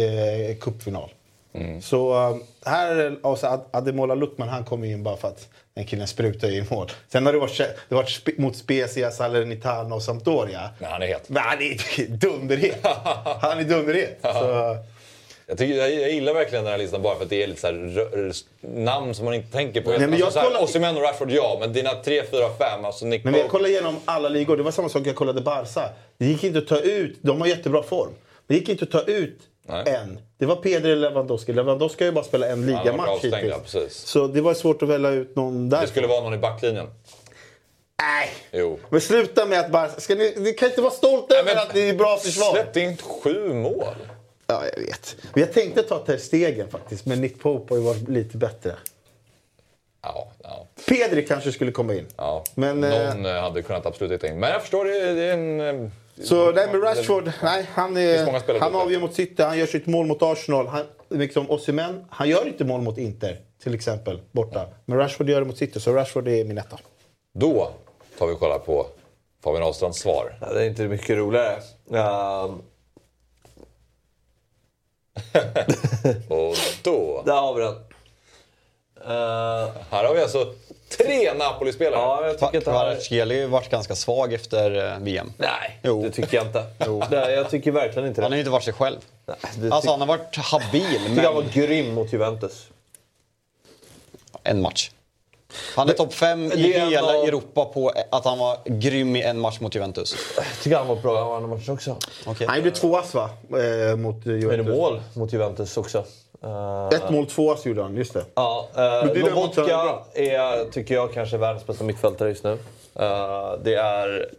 eh, 0.52 0.58
cupfinal. 0.58 1.10
Så 1.82 2.14
eh, 2.14 2.36
här 2.66 2.96
är 2.96 3.16
alltså 3.24 3.48
Ad- 3.48 3.66
Ademola 3.72 4.16
Luckman, 4.16 4.50
han 4.50 4.66
kom 4.66 4.84
in 4.84 5.04
bara 5.04 5.18
för 5.18 5.28
att 5.28 5.48
den 5.76 5.86
killen 5.86 6.08
sprutar 6.08 6.48
i 6.48 6.64
mål. 6.70 6.92
Sen 7.12 7.26
har 7.26 7.34
det 7.34 7.40
varit, 7.40 7.58
det 7.90 7.96
varit 7.96 8.10
spe- 8.10 8.42
mot 8.42 8.56
Spezia, 8.58 9.12
Salernitana 9.12 9.96
och 9.96 10.04
Sampdoria. 10.04 10.70
men 10.80 10.92
han 10.92 11.02
är 11.02 11.08
het. 11.08 11.30
Men 11.30 11.44
han 11.44 11.58
är 11.62 12.08
dunderhet. 12.18 12.80
Han 13.42 13.60
är 13.60 13.64
dunderhet. 13.64 14.20
Så, 14.22 14.78
Jag, 15.48 15.58
tycker, 15.58 15.76
jag, 15.76 15.94
jag 15.94 16.12
gillar 16.12 16.34
verkligen 16.34 16.64
den 16.64 16.72
här 16.72 16.78
listan 16.78 17.02
bara 17.02 17.16
för 17.16 17.24
att 17.24 17.30
det 17.30 17.44
är 17.44 17.48
lite 17.48 17.62
så 17.62 17.68
här, 17.68 18.32
namn 18.84 19.16
som 19.16 19.26
man 19.26 19.34
inte 19.34 19.52
tänker 19.52 19.82
på. 19.82 19.90
Nej, 19.90 20.00
men 20.00 20.10
jag 20.20 20.26
alltså, 20.26 20.32
så 20.32 20.40
här, 20.40 20.48
kollar- 20.48 20.64
Osimhen 20.64 20.96
och 20.98 21.02
Rashford, 21.04 21.32
ja. 21.32 21.58
Men 21.60 21.74
dina 21.74 21.90
3, 21.94 22.24
4, 22.32 22.40
5, 22.60 22.86
alltså 22.86 23.06
Nick 23.06 23.24
Men 23.24 23.34
jag 23.34 23.50
kollade 23.50 23.70
igenom 23.70 23.96
alla 24.06 24.30
ligor. 24.30 24.58
Det 24.58 24.64
var 24.64 24.72
samma 24.72 24.90
sak 24.90 25.08
jag 25.08 25.16
kollade 25.16 25.42
Barca. 25.42 25.90
Det 26.18 26.26
gick 26.26 26.44
inte 26.44 26.60
att 26.60 26.68
ta 26.68 26.80
ut. 26.80 27.18
De 27.22 27.42
har 27.42 27.48
jättebra 27.48 27.84
form. 27.84 28.12
Det 28.48 28.56
gick 28.56 28.70
inte 28.70 28.84
att 28.84 28.92
ta 28.92 29.02
ut 29.02 29.40
Nej. 29.68 29.84
en. 29.88 30.20
Det 30.38 30.46
var 30.46 30.56
Pedri 30.56 30.92
eller 30.92 31.10
Lewandowski. 31.10 31.54
Lewandowski 31.54 32.04
har 32.04 32.12
ju 32.12 32.16
bara 32.16 32.26
spelat 32.26 32.50
en 32.50 32.66
ligamatch 32.66 33.24
hittills. 33.24 33.96
Så 33.96 34.28
det 34.28 34.42
var 34.42 34.54
svårt 34.54 34.82
att 34.82 34.90
välja 34.90 35.10
ut 35.10 35.36
någon 35.36 35.70
där. 35.70 35.82
Det 35.82 35.88
skulle 35.88 36.08
vara 36.08 36.22
någon 36.22 36.34
i 36.34 36.38
backlinjen. 36.38 36.88
Nej! 38.02 38.30
Jo. 38.52 38.80
Men 38.90 39.02
sluta 39.02 39.46
med 39.46 39.60
att 39.60 39.72
Barca... 39.72 40.00
Ska 40.00 40.16
ni, 40.16 40.34
ni 40.38 40.54
kan 40.54 40.70
inte 40.70 40.82
vara 40.82 40.92
stolta 40.92 41.36
över 41.36 41.56
att 41.56 41.74
det 41.74 41.90
är 41.90 41.94
bra 41.94 42.18
försvar. 42.18 42.54
Släppte 42.54 42.82
in 42.82 42.98
sju 42.98 43.54
mål. 43.54 43.96
Ja, 44.48 44.64
jag 44.76 44.82
vet. 44.84 45.16
Men 45.34 45.44
jag 45.44 45.54
tänkte 45.54 45.84
ta 45.84 46.00
Ter 46.00 46.18
Stegen 46.18 46.70
faktiskt, 46.70 47.06
men 47.06 47.22
Nick 47.22 47.40
Pope 47.40 47.74
har 47.74 47.80
ju 47.80 47.86
varit 47.86 48.08
lite 48.10 48.38
bättre. 48.38 48.76
Ja, 50.02 50.32
ja. 50.44 50.68
Pedri 50.88 51.26
kanske 51.28 51.52
skulle 51.52 51.72
komma 51.72 51.94
in. 51.94 52.08
ja. 52.18 52.44
Men, 52.56 52.84
eh, 52.84 53.16
Någon 53.16 53.26
eh, 53.26 53.42
hade 53.42 53.62
kunnat 53.62 53.86
absolut 53.86 54.12
hitta 54.12 54.28
in. 54.28 54.40
Men 54.40 54.50
jag 54.52 54.62
förstår, 54.62 54.86
det, 54.86 55.14
det 55.14 55.24
är 55.24 55.34
en... 55.34 55.92
Så 56.24 56.52
nej, 56.52 56.68
men 56.72 56.82
Rashford, 56.82 57.32
nej, 57.44 57.70
han, 57.74 57.98
är, 57.98 58.60
han 58.60 58.76
avgör 58.76 59.00
mot 59.00 59.14
City, 59.14 59.44
han 59.44 59.58
gör 59.58 59.66
sitt 59.66 59.88
mål 59.88 60.06
mot 60.06 60.22
Arsenal. 60.22 60.68
Han, 60.68 60.86
liksom, 61.10 61.50
Osimhen, 61.52 62.06
han 62.10 62.30
gör 62.30 62.48
inte 62.48 62.66
mål 62.66 62.82
mot 62.82 62.98
Inter, 62.98 63.38
till 63.64 63.74
exempel, 63.74 64.22
borta. 64.32 64.66
Men 64.86 64.98
Rashford 64.98 65.30
gör 65.30 65.40
det 65.40 65.48
mot 65.48 65.58
City, 65.58 65.80
så 65.80 65.94
Rashford 65.94 66.28
är 66.28 66.46
min 66.46 66.58
etta. 66.58 66.80
Då 67.34 67.72
tar 68.18 68.28
vi 68.28 68.34
och 68.34 68.40
kollar 68.40 68.60
på 68.60 68.88
Fabian 69.44 69.64
Ahlstrands 69.64 70.00
svar. 70.00 70.38
Ja, 70.42 70.54
det 70.54 70.62
är 70.64 70.68
inte 70.70 70.88
mycket 70.88 71.18
roligare. 71.18 71.56
Ehm, 71.92 72.62
Och 76.30 76.56
då... 76.84 77.24
där 77.26 77.34
har 77.34 77.54
vi 77.54 77.62
den. 77.62 77.76
Uh, 79.08 79.72
Här 79.90 80.04
har 80.06 80.16
vi 80.16 80.22
alltså 80.22 80.54
tre 80.90 81.34
Napoli-spelare. 81.34 82.00
ja, 82.02 82.26
jag 82.28 82.40
tycker. 82.40 82.62
Kvaratskhelia 82.62 83.36
har 83.38 83.42
ju 83.42 83.48
varit 83.48 83.70
ganska 83.70 83.96
svag 83.96 84.34
efter 84.34 84.92
eh, 84.94 85.00
VM. 85.00 85.34
Nej, 85.38 85.80
Jo. 85.84 86.04
det 86.04 86.12
tycker 86.12 86.38
jag 86.38 86.46
inte. 86.46 86.66
Nej, 87.12 87.34
jag 87.34 87.50
tycker 87.50 87.72
verkligen 87.72 88.08
inte 88.08 88.22
det. 88.22 88.26
Han 88.26 88.32
har 88.32 88.38
ju 88.38 88.42
inte 88.42 88.52
varit 88.52 88.64
sig 88.64 88.74
själv. 88.74 88.98
Nej, 89.26 89.72
Alltså 89.72 89.92
han 89.92 90.00
har 90.00 90.08
varit 90.08 90.36
habil, 90.36 90.84
jag 90.94 91.02
tycker 91.08 91.24
han 91.24 91.36
var 91.36 91.42
men 91.44 91.52
grym 91.52 91.94
mot 91.94 92.14
Juventus. 92.14 92.68
en 94.44 94.62
match. 94.62 94.92
Han 95.76 95.90
är 95.90 95.94
topp 95.94 96.14
fem 96.14 96.46
i 96.46 96.50
det 96.50 96.74
är 96.76 96.90
hela 96.90 97.14
ändå- 97.14 97.28
Europa 97.28 97.66
på 97.66 97.92
att 98.12 98.26
han 98.26 98.38
var 98.40 98.58
grym 98.66 99.16
i 99.16 99.22
en 99.22 99.40
match 99.40 99.60
mot 99.60 99.76
Juventus. 99.76 100.16
Jag 100.36 100.46
tycker 100.64 100.78
han 100.78 100.88
var 100.88 100.96
bra 100.96 101.16
i 101.18 101.36
andra 101.36 101.56
matchen 101.56 101.74
också. 101.74 101.98
Okej. 102.26 102.48
Han 102.48 102.58
gjorde 102.58 102.72
två 102.72 102.98
ass 102.98 103.14
va? 103.14 103.30
Eh, 103.50 103.96
mot 103.96 104.26
Men 104.26 104.34
det 104.36 104.42
Juventus. 104.42 104.68
mål 104.78 105.02
mot 105.14 105.34
Juventus 105.34 105.78
också. 105.78 106.06
Eh, 106.44 106.88
Ett 106.88 107.10
mål, 107.10 107.26
två 107.26 107.52
ass 107.52 107.66
gjorde 107.66 107.82
han, 107.82 107.96
just 107.96 108.14
det. 108.14 108.26
Ja, 108.36 108.68
det 108.76 108.82
är 108.82 109.16
Lobotka 109.30 110.00
är, 110.14 110.72
tycker 110.72 110.96
jag, 110.96 111.14
kanske 111.14 111.38
världens 111.38 111.66
bästa 111.68 111.84
mittfältare 111.84 112.30
just 112.30 112.44
nu. 112.44 112.52
Eh, 112.96 113.54
det 113.64 113.74
är... 113.76 114.30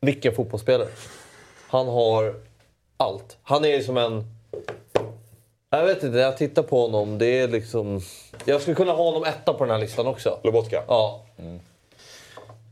Vilken 0.00 0.34
fotbollsspelare. 0.34 0.88
Han 1.68 1.88
har 1.88 2.34
allt. 2.96 3.36
Han 3.42 3.64
är 3.64 3.80
som 3.80 3.96
en... 3.96 4.24
Jag 5.70 5.84
vet 5.84 5.96
inte, 6.02 6.16
när 6.16 6.22
jag 6.22 6.36
tittar 6.36 6.62
på 6.62 6.80
honom, 6.80 7.18
det 7.18 7.26
är 7.40 7.48
liksom... 7.48 8.00
Jag 8.44 8.60
skulle 8.60 8.74
kunna 8.76 8.92
ha 8.92 9.04
honom 9.04 9.24
etta 9.24 9.52
på 9.52 9.64
den 9.64 9.70
här 9.74 9.78
listan 9.80 10.06
också. 10.06 10.38
Lobotka. 10.42 10.82
Ja. 10.88 11.24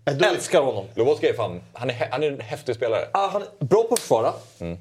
Eh, 0.05 0.15
då- 0.17 0.25
Älskar 0.27 0.61
honom. 0.63 0.85
Lobotka 0.95 1.29
är 1.29 1.33
fan... 1.35 1.61
Han 1.73 1.91
är, 1.91 2.09
han 2.11 2.23
är 2.23 2.33
en 2.33 2.41
häftig 2.41 2.75
spelare. 2.75 3.09
Ah, 3.13 3.27
han 3.29 3.43
är 3.43 3.65
bra 3.65 3.83
på 3.83 3.95
att 3.95 4.01
försvara. 4.01 4.33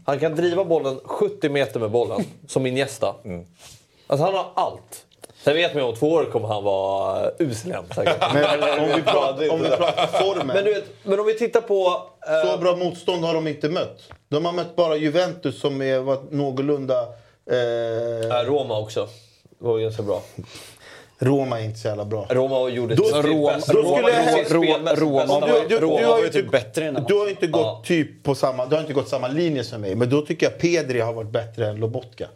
Han 0.06 0.20
kan 0.20 0.36
driva 0.36 0.64
bollen 0.66 1.00
70 1.04 1.50
meter 1.50 1.80
med 1.80 1.91
bollen, 1.91 2.24
som 2.48 2.66
Iniesta. 2.66 3.16
Alltså 4.08 4.26
han 4.26 4.34
har 4.34 4.51
allt. 4.55 5.03
Sen 5.43 5.53
vet 5.55 5.74
man 5.74 5.84
ju 5.84 5.89
om 5.89 5.95
två 5.95 6.10
år 6.12 6.26
kommer 6.26 6.47
han 6.47 6.64
vara 6.64 7.32
usel 7.39 7.70
igen. 7.72 7.84
Men 8.34 8.80
om 8.80 8.95
vi 8.95 9.01
pratar, 9.01 9.51
om 9.51 9.62
vi 9.62 9.70
pratar 9.70 10.08
formen. 10.08 10.47
Men, 10.47 10.64
du 10.66 10.74
vet, 10.74 10.84
men 11.03 11.20
om 11.20 11.26
vi 11.26 11.34
tittar 11.38 11.62
på... 11.62 12.01
eh, 12.28 12.51
Så 12.51 12.58
bra 12.58 12.76
motstånd 12.76 13.24
har 13.24 13.34
de 13.34 13.47
inte 13.47 13.70
mött. 13.70 14.01
De 14.30 14.45
har 14.45 14.53
mött 14.53 14.76
bara 14.76 14.95
Juventus 14.95 15.60
som 15.62 15.82
är 15.82 15.99
var 15.99 16.20
någorlunda... 16.32 17.01
Eh, 17.51 18.45
Roma 18.45 18.80
också. 18.80 19.08
Det 19.60 19.66
var 19.66 19.80
ganska 19.80 20.03
bra. 20.03 20.22
Roma 21.20 21.60
är 21.60 21.64
inte 21.64 21.80
så 21.80 21.88
jävla 21.88 22.05
bra. 22.05 22.26
Roma 22.30 22.70
gjorde 22.70 22.95
Då- 22.95 23.03
sitt 23.03 23.16
Roma- 23.16 23.53
då 23.55 23.62
skulle 23.62 24.12
jag 24.12 24.45
Roma- 24.51 24.95
Roma 24.95 25.39
var- 25.39 25.60
Du, 25.62 25.68
du, 25.68 25.80
Roma 25.86 25.99
du, 25.99 26.05
har 26.05 26.20
ju 26.20 26.26
typ 26.30 26.36
inte, 26.36 26.49
bättre 26.51 26.84
här 26.84 27.03
du 27.08 27.14
har 27.20 27.30
inte 27.30 27.47
gått 27.47 27.62
Ja. 27.64 27.82
typ 27.86 28.24
på 28.24 28.36
samma, 28.36 28.66
du 28.66 28.76
har 28.76 28.82
inte 28.82 28.93
gått 28.93 29.08
samma 29.10 29.28
linje 29.28 29.64
som 29.64 29.82
mig. 29.82 29.95
Men 29.95 30.10
då 30.10 30.22
tycker 30.22 30.45
jag 30.45 30.58
Pedri 30.60 30.99
har 30.99 31.14
varit 31.14 31.30
bättre 31.30 31.68
än 31.68 31.76
Lobotka. 31.76 32.28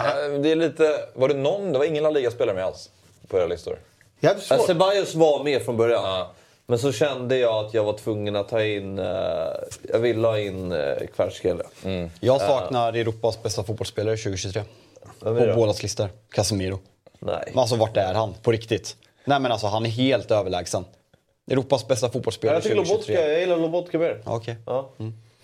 Eh, 0.00 0.40
Det 0.40 0.52
är 0.52 0.56
lite... 0.56 1.04
Var 1.14 1.28
det 1.28 1.34
någon... 1.34 1.72
Det 1.72 1.78
var 1.78 1.84
ingen 1.86 2.02
La 2.02 2.10
Liga-spelare 2.10 2.56
med 2.56 2.64
alls 2.64 2.90
på 3.28 3.38
era 3.38 3.46
listor. 3.46 3.78
Jag 4.20 4.34
Ja, 4.36 4.40
svårt. 4.40 4.66
Ceballos 4.66 5.14
var 5.14 5.44
med 5.44 5.62
från 5.64 5.76
början. 5.76 6.04
Ja. 6.04 6.32
Men 6.66 6.78
så 6.78 6.92
kände 6.92 7.36
jag 7.36 7.64
att 7.66 7.74
jag 7.74 7.84
var 7.84 7.92
tvungen 7.92 8.36
att 8.36 8.48
ta 8.48 8.62
in... 8.62 8.98
eh, 8.98 9.04
jag 9.88 9.98
ville 9.98 10.28
ha 10.28 10.38
in 10.38 10.72
uh, 10.72 10.96
Kvaratskhelia. 11.16 11.64
Jag 12.20 12.40
saknar 12.40 12.92
Europas 12.92 13.42
bästa 13.42 13.62
fotbollsspelare 13.62 14.16
2023. 14.16 14.62
Vem 15.20 15.36
är 15.36 15.40
På 15.40 15.46
då? 15.46 15.54
bådas 15.54 15.82
listor. 15.82 16.08
Casemiro. 16.30 16.78
Nej. 17.18 17.44
Men 17.50 17.58
alltså 17.58 17.76
vart 17.76 17.96
är 17.96 18.14
han? 18.14 18.34
På 18.42 18.52
riktigt. 18.52 18.96
Nej 19.24 19.40
men 19.40 19.52
alltså 19.52 19.66
han 19.66 19.86
är 19.86 19.90
helt 19.90 20.30
överlägsen. 20.30 20.84
Europas 21.50 21.86
bästa 21.88 22.10
fotbollsspelare 22.10 22.56
Jag 22.56 22.62
tycker 22.62 22.76
Lobotka, 22.76 22.94
2023. 22.96 23.30
jag 23.32 23.40
gillar 23.40 23.56
Lobotka 23.56 23.98
mer. 23.98 24.22
Okej. 24.24 24.56
Ja. 24.66 24.88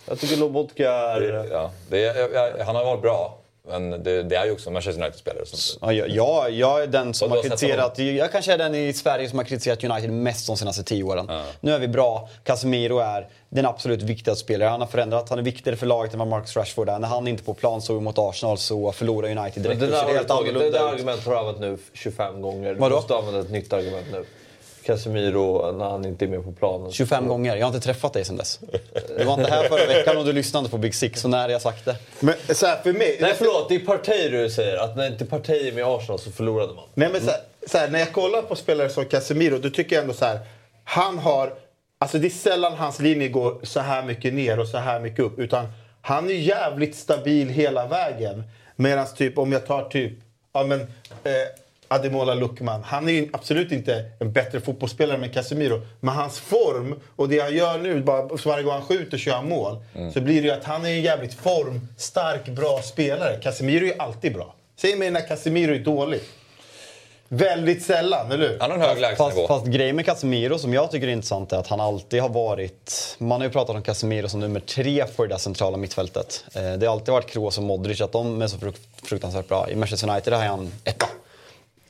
Jag 0.08 0.18
tycker 0.20 0.36
Lobotka 0.36 0.92
är... 0.92 1.48
Ja, 1.52 1.70
det 1.90 2.04
är, 2.04 2.18
jag- 2.20 2.32
jag- 2.58 2.64
han 2.64 2.76
har 2.76 2.84
varit 2.84 3.02
bra. 3.02 3.38
Men 3.70 3.90
det, 4.02 4.22
det 4.22 4.36
är 4.36 4.44
ju 4.44 4.52
också 4.52 4.70
Manchester 4.70 5.02
United-spelare. 5.02 5.44
Ja, 5.80 5.92
jag, 5.92 6.08
jag, 6.08 6.50
jag 6.50 6.82
är 6.82 6.86
den 6.86 7.14
som 7.14 7.30
har 7.30 7.42
kritiserat, 7.42 7.98
jag 7.98 8.32
kanske 8.32 8.52
är 8.52 8.58
den 8.58 8.74
i 8.74 8.92
Sverige 8.92 9.28
som 9.28 9.38
har 9.38 9.46
kritiserat 9.46 9.84
United 9.84 10.10
mest 10.10 10.46
de 10.46 10.56
senaste 10.56 10.82
tio 10.82 11.04
åren. 11.04 11.30
Nu 11.60 11.72
är 11.72 11.78
vi 11.78 11.88
bra. 11.88 12.28
Casemiro 12.44 12.98
är 12.98 13.28
den 13.48 13.66
absolut 13.66 14.02
viktigaste 14.02 14.44
spelaren. 14.44 14.70
Han 14.72 14.80
har 14.80 14.88
förändrat, 14.88 15.28
han 15.28 15.38
är 15.38 15.42
viktigare 15.42 15.76
för 15.76 15.86
laget 15.86 16.12
än 16.12 16.18
vad 16.18 16.28
Marcus 16.28 16.56
Rashford 16.56 16.88
är. 16.88 16.98
När 16.98 17.08
han 17.08 17.28
inte 17.28 17.42
är 17.42 17.44
på 17.44 17.54
plan 17.54 17.82
så 17.82 18.00
mot 18.00 18.18
Arsenal 18.18 18.58
så 18.58 18.92
förlorar 18.92 19.28
United 19.30 19.62
Men 19.66 19.78
direkt. 19.78 19.80
det 19.80 19.86
Det 19.86 19.92
där, 19.92 20.52
det 20.52 20.70
där 20.70 20.92
argumentet 20.92 21.26
har 21.26 21.32
du 21.32 21.38
använt 21.38 21.60
nu 21.60 21.78
25 21.92 22.42
gånger. 22.42 22.74
Du 22.74 22.80
Vadå? 22.80 22.96
måste 22.96 23.14
använda 23.16 23.40
ett 23.40 23.50
nytt 23.50 23.72
argument 23.72 24.06
nu. 24.12 24.24
Casemiro 24.84 25.72
när 25.72 25.84
han 25.84 26.04
inte 26.04 26.24
är 26.24 26.28
med 26.28 26.44
på 26.44 26.52
planen. 26.52 26.92
25 26.92 27.28
gånger. 27.28 27.56
Jag 27.56 27.66
har 27.66 27.74
inte 27.74 27.86
träffat 27.86 28.12
dig 28.12 28.24
sedan 28.24 28.36
dess. 28.36 28.60
Du 29.18 29.24
var 29.24 29.34
inte 29.34 29.50
här 29.50 29.68
förra 29.68 29.86
veckan 29.86 30.16
och 30.16 30.24
du 30.24 30.32
lyssnade 30.32 30.68
på 30.68 30.78
Big 30.78 30.94
Six, 30.94 31.20
så 31.20 31.28
när 31.28 31.42
har 31.42 31.48
jag 31.48 31.62
sagt 31.62 31.84
det? 31.84 31.96
Men 32.20 32.34
så 32.48 32.66
här, 32.66 32.76
för 32.76 32.92
mig... 32.92 33.18
Nej 33.20 33.34
förlåt, 33.38 33.68
det 33.68 33.74
är 33.74 33.78
Partey 33.78 34.28
du 34.28 34.50
säger. 34.50 34.76
Att 34.76 34.96
när 34.96 35.06
inte 35.06 35.24
Partey 35.24 35.68
är 35.68 35.72
med 35.72 35.80
i 35.80 35.84
Arsenal 35.84 36.18
så 36.18 36.30
förlorade 36.30 36.74
man. 36.74 36.84
Nej, 36.94 37.08
men 37.12 37.20
så 37.20 37.30
här, 37.30 37.40
så 37.66 37.78
här, 37.78 37.88
när 37.88 37.98
jag 37.98 38.12
kollar 38.12 38.42
på 38.42 38.56
spelare 38.56 38.88
som 38.88 39.04
Casemiro, 39.04 39.58
då 39.58 39.70
tycker 39.70 39.96
jag 39.96 40.02
ändå 40.02 40.14
så 40.14 40.24
här. 40.24 40.38
Han 40.84 41.18
har... 41.18 41.52
Alltså 41.98 42.18
det 42.18 42.26
är 42.26 42.30
sällan 42.30 42.72
hans 42.72 43.00
linje 43.00 43.28
går 43.28 43.60
så 43.62 43.80
här 43.80 44.02
mycket 44.02 44.34
ner 44.34 44.60
och 44.60 44.68
så 44.68 44.78
här 44.78 45.00
mycket 45.00 45.20
upp. 45.20 45.38
Utan 45.38 45.66
han 46.02 46.30
är 46.30 46.34
jävligt 46.34 46.96
stabil 46.96 47.48
hela 47.48 47.86
vägen. 47.86 48.42
Medan 48.76 49.06
typ, 49.16 49.38
om 49.38 49.52
jag 49.52 49.66
tar 49.66 49.88
typ... 49.88 50.12
Ja, 50.52 50.64
men, 50.64 50.80
eh, 50.80 51.32
Ademola 51.92 52.34
Luckman. 52.34 52.82
Han 52.82 53.08
är 53.08 53.12
ju 53.12 53.28
absolut 53.32 53.72
inte 53.72 54.04
en 54.18 54.32
bättre 54.32 54.60
fotbollsspelare 54.60 55.24
än 55.24 55.30
Casemiro. 55.30 55.80
Men 56.00 56.14
hans 56.14 56.38
form 56.40 57.00
och 57.16 57.28
det 57.28 57.40
han 57.40 57.54
gör 57.56 57.78
nu, 57.78 58.02
bara 58.02 58.22
varje 58.44 58.62
gång 58.62 58.72
han 58.72 58.82
skjuter 58.82 59.18
gör 59.18 59.34
han 59.34 59.48
mål. 59.48 59.76
Så 60.14 60.20
blir 60.20 60.42
det 60.42 60.48
ju 60.48 60.54
att 60.54 60.64
han 60.64 60.84
är 60.84 60.90
en 60.90 61.02
jävligt 61.02 61.34
formstark, 61.34 62.48
bra 62.48 62.82
spelare. 62.82 63.36
Casemiro 63.42 63.82
är 63.84 63.86
ju 63.86 63.94
alltid 63.98 64.32
bra. 64.34 64.54
Säg 64.76 64.96
mig 64.96 65.10
när 65.10 65.28
Casemiro 65.28 65.74
är 65.74 65.78
dålig. 65.78 66.20
Väldigt 67.28 67.82
sällan, 67.82 68.32
eller 68.32 68.48
hur? 68.48 68.58
Han 68.60 68.70
har 68.70 68.78
en 68.78 68.82
hög 68.82 68.90
Fast, 68.90 69.00
lägstanivå. 69.00 69.48
fast 69.48 69.66
grejen 69.66 69.96
med 69.96 70.06
Casemiro 70.06 70.58
som 70.58 70.74
jag 70.74 70.90
tycker 70.90 71.08
är 71.08 71.12
intressant 71.12 71.52
är 71.52 71.56
att 71.56 71.66
han 71.66 71.80
alltid 71.80 72.22
har 72.22 72.28
varit... 72.28 73.16
Man 73.18 73.40
har 73.40 73.46
ju 73.48 73.52
pratat 73.52 73.76
om 73.76 73.82
Casemiro 73.82 74.28
som 74.28 74.40
nummer 74.40 74.60
tre 74.60 75.04
på 75.16 75.22
det 75.22 75.28
där 75.28 75.38
centrala 75.38 75.76
mittfältet. 75.76 76.44
Eh, 76.54 76.72
det 76.72 76.86
har 76.86 76.92
alltid 76.92 77.12
varit 77.12 77.26
Kroos 77.30 77.58
och 77.58 77.64
Modric, 77.64 78.00
att 78.00 78.12
de 78.12 78.42
är 78.42 78.46
så 78.46 78.58
frukt, 78.58 78.80
fruktansvärt 79.02 79.48
bra. 79.48 79.70
I 79.70 79.76
Manchester 79.76 80.10
United 80.10 80.32
är 80.32 80.48
han 80.48 80.72
etta. 80.84 81.06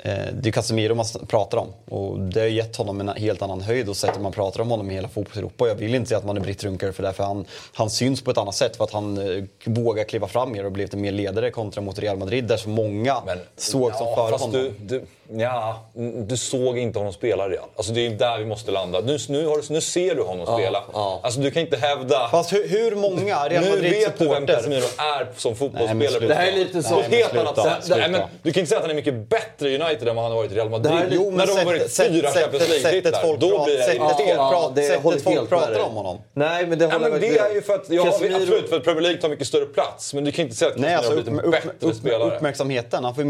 Eh, 0.02 0.26
det 0.32 0.48
är 0.48 0.52
Casemiro 0.52 0.94
man 0.94 1.06
pratar 1.28 1.58
om 1.58 1.68
och 1.84 2.20
det 2.20 2.40
har 2.40 2.46
gett 2.46 2.76
honom 2.76 3.00
en 3.00 3.08
helt 3.08 3.42
annan 3.42 3.60
höjd 3.60 3.88
och 3.88 3.96
sättet 3.96 4.22
man 4.22 4.32
pratar 4.32 4.60
om 4.60 4.70
honom 4.70 4.90
i 4.90 4.94
hela 4.94 5.08
fotbolls-Europa. 5.08 5.68
Jag 5.68 5.74
vill 5.74 5.94
inte 5.94 6.08
säga 6.08 6.18
att 6.18 6.24
man 6.24 6.36
är 6.36 6.40
Britt 6.40 6.64
Runkare 6.64 6.92
för 6.92 7.02
det, 7.02 7.12
för 7.12 7.24
han, 7.24 7.44
han 7.74 7.90
syns 7.90 8.22
på 8.22 8.30
ett 8.30 8.38
annat 8.38 8.54
sätt 8.54 8.76
för 8.76 8.84
att 8.84 8.92
han 8.92 9.18
eh, 9.18 9.44
vågar 9.64 10.04
kliva 10.04 10.28
fram 10.28 10.52
mer 10.52 10.64
och 10.64 10.72
blivit 10.72 10.94
en 10.94 11.00
mer 11.00 11.12
ledare 11.12 11.50
kontra 11.50 11.80
mot 11.80 11.98
Real 11.98 12.18
Madrid 12.18 12.44
där 12.44 12.56
så 12.56 12.68
många 12.68 13.16
såg 13.56 13.94
som 13.94 14.14
före 14.14 14.36
honom. 14.36 14.52
Du, 14.52 14.72
du, 14.80 15.04
ja, 15.38 15.90
du 16.26 16.36
såg 16.36 16.78
inte 16.78 16.98
honom 16.98 17.12
spela 17.12 17.48
redan. 17.48 17.64
Alltså 17.76 17.92
det 17.92 18.06
är 18.06 18.10
där 18.10 18.38
vi 18.38 18.44
måste 18.44 18.70
landa. 18.70 19.00
Nu, 19.00 19.18
nu, 19.28 19.46
har 19.46 19.72
nu 19.72 19.80
ser 19.80 20.14
du 20.14 20.22
honom 20.22 20.44
Ja, 20.48 20.58
spela. 20.58 20.82
ja. 20.92 21.20
Alltså 21.22 21.40
du 21.40 21.50
kan 21.50 21.62
inte 21.62 21.76
hävda... 21.76 22.28
Fast 22.30 22.52
hur, 22.52 22.68
hur 22.68 22.96
många 22.96 23.36
Real 23.48 23.64
nu 23.64 23.76
vet 23.76 24.18
du 24.18 24.28
vem. 24.28 24.46
Casemiro 24.46 24.84
är 24.98 25.26
som 25.36 25.50
Nej, 25.50 25.58
fotbollsspelare. 25.58 26.08
sluta. 26.10 26.26
Det 26.26 26.34
här 26.34 26.46
är 26.48 26.52
lite 26.52 26.82
så- 26.82 26.94
På 26.94 27.00
Nej, 27.10 27.22
helt 27.22 27.36
annat 27.36 27.82
sätt. 27.82 27.96
Nej, 27.98 28.10
men, 28.10 28.20
du 28.42 28.52
kan 28.52 28.60
inte 28.60 28.68
säga 28.68 28.78
att 28.78 28.82
han 28.84 28.90
är 28.90 28.94
mycket 28.94 29.14
bättre 29.28 29.70
i 29.70 29.78
United 29.78 30.08
än 30.08 30.16
vad 30.16 30.24
han 30.24 30.32
har 30.32 30.38
varit 30.38 30.52
i 30.52 30.54
Real 30.54 30.70
Madrid. 30.70 30.92
Här 30.94 31.04
är- 31.04 31.08
Jo, 31.10 31.24
men 31.30 31.34
När 31.36 31.46
de 31.46 31.52
har 31.52 31.88
sätt- 31.88 32.06
fyra 32.08 32.30
Champions 32.30 32.68
League-titlar, 32.68 33.36
då 33.38 33.64
blir 33.64 33.76
sättet 33.78 33.98
folk 33.98 34.26
pratar- 34.26 34.74
det 34.74 34.82
sättet 34.82 35.22
folk 35.22 35.86
om 35.86 35.94
honom. 35.94 36.18
Nej, 36.34 36.66
men 36.66 36.78
det 36.78 36.84
håller 36.86 37.08
jag 37.08 37.20
det 37.20 37.38
är 37.38 37.54
ju 37.54 37.62
för 37.62 37.74
att, 37.74 37.84
ja, 37.90 38.06
absolut, 38.08 38.68
för 38.70 38.76
att 38.76 38.84
Premier 38.84 39.02
League 39.02 39.20
tar 39.20 39.28
mycket 39.28 39.46
större 39.46 39.66
plats. 39.66 40.14
Men 40.14 40.24
du 40.24 40.32
kan 40.32 40.44
inte 40.44 40.56
säga 40.56 40.70
att 40.70 40.76
Nej, 40.76 40.96
Casemiro 40.96 41.18
alltså 41.18 41.32
har 41.32 41.42
upp, 41.44 41.50
blivit 41.52 41.64
en 41.64 41.70
bättre 41.90 41.94
spelare. 41.94 42.36
uppmärksamheten. 42.36 43.04
Han, 43.04 43.14
får 43.14 43.24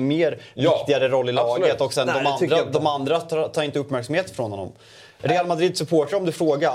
mer, 0.00 0.38
viktigare 0.54 1.08
roll 1.12 1.28
i 1.28 1.32
laget 1.32 1.62
absolut. 1.62 1.80
och 1.80 1.92
sen 1.94 2.06
Nej, 2.06 2.22
de, 2.40 2.56
andra, 2.56 2.64
de 2.64 2.86
andra 2.86 3.20
tar, 3.48 3.62
inte 3.62 3.78
uppmärksamhet 3.78 4.30
från 4.30 4.50
honom. 4.50 4.72
Real 5.18 5.46
Madrid-supportrar 5.46 6.18
om 6.18 6.26
du 6.26 6.32
frågar. 6.32 6.72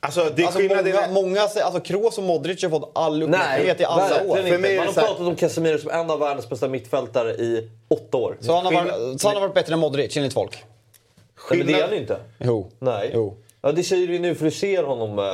Alltså, 0.00 0.30
det 0.36 0.42
är 0.42 0.46
Alltså, 0.46 0.60
skillnad. 0.60 0.84
många, 0.84 1.06
i- 1.08 1.12
många, 1.12 1.40
alltså 1.40 1.80
Kroos 1.80 2.18
och 2.18 2.24
Modric 2.24 2.62
har 2.62 2.70
fått 2.70 2.90
all 2.94 3.22
uppmärksamhet 3.22 3.80
i 3.80 3.84
alla 3.84 4.24
år. 4.24 4.36
För 4.36 4.58
mig 4.58 4.72
är 4.74 4.78
Man 4.78 4.86
har 4.86 4.92
pratat 4.92 5.20
om 5.20 5.36
Casemiro 5.36 5.78
som 5.78 5.90
en 5.90 6.10
av 6.10 6.18
världens 6.20 6.48
bästa 6.48 6.68
mittfältare 6.68 7.30
i 7.30 7.70
åtta 7.88 8.16
år. 8.18 8.36
Så 8.40 8.52
han, 8.54 8.64
har 8.66 8.72
varit, 8.72 9.20
så 9.20 9.28
han 9.28 9.36
har 9.36 9.40
varit 9.42 9.54
bättre 9.54 9.72
än 9.72 9.78
Modric 9.78 10.16
enligt 10.16 10.32
folk? 10.34 10.64
Nej, 11.50 11.58
men 11.58 11.66
det 11.66 11.72
är 11.72 11.82
han 11.82 11.90
ju 11.90 11.98
inte. 12.00 12.18
Jo. 12.38 12.70
Nej. 12.78 13.10
Jo. 13.14 13.36
Ja, 13.62 13.72
det 13.72 13.82
säger 13.82 14.06
du 14.08 14.18
nu 14.18 14.34
för 14.34 14.44
du 14.44 14.50
ser 14.50 14.82
honom 14.82 15.18
eh, 15.18 15.24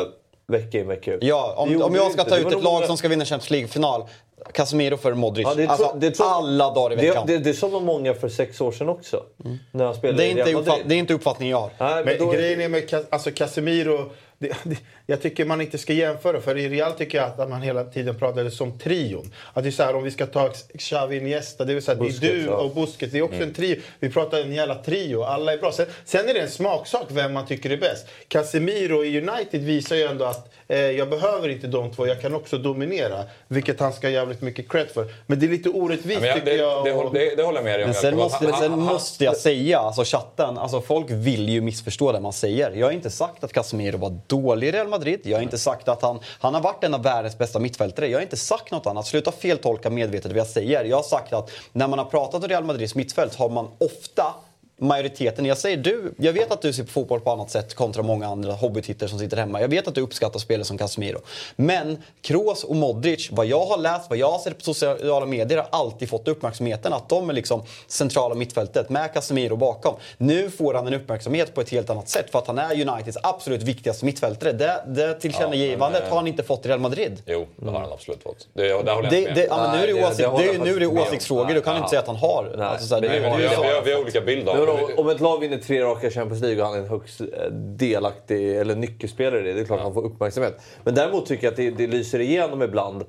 vecka 0.46 0.78
in 0.78 0.88
vecka 0.88 1.12
ut. 1.14 1.22
Ja, 1.24 1.54
om, 1.56 1.72
gjorde 1.72 1.84
om 1.84 1.94
jag 1.94 2.12
ska 2.12 2.24
ta 2.24 2.36
ut 2.38 2.46
ett 2.46 2.52
lag 2.52 2.62
många- 2.62 2.86
som 2.86 2.96
ska 2.96 3.08
vinna 3.08 3.24
Champions 3.24 3.50
League-final. 3.50 4.04
Casemiro 4.52 4.96
för 4.96 5.14
Modric. 5.14 5.46
Ja, 5.46 5.54
det 5.54 5.62
tror- 5.66 5.70
alltså, 5.72 5.96
det 5.98 6.10
tror- 6.10 6.26
alla 6.26 6.74
dagar 6.74 6.92
i 6.92 7.00
Det, 7.00 7.08
veckan. 7.08 7.26
det, 7.26 7.38
det 7.38 7.54
sa 7.54 7.68
nog 7.68 7.82
många 7.82 8.14
för 8.14 8.28
sex 8.28 8.60
år 8.60 8.72
sedan 8.72 8.88
också. 8.88 9.22
När 9.70 9.84
han 9.84 9.94
spelade 9.94 10.22
Det 10.22 10.28
är, 10.28 10.38
inte 10.38 10.52
uppfatt, 10.54 10.80
det 10.86 10.94
är 10.94 10.98
inte 10.98 11.14
uppfattningen 11.14 11.50
jag 11.50 11.60
har. 11.60 11.70
Nej, 11.78 11.94
men 11.94 12.04
Men 12.04 12.18
då, 12.26 12.32
grejen 12.32 12.60
är 12.60 12.68
med 12.68 13.04
alltså 13.10 13.30
Casemiro, 13.30 14.10
det, 14.38 14.52
det, 14.62 14.76
jag 15.06 15.22
tycker 15.22 15.44
man 15.44 15.60
inte 15.60 15.78
ska 15.78 15.92
jämföra. 15.92 16.40
För 16.40 16.58
i 16.58 16.68
Real 16.68 16.92
tycker 16.92 17.18
jag 17.18 17.26
att 17.40 17.48
man 17.50 17.62
hela 17.62 17.84
tiden 17.84 18.18
pratade 18.18 18.50
som 18.50 18.78
trion. 18.78 19.32
Att 19.52 19.62
det 19.62 19.68
är 19.68 19.70
så 19.70 19.82
här, 19.82 19.94
om 19.96 20.02
vi 20.02 20.10
ska 20.10 20.26
ta 20.26 20.50
Xavi 20.78 21.16
Iniesta, 21.16 21.64
det 21.64 21.74
vill 21.74 21.82
säga 21.82 21.96
Busquets, 21.96 22.20
det 22.20 22.28
är 22.30 22.34
du 22.34 22.48
och 22.48 22.74
Busquets. 22.74 23.12
Det 23.12 23.18
är 23.18 23.22
också 23.22 23.36
Mm. 23.36 23.48
en 23.48 23.54
trio. 23.54 23.76
Vi 24.00 24.10
pratar 24.10 24.40
en 24.40 24.52
jävla 24.52 24.74
trio. 24.74 25.22
Alla 25.22 25.52
är 25.52 25.58
bra. 25.58 25.72
Sen, 25.72 25.86
sen 26.04 26.28
är 26.28 26.34
det 26.34 26.40
en 26.40 26.50
smaksak 26.50 27.06
vem 27.08 27.32
man 27.32 27.46
tycker 27.46 27.70
är 27.70 27.76
bäst. 27.76 28.06
Casemiro 28.28 29.04
i 29.04 29.20
United 29.20 29.62
visar 29.62 29.96
ju 29.96 30.02
ändå 30.02 30.24
att 30.24 30.52
eh, 30.68 30.78
jag 30.80 31.10
behöver 31.10 31.48
inte 31.48 31.66
de 31.66 31.90
två. 31.92 32.06
Jag 32.06 32.20
kan 32.20 32.34
också 32.34 32.58
dominera. 32.58 33.24
Vilket 33.48 33.80
han 33.80 33.92
ska 33.92 34.06
ha 34.06 34.12
jävligt 34.12 34.40
mycket 34.42 34.68
cred 34.72 34.88
för. 34.90 35.06
Men 35.26 35.40
det 35.40 35.46
är 35.46 35.50
lite 35.50 35.68
orättvist 35.68 36.14
Ja, 36.14 36.20
men 36.20 36.28
jag- 36.28 36.36
tycker 36.38 36.50
det- 36.50 36.56
jag. 36.56 36.84
det 36.84 36.92
håller- 36.92 37.10
det- 37.20 37.36
det 37.36 37.42
håller 37.42 37.58
jag 37.58 37.64
med 37.64 37.74
dig 37.78 37.84
om, 37.84 37.88
Men 37.90 37.94
sen, 38.00 38.16
måste, 38.16 38.46
Han- 38.50 38.60
sen 38.60 38.78
måste 38.78 39.24
jag 39.24 39.36
säga, 39.36 39.78
alltså 39.78 40.04
chatten, 40.04 40.58
alltså 40.58 40.80
folk 40.80 41.06
vill 41.10 41.48
ju 41.48 41.60
missförstå 41.60 42.12
det 42.12 42.20
man 42.20 42.32
säger. 42.32 42.70
Jag 42.70 42.86
har 42.86 42.92
inte 42.92 43.10
sagt 43.10 43.44
att 43.44 43.52
Casemiro 43.52 43.96
var 43.96 44.18
dålig 44.26 44.68
i 44.68 44.72
Real 44.72 44.88
Madrid. 44.92 45.20
Jag 45.24 45.36
har 45.36 45.42
inte 45.42 45.58
sagt 45.58 45.88
att 45.88 46.02
han, 46.02 46.20
han 46.40 46.54
har 46.54 46.60
varit 46.60 46.84
en 46.84 46.94
av 46.94 47.02
världens 47.02 47.38
bästa 47.38 47.58
mittfältare. 47.58 48.08
Jag 48.08 48.18
har 48.18 48.22
inte 48.22 48.36
sagt 48.36 48.70
något 48.70 48.86
annat. 48.86 49.06
Sluta 49.06 49.32
feltolka 49.32 49.90
medvetet 49.90 50.30
vad 50.32 50.40
jag 50.40 50.46
säger. 50.46 50.84
Jag 50.84 50.96
har 50.96 51.02
sagt 51.02 51.32
att 51.32 51.50
när 51.72 51.88
man 51.88 51.98
har 51.98 52.06
pratat 52.06 52.42
om 52.42 52.48
Real 52.48 52.64
Madrids 52.64 52.94
mittfält 52.94 53.34
har 53.34 53.48
man 53.48 53.68
ofta 53.78 54.34
majoriteten, 54.82 55.44
jag 55.46 55.58
säger 55.58 55.76
du, 55.76 56.14
jag 56.18 56.32
vet 56.32 56.52
att 56.52 56.62
du 56.62 56.72
ser 56.72 56.82
på 56.84 56.90
fotboll 56.90 57.20
på 57.20 57.30
annat 57.30 57.50
sätt 57.50 57.74
kontra 57.74 58.02
många 58.02 58.26
andra 58.26 58.52
hobbytittare 58.52 59.08
som 59.08 59.18
sitter 59.18 59.36
hemma. 59.36 59.60
Jag 59.60 59.68
vet 59.68 59.88
att 59.88 59.94
du 59.94 60.00
uppskattar 60.00 60.38
spelare 60.38 60.64
som 60.64 60.78
Casemiro. 60.78 61.18
Men 61.56 62.02
Kroos 62.22 62.64
och 62.64 62.76
Modric, 62.76 63.28
vad 63.32 63.46
jag 63.46 63.66
har 63.66 63.78
läst, 63.78 64.10
vad 64.10 64.18
jag 64.18 64.30
har 64.30 64.38
sett 64.38 64.58
på 64.58 64.64
sociala 64.74 65.26
medier 65.26 65.58
har 65.58 65.66
alltid 65.70 66.08
fått 66.08 66.28
uppmärksamheten. 66.28 66.92
Att 66.92 67.08
de 67.08 67.30
är 67.30 67.34
liksom 67.34 67.62
centrala 67.86 68.34
mittfältet 68.34 68.88
med 68.90 69.14
Casemiro 69.14 69.56
bakom. 69.56 69.94
Nu 70.18 70.50
får 70.50 70.74
han 70.74 70.86
en 70.86 70.94
uppmärksamhet 70.94 71.54
på 71.54 71.60
ett 71.60 71.70
helt 71.70 71.90
annat 71.90 72.08
sätt 72.08 72.30
för 72.30 72.38
att 72.38 72.46
han 72.46 72.58
är 72.58 72.88
Uniteds 72.88 73.18
absolut 73.22 73.62
viktigaste 73.62 74.04
mittfältare. 74.04 74.52
Det, 74.52 74.82
det 74.86 75.14
tillkännagivandet 75.14 76.00
men, 76.02 76.02
eh, 76.02 76.08
har 76.08 76.16
han 76.16 76.26
inte 76.26 76.42
fått 76.42 76.66
i 76.66 76.68
Real 76.68 76.80
Madrid. 76.80 77.22
Jo, 77.26 77.46
det 77.56 77.70
har 77.70 77.80
han 77.80 77.92
absolut 77.92 78.22
fått. 78.22 78.48
Det, 78.52 78.62
där 78.62 78.74
håller 78.74 78.88
jag 78.94 79.10
Det, 79.10 79.24
med. 79.24 79.34
det, 79.34 79.44
ja, 79.44 79.56
men 79.62 79.76
nu 79.78 79.82
är 79.82 79.86
det, 79.86 79.92
Nej, 79.92 80.02
det- 80.02 80.26
åsikt, 80.26 80.46
det 80.46 80.52
det, 80.58 80.64
nu 80.64 80.76
är 80.76 80.80
det 80.80 80.86
om. 80.86 80.98
åsiktsfrågor. 80.98 81.54
Du 81.54 81.60
kan 81.60 81.76
inte 81.76 81.88
säga 81.88 82.00
att 82.00 82.06
han 82.06 82.16
har. 82.16 82.52
Nej, 82.56 82.66
Alltså, 82.66 82.86
så 82.86 82.94
här, 82.94 83.00
men 83.02 83.10
det, 83.10 83.16
det 83.18 83.22
det, 83.24 83.30
var- 83.30 83.36
är 83.38 83.42
ju 83.42 83.48
vi, 83.48 83.54
har, 83.54 83.82
vi 83.82 83.92
har 83.92 84.00
olika 84.00 84.20
bild 84.20 84.48
vadå, 84.74 85.02
om 85.02 85.08
ett 85.08 85.20
lag 85.20 85.40
vinner 85.40 85.58
tre 85.58 85.82
raka 85.82 86.10
Champions 86.10 86.42
League 86.42 86.62
och 86.62 86.68
han 86.68 86.76
är 86.78 86.82
en 86.82 86.88
högst 86.88 87.20
eh, 87.20 87.26
delaktig 87.52 88.56
eller 88.56 88.74
nyckelspelare 88.76 89.40
i 89.40 89.42
det, 89.42 89.52
det 89.52 89.60
är 89.60 89.64
klart 89.64 89.80
han 89.80 89.94
får 89.94 90.04
uppmärksamhet. 90.04 90.60
Men 90.84 90.94
däremot 90.94 91.26
tycker 91.26 91.44
jag 91.44 91.50
att 91.50 91.56
det, 91.56 91.70
det 91.70 91.86
lyser 91.86 92.18
igenom 92.20 92.62
ibland 92.62 93.02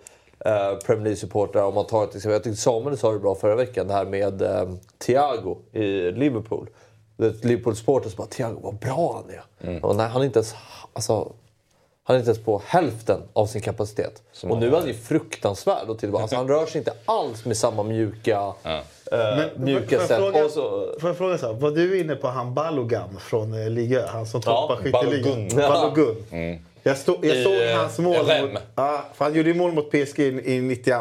eh, 0.46 0.76
Premier 0.86 1.04
League-supportrar. 1.06 1.62
Om 1.64 1.74
man 1.76 1.86
tar 1.86 2.04
ett 2.04 2.10
exempel, 2.16 2.32
jag 2.34 2.44
tyckte 2.44 2.62
Samuel 2.62 2.98
sa 2.98 3.12
det 3.12 3.20
bra 3.20 3.36
förra 3.36 3.56
veckan, 3.56 3.88
det 3.88 3.94
här 3.94 4.06
med 4.06 4.42
eh, 4.42 4.70
Thiago 4.98 5.58
i 5.72 6.12
Liverpool. 6.12 6.70
Det- 7.18 7.44
Liverpool 7.46 7.76
supporters 7.76 8.16
bara 8.16 8.28
“Thiago, 8.28 8.60
vad 8.64 8.76
bra 8.76 9.24
han 9.24 9.36
är”. 9.36 9.44
Och 9.86 9.96
nej, 9.96 10.08
han 10.08 10.22
är 10.22 10.26
inte 10.26 10.40
ens... 10.40 10.56
Alltså, 10.94 11.32
han 12.06 12.16
är 12.16 12.20
inte 12.20 12.30
ens 12.32 12.46
på 12.46 12.62
hälften 12.66 13.20
av 13.34 13.46
sin 13.46 13.62
kapacitet. 13.62 14.22
och 14.54 14.58
nu 14.60 14.68
är 14.68 14.72
han 14.80 14.88
ju 14.88 14.94
fruktansvärd. 14.94 15.90
Och 15.90 16.00
till, 16.00 16.16
alltså, 16.16 16.36
han 16.36 16.48
rör 16.48 16.66
sig 16.66 16.78
inte 16.80 16.94
alls 17.06 17.46
med 17.46 17.58
samma 17.58 17.84
mjuka, 17.84 18.54
eh, 19.14 19.46
mjuka 19.58 19.88
får, 19.88 19.94
jag 20.00 20.08
sätt. 20.08 20.18
fråga, 20.18 20.50
så, 20.50 20.96
får 21.00 21.10
jag 21.10 21.18
fråga 21.18 21.38
så 21.38 21.46
här, 21.48 21.54
var 21.54 21.72
du 21.72 22.00
inne 22.00 22.16
på 22.16 22.28
han 22.28 22.54
Balogan 22.54 23.20
från 23.20 23.54
eh, 23.64 23.70
Liga 23.70 24.08
Han 24.08 24.26
som 24.26 24.42
Ja, 24.46 24.62
toppar 24.68 24.76
skytteligan? 24.84 25.48
Balogun. 25.50 26.26
Balogun. 26.30 26.60
Jag, 26.86 26.98
stod, 26.98 27.26
jag 27.26 27.36
I, 27.38 27.44
såg 27.44 27.54
eh, 27.54 27.78
hans 27.78 28.00
mål. 28.00 28.18
Mot, 28.18 28.62
ja, 28.76 29.04
för 29.14 29.26
han 29.26 29.34
gjorde 29.34 29.54
mål 29.54 29.72
mot 29.72 29.92
PSG 29.92 30.20
i, 30.20 30.56
i 30.56 30.62
92 30.62 30.96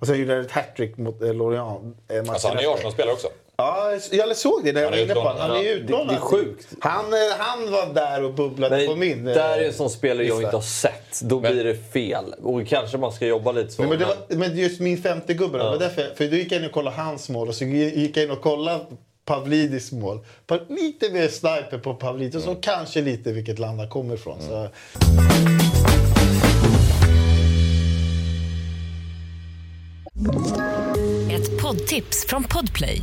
och 0.00 0.06
sen 0.06 0.18
gjorde 0.18 0.34
han 0.34 0.44
ett 0.44 0.50
hattrick 0.52 0.96
mot 0.96 1.22
eh, 1.22 1.34
Lorient. 1.34 1.96
Eh, 2.08 2.18
Alltså, 2.28 2.48
han 2.48 2.56
är 2.56 2.62
ju. 2.62 2.68
Arsenal-spelare 2.68 3.12
också. 3.12 3.28
Ja, 3.60 3.92
jag 4.10 4.36
såg 4.36 4.64
det 4.64 4.72
när 4.72 4.80
jag 4.82 4.90
var 4.90 4.96
är 4.98 5.02
inne 5.04 5.14
på 5.14 5.20
honom. 5.20 5.40
Han 5.40 5.56
är 5.56 5.64
utlånad. 5.64 6.08
det 6.08 6.14
är 6.14 6.18
sjukt. 6.20 6.68
Han, 6.80 7.04
eh, 7.04 7.18
han 7.38 7.70
var 7.72 7.94
där 7.94 8.24
och 8.24 8.34
bubblade 8.34 8.76
Nej, 8.76 8.86
på 8.86 8.96
min 8.96 9.28
eh, 9.28 9.34
där 9.34 9.58
är 9.58 9.64
en 9.66 9.72
sån 9.72 9.90
spelare 9.90 10.26
jag 10.26 10.42
inte 10.42 10.56
har 10.56 10.62
sett. 10.62 11.20
Då 11.22 11.40
blir 11.40 11.64
det 11.64 11.76
fel. 11.92 12.34
Och 12.42 12.66
kanske 12.66 12.98
man 12.98 13.12
ska 13.12 13.26
jobba 13.26 13.52
lite 13.52 13.70
så. 13.72 13.82
Nej, 13.82 13.88
men, 13.90 13.98
det 13.98 14.04
var, 14.04 14.16
men 14.36 14.56
just 14.58 14.80
min 14.80 15.02
femte 15.02 15.34
gubbe, 15.34 15.58
då, 15.58 15.64
Ja. 15.64 15.70
var 15.70 15.78
därför, 15.78 16.14
för 16.14 16.26
då 16.28 16.36
gick 16.36 16.52
jag 16.52 16.60
in 16.60 16.66
och 16.66 16.72
kollade 16.72 16.96
hans 16.96 17.28
mål 17.28 17.48
och 17.48 17.54
så 17.54 17.64
gick 17.64 18.16
jag 18.16 18.24
in 18.24 18.30
och 18.30 18.40
kollade 18.42 18.84
Pavlidis 19.24 19.92
mål. 19.92 20.18
Lite 20.68 21.10
mer 21.10 21.28
sniper 21.28 21.78
på 21.78 21.94
Pavlidis 21.94 22.34
och 22.34 22.42
så 22.42 22.48
Mm. 22.50 22.60
kanske 22.62 23.00
lite 23.00 23.32
vilket 23.32 23.58
land 23.58 23.80
han 23.80 23.88
kommer 23.88 24.14
ifrån. 24.14 24.38
Så. 24.48 24.68
Ett 31.30 31.62
poddtips 31.62 32.26
från 32.28 32.44
Podplay. 32.44 33.02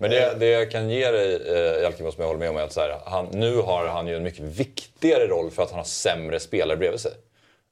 Men 0.00 0.10
det, 0.10 0.34
det 0.38 0.46
jag 0.46 0.70
kan 0.70 0.90
ge 0.90 1.10
dig, 1.10 1.34
eh, 1.34 1.82
Jalkemo, 1.82 2.12
som 2.12 2.20
jag 2.20 2.26
håller 2.26 2.40
med 2.40 2.50
om, 2.50 2.56
är 2.56 2.62
att 2.62 2.72
så 2.72 2.80
här, 2.80 2.98
han, 3.04 3.26
nu 3.32 3.56
har 3.56 3.86
han 3.86 4.06
ju 4.06 4.16
en 4.16 4.22
mycket 4.22 4.40
viktigare 4.40 5.26
roll 5.26 5.50
för 5.50 5.62
att 5.62 5.70
han 5.70 5.78
har 5.78 5.84
sämre 5.84 6.40
spelare 6.40 6.76
bredvid 6.76 7.00
sig. 7.00 7.12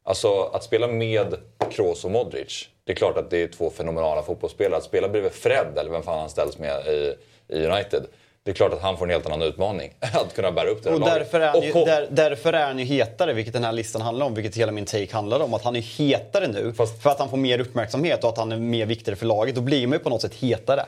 Alltså 0.05 0.43
att 0.43 0.65
spela 0.65 0.87
med 0.87 1.35
Kroos 1.71 2.05
och 2.05 2.11
Modric, 2.11 2.69
det 2.85 2.93
är 2.93 2.97
klart 2.97 3.17
att 3.17 3.31
det 3.31 3.43
är 3.43 3.49
två 3.49 3.71
fenomenala 3.71 4.23
fotbollsspelare. 4.23 4.77
Att 4.77 4.85
spela 4.85 5.09
bredvid 5.09 5.33
Fred, 5.33 5.79
eller 5.79 5.91
vem 5.91 6.03
fan 6.03 6.19
han 6.19 6.31
ställs 6.31 6.59
med 6.59 6.87
i, 6.87 7.15
i 7.49 7.67
United, 7.67 8.03
det 8.43 8.51
är 8.51 8.55
klart 8.55 8.73
att 8.73 8.83
han 8.83 8.97
får 8.97 9.05
en 9.07 9.11
helt 9.11 9.27
annan 9.27 9.43
utmaning. 9.43 9.93
Att 10.01 10.35
kunna 10.35 10.53
bära 10.53 10.69
upp 10.69 10.83
det 10.83 10.91
Och 10.91 11.01
därför 11.01 11.41
är, 11.41 11.47
han 11.47 11.59
Och 11.59 11.65
ju, 11.65 11.73
kom- 11.73 11.85
där, 11.85 12.09
därför 12.11 12.53
är 12.53 12.67
han 12.67 12.79
ju 12.79 12.85
hetare, 12.85 13.33
vilket 13.33 13.53
den 13.53 13.65
här 13.65 13.73
listan 13.73 14.03
handlar 14.03 14.27
om. 14.27 14.35
Vilket 14.35 14.57
hela 14.57 14.73
min 14.73 14.85
take 14.85 15.13
handlar 15.13 15.41
om. 15.41 15.55
Att 15.55 15.63
han 15.63 15.77
är 15.77 15.81
hetare 15.81 16.49
nu 16.49 16.73
för 17.03 17.11
att 17.11 17.19
han 17.19 17.31
får 17.31 17.37
mer 17.37 17.61
uppmärksamhet 17.61 18.25
och 18.25 18.31
att 18.31 18.39
han 18.39 18.53
är 18.53 18.57
mer 18.57 18.87
viktigare 18.87 19.17
för 19.17 19.27
laget. 19.27 19.55
Då 19.55 19.61
blir 19.61 19.87
man 19.87 19.99
ju 19.99 20.05
på 20.05 20.11
något 20.11 20.23
sätt 20.23 20.35
hetare. 20.35 20.85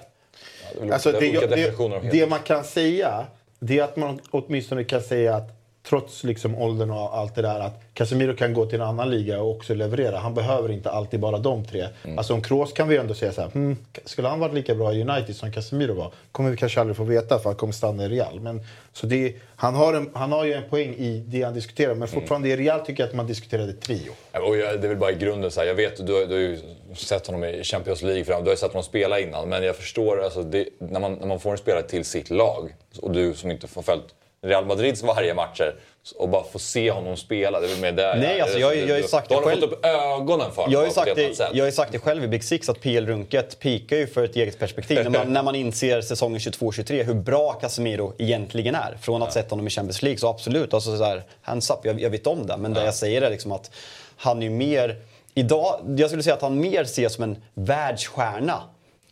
Alltså, 0.93 1.13
det, 1.13 1.47
det, 1.47 2.11
det 2.13 2.27
man 2.27 2.39
kan 2.39 2.65
säga 2.65 3.27
det 3.61 3.79
är 3.79 3.85
att 3.85 3.97
man 3.97 4.21
åtminstone 4.31 4.85
kan 4.85 5.01
säga 5.01 5.35
att 5.37 5.60
trots 5.89 6.25
liksom 6.25 6.55
åldern 6.59 6.91
och 6.91 7.17
allt 7.19 7.35
det 7.35 7.43
där 7.43 7.61
att 7.61 7.81
Casemiro 7.95 8.37
kan 8.37 8.55
gå 8.55 8.67
till 8.67 8.81
en 8.81 8.87
annan 8.87 9.11
liga 9.11 9.41
och 9.43 9.51
också 9.51 9.75
leverera. 9.75 10.19
Han 10.19 10.35
behöver 10.35 10.71
inte 10.71 10.91
alltid 10.91 11.21
bara 11.21 11.39
de 11.39 11.65
tre. 11.65 11.87
Mm. 12.05 12.19
Alltså 12.19 12.35
om 12.35 12.43
Kroos 12.43 12.73
kan 12.73 12.89
vi 12.89 12.97
ändå 12.97 13.15
säga 13.15 13.33
så 13.33 13.41
här, 13.41 13.49
hmm, 13.51 13.77
skulle 14.05 14.29
han 14.29 14.41
varit 14.41 14.55
lika 14.55 14.75
bra 14.75 14.93
i 14.95 15.03
United 15.03 15.37
som 15.37 15.53
Casemiro 15.53 15.95
var? 15.95 16.13
kommer 16.33 16.51
vi 16.51 16.57
kanske 16.57 16.81
aldrig 16.81 16.97
få 16.97 17.05
veta 17.05 17.39
för 17.39 17.45
han 17.45 17.57
kommer 17.57 17.73
stanna 17.73 18.05
i 18.05 18.09
Real. 18.09 18.41
Men, 18.41 18.61
så 18.93 19.07
det, 19.07 19.35
han, 19.57 19.75
har 19.75 19.95
en, 19.95 20.11
han 20.15 20.33
har 20.33 20.45
ju 20.45 20.53
en 20.53 20.69
poäng 20.71 20.95
i 20.95 21.25
det 21.27 21.43
han 21.43 21.55
diskuterar 21.55 21.95
men 21.95 22.09
fortfarande 22.09 22.49
i 22.49 22.57
Real 22.57 22.81
tycker 22.81 23.03
jag 23.03 23.09
att 23.09 23.17
man 23.17 23.27
diskuterade 23.27 23.73
trio. 23.73 24.11
Och 24.33 24.57
jag, 24.57 24.81
det 24.81 24.87
är 24.87 24.89
väl 24.89 24.97
bara 24.97 25.11
i 25.13 25.15
grunden 25.17 25.51
så 25.51 25.61
här, 25.61 25.67
jag 25.67 25.75
vet 25.75 26.07
du, 26.07 26.13
har- 26.13 26.27
du 26.27 26.35
har 26.35 26.41
ju 26.41 26.59
sett 26.97 27.27
honom 27.27 27.45
i 27.45 27.65
Champions 27.65 28.03
League, 28.03 28.25
fram, 28.25 28.41
du 28.45 28.49
har 28.49 28.53
ju 28.53 28.57
sett 28.57 28.73
honom 28.73 28.83
spela 28.85 29.21
innan. 29.21 29.49
Men 29.49 29.63
jag 29.65 29.77
förstår, 29.77 30.23
alltså, 30.25 30.43
det, 30.43 30.69
när, 30.79 31.01
man, 31.01 31.13
när 31.15 31.27
man 31.27 31.41
får 31.41 31.51
en 31.53 31.59
spelare 31.59 31.83
till 31.83 32.05
sitt 32.05 32.31
lag 32.31 32.75
och 33.03 33.11
du 33.11 33.35
som 33.35 33.51
inte 33.51 33.67
får 33.69 33.83
följt 33.83 34.05
Real 34.43 34.67
Madrids 34.67 35.03
varje 35.03 35.35
matcher 35.35 35.75
och 36.17 36.29
bara 36.29 36.45
få 36.45 36.59
se 36.59 36.91
honom 36.91 37.17
spela, 37.17 37.61
det 37.61 37.67
är 37.67 37.69
väl 37.71 37.81
mer 37.81 37.93
där 37.93 38.17
Nej, 38.17 38.41
alltså, 38.41 38.59
jag- 38.59 38.77
jag 38.77 38.89
har 38.89 38.97
ju 38.97 39.03
sagt 39.03 39.29
Då 39.29 39.35
har 39.35 39.43
själv. 39.43 39.61
fått 39.61 39.73
upp 39.73 39.85
ögonen 39.87 40.53
för 40.53 40.67
Jag 40.69 40.81
har, 40.81 40.89
sagt 40.91 41.15
det, 41.17 41.51
jag 41.53 41.65
har 41.65 41.71
sagt 41.71 41.93
det 41.93 41.99
själv 41.99 42.25
i 42.25 42.29
Big 42.29 42.45
Six 42.45 42.69
att 42.69 42.81
PL 42.81 43.07
Runket 43.07 43.59
pikar 43.59 43.97
ju 43.97 44.07
för 44.07 44.25
ett 44.25 44.37
eget 44.37 44.59
perspektiv. 44.59 45.03
när, 45.03 45.11
man, 45.11 45.33
när 45.33 45.43
man 45.43 45.55
inser 45.55 46.01
säsongen 46.01 46.39
22-23 46.39 47.03
hur 47.05 47.15
bra 47.15 47.53
Casemiro 47.53 48.13
egentligen 48.19 48.75
är. 48.75 48.97
Från 49.03 49.23
att 49.23 49.33
sett 49.33 49.51
honom 49.51 49.67
i 49.67 49.71
Champions 49.71 50.03
League 50.03 50.19
så 50.19 50.29
absolut, 50.29 50.75
alltså 50.75 50.97
så 50.99 51.05
här, 51.05 51.23
hands 51.43 51.71
up, 51.71 51.79
jag, 51.83 52.01
jag 52.01 52.11
vet 52.11 52.27
om 52.27 52.47
det. 52.47 52.57
Men 52.57 52.75
det 52.75 52.85
jag 52.85 52.95
säger 52.95 53.23
är 53.23 53.31
liksom 53.31 53.53
att 53.53 53.71
han 54.17 54.43
är 54.43 54.51
mer... 54.51 54.97
Idag, 55.35 55.81
jag 55.99 56.11
skulle 56.11 56.23
säga 56.23 56.35
att 56.35 56.43
han 56.43 56.61
mer 56.61 56.83
ses 56.83 57.15
som 57.15 57.25
en 57.25 57.43
världsstjärna 57.55 58.63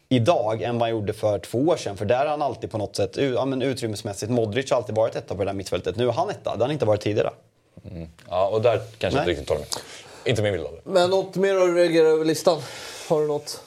idag 0.09 0.63
än 0.63 0.75
vad 0.79 0.83
han 0.89 0.91
gjorde 0.91 1.13
för 1.13 1.39
två 1.39 1.59
år 1.59 1.77
sedan. 1.77 1.97
För 1.97 2.05
där 2.05 2.19
har 2.19 2.27
han 2.27 2.43
alltid 2.43 2.71
på 2.71 2.79
något 2.79 2.97
sätt, 2.97 3.17
ja, 3.17 3.45
men 3.45 3.63
utrymmesmässigt, 3.63 4.33
Modric 4.33 4.71
har 4.71 4.77
alltid 4.77 4.95
varit 4.95 5.17
etta 5.17 5.35
på 5.35 5.45
det 5.45 5.49
där 5.51 5.55
mittfältet. 5.55 5.97
Nu 5.97 6.09
är 6.09 6.13
han 6.13 6.31
etta, 6.31 6.39
det 6.45 6.51
har 6.51 6.59
han 6.59 6.71
inte 6.71 6.85
varit 6.85 7.01
tidigare. 7.01 7.31
Ja, 8.31 8.49
och 8.49 8.63
där 8.63 8.81
kanske 8.99 9.21
Nej. 9.21 9.23
inte 9.23 9.31
riktigt 9.31 9.49
håller 9.49 9.61
med. 9.61 9.69
Inte 10.25 10.43
min 10.43 10.53
bild 10.53 10.65
av 10.67 10.73
det. 10.73 10.91
Men 10.91 11.11
något 11.11 11.37
mer 11.37 11.57
att 11.57 11.75
reagera 11.77 12.09
över 12.09 12.25
listan? 12.25 12.61
Har 13.09 13.21
du 13.21 13.27
något? 13.27 13.61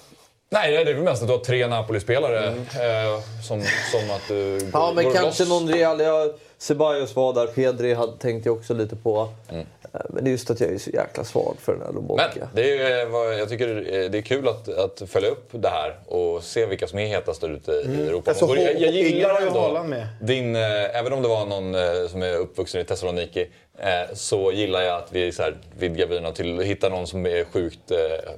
Nej, 0.49 0.71
det 0.85 0.91
är 0.91 0.93
väl 0.95 1.03
mest 1.03 1.21
att 1.21 1.27
du 1.27 1.33
har 1.33 1.43
tre 1.43 1.67
Napoli-spelare. 1.67 2.47
Eh, 2.47 3.21
som, 3.47 3.61
som 3.91 4.11
att 4.15 4.27
du 4.27 4.69
Ja, 4.73 4.91
men 4.95 5.05
går 5.05 5.13
kanske 5.13 5.43
loss. 5.45 5.49
någon 5.49 5.69
Real. 5.73 6.33
Ceballos 6.57 7.15
var 7.15 7.33
där, 7.33 7.47
Pedri 7.47 7.93
hade, 7.93 8.17
tänkte 8.17 8.49
jag 8.49 8.57
också 8.57 8.73
lite 8.73 8.95
på. 8.95 9.29
Mm. 9.49 9.65
Eh, 9.93 9.99
Men 10.09 10.23
det 10.23 10.29
är 10.29 10.31
just 10.31 10.49
att 10.49 10.59
jag 10.59 10.69
är 10.73 10.77
så 10.77 10.89
jäkla 10.89 11.23
svag 11.23 11.55
för 11.59 11.71
den 11.71 11.81
här 11.81 11.87
Men 11.87 11.95
Lobotka. 11.95 12.49
det 12.53 12.77
är, 12.77 13.05
eh, 13.05 13.11
vad- 13.11 13.39
jag 13.39 13.49
tycker 13.49 13.67
det 14.09 14.17
är 14.17 14.21
kul 14.21 14.47
att, 14.47 14.69
att 14.69 15.01
följa 15.09 15.29
upp 15.29 15.49
det 15.51 15.69
här 15.69 15.99
och 16.05 16.43
se 16.43 16.65
vilka 16.65 16.87
som 16.87 16.99
är 16.99 17.05
hetast 17.07 17.41
där 17.41 17.49
ute 17.49 17.71
i 17.71 17.85
Mm. 17.85 18.07
Europa. 18.07 18.31
Alltså, 18.31 18.55
jag, 18.55 18.81
jag 18.81 18.91
gillar 18.91 19.41
ändå 19.41 19.83
med. 19.83 20.07
din, 20.21 20.55
eh, 20.55 20.99
även 20.99 21.13
om 21.13 21.21
det 21.21 21.27
var 21.27 21.45
någon 21.45 21.75
eh, 21.75 22.07
som 22.09 22.21
är 22.21 22.35
uppvuxen 22.37 22.81
i 22.81 22.83
Thessaloniki, 22.83 23.47
eh, 23.79 24.13
så 24.13 24.51
gillar 24.51 24.81
jag 24.81 24.97
att 24.97 25.07
vi 25.11 25.31
så 25.31 25.41
här, 25.41 25.57
vidgar 25.79 26.07
vyerna 26.07 26.31
till 26.31 26.59
att 26.59 26.65
hitta 26.65 26.89
någon 26.89 27.07
som 27.07 27.25
är 27.25 27.43
sjukt 27.43 27.91
eh, 27.91 27.97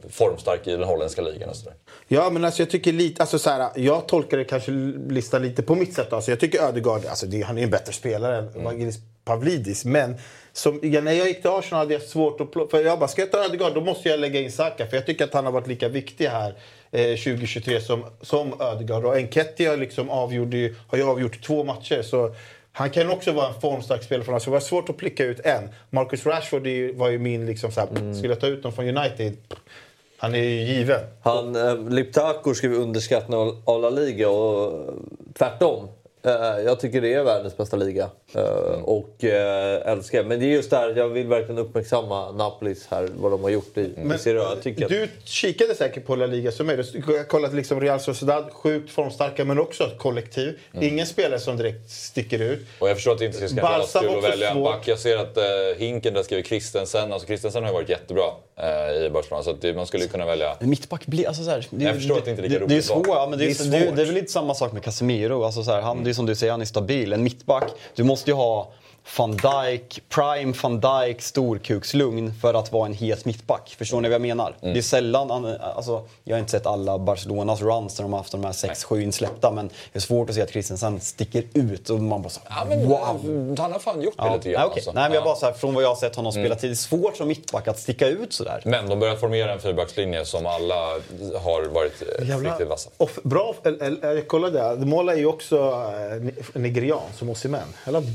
formstark 0.10 0.68
i 0.68 0.72
den 0.72 0.84
holländska 0.84 1.22
ligan. 1.22 1.49
Och 1.49 1.56
så 1.56 1.66
där. 1.66 1.74
Ja, 2.08 2.30
men 2.30 2.45
alltså 2.45 2.62
jag 2.62 2.70
tycker 2.70 2.91
lite, 2.93 3.22
alltså 3.24 3.39
så 3.39 3.49
här, 3.49 3.70
jag 3.76 4.08
tolkar 4.08 4.38
det 4.38 4.43
kanske 4.45 4.72
listan 5.10 5.41
lite 5.41 5.64
på 5.64 5.76
mitt 5.76 5.93
sätt. 5.93 6.14
Alltså 6.14 6.32
jag 6.32 6.39
tycker 6.39 6.62
Ödegaard, 6.64 7.06
alltså 7.06 7.26
det, 7.26 7.41
han 7.41 7.58
är 7.58 7.64
en 7.64 7.70
bättre 7.70 7.93
spelare 7.93 8.38
än 8.38 8.47
Mm. 8.47 8.64
Vangelis 8.64 8.95
Pavlidis. 9.26 9.86
Men 9.86 10.16
som, 10.54 10.80
när 10.84 11.12
jag 11.12 11.28
gick 11.28 11.41
till 11.41 11.49
Arsenal 11.51 11.80
hade 11.80 11.93
jag 11.93 12.01
svårt 12.04 12.41
att 12.41 12.51
plocka, 12.51 12.78
för 12.78 12.86
jag 12.86 12.99
bara, 12.99 13.08
ska 13.08 13.22
jag 13.22 13.32
ta 13.32 13.45
Ödegaard 13.45 13.74
då 13.74 13.82
måste 13.82 14.10
jag 14.10 14.20
lägga 14.20 14.39
in 14.39 14.51
Saka. 14.51 14.88
För 14.88 14.97
jag 14.97 15.06
tycker 15.06 15.24
att 15.26 15.34
han 15.34 15.45
har 15.45 15.51
varit 15.51 15.68
lika 15.68 15.88
viktig 15.89 16.26
här 16.28 16.54
eh, 16.91 17.01
2023 17.16 17.82
som, 17.82 18.06
som 18.22 18.62
Ödegaard. 18.62 19.06
Och 19.06 19.16
Enketia 19.18 19.76
liksom 19.76 20.10
avgjorde, 20.10 20.74
har 20.88 20.97
ju 20.97 21.04
avgjort 21.04 21.41
två 21.43 21.64
matcher. 21.64 22.01
Så 22.01 22.36
han 22.72 22.89
kan 22.89 23.10
också 23.10 23.32
vara 23.32 23.47
en 23.47 23.62
formstark 23.62 24.04
spelare 24.04 24.26
från 24.26 24.36
oss. 24.36 24.45
Det 24.45 24.51
var 24.51 24.60
svårt 24.60 24.89
att 24.89 24.97
plicka 24.97 25.24
ut 25.26 25.39
en. 25.39 25.70
Marcus 25.89 26.26
Rashford 26.26 26.68
var 26.93 27.10
ju 27.10 27.20
min, 27.20 27.45
liksom, 27.45 27.72
så 27.72 27.80
här, 27.80 27.88
Mm. 27.89 28.16
skulle 28.16 28.34
jag 28.34 28.39
ta 28.41 28.47
ut 28.47 28.64
någon 28.64 28.74
från 28.74 28.97
United, 28.97 29.38
han 30.18 30.36
är 30.36 30.39
ju 30.39 30.62
given. 30.62 30.99
Han, 31.24 31.56
eh, 31.56 31.89
Liptako 31.89 32.54
ska 32.54 32.68
vi 32.70 32.76
underskatta 32.76 33.36
av- 33.38 33.62
av 33.66 33.82
La 33.82 33.89
Liga 33.89 34.30
och 34.30 34.74
eh, 34.74 34.93
tvärtom. 35.38 35.88
Eh, 36.26 36.64
jag 36.66 36.80
tycker 36.80 37.02
det 37.02 37.14
är 37.14 37.24
världens 37.24 37.58
bästa 37.58 37.78
liga. 37.78 38.10
Eh, 38.36 38.42
Och 38.84 39.24
eh, 39.24 39.92
älskar 39.92 40.24
det. 40.24 40.30
Men 40.30 40.40
det 40.40 40.46
är 40.46 40.50
just 40.50 40.70
där, 40.70 40.96
jag 40.96 41.10
vill 41.10 41.28
verkligen 41.28 41.58
uppmärksamma 41.58 42.32
Napolis 42.32 42.88
här, 42.90 43.10
vad 43.16 43.32
de 43.32 43.44
har 43.44 43.50
gjort 43.50 43.78
i, 43.78 43.82
i 43.82 44.18
Serie 44.20 44.42
A. 44.42 44.56
Jag 44.64 44.90
Du 44.90 45.08
kikade 45.24 45.76
säkert 45.76 46.06
på 46.06 46.16
La 46.16 46.26
Liga 46.26 46.52
som 46.52 46.68
mig. 46.68 46.76
Du 46.76 47.18
har 47.18 47.24
kollat 47.24 47.54
liksom 47.54 47.82
Real 47.82 48.00
Sociedad, 48.00 48.50
sjukt 48.54 48.92
formstarka 48.92 49.46
men 49.46 49.60
också 49.60 49.84
ett 49.84 49.98
kollektiv. 49.98 50.60
Mm. 50.74 50.88
Ingen 50.94 51.06
spelare 51.06 51.40
som 51.40 51.58
direkt 51.58 51.92
sticker 51.92 52.40
ut. 52.40 52.68
Och 52.80 52.90
jag 52.90 52.96
förstår 52.96 53.12
att 53.12 53.18
det 53.20 53.26
inte 53.26 53.48
ska 53.50 53.62
vara 53.62 53.84
kul 54.02 54.18
att 54.18 54.24
välja 54.24 54.50
en 54.50 54.64
back. 54.64 54.88
Jag 54.88 55.00
ser 55.00 55.18
att 55.18 55.38
eh, 55.38 55.44
Hinken 55.78 56.14
där 56.14 56.24
skriver 56.24 56.44
Christensen. 56.44 57.14
Alltså 57.14 57.28
Christensen 57.28 57.64
har 57.64 57.70
ju 57.70 57.74
varit 57.74 57.90
jättebra 57.90 58.24
eh, 58.56 59.06
i 59.06 59.10
Barcelona. 59.10 59.44
Så 59.44 59.50
att 59.50 59.62
det, 59.62 59.74
man 59.74 59.88
skulle 59.88 60.08
kunna 60.08 60.26
välja... 60.26 60.56
Mittback 60.60 61.06
blir... 61.06 61.28
Alltså 61.28 61.44
så 61.44 61.50
här, 61.50 61.68
det, 61.70 61.86
Jag 61.86 61.96
förstår 61.96 62.18
att 62.18 62.26
det 62.26 62.32
inte 62.32 62.44
är 62.44 62.50
lika 62.50 62.60
det, 62.60 62.66
det 62.66 62.74
är 62.74 62.76
roligt 62.76 62.86
svårt, 62.86 63.08
ja, 63.08 63.28
men 63.30 63.40
det, 63.40 63.46
är, 63.46 63.48
Det 63.48 63.54
är 63.68 63.72
det, 63.72 63.78
är, 63.78 63.86
svårt. 63.86 63.96
det 63.96 64.02
är 64.02 64.06
väl 64.06 64.16
lite 64.16 64.32
samma 64.32 64.56
sak 64.56 64.72
med 64.74 64.84
Casemiro. 64.84 65.44
Alltså 65.44 65.64
så 65.64 65.72
här, 65.72 65.82
han, 65.82 66.04
Det 66.04 66.12
är 66.14 66.16
som 66.16 66.26
du 66.26 66.36
säger, 66.36 66.51
han 66.51 66.61
är 66.61 66.66
stabil. 66.66 67.14
En 67.14 67.24
mittback, 67.24 67.64
du 67.95 68.03
måste 68.03 68.32
ju 68.32 68.36
ha 68.36 68.72
van 69.18 69.32
Dijk, 69.38 70.01
prime 70.10 70.54
van 70.64 70.80
Dijk, 70.80 71.22
storkukslugn 71.22 72.34
för 72.41 72.54
att 72.54 72.72
vara 72.72 72.86
en 72.86 72.93
het 72.93 73.26
mittback. 73.26 73.76
Förstår 73.78 74.01
ni 74.01 74.08
vad 74.10 74.14
jag 74.14 74.22
menar? 74.22 74.56
Mm. 74.62 74.74
Det 74.74 74.80
är 74.80 74.82
sällan, 74.82 75.32
alltså, 75.62 76.04
jag 76.24 76.36
har 76.36 76.39
inte 76.39 76.51
sett 76.51 76.66
alla 76.66 76.97
Barcelonas 76.99 77.62
runs 77.62 77.97
när 77.99 78.04
de 78.04 78.14
har 78.14 78.20
haft 78.20 78.32
de 78.32 78.43
här 78.43 78.51
6-7 78.51 79.01
insläppta 79.01 79.51
men 79.51 79.68
det 79.68 79.99
är 79.99 80.01
svårt 80.01 80.30
att 80.30 80.36
se 80.36 80.41
att 80.41 80.49
Christensen 80.49 80.99
sticker 80.99 81.43
ut 81.54 81.89
och 81.89 81.99
man 81.99 82.22
bara 82.22 82.30
så, 82.30 82.41
Ja, 82.49 82.66
men, 82.70 82.88
wow! 82.89 83.56
Han 83.60 83.72
har 83.72 83.80
fan 83.80 84.01
gjort 84.01 84.18
det 84.18 84.24
Ja, 84.26 84.36
lite 84.36 84.49
grann. 84.51 84.62
nej, 84.62 84.68
okej. 84.68 84.76
alltså. 84.80 84.91
nej, 84.91 85.04
men 85.04 85.12
jag 85.14 85.22
Ja. 85.22 85.26
bara 85.26 85.36
så 85.36 85.45
här, 85.45 85.54
från 85.54 85.74
vad 85.74 85.84
jag 85.84 85.89
har 85.89 85.95
sett 85.95 86.16
honom 86.16 86.32
spela 86.32 86.45
Mm. 86.45 86.58
tid, 86.58 86.70
det 86.70 86.74
är 86.74 86.76
svårt 86.76 87.18
som 87.18 87.28
mittback 87.28 87.68
att 87.68 87.80
sticka 87.80 88.08
ut 88.08 88.34
sådär. 88.34 88.62
Men 88.66 88.89
de 88.89 88.99
börjar 88.99 89.16
formera 89.16 89.54
en 89.54 89.60
fyrbackslinje 89.60 90.26
som 90.26 90.45
alla 90.45 90.76
har 91.43 91.68
varit 91.74 92.01
eh, 92.20 92.28
Jävla- 92.30 92.49
riktigt 92.51 92.68
vassa. 92.68 92.89
Off, 92.97 93.20
bra, 93.24 93.56
jag 94.01 94.28
kollade, 94.28 94.86
Mola 94.86 95.14
är 95.14 95.18
ju 95.18 95.26
också 95.26 95.58
eh, 95.58 96.22
ni- 96.22 96.34
nigerian 96.70 97.01
som 97.18 97.30
Osimhen. 97.30 97.68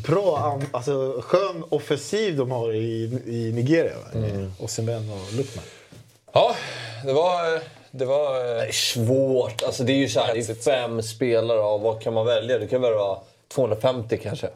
Bra, 0.06 0.38
an- 0.38 0.77
alltså, 0.78 1.20
skön 1.22 1.64
offensiv 1.68 2.36
de 2.36 2.50
har 2.50 2.72
i, 2.72 3.20
i 3.26 3.52
Nigeria. 3.54 3.92
Mm. 4.14 4.52
Osimhen 4.60 5.10
och 5.10 5.32
Lukman. 5.36 5.64
Ja, 6.32 6.54
det 7.04 7.12
var... 7.12 7.60
Det 7.90 8.04
var... 8.04 8.56
eh, 8.64 8.70
Svårt. 8.70 9.62
Alltså 9.62 9.84
det 9.84 9.92
är 9.92 9.96
ju 9.96 10.08
så 10.08 10.20
här, 10.20 10.34
det 10.34 10.48
är 10.50 10.54
fem 10.54 11.02
spelare 11.02 11.60
och 11.60 11.80
vad 11.80 12.02
kan 12.02 12.14
man 12.14 12.26
välja? 12.26 12.58
Det 12.58 12.66
kan 12.66 12.80
vara 12.80 13.18
250 13.48 14.18
kanske. 14.22 14.48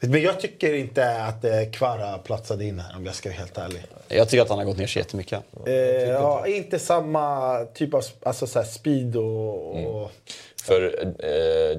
Men 0.00 0.22
jag 0.22 0.40
tycker 0.40 0.74
inte 0.74 1.22
att 1.24 1.44
eh, 1.44 1.70
Kvara 1.72 2.18
platsade 2.18 2.64
in 2.64 2.78
här 2.80 2.96
om 2.96 3.06
jag 3.06 3.14
ska 3.14 3.28
vara 3.28 3.38
helt 3.38 3.58
ärlig. 3.58 3.82
Jag 4.08 4.28
tycker 4.28 4.42
att 4.42 4.48
han 4.48 4.58
har 4.58 4.64
gått 4.64 4.76
ner 4.78 4.86
sig 4.86 5.00
jättemycket. 5.00 5.40
Eh, 5.66 5.74
ja, 6.08 6.46
inte 6.46 6.78
samma 6.78 7.56
typ 7.74 7.94
av 7.94 8.02
alltså, 8.22 8.46
så 8.46 8.58
här 8.58 8.66
speed 8.66 9.16
och... 9.16 9.84
och 9.86 10.10
För 10.62 10.82
eh, 11.18 11.78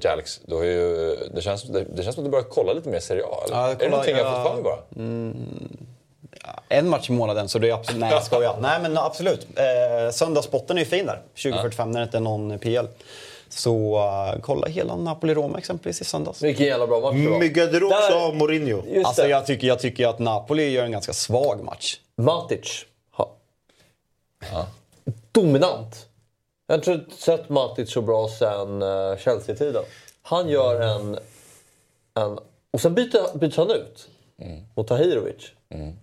ju, 0.63 1.15
det, 1.34 1.41
känns, 1.41 1.63
det, 1.63 1.86
det 1.95 2.03
känns 2.03 2.15
som 2.15 2.23
att 2.23 2.27
du 2.27 2.31
börjar 2.31 2.45
kolla 2.49 2.73
lite 2.73 2.89
mer 2.89 2.99
Serie 2.99 3.23
A. 3.23 3.43
Eller? 3.45 3.57
Ja, 3.57 3.67
är 3.69 3.75
det 3.75 3.89
någonting 3.89 4.15
jag 4.15 4.25
har 4.25 4.31
ja. 4.31 4.43
fått 4.43 4.47
för 4.47 4.53
mig 4.53 4.63
bara? 4.63 4.79
Mm, 4.95 5.77
ja, 6.43 6.61
en 6.69 6.89
match 6.89 7.09
i 7.09 7.13
månaden, 7.13 7.49
så 7.49 7.59
det 7.59 7.69
är 7.69 7.73
absolut... 7.73 8.01
Nej, 8.01 8.11
jag 8.11 8.23
skojar. 8.23 8.57
Nej, 8.61 8.79
men 8.81 8.97
absolut. 8.97 9.47
Eh, 9.55 10.11
söndagspotten 10.11 10.77
är 10.77 10.81
ju 10.81 10.86
fin 10.86 11.05
där. 11.05 11.21
2045 11.43 11.91
när 11.91 11.99
det 11.99 12.03
inte 12.03 12.17
är 12.17 12.21
någon 12.21 12.59
PL. 12.59 12.86
Så 13.49 13.97
uh, 13.97 14.41
kolla 14.41 14.67
hela 14.67 14.95
Napoli-Roma 14.95 15.57
exempelvis 15.57 16.01
i 16.01 16.05
söndags. 16.05 16.41
Vilken 16.41 16.65
jävla 16.65 16.88
bra 16.88 16.99
match 16.99 17.13
det 17.13 17.29
var. 17.29 17.39
Där- 17.89 18.27
av 18.27 18.36
Mourinho? 18.36 18.84
Just 18.88 19.07
Alltså 19.07 19.27
jag 19.27 19.45
tycker, 19.45 19.67
jag 19.67 19.79
tycker 19.79 20.07
att 20.07 20.19
Napoli 20.19 20.69
gör 20.69 20.86
en 20.86 20.91
ganska 20.91 21.13
svag 21.13 21.63
match. 21.63 21.97
Matic. 22.15 22.86
Ha. 23.11 23.29
Dominant. 25.31 26.07
Jag 26.68 26.86
har 26.86 26.93
inte 26.93 27.16
sett 27.16 27.49
Matic 27.49 27.91
så 27.91 28.01
bra 28.01 28.30
sen 28.30 28.82
uh, 28.84 29.18
Chelsea-tiden. 29.18 29.84
Han 30.22 30.49
gör 30.49 30.82
en, 30.82 31.20
en... 32.14 32.39
Och 32.72 32.82
sen 32.82 32.93
byter, 32.95 33.38
byts 33.38 33.57
han 33.57 33.72
ut 33.72 34.07
mot 34.76 34.88
Tahirovic. 34.88 35.51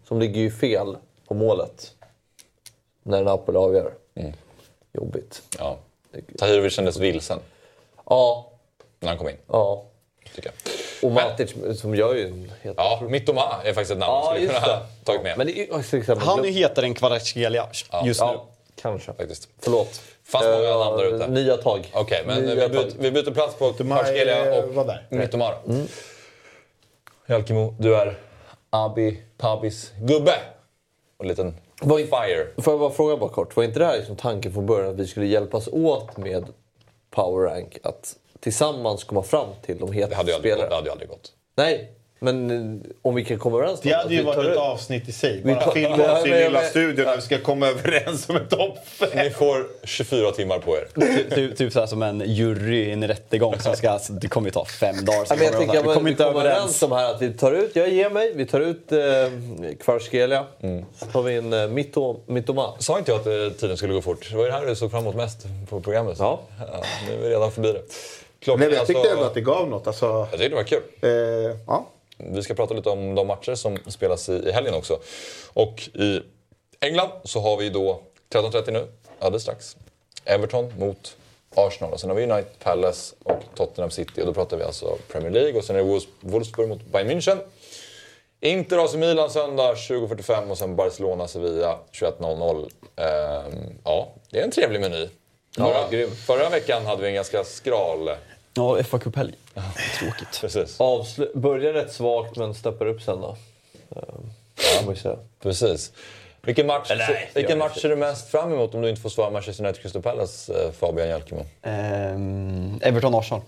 Som 0.09 0.21
ligger 0.21 0.41
ju 0.41 0.51
fel 0.51 0.97
på 1.29 1.35
målet. 1.35 1.93
När 3.03 3.23
Napoli 3.25 3.59
avgör. 3.59 3.93
Jobbigt. 4.93 5.43
Ja. 5.59 5.77
Tahirovic 6.39 6.73
kändes 6.73 6.97
vilsen 6.97 7.39
Ja, 8.07 8.51
när 9.01 9.09
han 9.09 9.19
kom 9.19 9.29
in. 9.29 9.37
ja. 9.47 9.85
Tycker 10.35 10.51
jag. 10.51 11.09
Och 11.09 11.13
Matic 11.15 11.55
som 11.81 11.95
gör 11.95 12.15
ju 12.15 12.27
en 12.27 12.53
helt... 12.63 12.79
Ja, 12.79 13.03
Mittoma 13.09 13.43
är 13.65 13.73
faktiskt 13.73 13.91
ett 13.91 13.99
namn 13.99 14.13
Ja, 14.13 14.25
man 14.25 14.35
skulle 14.37 14.61
kunna 14.61 14.67
det. 14.79 14.87
tagit 15.05 15.23
med. 15.23 15.39
Men 15.39 15.47
det 15.47 15.59
är 15.59 15.79
exempel... 15.79 16.19
Han 16.19 16.41
är 16.41 16.45
ju 16.45 16.51
hetare 16.51 16.87
än 16.87 16.95
Kvaratskhelia 16.95 17.69
just 18.05 18.21
nu. 18.21 18.27
Ja, 18.27 18.47
kanske. 18.75 19.13
faktiskt. 19.13 19.49
Förlåt. 19.59 20.01
Fanns 20.31 20.45
många 20.45 20.69
Eh, 20.69 20.79
namn 20.79 20.97
där 20.99 21.05
ute. 21.15 21.27
Nya 21.27 21.57
tag. 21.57 21.91
Okej, 21.95 22.23
men 22.27 22.43
Nya 22.43 22.55
vi 22.55 22.69
byter, 22.69 22.93
vi 22.99 23.11
byter 23.11 23.31
plats 23.31 23.55
på 23.55 23.73
Kvaratskhelia 23.73 24.63
och 24.65 24.75
var. 24.75 25.07
Mittoma. 25.11 25.53
Mm. 25.69 25.87
Jalkemo, 27.27 27.75
du 27.79 27.97
är 27.97 28.19
Abi 28.71 29.23
Pabis 29.39 29.93
gubbe. 30.01 30.35
Och 31.17 31.25
en 31.25 31.29
liten 31.29 31.55
Vad- 31.83 32.01
fire. 32.01 32.47
Får 32.63 32.73
jag 32.73 32.81
bara 32.81 32.91
fråga 32.91 33.17
bara 33.17 33.31
kort. 33.31 33.57
Var 33.57 33.65
inte 33.65 33.79
det 33.79 33.85
här 33.87 33.97
liksom 33.97 34.17
tanken 34.17 34.53
från 34.53 34.67
början 34.67 34.91
att 34.91 34.97
vi 34.97 35.07
skulle 35.07 35.27
hjälpas 35.27 35.69
åt 35.73 36.17
med 36.17 36.45
Power 37.11 37.49
Rank? 37.51 37.79
Att 37.83 38.17
tillsammans 38.41 39.05
komma 39.05 39.23
fram 39.23 39.49
till 39.63 39.79
de 39.79 39.93
gått. 40.33 40.41
spelarna? 40.41 40.69
det 40.69 40.75
hade 40.75 40.87
ju 40.87 40.93
aldrig 40.93 41.09
gått. 41.09 41.33
Nej, 41.55 41.93
men 42.23 42.51
eh, 42.51 42.91
om 43.03 43.15
vi 43.15 43.25
kan 43.25 43.39
komma 43.39 43.59
överens 43.59 43.81
Det 43.81 43.93
hade 43.93 44.15
ju 44.15 44.23
varit 44.23 44.47
ett 44.51 44.57
avsnitt 44.57 45.09
i 45.09 45.13
sig. 45.13 45.41
Vi 45.45 45.55
Bara 45.55 45.65
tar- 45.65 45.73
filma 45.73 46.13
oss 46.19 46.27
i 46.27 46.31
men- 46.31 46.39
lilla 46.41 46.63
studion 46.63 47.05
när 47.07 47.17
vi 47.17 47.23
ska 47.23 47.39
komma 47.39 47.67
överens 47.69 48.29
om 48.29 48.37
en 48.37 48.49
topp. 48.49 48.79
Ni 49.15 49.31
får 49.31 49.67
24 49.85 50.31
timmar 50.33 50.59
på 50.59 50.77
er. 50.77 50.89
Typ, 51.35 51.57
typ, 51.57 51.73
så 51.73 51.87
som 51.87 52.03
en 52.03 52.23
jury 52.27 52.77
i 52.85 52.91
en 52.93 53.09
rättegång 53.09 53.59
som 53.59 53.77
ska... 53.77 53.91
Alltså, 53.91 54.13
det 54.13 54.29
kommer 54.29 54.47
ju 54.49 54.53
ta 54.53 54.65
fem 54.65 55.05
dagar. 55.05 55.27
Ja, 55.31 55.37
jag 55.41 55.53
tänker 55.53 55.77
vi 55.83 55.89
kommer 55.89 56.01
vi 56.01 56.11
inte 56.11 56.25
kommer 56.25 56.41
överens 56.41 56.57
överens. 56.59 56.83
om 56.83 56.93
här 56.93 57.15
att 57.15 57.23
vi 57.23 57.33
tar 57.33 57.53
ut, 57.53 57.77
jag 57.77 57.89
ger 57.89 58.11
mig, 58.11 58.33
vi 58.35 58.47
tar 58.47 58.61
ut 58.61 58.93
eh, 58.93 58.99
Kvarskelia. 59.85 60.45
Så 60.99 61.07
tar 61.07 61.23
vi 61.23 61.37
in 61.37 61.53
eh, 61.53 61.69
Mitto, 61.69 62.21
Mittoma. 62.27 62.73
Sa 62.79 62.99
inte 62.99 63.11
jag 63.11 63.21
att 63.21 63.27
eh, 63.27 63.59
tiden 63.61 63.77
skulle 63.77 63.93
gå 63.95 64.03
fort? 64.03 64.27
Det 64.31 64.37
var 64.37 64.45
ju 64.45 64.51
det 64.51 64.57
här 64.57 64.67
du 64.67 64.75
såg 64.77 64.91
fram 64.91 65.03
emot 65.03 65.15
mest 65.17 65.47
på 65.71 65.81
programmet. 65.81 66.17
Ja. 66.19 66.41
ja 66.59 66.83
nu 67.09 67.15
är 67.15 67.19
vi 67.19 67.29
redan 67.29 67.53
förbi 67.53 67.73
det. 67.73 67.83
Klockan 68.43 68.61
Nej, 68.69 68.77
jag 68.79 68.87
tyckte 68.87 69.01
alltså- 69.01 69.15
ändå 69.15 69.27
att 69.27 69.35
det 69.35 69.41
gav 69.41 69.69
något. 69.69 69.87
Alltså, 69.87 70.07
Jag 70.07 70.31
tyckte 70.31 70.49
det 70.49 70.55
var 70.55 70.63
kul. 70.63 70.83
eh, 71.03 71.57
ja. 71.67 71.87
Vi 72.27 72.43
ska 72.43 72.55
prata 72.55 72.75
lite 72.75 72.89
om 72.89 73.15
de 73.15 73.27
matcher 73.27 73.55
som 73.55 73.79
spelas 73.87 74.29
i, 74.29 74.33
i 74.49 74.53
helgen 74.53 74.75
också. 74.75 74.99
Och 75.53 75.81
i 75.95 76.21
England 76.81 77.11
så 77.25 77.41
har 77.41 77.57
vi 77.57 77.71
då 77.71 78.01
13.30 78.33 78.71
nu, 78.71 78.87
alldeles 79.19 79.43
strax. 79.43 79.77
Everton 80.25 80.73
mot 80.79 81.17
Arsenal. 81.55 81.93
Och 81.93 82.01
sen 82.01 82.11
har 82.11 82.17
vi 82.17 82.23
United 82.23 82.59
Palace 82.63 83.15
och 83.25 83.43
Tottenham 83.55 83.91
City. 83.91 84.21
Och 84.21 84.27
då 84.27 84.35
pratar 84.35 84.57
vi 84.57 84.63
alltså 84.65 84.99
Premier 85.09 85.31
League. 85.31 85.59
Och 85.59 85.65
sen 85.65 85.77
är 85.77 85.81
det 85.81 85.89
Wolfs- 85.91 86.09
Wolfsburg 86.21 86.69
mot 86.69 86.83
Bayern 86.93 87.11
München. 87.11 87.39
Inter 88.41 88.79
AC 88.85 88.95
Milan 88.95 89.31
söndag 89.31 89.75
20.45 89.75 90.51
och 90.51 90.59
sen 90.59 90.77
Barcelona 90.77 91.29
Sevilla 91.29 91.79
21.00. 91.93 92.71
Ehm, 92.97 93.79
ja, 93.85 94.09
det 94.31 94.41
är 94.41 94.45
en 94.45 94.51
trevlig 94.51 94.81
meny. 94.81 95.09
Ja, 95.57 95.89
grym. 95.91 96.11
förra 96.11 96.49
veckan 96.49 96.87
hade 96.87 97.03
vi 97.03 97.09
en 97.09 97.15
ganska 97.15 97.45
skral... 97.45 98.11
Ja, 98.61 98.83
fa 98.85 98.99
Cup-helg. 98.99 99.35
Tråkigt. 99.99 100.41
Precis. 100.41 100.79
Avslu- 100.79 101.39
börjar 101.39 101.73
rätt 101.73 101.93
svagt 101.93 102.37
men 102.37 102.55
steppar 102.55 102.87
upp 102.87 103.03
sen 103.03 103.21
då. 103.21 103.37
Eh, 103.97 104.91
ju 104.91 104.97
säga. 104.97 105.17
Precis. 105.43 105.93
Vilken 106.43 106.67
match, 106.67 106.87
nej, 106.97 107.31
vilken 107.35 107.59
match 107.59 107.81
ser 107.81 107.89
du 107.89 107.97
mest 107.97 108.31
fram 108.31 108.53
emot 108.53 108.75
om 108.75 108.81
du 108.83 108.91
inte 108.91 109.03
får 109.03 109.11
svara 109.11 109.31
Manchester 109.31 109.65
United 109.65 109.83
Crystal 109.83 110.03
Palace, 110.03 110.53
eh, 110.65 110.73
Fabian 110.73 111.09
Jalkemo? 111.09 111.47
Ehm, 111.63 112.81
Everton-Arsenal. 112.83 113.41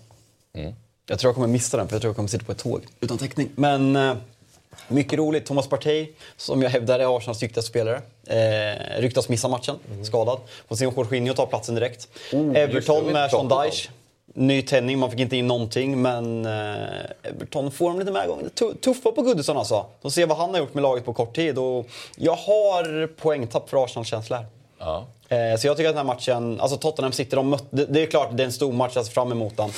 Mm. 0.55 0.73
Jag 1.07 1.19
tror 1.19 1.29
jag 1.29 1.35
kommer 1.35 1.49
missa 1.49 1.77
den 1.77 1.89
för 1.89 1.95
jag 1.95 2.01
tror 2.03 2.09
jag 2.11 2.17
kommer 2.17 2.29
sitta 2.29 2.45
på 2.45 2.53
ett 2.53 2.59
tåg 2.59 2.83
utan 3.01 3.19
täckning. 3.19 3.49
Men 3.55 3.97
eh, 3.97 4.15
mycket 4.89 5.19
roligt. 5.19 5.47
Thomas 5.47 5.69
Partey, 5.69 6.09
som 6.37 6.63
jag 6.63 6.71
hävdar 6.71 6.99
är 7.01 7.17
Arsenals 7.17 7.39
duktigaste 7.39 7.69
spelare, 7.71 8.03
eh, 8.27 9.01
ryktas 9.01 9.29
missa 9.29 9.49
matchen, 9.49 9.79
skadad. 10.05 10.39
Får 10.69 10.77
se 10.77 10.87
om 10.87 10.95
Jorginho 10.97 11.35
tar 11.35 11.47
platsen 11.47 11.75
direkt. 11.75 12.09
Mm. 12.33 12.51
Oh, 12.51 12.59
Everton 12.59 13.05
med. 13.13 13.31
Sean 13.31 13.49
Dyche. 13.49 13.91
Ny 14.35 14.63
tändning, 14.63 14.99
man 14.99 15.11
fick 15.11 15.21
inte 15.21 15.37
in 15.37 15.47
någonting 15.47 16.03
men 16.03 16.47
eh, 16.47 17.01
Everton 17.23 17.71
får 17.71 17.91
dem 17.91 17.99
lite. 17.99 18.51
Tu- 18.55 18.75
Tuffa 18.75 19.13
på 19.13 19.23
Goodison 19.23 19.57
alltså. 19.57 19.87
De 20.03 20.11
ser 20.11 20.27
vad 20.27 20.39
han 20.39 20.51
har 20.51 20.59
gjort 20.59 20.75
med 20.75 20.83
laget 20.83 21.05
på 21.05 21.13
kort 21.13 21.35
tid 21.37 21.59
och 21.59 21.87
jag 22.17 22.35
har 22.37 23.07
poängtapp 23.07 23.71
för 23.71 23.85
Arsenal-känsla 23.85 24.37
här. 24.37 24.47
Ja. 24.79 25.07
Eh, 25.29 25.59
Så 25.59 25.67
jag 25.67 25.77
tycker 25.77 25.89
att 25.91 25.97
den 25.97 26.07
här 26.07 26.15
matchen, 26.15 26.61
alltså 26.61 26.77
Tottenham 26.77 27.13
City, 27.13 27.37
de 27.37 27.49
mötte, 27.49 27.67
det- 27.87 28.03
är 28.03 28.07
klart 28.07 28.29
det 28.33 28.43
är 28.43 28.45
en 28.45 28.53
stor 28.53 28.73
match, 28.73 28.93
jag 28.95 29.05
ser 29.07 29.13
fram 29.13 29.33
emot 29.33 29.55
den. 29.57 29.71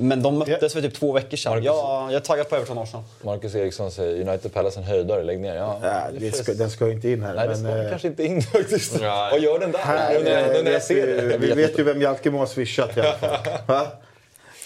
Men 0.00 0.22
de 0.22 0.38
möttes 0.38 0.72
för 0.72 0.80
typ 0.80 0.94
två 0.94 1.12
veckor 1.12 1.36
sedan. 1.36 1.62
Jag, 1.62 1.74
jag 2.12 2.12
är 2.12 2.20
taggad 2.20 2.48
på 2.48 2.56
Everton 2.56 2.78
Arsenal. 2.78 3.04
Marcus 3.22 3.54
Eriksson 3.54 3.90
säger 3.90 4.28
United 4.28 4.52
Palace 4.52 4.80
en 4.80 4.84
höjdare, 4.84 5.22
lägg 5.22 5.40
ner. 5.40 5.54
Ja, 5.54 5.80
Ja, 5.82 6.02
det 6.18 6.32
ska, 6.32 6.54
den 6.54 6.70
ska 6.70 6.86
ju 6.86 6.92
inte 6.92 7.10
in 7.10 7.22
här. 7.22 7.34
Nej, 7.34 7.48
men, 7.48 7.56
ska 7.56 7.68
eh, 7.68 7.90
kanske 7.90 8.08
inte 8.08 8.24
in 8.24 8.42
faktiskt. 8.42 9.00
Vad 9.00 9.40
gör 9.40 9.58
den 9.58 9.72
där? 9.72 9.78
Här, 9.78 10.24
när, 10.24 10.52
nu 10.52 10.62
när 10.62 10.70
jag 10.70 10.82
ser 10.82 11.06
vi, 11.06 11.28
det. 11.28 11.38
vi 11.38 11.52
vet 11.52 11.78
ju 11.78 11.82
vem 11.82 12.02
Jalke 12.02 12.30
må 12.30 12.38
ha 12.38 12.46
swishat 12.46 12.96
i 12.96 13.00
alla 13.00 13.12
fall. 13.12 13.38
Va? 13.66 13.86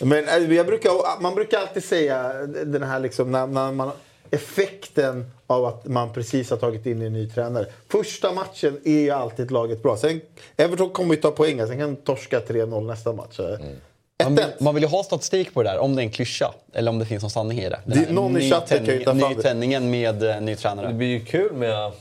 Men 0.01 0.29
eh, 0.29 0.55
jag 0.55 0.67
brukar, 0.67 1.21
man 1.23 1.35
brukar 1.35 1.59
alltid 1.59 1.85
säga 1.85 2.33
den 2.47 2.83
här 2.83 3.01
liksom, 3.01 3.31
när, 3.33 3.47
när 3.47 3.73
man, 3.73 3.91
effekten 4.31 5.31
av 5.47 5.65
att 5.65 5.87
man 5.87 6.13
precis 6.13 6.51
har 6.51 6.57
tagit 6.57 6.87
in 6.87 7.03
en 7.03 7.13
ny 7.13 7.31
tränare. 7.31 7.67
Första 7.89 8.33
matchen 8.33 8.81
är 8.85 9.01
ju 9.01 9.11
alltid 9.11 9.51
laget 9.51 9.83
bra. 9.83 9.97
Sen, 9.97 10.21
Everton 10.57 10.91
kommer 10.91 11.15
ju 11.15 11.21
ta 11.21 11.31
poäng, 11.31 11.67
sen 11.67 11.79
kan 11.79 11.95
de 11.95 11.97
torska 11.97 12.41
3-0 12.41 12.87
nästa 12.87 13.13
match. 13.13 13.41
Man 14.25 14.35
vill, 14.35 14.45
man 14.59 14.75
vill 14.75 14.83
ju 14.85 14.89
ha 14.89 15.03
statistik 15.03 15.55
på 15.55 15.63
det 15.63 15.71
där, 15.71 15.79
om 15.79 15.97
det 15.97 16.03
är 16.03 16.05
en 16.05 16.11
klyscha 16.11 16.55
eller 16.73 16.91
om 16.91 16.99
det 16.99 17.05
finns 17.07 17.23
någon 17.23 17.31
sanning 17.31 17.59
i 17.59 17.69
det. 17.69 17.81
Det- 17.87 17.99
här 17.99 18.13
någon 18.13 18.37
i 18.37 18.51
chatten 18.51 18.87
kan 18.87 18.95
ju 18.95 19.05
ta 19.05 19.11
fram 19.11 19.19
det. 19.19 19.29
Nytändningen 19.29 19.91
med 19.91 20.23
eh, 20.23 20.41
ny 20.41 20.57
tränare. 20.57 20.87
Det 20.89 20.95
blir 20.95 21.09
ju 21.09 21.25
kul 21.25 21.53
med 21.53 21.93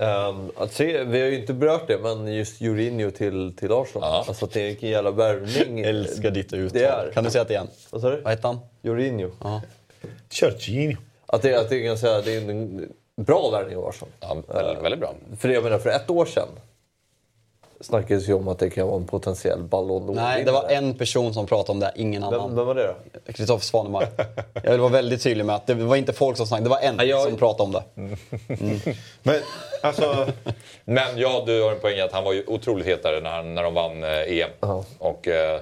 ehm, 0.00 0.50
att 0.56 0.72
se, 0.72 1.04
vi 1.04 1.20
har 1.20 1.28
ju 1.28 1.40
inte 1.40 1.52
berört 1.52 1.86
det, 1.86 1.98
men 1.98 2.34
just 2.34 2.60
Jorginho 2.60 3.10
till, 3.10 3.56
till 3.56 3.72
Arsenal. 3.72 4.24
Alltså 4.28 4.44
att 4.44 4.52
det 4.52 4.60
är 4.60 4.66
vilken 4.66 4.88
jävla 4.88 5.10
värvning. 5.10 5.80
Älskar 5.80 6.30
ditt 6.30 6.52
uttal. 6.52 6.80
Det. 6.80 7.14
Kan 7.14 7.24
du 7.24 7.30
säga 7.30 7.44
det 7.44 7.52
igen? 7.54 7.68
Vad 7.90 8.00
sa 8.00 8.10
du? 8.10 8.20
Vad 8.20 8.30
hette 8.32 8.46
han? 8.46 8.58
Jorginho. 8.82 9.30
Ja. 9.42 9.62
Jorginho. 10.30 10.96
Att 11.26 11.42
det, 11.42 11.54
att 11.60 11.68
det 11.68 11.76
är 11.76 11.80
ganska, 11.80 12.20
det 12.20 12.34
är 12.36 12.50
en 12.50 12.88
bra 13.16 13.50
värvning 13.50 13.76
av 13.76 13.86
Arsenal. 13.88 14.08
Ja, 14.20 14.36
väldigt, 14.54 14.84
väldigt 14.84 15.00
bra. 15.00 15.14
För 15.38 15.48
jag 15.48 15.64
menar, 15.64 15.78
för 15.78 15.90
ett 15.90 16.10
år 16.10 16.24
sedan 16.26 16.48
snackades 17.80 18.28
ju 18.28 18.34
om 18.34 18.48
att 18.48 18.58
det 18.58 18.70
kan 18.70 18.86
vara 18.86 18.96
en 18.96 19.06
potentiell 19.06 19.62
Ballon 19.62 20.02
d'Or. 20.08 20.14
Nej, 20.14 20.44
det 20.44 20.52
var 20.52 20.68
en 20.68 20.94
person 20.94 21.34
som 21.34 21.46
pratade 21.46 21.72
om 21.72 21.80
det, 21.80 21.92
ingen 21.96 22.24
annan. 22.24 22.40
Vem, 22.48 22.56
vem 22.56 22.66
var 22.66 22.74
det 22.74 22.86
då? 23.26 23.32
Kristoffer 23.32 23.64
Svanemar. 23.66 24.06
Jag 24.62 24.70
vill 24.70 24.80
vara 24.80 24.92
väldigt 24.92 25.22
tydlig 25.22 25.44
med 25.44 25.54
att 25.56 25.66
det 25.66 25.74
var 25.74 25.96
inte 25.96 26.12
folk 26.12 26.36
som 26.36 26.46
snackade, 26.46 26.64
det 26.66 26.70
var 26.70 26.78
en 26.80 26.94
Ja, 26.98 27.04
jag- 27.04 27.22
som 27.28 27.36
pratade 27.36 27.62
om 27.62 27.72
det. 27.72 27.82
Men 29.22 29.36
alltså... 29.82 30.26
Men 30.84 31.18
ja, 31.18 31.42
du 31.46 31.62
har 31.62 31.72
en 31.72 31.80
poäng 31.80 32.00
att 32.00 32.12
han 32.12 32.24
var 32.24 32.32
ju 32.32 32.44
otroligt 32.46 32.86
hetare 32.86 33.20
när, 33.20 33.42
när 33.42 33.62
de 33.62 33.74
vann 33.74 34.04
eh, 34.04 34.10
EM. 34.10 34.50
Och, 34.98 35.28
eh, 35.28 35.60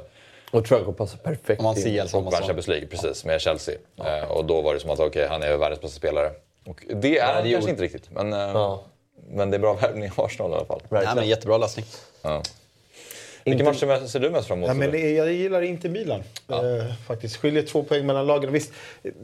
och 0.50 0.64
tror 0.64 0.80
jag 0.86 0.96
passar 0.96 1.18
perfekt 1.18 1.62
man 1.62 1.76
ser 1.76 2.04
Och 2.04 2.12
vann 2.12 2.24
man 2.24 2.32
sa. 2.32 2.38
Champions 2.38 2.68
League, 2.68 2.86
precis, 2.86 3.24
med 3.24 3.40
Chelsea. 3.40 3.74
Eh, 4.04 4.30
och 4.30 4.44
då 4.44 4.60
var 4.62 4.74
det 4.74 4.80
som 4.80 4.90
att 4.90 5.00
okej, 5.00 5.26
han 5.30 5.42
är 5.42 5.56
världens 5.56 5.80
bästa 5.80 5.96
spelare. 5.96 6.30
Och 6.66 6.84
det 6.94 7.08
är 7.08 7.16
Ja, 7.16 7.24
han 7.24 7.32
kanske 7.34 7.50
gjorde- 7.50 7.70
inte 7.70 7.82
riktigt, 7.82 8.10
men, 8.10 8.32
eh, 8.32 8.38
Ja. 8.38 8.82
Men 9.30 9.50
det 9.50 9.56
är 9.56 9.58
bra 9.58 9.74
värvning 9.74 10.04
i 10.04 10.10
Arsenal 10.16 10.50
i 10.50 10.54
alla 10.54 10.64
fall. 10.64 10.82
Nej, 10.88 11.06
men 11.14 11.28
jättebra 11.28 11.58
lösning. 11.58 11.86
Ja. 12.22 12.42
Vilken 13.44 13.66
match 13.66 13.80
ser- 13.80 14.20
du 14.20 14.30
mest 14.30 14.48
fram 14.48 14.58
emot? 14.58 14.68
Ja, 14.68 14.74
men 14.74 15.14
jag 15.16 15.32
gillar 15.32 15.62
inte 15.62 15.88
Milan. 15.88 16.22
Eh, 16.48 16.56
faktiskt. 17.06 17.36
Skiljer 17.36 17.62
två 17.62 17.82
poäng 17.82 18.06
mellan 18.06 18.26
lagen. 18.26 18.52
Visst, 18.52 18.72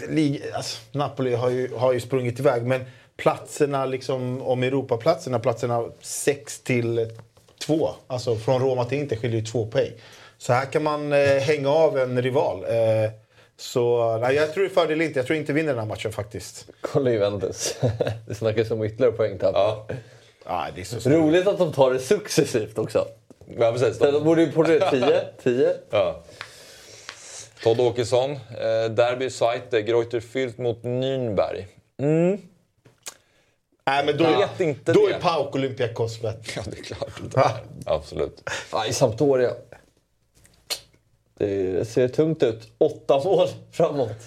lig, 0.09 0.43
alltså, 0.55 0.79
Napoli 0.93 1.35
har 1.35 1.51
ju, 1.51 1.75
har 1.75 1.93
ju 1.93 2.01
sprungit 2.01 2.41
iväg, 2.41 2.63
men 2.63 2.85
platserna, 3.17 3.87
liksom, 3.87 4.43
om 4.43 4.63
Europaplatserna, 4.63 5.39
platserna 5.39 5.85
6 6.01 6.61
till 6.61 7.11
2, 7.67 7.91
alltså 8.07 8.37
från 8.37 8.63
Roma 8.63 8.85
till 8.85 8.99
Inter 8.99 9.17
skiljer 9.17 9.41
ju 9.41 9.47
två 9.47 9.67
poäng. 9.67 9.91
Så 10.39 10.53
här 10.53 10.65
kan 10.67 10.83
man 10.83 11.13
eh, 11.13 11.19
hänga 11.29 11.69
av 11.69 11.99
en 11.99 12.23
rival. 12.23 12.65
Eh, 12.65 13.11
så 13.57 14.17
nej, 14.19 14.35
jag 14.37 14.55
tror 14.55 14.69
fördel 14.69 15.01
inte. 15.01 15.19
Jag 15.19 15.27
tror 15.27 15.39
inte 15.39 15.53
vinner 15.53 15.69
den 15.73 15.79
här 15.79 15.87
matchen 15.87 16.13
faktiskt. 16.13 16.67
Kolla 16.81 17.11
Juventus. 17.11 17.77
det 18.29 18.35
snackas 18.35 18.71
om 18.71 18.85
ytterligare 18.85 19.13
poängtapp. 19.13 19.53
Ja. 19.55 19.87
Ah, 20.45 20.67
det 20.75 20.81
är 20.81 20.85
så 21.01 21.11
Roligt 21.11 21.47
att 21.47 21.59
de 21.59 21.73
tar 21.73 21.93
det 21.93 21.99
successivt 21.99 22.79
också. 22.79 23.07
Ja, 23.59 23.73
precis. 23.73 23.99
De, 23.99 24.11
de 24.11 24.25
borde 24.25 24.43
ju 24.43 24.53
på 24.53 24.63
det 24.63 24.91
10. 24.91 25.25
10. 25.43 25.75
Ja. 25.91 26.23
Todd 27.63 27.81
Åkesson, 27.81 28.31
eh, 28.33 28.91
Derby 28.91 29.31
Zweite, 29.31 29.83
Greuther 29.83 30.21
Fürth 30.21 30.61
mot 30.61 30.83
Nürnberg. 30.83 31.65
Mm. 31.99 32.39
Nej, 33.87 34.05
men 34.07 34.17
då, 34.17 34.25
Jag 34.25 34.39
vet 34.39 34.61
inte 34.61 34.93
då 34.93 35.07
det. 35.07 35.15
är 35.15 35.21
Pauk 35.21 35.55
Olympiakos 35.55 36.21
bättre. 36.23 36.53
Ja, 36.57 36.63
det 36.67 36.79
är 36.79 36.83
klart. 36.83 37.21
Det 37.23 37.41
är. 37.41 37.51
Absolut. 37.87 38.51
Ja, 38.73 38.87
I 38.87 38.93
Sampdoria. 38.93 39.51
Det 41.39 41.89
ser 41.89 42.09
tungt 42.09 42.43
ut. 42.43 42.63
Åtta 42.79 43.21
mål 43.25 43.49
framåt. 43.73 44.09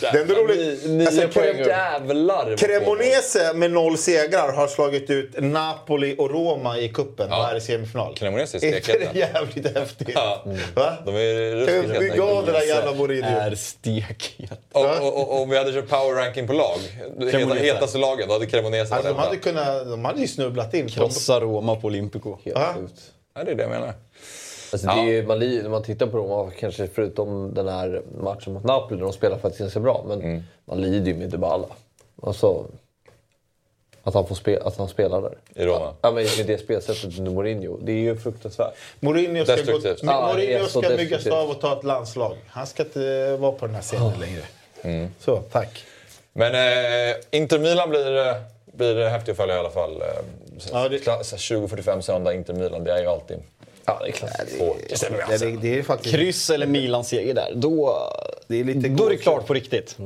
Det 0.00 0.06
är 0.06 0.20
ändå 0.22 0.34
roligt. 0.34 0.84
Ni- 0.84 0.92
nio 0.96 1.06
Alltså, 1.06 1.28
poäng. 1.28 1.58
Jävlar! 1.58 2.56
Cremonese 2.56 3.52
med 3.54 3.70
noll 3.70 3.98
segrar 3.98 4.52
har 4.52 4.66
slagit 4.66 5.10
ut 5.10 5.30
Napoli 5.38 6.14
och 6.18 6.30
Roma 6.30 6.78
i 6.78 6.88
kuppen 6.88 7.26
Ja. 7.30 7.44
och 7.46 7.52
är 7.52 7.56
i 7.56 7.60
semifinal. 7.60 8.14
Cremonese 8.16 8.54
är 8.54 8.64
Är 8.74 8.80
stekheta. 8.80 9.12
det 9.12 9.18
jävligt 9.18 9.76
häftigt? 9.78 10.10
Ja. 10.14 10.44
Va? 10.74 10.96
De 11.04 11.14
är 11.14 11.66
Kan 11.66 11.92
vi 11.92 11.98
bygga 11.98 12.24
av 12.24 12.46
det 12.46 12.52
där 12.52 12.62
jävla 12.62 12.92
Mourinho? 12.92 13.28
Är 13.28 13.54
stekhet. 13.54 14.60
Och, 14.72 14.84
och, 15.00 15.16
och, 15.32 15.42
om 15.42 15.50
vi 15.50 15.58
hade 15.58 15.72
kört 15.72 15.88
power 15.88 16.14
ranking 16.14 16.46
på 16.46 16.52
lag, 16.52 16.78
Cremonese. 17.30 17.64
hetaste 17.64 17.98
lagen, 17.98 18.28
då 18.28 18.32
hade 18.34 18.46
Cremonese 18.46 18.94
Alltså, 18.94 19.12
de, 19.12 19.18
hade 19.18 19.36
kunnat, 19.36 19.84
de 19.90 20.04
hade 20.04 20.20
ju 20.20 20.28
snubblat 20.28 20.74
in. 20.74 20.86
De, 20.86 20.92
Krossa 20.92 21.40
Roma 21.40 21.76
på 21.76 21.86
Olympico. 21.86 22.38
Ja. 22.42 22.74
Ja, 23.34 23.44
det 23.44 23.50
är 23.50 23.54
det 23.54 23.62
jag 23.62 23.70
menar. 23.70 23.94
Alltså, 24.84 25.02
det 25.02 25.08
är, 25.10 25.12
ju- 25.12 25.26
man, 25.26 25.38
när 25.38 25.68
man 25.68 25.82
tittar 25.82 26.06
på 26.06 26.16
Roma, 26.18 26.50
kanske 26.58 26.86
förutom 26.86 27.54
den 27.54 27.68
här 27.68 28.02
matchen 28.20 28.52
mot 28.52 28.64
Napoli, 28.64 28.96
där 28.96 29.04
de 29.04 29.12
spelar 29.12 29.38
faktiskt 29.38 29.60
ganska 29.60 29.80
bra. 29.80 30.04
Men 30.08 30.20
Mm. 30.20 30.42
man 30.64 30.80
lider 30.80 31.06
ju 31.06 31.14
med 31.18 31.30
Dybala. 31.30 31.66
Alltså, 32.22 32.64
att 34.02 34.14
han, 34.14 34.26
får 34.26 34.34
spe, 34.34 34.60
att 34.64 34.76
han 34.76 34.88
spelar 34.88 35.22
där. 35.22 35.38
I 35.54 35.64
Roma. 35.66 35.94
Ja, 36.02 36.10
men 36.10 36.14
med 36.38 36.46
det 36.46 36.58
spelsättet 36.58 37.18
under 37.18 37.30
Mourinho. 37.32 37.78
Det 37.82 37.92
är 37.92 37.96
ju 37.96 38.16
fruktansvärt. 38.16 38.74
Mourinho 39.00 39.44
ska, 39.44 39.56
gå, 39.72 39.80
Ja, 40.02 40.32
Mourinho 40.34 40.66
ska 40.66 40.80
byggas 40.96 41.26
av 41.26 41.50
och 41.50 41.60
ta 41.60 41.72
ett 41.78 41.84
landslag. 41.84 42.36
Han 42.48 42.66
ska 42.66 42.82
inte 42.82 43.36
vara 43.36 43.52
på 43.52 43.66
den 43.66 43.74
här 43.74 43.82
scenen 43.82 44.12
längre. 44.20 45.10
Så, 45.20 45.36
tack. 45.36 45.84
Men 46.32 46.54
eh, 46.54 47.16
Inter 47.30 47.58
Milan 47.58 47.90
blir, 47.90 48.16
eh, 48.26 48.34
blir 48.64 49.08
häftigt 49.08 49.30
att 49.32 49.36
följa 49.36 49.56
i 49.56 49.58
alla 49.58 49.70
fall. 49.70 50.02
Eh, 50.02 50.06
Ja, 50.72 50.88
det- 50.88 50.98
Kla- 50.98 51.22
så 51.22 51.36
20.45 51.36 52.00
söndag 52.00 52.34
Inter 52.34 52.54
Milan, 52.54 52.84
det 52.84 52.92
är 52.92 53.00
ju 53.00 53.06
alltid 53.06 53.38
Ja, 53.86 54.00
det 54.02 54.08
är 54.08 54.12
klart. 54.12 54.32
Det, 55.28 55.38
det, 55.38 55.56
det 55.56 55.78
är 55.78 55.82
faktiskt... 55.82 56.14
Kryss 56.14 56.50
eller 56.50 56.66
Milan-seger 56.66 57.34
där, 57.34 57.52
då, 57.54 57.98
Det 58.46 58.60
är 58.60 58.64
lite 58.64 58.88
då 58.88 59.06
är 59.06 59.10
det 59.10 59.16
klart 59.16 59.46
på 59.46 59.54
riktigt. 59.54 59.96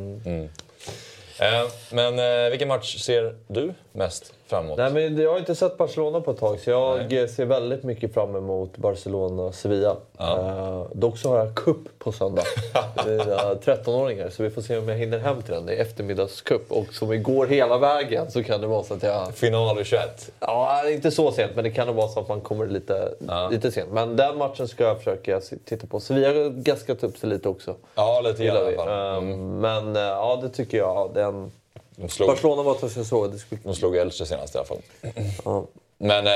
Eh, 1.38 1.68
men 1.90 2.18
eh, 2.18 2.50
vilken 2.50 2.68
match 2.68 2.96
ser 2.96 3.34
du 3.48 3.74
mest 3.92 4.32
fram 4.50 4.64
emot? 4.64 4.78
Nej, 4.78 4.92
men 4.92 5.18
jag 5.18 5.30
har 5.30 5.38
inte 5.38 5.54
sett 5.54 5.76
Barcelona 5.78 6.20
på 6.20 6.30
ett 6.30 6.38
tag, 6.40 6.60
så 6.60 6.70
jag 6.70 7.12
eh, 7.12 7.26
ser 7.26 7.44
väldigt 7.44 7.82
mycket 7.82 8.14
fram 8.14 8.36
emot 8.36 8.76
Barcelona-Sevilla. 8.76 9.96
Eh, 10.20 10.82
dock 10.92 11.18
så 11.18 11.28
har 11.28 11.38
jag 11.38 11.54
cup 11.54 11.98
på 11.98 12.12
söndag. 12.12 12.42
Det 13.04 13.10
är, 13.14 13.30
eh, 13.52 13.58
13-åringar, 13.58 14.30
så 14.30 14.42
vi 14.42 14.50
får 14.50 14.62
se 14.62 14.78
om 14.78 14.88
jag 14.88 14.96
hinner 14.96 15.18
hem 15.18 15.42
till 15.42 15.54
den. 15.54 15.66
Det 15.66 15.74
är 15.74 15.82
eftermiddagscup. 15.82 16.72
Och 16.72 16.94
som 16.94 17.12
igår 17.12 17.46
hela 17.46 17.78
vägen 17.78 18.30
så 18.30 18.42
kan 18.42 18.60
det 18.60 18.66
vara 18.66 18.82
så 18.82 18.94
att 18.94 19.02
jag... 19.02 19.34
Final 19.34 19.84
21. 19.84 20.30
Ja, 20.40 20.88
inte 20.90 21.10
så 21.10 21.32
sent, 21.32 21.52
men 21.54 21.64
det 21.64 21.70
kan 21.70 21.96
vara 21.96 22.08
så 22.08 22.20
att 22.20 22.28
man 22.28 22.40
kommer 22.40 22.66
lite, 22.66 23.14
lite 23.50 23.72
sent. 23.72 23.90
Men 23.92 24.16
den 24.16 24.38
matchen 24.38 24.68
ska 24.68 24.84
jag 24.84 24.98
försöka 24.98 25.40
titta 25.64 25.86
på. 25.86 26.00
Sevilla 26.00 26.28
har 26.28 26.50
gaskat 26.50 27.04
upp 27.04 27.16
sig 27.18 27.28
lite 27.28 27.48
också. 27.48 27.74
Ja, 27.94 28.20
lite 28.24 28.44
grann 28.44 28.56
i 28.56 28.60
alla 28.60 28.70
vi. 28.70 28.76
fall. 28.76 29.16
Eh, 29.16 29.36
Men 29.38 29.96
eh, 29.96 30.02
ja, 30.02 30.38
det 30.42 30.48
tycker 30.48 30.78
jag. 30.78 31.10
Den... 31.14 31.50
De 31.96 32.08
slog, 32.08 32.28
Barcelona 32.28 32.62
var 32.62 32.74
ett 32.74 32.96
jag 32.96 33.06
såg. 33.06 33.32
Det 33.32 33.38
skulle... 33.38 33.60
de 33.64 33.74
slog 33.74 33.96
Elche 33.96 34.26
senast 34.26 34.54
i 34.54 34.58
alla 34.58 34.66
fall. 34.66 34.82
Ja. 35.44 35.66
Men 35.98 36.26
eh, 36.26 36.32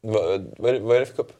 vad, 0.00 0.54
vad, 0.58 0.70
är 0.70 0.74
det, 0.74 0.80
vad 0.80 0.96
är 0.96 1.00
det 1.00 1.06
för 1.06 1.14
cup? 1.16 1.32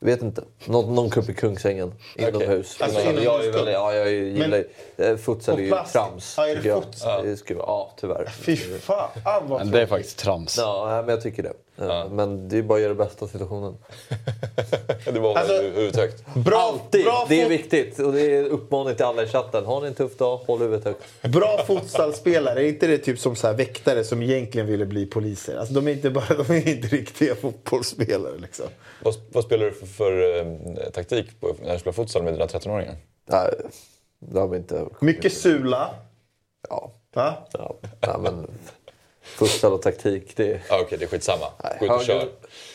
Vet 0.00 0.22
inte. 0.22 0.44
Någon, 0.64 0.94
någon 0.94 1.10
cup 1.10 1.28
i 1.28 1.34
Kungsängen. 1.34 1.94
Inomhus. 2.16 2.80
Alltså 2.80 3.00
jag, 3.00 3.14
är 3.14 3.22
inomhuscup? 3.22 3.54
väldigt, 3.54 3.74
ja, 3.74 3.94
jag 3.94 4.12
gillar 4.12 4.64
Men, 4.96 5.18
futsal 5.18 5.58
är 5.58 5.62
ju 5.62 5.70
trams. 5.92 6.34
Ja, 6.36 6.48
är 6.48 6.56
det 6.56 6.68
jag. 6.68 6.84
futsal? 6.84 7.26
Det 7.26 7.36
skulle, 7.36 7.60
ja, 7.60 7.92
tyvärr. 7.96 8.26
Fy 8.26 8.56
fan 8.56 9.08
vad 9.24 9.58
Men 9.58 9.70
det 9.70 9.82
är 9.82 9.86
faktiskt 9.86 10.18
trams. 10.18 10.58
Ja, 10.58 11.02
men 11.06 11.08
jag 11.08 11.22
tycker 11.22 11.42
det. 11.42 11.52
Eh, 11.78 12.10
Men 12.10 12.48
det 12.48 12.58
är 12.58 12.62
bara 12.62 12.74
att 12.74 12.80
göra 12.82 12.88
det 12.94 13.04
bästa 13.04 13.24
av 13.24 13.28
situationen. 13.28 13.76
Det 15.04 15.20
var 15.20 15.36
Alltså, 15.36 15.62
huvudet 15.62 15.96
högt. 15.96 16.34
Bra, 16.34 16.58
Alltid! 16.58 17.04
bra, 17.04 17.26
det 17.28 17.42
är 17.42 17.48
viktigt. 17.48 17.98
Och 17.98 18.12
det 18.12 18.20
är 18.36 18.44
uppmaning 18.44 18.94
till 18.96 19.04
alla 19.04 19.22
i 19.22 19.26
chatten. 19.26 19.64
Har 19.66 19.80
ni 19.80 19.86
en 19.86 19.94
tuff 19.94 20.16
dag, 20.16 20.36
håll 20.36 20.58
huvudet 20.60 20.84
högt. 20.84 21.32
bra 21.32 21.64
fotbollsspelare, 21.66 22.60
är 22.62 22.68
inte 22.68 22.86
det 22.86 22.98
typ 22.98 23.18
som 23.18 23.36
så 23.36 23.46
här 23.46 23.54
väktare 23.54 24.04
som 24.04 24.22
egentligen 24.22 24.66
ville 24.66 24.86
bli 24.86 25.06
poliser? 25.06 25.56
Alltså, 25.56 25.74
de, 25.74 25.88
är 25.88 25.92
inte 25.92 26.10
bara, 26.10 26.34
de 26.44 26.52
är 26.52 26.68
inte 26.68 26.88
riktiga 26.88 27.34
fotbollsspelare. 27.34 28.38
Liksom. 28.38 28.66
Vad, 29.02 29.14
vad 29.32 29.44
spelar 29.44 29.64
du 29.64 29.72
för, 29.72 29.86
för 29.86 30.38
eh, 30.38 30.90
taktik 30.90 31.40
på, 31.40 31.54
när 31.62 31.72
du 31.72 31.78
spelar 31.78 31.92
futsal 31.92 32.22
med 32.22 32.34
dina 32.34 32.46
13-åringar? 32.46 32.96
Nej, 33.26 33.50
det 34.18 34.40
har 34.40 34.48
vi 34.48 34.56
inte... 34.56 34.86
Mycket 35.00 35.32
sula. 35.32 35.90
Ja. 36.68 36.92
Va? 37.14 37.34
ja. 37.52 37.76
Nej, 38.00 38.16
men 38.20 38.46
futsal 39.24 39.72
och 39.72 39.82
taktik, 39.82 40.36
det. 40.36 40.60
Ah, 40.70 40.80
Okej, 40.80 40.98
det 40.98 41.04
är 41.04 41.08
skitsamma. 41.08 41.46
Gå 41.80 41.84
ut 41.84 41.90
och 41.90 42.04
kör. 42.04 42.28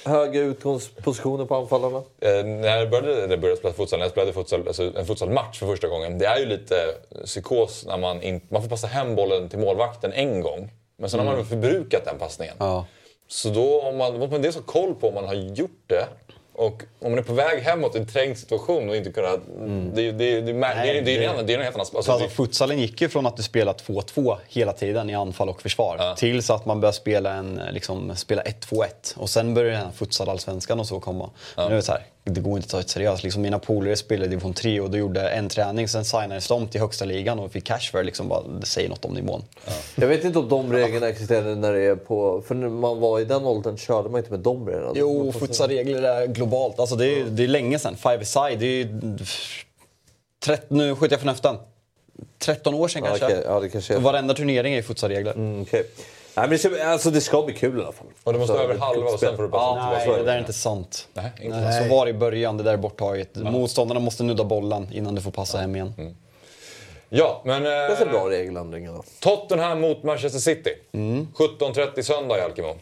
Höga, 0.06 0.40
utgångspositioner 0.42 1.46
på 1.46 1.56
anfallarna. 1.56 1.98
Eh, 1.98 2.46
när 2.46 2.78
jag 2.78 2.90
började, 2.90 3.22
när 3.22 3.30
jag 3.30 3.40
började 3.42 3.60
spela 3.60 3.74
futsal, 3.74 4.00
när 4.00 4.06
jag 4.06 4.12
spelade 4.12 4.34
futsal, 4.34 4.68
alltså 4.68 4.84
en 4.98 5.06
futsalmatch 5.06 5.60
för 5.60 5.66
första 5.68 5.88
gången. 5.88 6.18
Det 6.18 6.26
är 6.26 6.40
ju 6.40 6.46
lite 6.46 6.76
psykos 7.26 7.86
när 7.86 7.98
man, 7.98 8.22
in, 8.22 8.42
man 8.50 8.62
får 8.62 8.70
passa 8.70 8.88
hem 8.88 9.16
bollen 9.16 9.50
till 9.50 9.60
målvakten 9.60 10.14
en 10.14 10.42
gång. 10.42 10.72
Men 10.98 11.10
sen 11.10 11.20
har 11.20 11.26
man 11.26 11.36
Mm. 11.36 11.46
förbrukat 11.46 12.06
den 12.06 12.18
passningen. 12.20 12.56
Så 13.28 13.50
då 13.50 13.82
om 13.82 13.98
man, 13.98 14.14
måste 14.20 14.32
man 14.32 14.42
dels 14.42 14.56
ha 14.56 14.64
koll 14.64 14.96
på 14.96 15.08
om 15.08 15.14
man 15.14 15.26
har 15.28 15.34
gjort 15.34 15.84
det. 15.88 16.06
Och 16.60 16.84
om 17.02 17.10
man 17.11 17.19
är 17.19 17.23
på 17.23 17.34
väg 17.34 17.60
hemåt 17.64 17.95
i 17.95 17.99
en 17.99 18.06
trängd 18.07 18.38
situation 18.38 18.90
och 18.90 18.95
inte 18.95 19.11
kunna... 19.11 19.27
Det, 19.27 20.02
är- 20.07 20.11
det, 20.11 20.41
det, 20.41 20.41
det, 20.41 20.52
är- 20.52 21.02
det, 21.02 21.26
en 21.26 21.30
annan- 21.30 21.45
det 21.45 21.53
är 21.53 21.57
en 21.57 21.64
helt 21.64 21.76
annan... 21.76 21.88
Alltså, 21.95 22.11
Alltså, 22.11 22.27
futsalen 22.30 22.80
gick 22.80 23.02
ju 23.02 23.10
från 23.10 23.26
att 23.26 23.38
du 23.38 23.44
spelar 23.44 23.73
2-2 23.73 24.38
hela 24.48 24.73
tiden 24.73 25.10
i 25.10 25.15
anfall 25.15 25.49
och 25.49 25.61
försvar 25.61 26.15
tills 26.15 26.49
att 26.49 26.65
man 26.65 26.80
börjar 26.81 26.94
spela, 26.94 27.34
en, 27.34 27.61
liksom, 27.72 28.15
spela 28.15 28.41
1-2-1. 28.41 28.86
Och 29.18 29.30
sen 29.30 29.53
börjar 29.53 29.72
den 29.72 29.81
här 29.81 29.91
futsal-allsvenskan 29.91 30.80
och 30.80 30.88
så 30.88 30.99
komma. 30.99 31.30
Nu 31.57 31.64
är 31.64 31.69
det 31.69 31.81
så 31.81 31.91
här, 31.91 32.02
det 32.34 32.41
går 32.41 32.57
inte 32.57 32.65
att 32.65 32.72
ta 32.72 32.77
det 32.77 32.89
seriöst. 32.89 33.23
Liksom, 33.23 33.41
mina 33.41 33.60
polare 33.60 33.95
spelade 33.95 34.26
i 34.26 34.30
division 34.30 34.53
3 34.53 34.80
och 34.80 34.89
då 34.91 34.97
gjorde 34.97 35.30
en 35.30 35.49
träning, 35.49 35.88
sen 35.88 36.06
signades 36.06 36.47
de 36.47 36.68
till 36.68 36.81
högsta 36.81 37.06
ligan 37.06 37.39
och 37.39 37.51
fick 37.51 37.64
cash 37.64 37.80
för. 37.91 38.03
Liksom, 38.03 38.27
bara, 38.27 38.43
det 38.60 38.65
säger 38.65 38.89
något 38.89 39.06
om 39.06 39.14
nivån. 39.14 39.43
Jag 39.95 40.07
vet 40.07 40.23
inte 40.23 40.39
om 40.39 40.49
de 40.49 40.73
reglerna 40.73 41.07
existerade 41.10 41.56
när 41.56 41.73
det 41.73 41.81
är 41.81 41.95
på... 41.95 42.41
För 42.47 42.56
när 42.56 42.69
man 42.69 42.99
var 42.99 43.19
i 43.19 43.26
den 43.26 43.45
åldern 43.45 43.77
körde 43.77 44.10
man 44.10 44.18
inte 44.19 44.31
med 44.31 44.39
de 44.39 44.68
reglerna. 44.68 44.91
Jo, 44.95 45.31
futsalregler 45.31 46.01
är 46.03 46.27
globalt. 46.27 46.80
Alltså, 46.80 46.95
det, 46.95 47.06
är, 47.19 47.26
det 47.26 47.43
är 47.43 47.47
länge 47.47 47.80
sedan. 47.80 47.95
Five 47.97 48.26
side, 48.26 48.60
det 48.60 48.65
är 48.65 48.69
ju... 48.85 48.88
13, 50.43 50.77
nu 50.77 50.95
skjuter 50.95 51.14
jag 51.14 51.19
från 51.22 51.30
höften. 51.30 51.56
13 52.39 52.73
år 52.73 52.88
sedan 52.88 53.01
Ja, 53.03 53.10
kanske. 53.10 53.26
okej. 53.26 53.43
Ja, 53.45 53.69
kanske 53.72 53.93
är- 53.95 53.99
varenda 53.99 54.34
turnering 54.34 54.73
är 54.73 54.81
futsalregler. 54.81 55.31
Mm, 55.34 55.61
okej. 55.61 55.84
Nej, 56.35 56.43
men 56.43 56.49
det, 56.49 56.57
ska, 56.57 56.84
alltså, 56.85 57.10
det 57.11 57.22
ska 57.22 57.41
bli 57.41 57.53
kul 57.56 57.80
i 57.80 57.81
alla 57.84 57.91
fall. 57.91 58.07
och 58.23 58.34
det 58.34 58.39
måste 58.39 58.53
vara 58.53 58.64
Så, 58.64 58.69
över 58.69 58.80
halva 58.81 59.10
och 59.11 59.19
sen 59.19 59.35
får 59.35 59.43
du 59.43 59.49
passa 59.49 59.65
Ja, 59.65 59.91
nej, 60.07 60.18
det 60.18 60.23
där 60.23 60.34
är 60.35 60.39
inte 60.39 60.53
sant. 60.53 61.07
Nej, 61.14 61.31
inte 61.41 61.57
Nej, 61.60 61.84
Så 61.89 61.95
var 61.95 62.06
det 62.06 62.10
i 62.11 62.14
början, 62.14 62.57
det 62.57 62.64
där 62.64 62.73
är 62.73 62.77
borttaget. 62.77 63.35
Motståndarna 63.35 63.99
måste 63.99 64.23
nudda 64.23 64.43
bollen 64.43 64.88
innan 64.93 65.15
du 65.15 65.22
får 65.22 65.31
passa 65.31 65.57
hem 65.57 65.76
igen. 65.76 66.15
Ja, 67.10 67.41
men... 67.45 67.64
Det 67.64 67.69
är 67.69 68.01
Eh, 68.06 68.11
bra 68.11 68.30
regeländringar. 68.30 68.93
då. 68.93 69.03
Tottenham 69.19 69.81
mot 69.81 70.03
Manchester 70.03 70.39
City. 70.39 70.69
Mm. 70.91 71.27
17.30 71.60 72.01
söndag 72.01 72.38
i 72.38 72.41
Alkemo. 72.41 72.76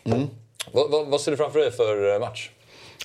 Vad, 0.71 0.91
vad, 0.91 1.07
vad 1.07 1.21
ser 1.21 1.31
du 1.31 1.37
framför 1.37 1.59
dig 1.59 1.71
för 1.71 2.13
eh, 2.13 2.19
match? 2.19 2.49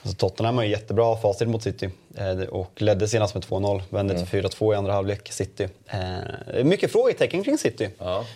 Alltså, 0.03 0.17
Tottenham 0.17 0.57
har 0.57 0.65
ju 0.65 0.71
jättebra 0.71 1.17
facit 1.17 1.49
mot 1.49 1.63
City 1.63 1.91
eh, 2.17 2.41
och 2.41 2.83
ledde 2.83 3.09
senast 3.09 3.35
med 3.35 3.43
2-0. 3.45 3.83
Vände 3.91 4.15
Mm. 4.15 4.27
till 4.27 4.43
4-2 4.43 4.73
i 4.73 4.77
andra 4.77 4.93
halvlek, 4.93 5.33
City. 5.33 5.69
Eh, 5.87 6.65
mycket 6.65 6.93
frågetecken 6.93 7.45
kring 7.45 7.59
City. 7.59 7.89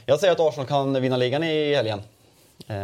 Jag 0.06 0.20
säger 0.20 0.32
att 0.32 0.40
Arsenal 0.40 0.66
kan 0.66 1.02
vinna 1.02 1.16
ligan 1.16 1.42
i 1.44 1.74
helgen. 1.74 2.02
Eh, 2.68 2.76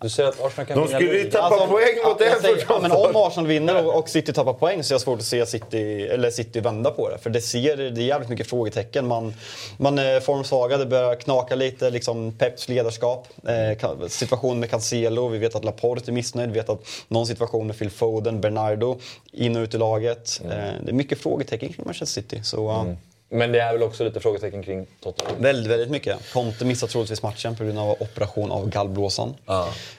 Du 0.00 0.08
säger 0.08 0.28
att 0.28 0.40
Arsenal 0.40 0.66
kan 0.66 0.76
De 0.76 0.86
vinna 0.86 0.98
skulle 0.98 1.18
ju 1.18 1.30
tappa 1.30 1.66
poäng 1.66 1.96
mot 2.04 2.20
Everton. 2.20 2.42
säger, 2.42 2.66
ja, 2.68 2.78
men 2.82 2.92
om 2.92 3.16
Arsenal 3.16 3.46
vinner 3.46 3.86
och, 3.86 3.98
och 3.98 4.08
City 4.08 4.32
tappar 4.32 4.52
poäng 4.52 4.84
så 4.84 4.92
är 4.92 4.94
jag 4.94 5.00
svårt 5.00 5.18
att 5.18 5.24
se 5.24 5.46
City, 5.46 6.02
eller 6.02 6.30
City 6.30 6.60
vända 6.60 6.90
på 6.90 7.08
det. 7.10 7.18
För 7.18 7.30
det, 7.30 7.40
ser, 7.40 7.76
det 7.76 8.02
är 8.02 8.06
jävligt 8.06 8.28
mycket 8.28 8.46
frågetecken. 8.46 9.06
Man, 9.06 9.34
man 9.76 9.98
är 9.98 10.20
formsvaga, 10.20 10.76
det 10.76 10.86
börjar 10.86 11.14
knaka 11.14 11.54
lite. 11.54 11.90
Liksom 11.90 12.32
Peps 12.32 12.68
ledarskap. 12.68 13.28
Eh, 13.46 14.08
situation 14.08 14.60
med 14.60 14.70
Cancelo, 14.70 15.28
vi 15.28 15.38
vet 15.38 15.54
att 15.54 15.64
Laporte 15.64 16.10
är 16.10 16.12
missnöjd. 16.12 16.50
Vi 16.50 16.58
vet 16.58 16.68
att 16.68 16.86
någon 17.08 17.26
situation 17.26 17.66
med 17.66 17.78
Phil 17.78 17.90
Foden, 17.90 18.40
Bernardo, 18.40 18.98
in 19.32 19.56
och 19.56 19.62
ut 19.62 19.74
i 19.74 19.78
laget. 19.78 20.40
Eh, 20.44 20.50
det 20.84 20.90
är 20.90 20.92
mycket 20.92 21.18
frågetecken 21.18 21.72
kring 21.72 21.84
Manchester 21.86 22.22
City. 22.22 22.40
Så, 22.42 22.70
uh, 22.70 22.84
Men 23.30 23.52
det 23.52 23.60
är 23.60 23.72
väl 23.72 23.82
också 23.82 24.04
lite 24.04 24.20
frågetecken 24.20 24.62
kring 24.62 24.86
Tottenham? 25.02 25.34
Väldigt, 25.42 25.72
väldigt 25.72 25.90
mycket. 25.90 26.32
Conte 26.32 26.64
missar 26.64 26.86
troligtvis 26.86 27.22
matchen 27.22 27.56
på 27.56 27.64
grund 27.64 27.78
av 27.78 27.90
operation 27.90 28.50
av 28.52 28.68
gallblåsan. 28.68 29.34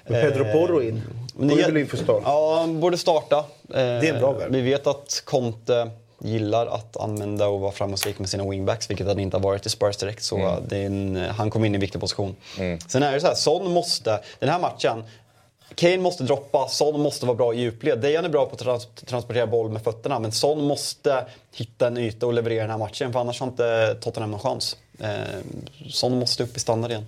Pedro 0.08 0.44
Porro 0.52 0.82
in. 0.82 1.02
Men 1.36 1.48
Går 1.48 1.56
det- 1.56 1.62
ju 1.62 1.68
väl 1.68 1.78
in 1.78 1.88
för 1.88 1.98
start. 1.98 2.22
Ja, 2.26 2.66
borde 2.68 2.98
starta. 2.98 3.46
Det 3.68 3.80
är 3.80 4.14
en 4.14 4.20
bra 4.20 4.32
värld. 4.32 4.48
Vi 4.52 4.62
vet 4.62 4.88
att 4.88 5.22
Conte 5.26 5.90
gillar 6.22 6.66
att 6.68 6.98
använda 6.98 7.48
och 7.48 7.60
vara 7.60 7.72
framgångsrik 7.72 8.20
med 8.20 8.30
sina 8.30 8.50
wingbacks, 8.50 8.90
vilket 8.90 9.08
han 9.08 9.20
inte 9.20 9.38
har 9.38 9.42
varit 9.44 9.66
i 9.66 9.70
Spurs 9.70 9.98
direkt. 9.98 10.24
Så 10.24 10.38
Mm. 10.38 10.64
det 10.68 10.78
är 10.78 10.86
en, 10.86 11.16
han 11.38 11.50
kom 11.50 11.66
in 11.66 11.74
i 11.74 11.76
en 11.76 11.82
viktig 11.82 12.02
position. 12.02 12.36
Sen 12.88 13.04
är 13.04 13.12
det 13.12 13.20
så 13.20 13.28
här, 13.28 13.36
Son 13.36 13.72
måste, 13.72 14.20
den 14.40 14.50
här 14.50 14.60
matchen, 14.60 15.04
Kane 15.76 15.98
måste 15.98 16.24
droppa, 16.24 16.68
Son 16.68 17.00
måste 17.02 17.26
vara 17.26 17.36
bra 17.38 17.54
i 17.54 17.60
djupled. 17.60 18.00
Dejan 18.00 18.26
är 18.26 18.30
bra 18.30 18.46
på 18.46 18.54
att 18.54 18.60
trans 18.60 18.88
transportera 19.06 19.48
boll 19.48 19.70
med 19.70 19.84
fötterna, 19.84 20.20
men 20.20 20.32
Son 20.32 20.62
måste 20.64 21.26
hitta 21.56 21.88
en 21.88 21.98
yta 21.98 22.26
och 22.28 22.34
leverera 22.34 22.62
den 22.62 22.72
här 22.72 22.78
matchen, 22.78 23.14
för 23.14 23.20
annars 23.20 23.40
har 23.40 23.48
inte 23.48 23.96
Tottenham 24.02 24.32
någon 24.32 24.40
chans. 24.40 24.78
Eh, 25.00 25.08
Son 25.90 26.20
måste 26.20 26.44
upp 26.44 26.58
i 26.58 26.60
standard 26.60 26.92
igen. 26.92 27.06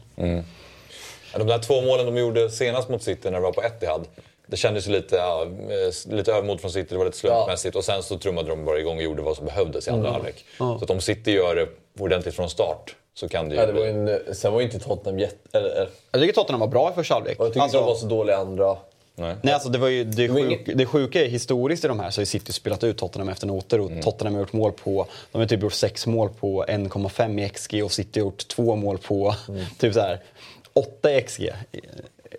Ja, 1.34 1.38
De 1.40 1.48
där 1.48 1.60
två 1.60 1.82
målen 1.82 2.06
de 2.06 2.18
gjorde 2.18 2.50
senast 2.50 2.90
mot 2.90 3.04
City 3.04 3.22
när 3.24 3.32
de 3.32 3.44
var 3.44 3.52
på 3.52 3.64
Etihad. 3.64 4.08
Det 4.48 4.58
kändes 4.58 4.88
ju 4.88 4.92
lite, 4.92 5.16
ja, 5.16 5.44
eh, 5.70 6.14
lite 6.16 6.32
övermod 6.32 6.62
från 6.62 6.72
City, 6.72 6.88
det 6.90 6.98
var 6.98 7.06
lite 7.06 7.18
slumpmässigt. 7.18 7.76
Och 7.76 7.84
sen 7.84 8.04
så 8.04 8.18
trummade 8.18 8.50
de 8.50 8.66
bara 8.66 8.80
igång 8.80 8.98
och 8.98 9.04
gjorde 9.04 9.22
vad 9.22 9.36
som 9.38 9.46
behövdes 9.46 9.88
i 9.88 9.90
andra 9.90 10.02
Mm. 10.10 10.14
halvlek. 10.14 10.46
Ja. 10.60 10.78
Så 10.78 10.84
att 10.84 10.90
om 10.90 11.02
City 11.02 11.32
gör 11.32 11.56
det 11.56 11.68
ordentligt 12.00 12.36
från 12.36 12.50
start 12.50 12.96
så 13.14 13.28
kan 13.28 13.50
det 13.50 13.56
ju 13.56 13.62
Ja, 13.62 13.68
det 13.68 13.74
var 13.74 13.86
en, 13.86 14.36
sen 14.36 14.54
var 14.54 14.60
ju 14.60 14.66
inte 14.66 14.80
Tottenham 14.80 15.20
jätte... 15.20 15.58
Eller, 15.58 15.70
eller, 15.70 15.90
Jag 16.12 16.22
tycker 16.22 16.34
Tottenham 16.34 16.60
var 16.60 16.68
bra 16.68 16.92
i 16.92 16.94
första 16.94 17.14
halvlek. 17.14 17.36
jag 17.40 17.54
tycker 17.54 17.66
inte 17.66 17.78
de 17.78 17.86
var 17.86 17.96
så 17.96 18.06
dåliga 18.06 18.38
andra. 18.38 18.78
Nej. 19.16 19.36
Nej, 19.42 19.54
alltså 19.54 19.70
det, 19.70 19.78
var 19.78 19.88
ju, 19.88 20.04
det, 20.04 20.30
sjuk, 20.30 20.70
det 20.76 20.86
sjuka 20.86 21.26
är 21.26 21.30
historiskt 21.30 21.86
i 21.86 21.88
de 21.88 22.00
här 22.00 22.10
så 22.10 22.22
har 22.22 22.26
City 22.26 22.54
spelat 22.54 22.84
ut 22.84 22.98
Tottenham 22.98 23.30
efter 23.30 23.48
noter 23.48 23.80
och 23.80 23.92
Tottenham 24.02 24.34
har 24.34 24.42
gjort 24.42 24.54
mål 24.54 24.72
på, 24.72 25.06
de 25.32 25.38
har 25.38 25.46
typ 25.46 25.62
gjort 25.62 25.74
sex 25.74 26.08
mål 26.08 26.30
på 26.40 26.66
1,5 26.66 27.46
i 27.46 27.50
XG 27.50 27.84
och 27.84 27.92
City 27.92 28.20
har 28.20 28.26
gjort 28.26 28.48
två 28.48 28.76
mål 28.76 28.98
på 28.98 29.36
typ 29.78 29.94
så 29.94 30.00
här 30.00 30.20
8 30.74 31.12
i 31.12 31.22
XG. 31.22 31.50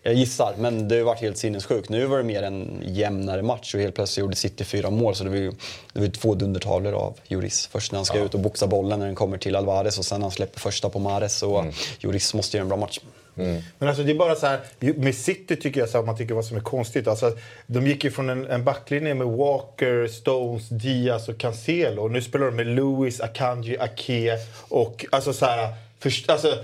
Jag 0.03 0.15
gissar, 0.15 0.55
men 0.59 0.89
det 0.89 0.97
har 0.97 1.05
varit 1.05 1.21
helt 1.21 1.39
sinnessjukt. 1.39 1.89
Nu 1.89 2.07
var 2.07 2.19
det 2.19 2.25
mer 2.25 2.43
en 2.43 2.83
jämnare 2.87 3.43
match 3.43 3.75
och 3.75 3.81
helt 3.81 3.95
plötsligt 3.95 4.23
gjorde 4.23 4.37
City 4.37 4.65
fyra 4.65 4.91
mål 4.91 5.15
så 5.15 5.25
det 5.25 5.31
var 5.31 5.37
ju 5.37 5.53
det 5.93 6.01
var 6.01 6.07
två 6.07 6.35
dundertavlor 6.35 6.93
av 6.93 7.19
Juris. 7.29 7.69
Först 7.73 7.93
när 7.93 7.99
han 7.99 8.07
ska 8.07 8.19
ut 8.19 8.35
och 8.35 8.41
boxa 8.41 8.67
bollen 8.67 8.99
när 8.99 9.07
den 9.07 9.15
kommer 9.15 9.39
till 9.39 9.57
Alvarez 9.57 9.99
och 9.99 10.05
sen 10.05 10.21
när 10.21 10.25
han 10.25 10.31
släpper 10.31 10.61
första 10.61 10.89
på 10.89 10.99
Mares 10.99 11.43
och 11.43 11.65
Juris 12.01 12.35
måste 12.35 12.57
göra 12.57 12.63
en 12.63 12.69
bra 12.69 12.77
match. 12.77 13.01
Men 13.35 13.89
alltså 13.89 14.03
det 14.03 14.11
är 14.13 14.15
bara 14.15 14.35
så 14.35 14.47
här, 14.47 14.61
med 14.95 15.15
City 15.15 15.57
tycker 15.57 15.81
jag 15.81 15.89
så 15.89 15.99
här, 15.99 16.05
man 16.05 16.17
tycker 16.17 16.35
vad 16.35 16.45
som 16.45 16.57
är 16.57 16.61
konstigt. 16.61 17.09
Alltså, 17.09 17.37
de 17.67 17.87
gick 17.87 18.05
ju 18.05 18.11
från 18.11 18.31
en, 18.31 18.47
en 18.47 18.65
backlinje 18.65 19.15
med 19.15 19.27
Walker, 19.27 20.09
Stones, 20.09 20.69
Diaz 20.69 21.29
och 21.29 21.39
Cancelo. 21.39 22.09
Nu 22.09 22.23
spelar 22.23 22.47
de 22.47 22.57
med 22.57 22.67
Lewis, 22.67 23.21
Akanji, 23.21 23.79
Ake 23.79 24.39
och 24.69 25.07
alltså 25.11 25.33
så 25.33 25.47
här... 25.47 25.75
Först, 25.99 26.31
alltså, 26.31 26.59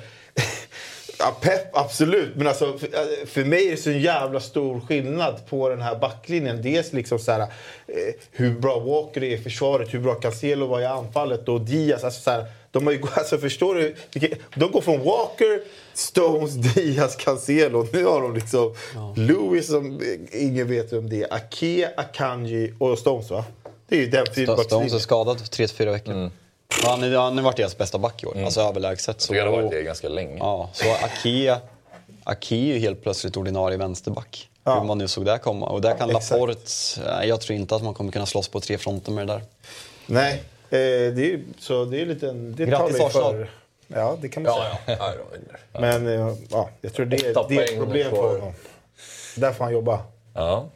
ja, 1.19 1.37
Pep, 1.41 1.77
absolut. 1.77 2.37
Men 2.37 2.47
alltså, 2.47 2.79
för, 2.79 3.27
för 3.27 3.45
mig 3.45 3.67
är 3.67 3.71
det 3.71 3.77
så 3.77 3.91
en 3.91 4.01
jävla 4.01 4.41
stor 4.41 4.81
skillnad 4.81 5.47
på 5.49 5.69
den 5.69 5.81
här 5.83 5.97
backlinjen. 5.99 6.63
Dels 6.63 6.93
liksom 6.93 7.19
så 7.19 7.33
här, 7.33 7.41
eh, 7.41 7.47
hur 8.33 8.51
bra 8.61 8.81
Walker 8.81 9.23
är 9.25 9.35
i 9.35 9.39
försvaret, 9.39 9.95
hur 9.95 10.01
bra 10.01 10.15
Cancelo 10.15 10.67
var 10.67 10.81
i 10.81 10.85
anfallet 10.87 11.49
och 11.49 11.61
Diaz. 11.61 12.05
Alltså 12.05 12.21
så 12.21 12.31
här, 12.31 12.45
de 12.71 12.87
har 12.87 12.93
ju, 12.93 13.03
alltså 13.15 13.39
förstår 13.39 13.75
du? 13.75 13.95
De 14.55 14.71
går 14.71 14.81
från 14.81 15.05
Walker, 15.05 15.61
Stones, 15.95 16.53
Diaz, 16.75 17.17
Cancelo. 17.17 17.87
Nu 17.93 18.05
har 18.05 18.23
de 18.23 18.35
liksom 18.35 18.75
Lewis 19.17 19.67
som 19.67 20.01
eh, 20.01 20.43
ingen 20.43 20.69
vet 20.69 20.93
vem 20.93 21.09
det 21.11 21.23
är. 21.23 21.35
Ake, 21.35 21.91
Akanji 21.97 22.73
och 22.79 22.99
Stones 22.99 23.31
va? 23.31 23.45
Det 23.89 23.97
är 23.97 24.01
ju 24.01 24.07
den 24.07 24.27
Sto- 24.27 24.63
Stones 24.65 24.95
är 24.95 24.99
skadad 24.99 25.37
3-4 25.39 25.91
veckor. 25.93 26.31
Ja, 26.83 26.89
Han, 26.91 27.03
är- 27.03 27.17
han 27.17 27.37
har 27.39 27.45
varit 27.45 27.57
deras 27.57 27.79
bästa 27.79 27.99
back 27.99 28.23
i 28.23 28.27
år, 28.27 28.45
alltså 28.45 28.61
överlägset. 28.61 29.21
Så, 29.21 29.35
Jag 29.35 29.45
har 29.45 29.53
varit 29.63 29.71
det 29.71 29.83
ganska 29.83 30.09
länge. 30.09 30.37
Ja, 30.39 30.71
så 30.73 30.85
Ake, 30.93 31.61
Ake 32.25 32.55
är 32.55 32.59
ju 32.59 32.79
helt 32.79 33.03
plötsligt 33.03 33.37
ordinarie 33.37 33.77
vänsterback. 33.79 34.49
Hur 34.65 34.85
man 34.85 34.99
nu 34.99 35.09
såg 35.09 35.25
det 35.25 35.39
komma. 35.39 35.67
Och 35.69 35.81
där 35.81 35.97
kan 35.99 36.11
Exakt. 36.11 36.31
Laporte, 36.31 37.27
jag 37.27 37.41
tror 37.41 37.57
inte 37.59 37.77
att 37.77 37.83
man 37.83 37.95
kommer 37.95 38.13
kunna 38.13 38.27
slåss 38.27 38.49
på 38.49 38.61
tre 38.61 38.79
fronter 38.79 39.13
med 39.13 39.27
det 39.27 39.33
där. 39.33 39.43
Nej, 40.07 40.33
eh, 40.71 41.15
det 41.15 41.33
är 41.33 41.41
så 41.59 41.85
det 41.85 42.01
är 42.03 42.07
lite 42.07 42.29
en... 42.29 42.55
Det 42.57 42.67
Grattis, 42.67 43.01
Arsenal. 43.01 43.47
Ja, 43.87 44.17
det 44.21 44.29
kan 44.29 44.43
man 44.43 44.53
Ja, 44.53 44.79
säga. 44.87 44.99
ja. 45.01 45.13
ja. 45.73 45.81
Men 45.81 46.07
eh, 46.07 46.35
ja, 46.51 46.69
jag 46.81 46.95
tror 46.95 47.07
det, 47.07 47.17
det 47.17 47.57
är 47.57 47.63
ett 47.63 47.79
problem 47.79 48.11
för 48.11 48.17
honom. 48.33 48.53
Där 49.37 49.53
får 49.53 49.65
han 49.65 49.73
jobba. 49.73 50.01
Ja. 50.35 50.67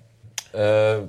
Eh, 0.52 1.02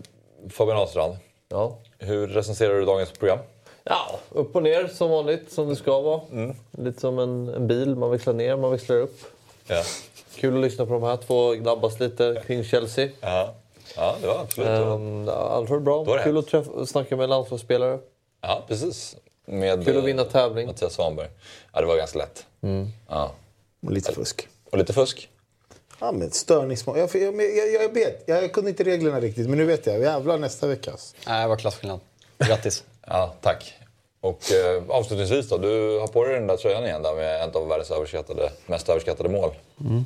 Fabian 0.49 0.77
Ahlstrand, 0.77 1.18
Ja. 1.49 1.77
hur 1.99 2.27
recenserar 2.27 2.73
du 2.73 2.85
dagens 2.85 3.11
program? 3.11 3.39
Ja, 3.84 4.19
upp 4.30 4.55
och 4.55 4.64
ner 4.64 4.88
som 4.88 5.10
vanligt, 5.10 5.51
som 5.51 5.69
det 5.69 5.76
ska 5.76 6.01
vara. 6.01 6.22
Mm. 6.31 6.55
Lite 6.72 7.01
som 7.01 7.19
en, 7.19 7.49
en 7.49 7.68
bil, 7.68 7.95
man 7.95 8.11
växlar 8.11 8.34
ner, 8.34 8.55
man 8.55 8.72
växlar 8.72 8.95
upp. 8.95 9.19
Ja. 9.68 9.84
Kul 10.35 10.55
att 10.55 10.61
lyssna 10.61 10.85
på 10.85 10.93
de 10.93 11.03
här 11.03 11.18
två 11.18 11.51
gnabbas 11.51 11.99
lite 11.99 12.43
kring 12.47 12.64
Chelsea. 12.64 13.10
Ja, 13.22 13.53
ja 13.95 14.15
det 14.22 14.27
var 14.27 14.39
absolut 14.39 14.69
um, 14.69 15.30
Allt 15.30 15.69
var 15.69 15.80
bra. 15.80 16.03
Det 16.03 16.23
Kul 16.23 16.38
att 16.38 16.47
träffa, 16.47 16.85
snacka 16.85 17.15
med 17.15 17.30
landslagsspelare. 17.30 17.99
Ja, 18.41 18.64
precis. 18.68 19.15
Med, 19.45 19.85
Kul 19.85 19.97
att 19.97 20.03
vinna 20.03 20.23
tävling. 20.23 20.68
Mattias 20.68 20.93
Svanberg. 20.93 21.30
Ja, 21.73 21.81
det 21.81 21.88
var 21.88 21.97
ganska 21.97 22.19
lätt. 22.19 22.45
Mm. 22.61 22.88
Ja. 23.10 23.31
Och 23.85 23.91
lite 23.91 24.14
fusk. 24.14 24.47
Och 24.72 24.77
lite 24.77 24.93
fusk. 24.93 25.30
Ja, 25.99 26.11
men 26.11 26.31
störningsmål. 26.31 26.97
Jag, 26.97 27.10
jag, 27.15 27.41
jag, 27.41 27.84
jag 27.84 27.93
vet, 27.93 28.23
jag 28.26 28.53
kunde 28.53 28.69
inte 28.69 28.84
reglerna 28.84 29.19
riktigt, 29.19 29.49
men 29.49 29.57
nu 29.57 29.65
vet 29.65 29.85
jag. 29.85 30.01
Jävlar 30.01 30.38
nästa 30.38 30.68
vecka. 30.68 30.91
Nej, 31.27 31.41
det 31.41 31.47
var 31.47 31.57
klasskillnad. 31.57 31.99
Grattis. 32.38 32.84
Ja, 33.07 33.34
tack. 33.41 33.73
Och 34.21 34.51
eh, 34.51 34.84
avslutningsvis 34.88 35.49
då, 35.49 35.57
du 35.57 35.99
har 35.99 36.07
på 36.07 36.25
dig 36.25 36.34
den 36.34 36.47
där 36.47 36.57
tröjan 36.57 36.85
igen 36.85 37.03
där 37.03 37.15
med 37.15 37.49
ett 37.49 37.55
av 37.55 37.67
världens 37.67 37.91
överskattade, 37.91 38.51
mest 38.65 38.89
överskattade 38.89 39.30
mål. 39.30 39.49
Mm. 39.80 40.05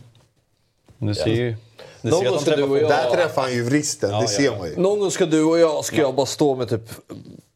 Du 0.97 1.15
ser 1.15 1.27
ju... 1.27 1.55
Du 2.01 2.09
Någon 2.09 2.19
ser 2.19 2.29
de 2.31 2.39
ska 2.39 2.51
träffar 2.51 2.57
du 2.57 2.63
och 2.63 2.77
jag-. 2.77 2.89
Där 2.89 3.09
träffar 3.09 3.41
han 3.41 3.53
ju 3.53 3.63
vristen, 3.63 4.09
Ja, 4.11 4.21
det 4.21 4.27
ser 4.27 4.43
ja. 4.43 4.57
man 4.57 4.67
ju. 4.67 4.75
Någon 4.77 4.99
gång 4.99 5.11
ska 5.11 5.25
du 5.25 5.43
och 5.43 5.59
jag, 5.59 5.85
ska 5.85 6.01
jag 6.01 6.15
bara 6.15 6.25
stå 6.25 6.55
med 6.55 6.69
typ 6.69 6.81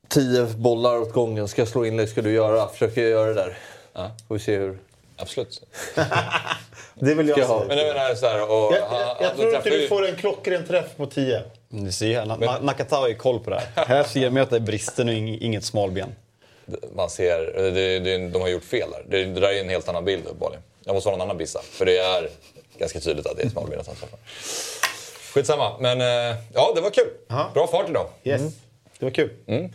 tio 0.08 0.46
bollar 0.46 0.98
åt 0.98 1.14
gången. 1.14 1.48
Ska 1.48 1.62
jag 1.62 1.70
slå 1.70 1.86
inlägg 1.86 2.10
ska 2.10 2.22
du 2.22 2.32
göra. 2.32 2.68
Försöker 2.68 3.02
jag 3.02 3.10
göra 3.10 3.28
det 3.28 3.34
där. 3.34 3.58
Ja. 3.94 4.12
Får 4.28 4.36
vi 4.36 4.42
se 4.42 4.58
hur... 4.58 4.80
Absolut. 5.18 5.64
Det 6.96 7.14
vill 7.16 7.28
jag 7.28 7.40
jag 7.40 7.48
ha. 7.48 7.64
Men 7.68 7.78
jag 7.78 7.88
menar 7.88 8.16
så 8.16 8.26
här, 8.26 8.42
och, 8.42 8.74
Jag, 8.74 8.88
jag, 8.92 9.18
jag 9.22 9.36
tror 9.36 9.56
inte 9.56 9.70
du 9.70 9.88
får 9.88 10.08
en 10.08 10.16
klockren 10.16 10.68
träff 10.68 10.98
på 10.98 11.06
10. 11.06 11.44
Du 11.74 11.92
ser, 11.92 12.22
Na- 12.26 12.38
Na- 12.40 12.62
Nakata 12.64 12.96
har 12.96 13.08
ju 13.08 13.16
koll 13.16 13.40
på 13.40 13.50
det 13.50 13.62
här. 13.76 13.86
Här 13.88 14.04
ser 14.04 14.30
man 14.30 14.44
att 14.44 14.50
det 14.50 14.56
är 14.56 14.60
bristen 14.60 15.08
och 15.08 15.14
ing- 15.14 15.38
inget 15.42 15.64
smalben. 15.66 16.16
Man 16.96 17.10
ser, 17.10 17.38
det, 17.72 18.00
det, 18.00 18.18
de 18.30 18.42
har 18.42 18.48
gjort 18.50 18.64
fel 18.64 18.90
där. 18.92 19.04
Det, 19.10 19.26
det 19.26 19.40
där 19.40 19.50
är 19.54 19.62
en 19.62 19.70
helt 19.70 19.90
annan 19.90 20.06
bild 20.06 20.26
uppenbarligen. 20.26 20.64
Jag 20.86 20.94
måste 20.94 21.10
ha 21.10 21.18
någon 21.18 21.22
annan 21.22 21.38
bissa. 21.38 21.62
För 21.62 21.86
det 21.86 21.98
är 21.98 22.30
ganska 22.78 23.00
tydligt 23.00 23.28
att 23.28 23.38
det 23.38 23.44
är 23.44 23.50
smalbenet 23.50 23.88
han 23.88 23.96
träffar. 23.96 24.20
Skitsamma, 25.34 25.78
men 25.80 26.02
eh, 26.02 26.38
ja, 26.54 26.72
det 26.76 26.82
var 26.82 26.90
kul. 26.90 27.08
Bra 27.54 27.68
fart 27.68 27.90
idag. 27.90 28.08
Yes, 28.24 28.42
det 29.00 29.06
var 29.06 29.12
kul. 29.12 29.30
Mm. 29.48 29.72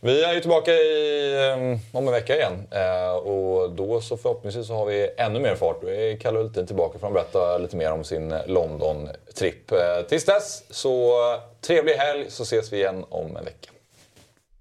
Vi 0.00 0.24
är 0.24 0.34
ju 0.34 0.40
tillbaka 0.40 0.72
i, 0.72 1.52
ehm, 1.52 1.78
om 1.92 2.06
en 2.06 2.12
vecka 2.12 2.36
igen. 2.36 2.52
Eh, 2.70 3.16
och 3.16 3.70
då 3.70 4.00
så 4.00 4.16
förhoppningsvis 4.16 4.66
så 4.66 4.74
har 4.74 4.86
vi 4.86 5.10
ännu 5.16 5.40
mer 5.40 5.54
fart. 5.54 5.82
Då 5.82 5.90
är 5.90 6.16
Kalle 6.16 6.38
Hultin 6.38 6.66
tillbaka 6.66 6.98
för 6.98 7.06
att 7.06 7.12
berätta 7.12 7.58
lite 7.58 7.76
mer 7.76 7.92
om 7.92 8.04
sin 8.04 8.34
London-tripp. 8.46 9.72
Eh, 9.72 10.06
tills 10.08 10.24
dess, 10.24 10.62
så 10.70 11.10
eh, 11.34 11.40
trevlig 11.60 11.92
helg 11.92 12.26
så 12.28 12.42
ses 12.42 12.72
vi 12.72 12.76
igen 12.76 13.04
om 13.08 13.36
en 13.36 13.44
vecka. 13.44 13.70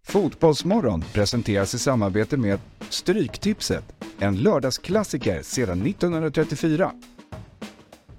Fotbollsmorgon 0.04 1.04
presenteras 1.14 1.74
i 1.74 1.80
samarbete 1.80 2.38
med 2.38 2.60
Stryktipset, 2.90 3.84
en 4.20 4.36
lördagsklassiker 4.36 5.42
sedan 5.42 5.86
1934. 5.86 6.92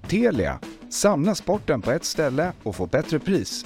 Telia, 0.09 0.59
samla 0.91 1.35
sporten 1.35 1.81
på 1.81 1.91
ett 1.91 2.05
ställe 2.05 2.51
och 2.63 2.75
få 2.75 2.85
bättre 2.85 3.19
pris. 3.19 3.65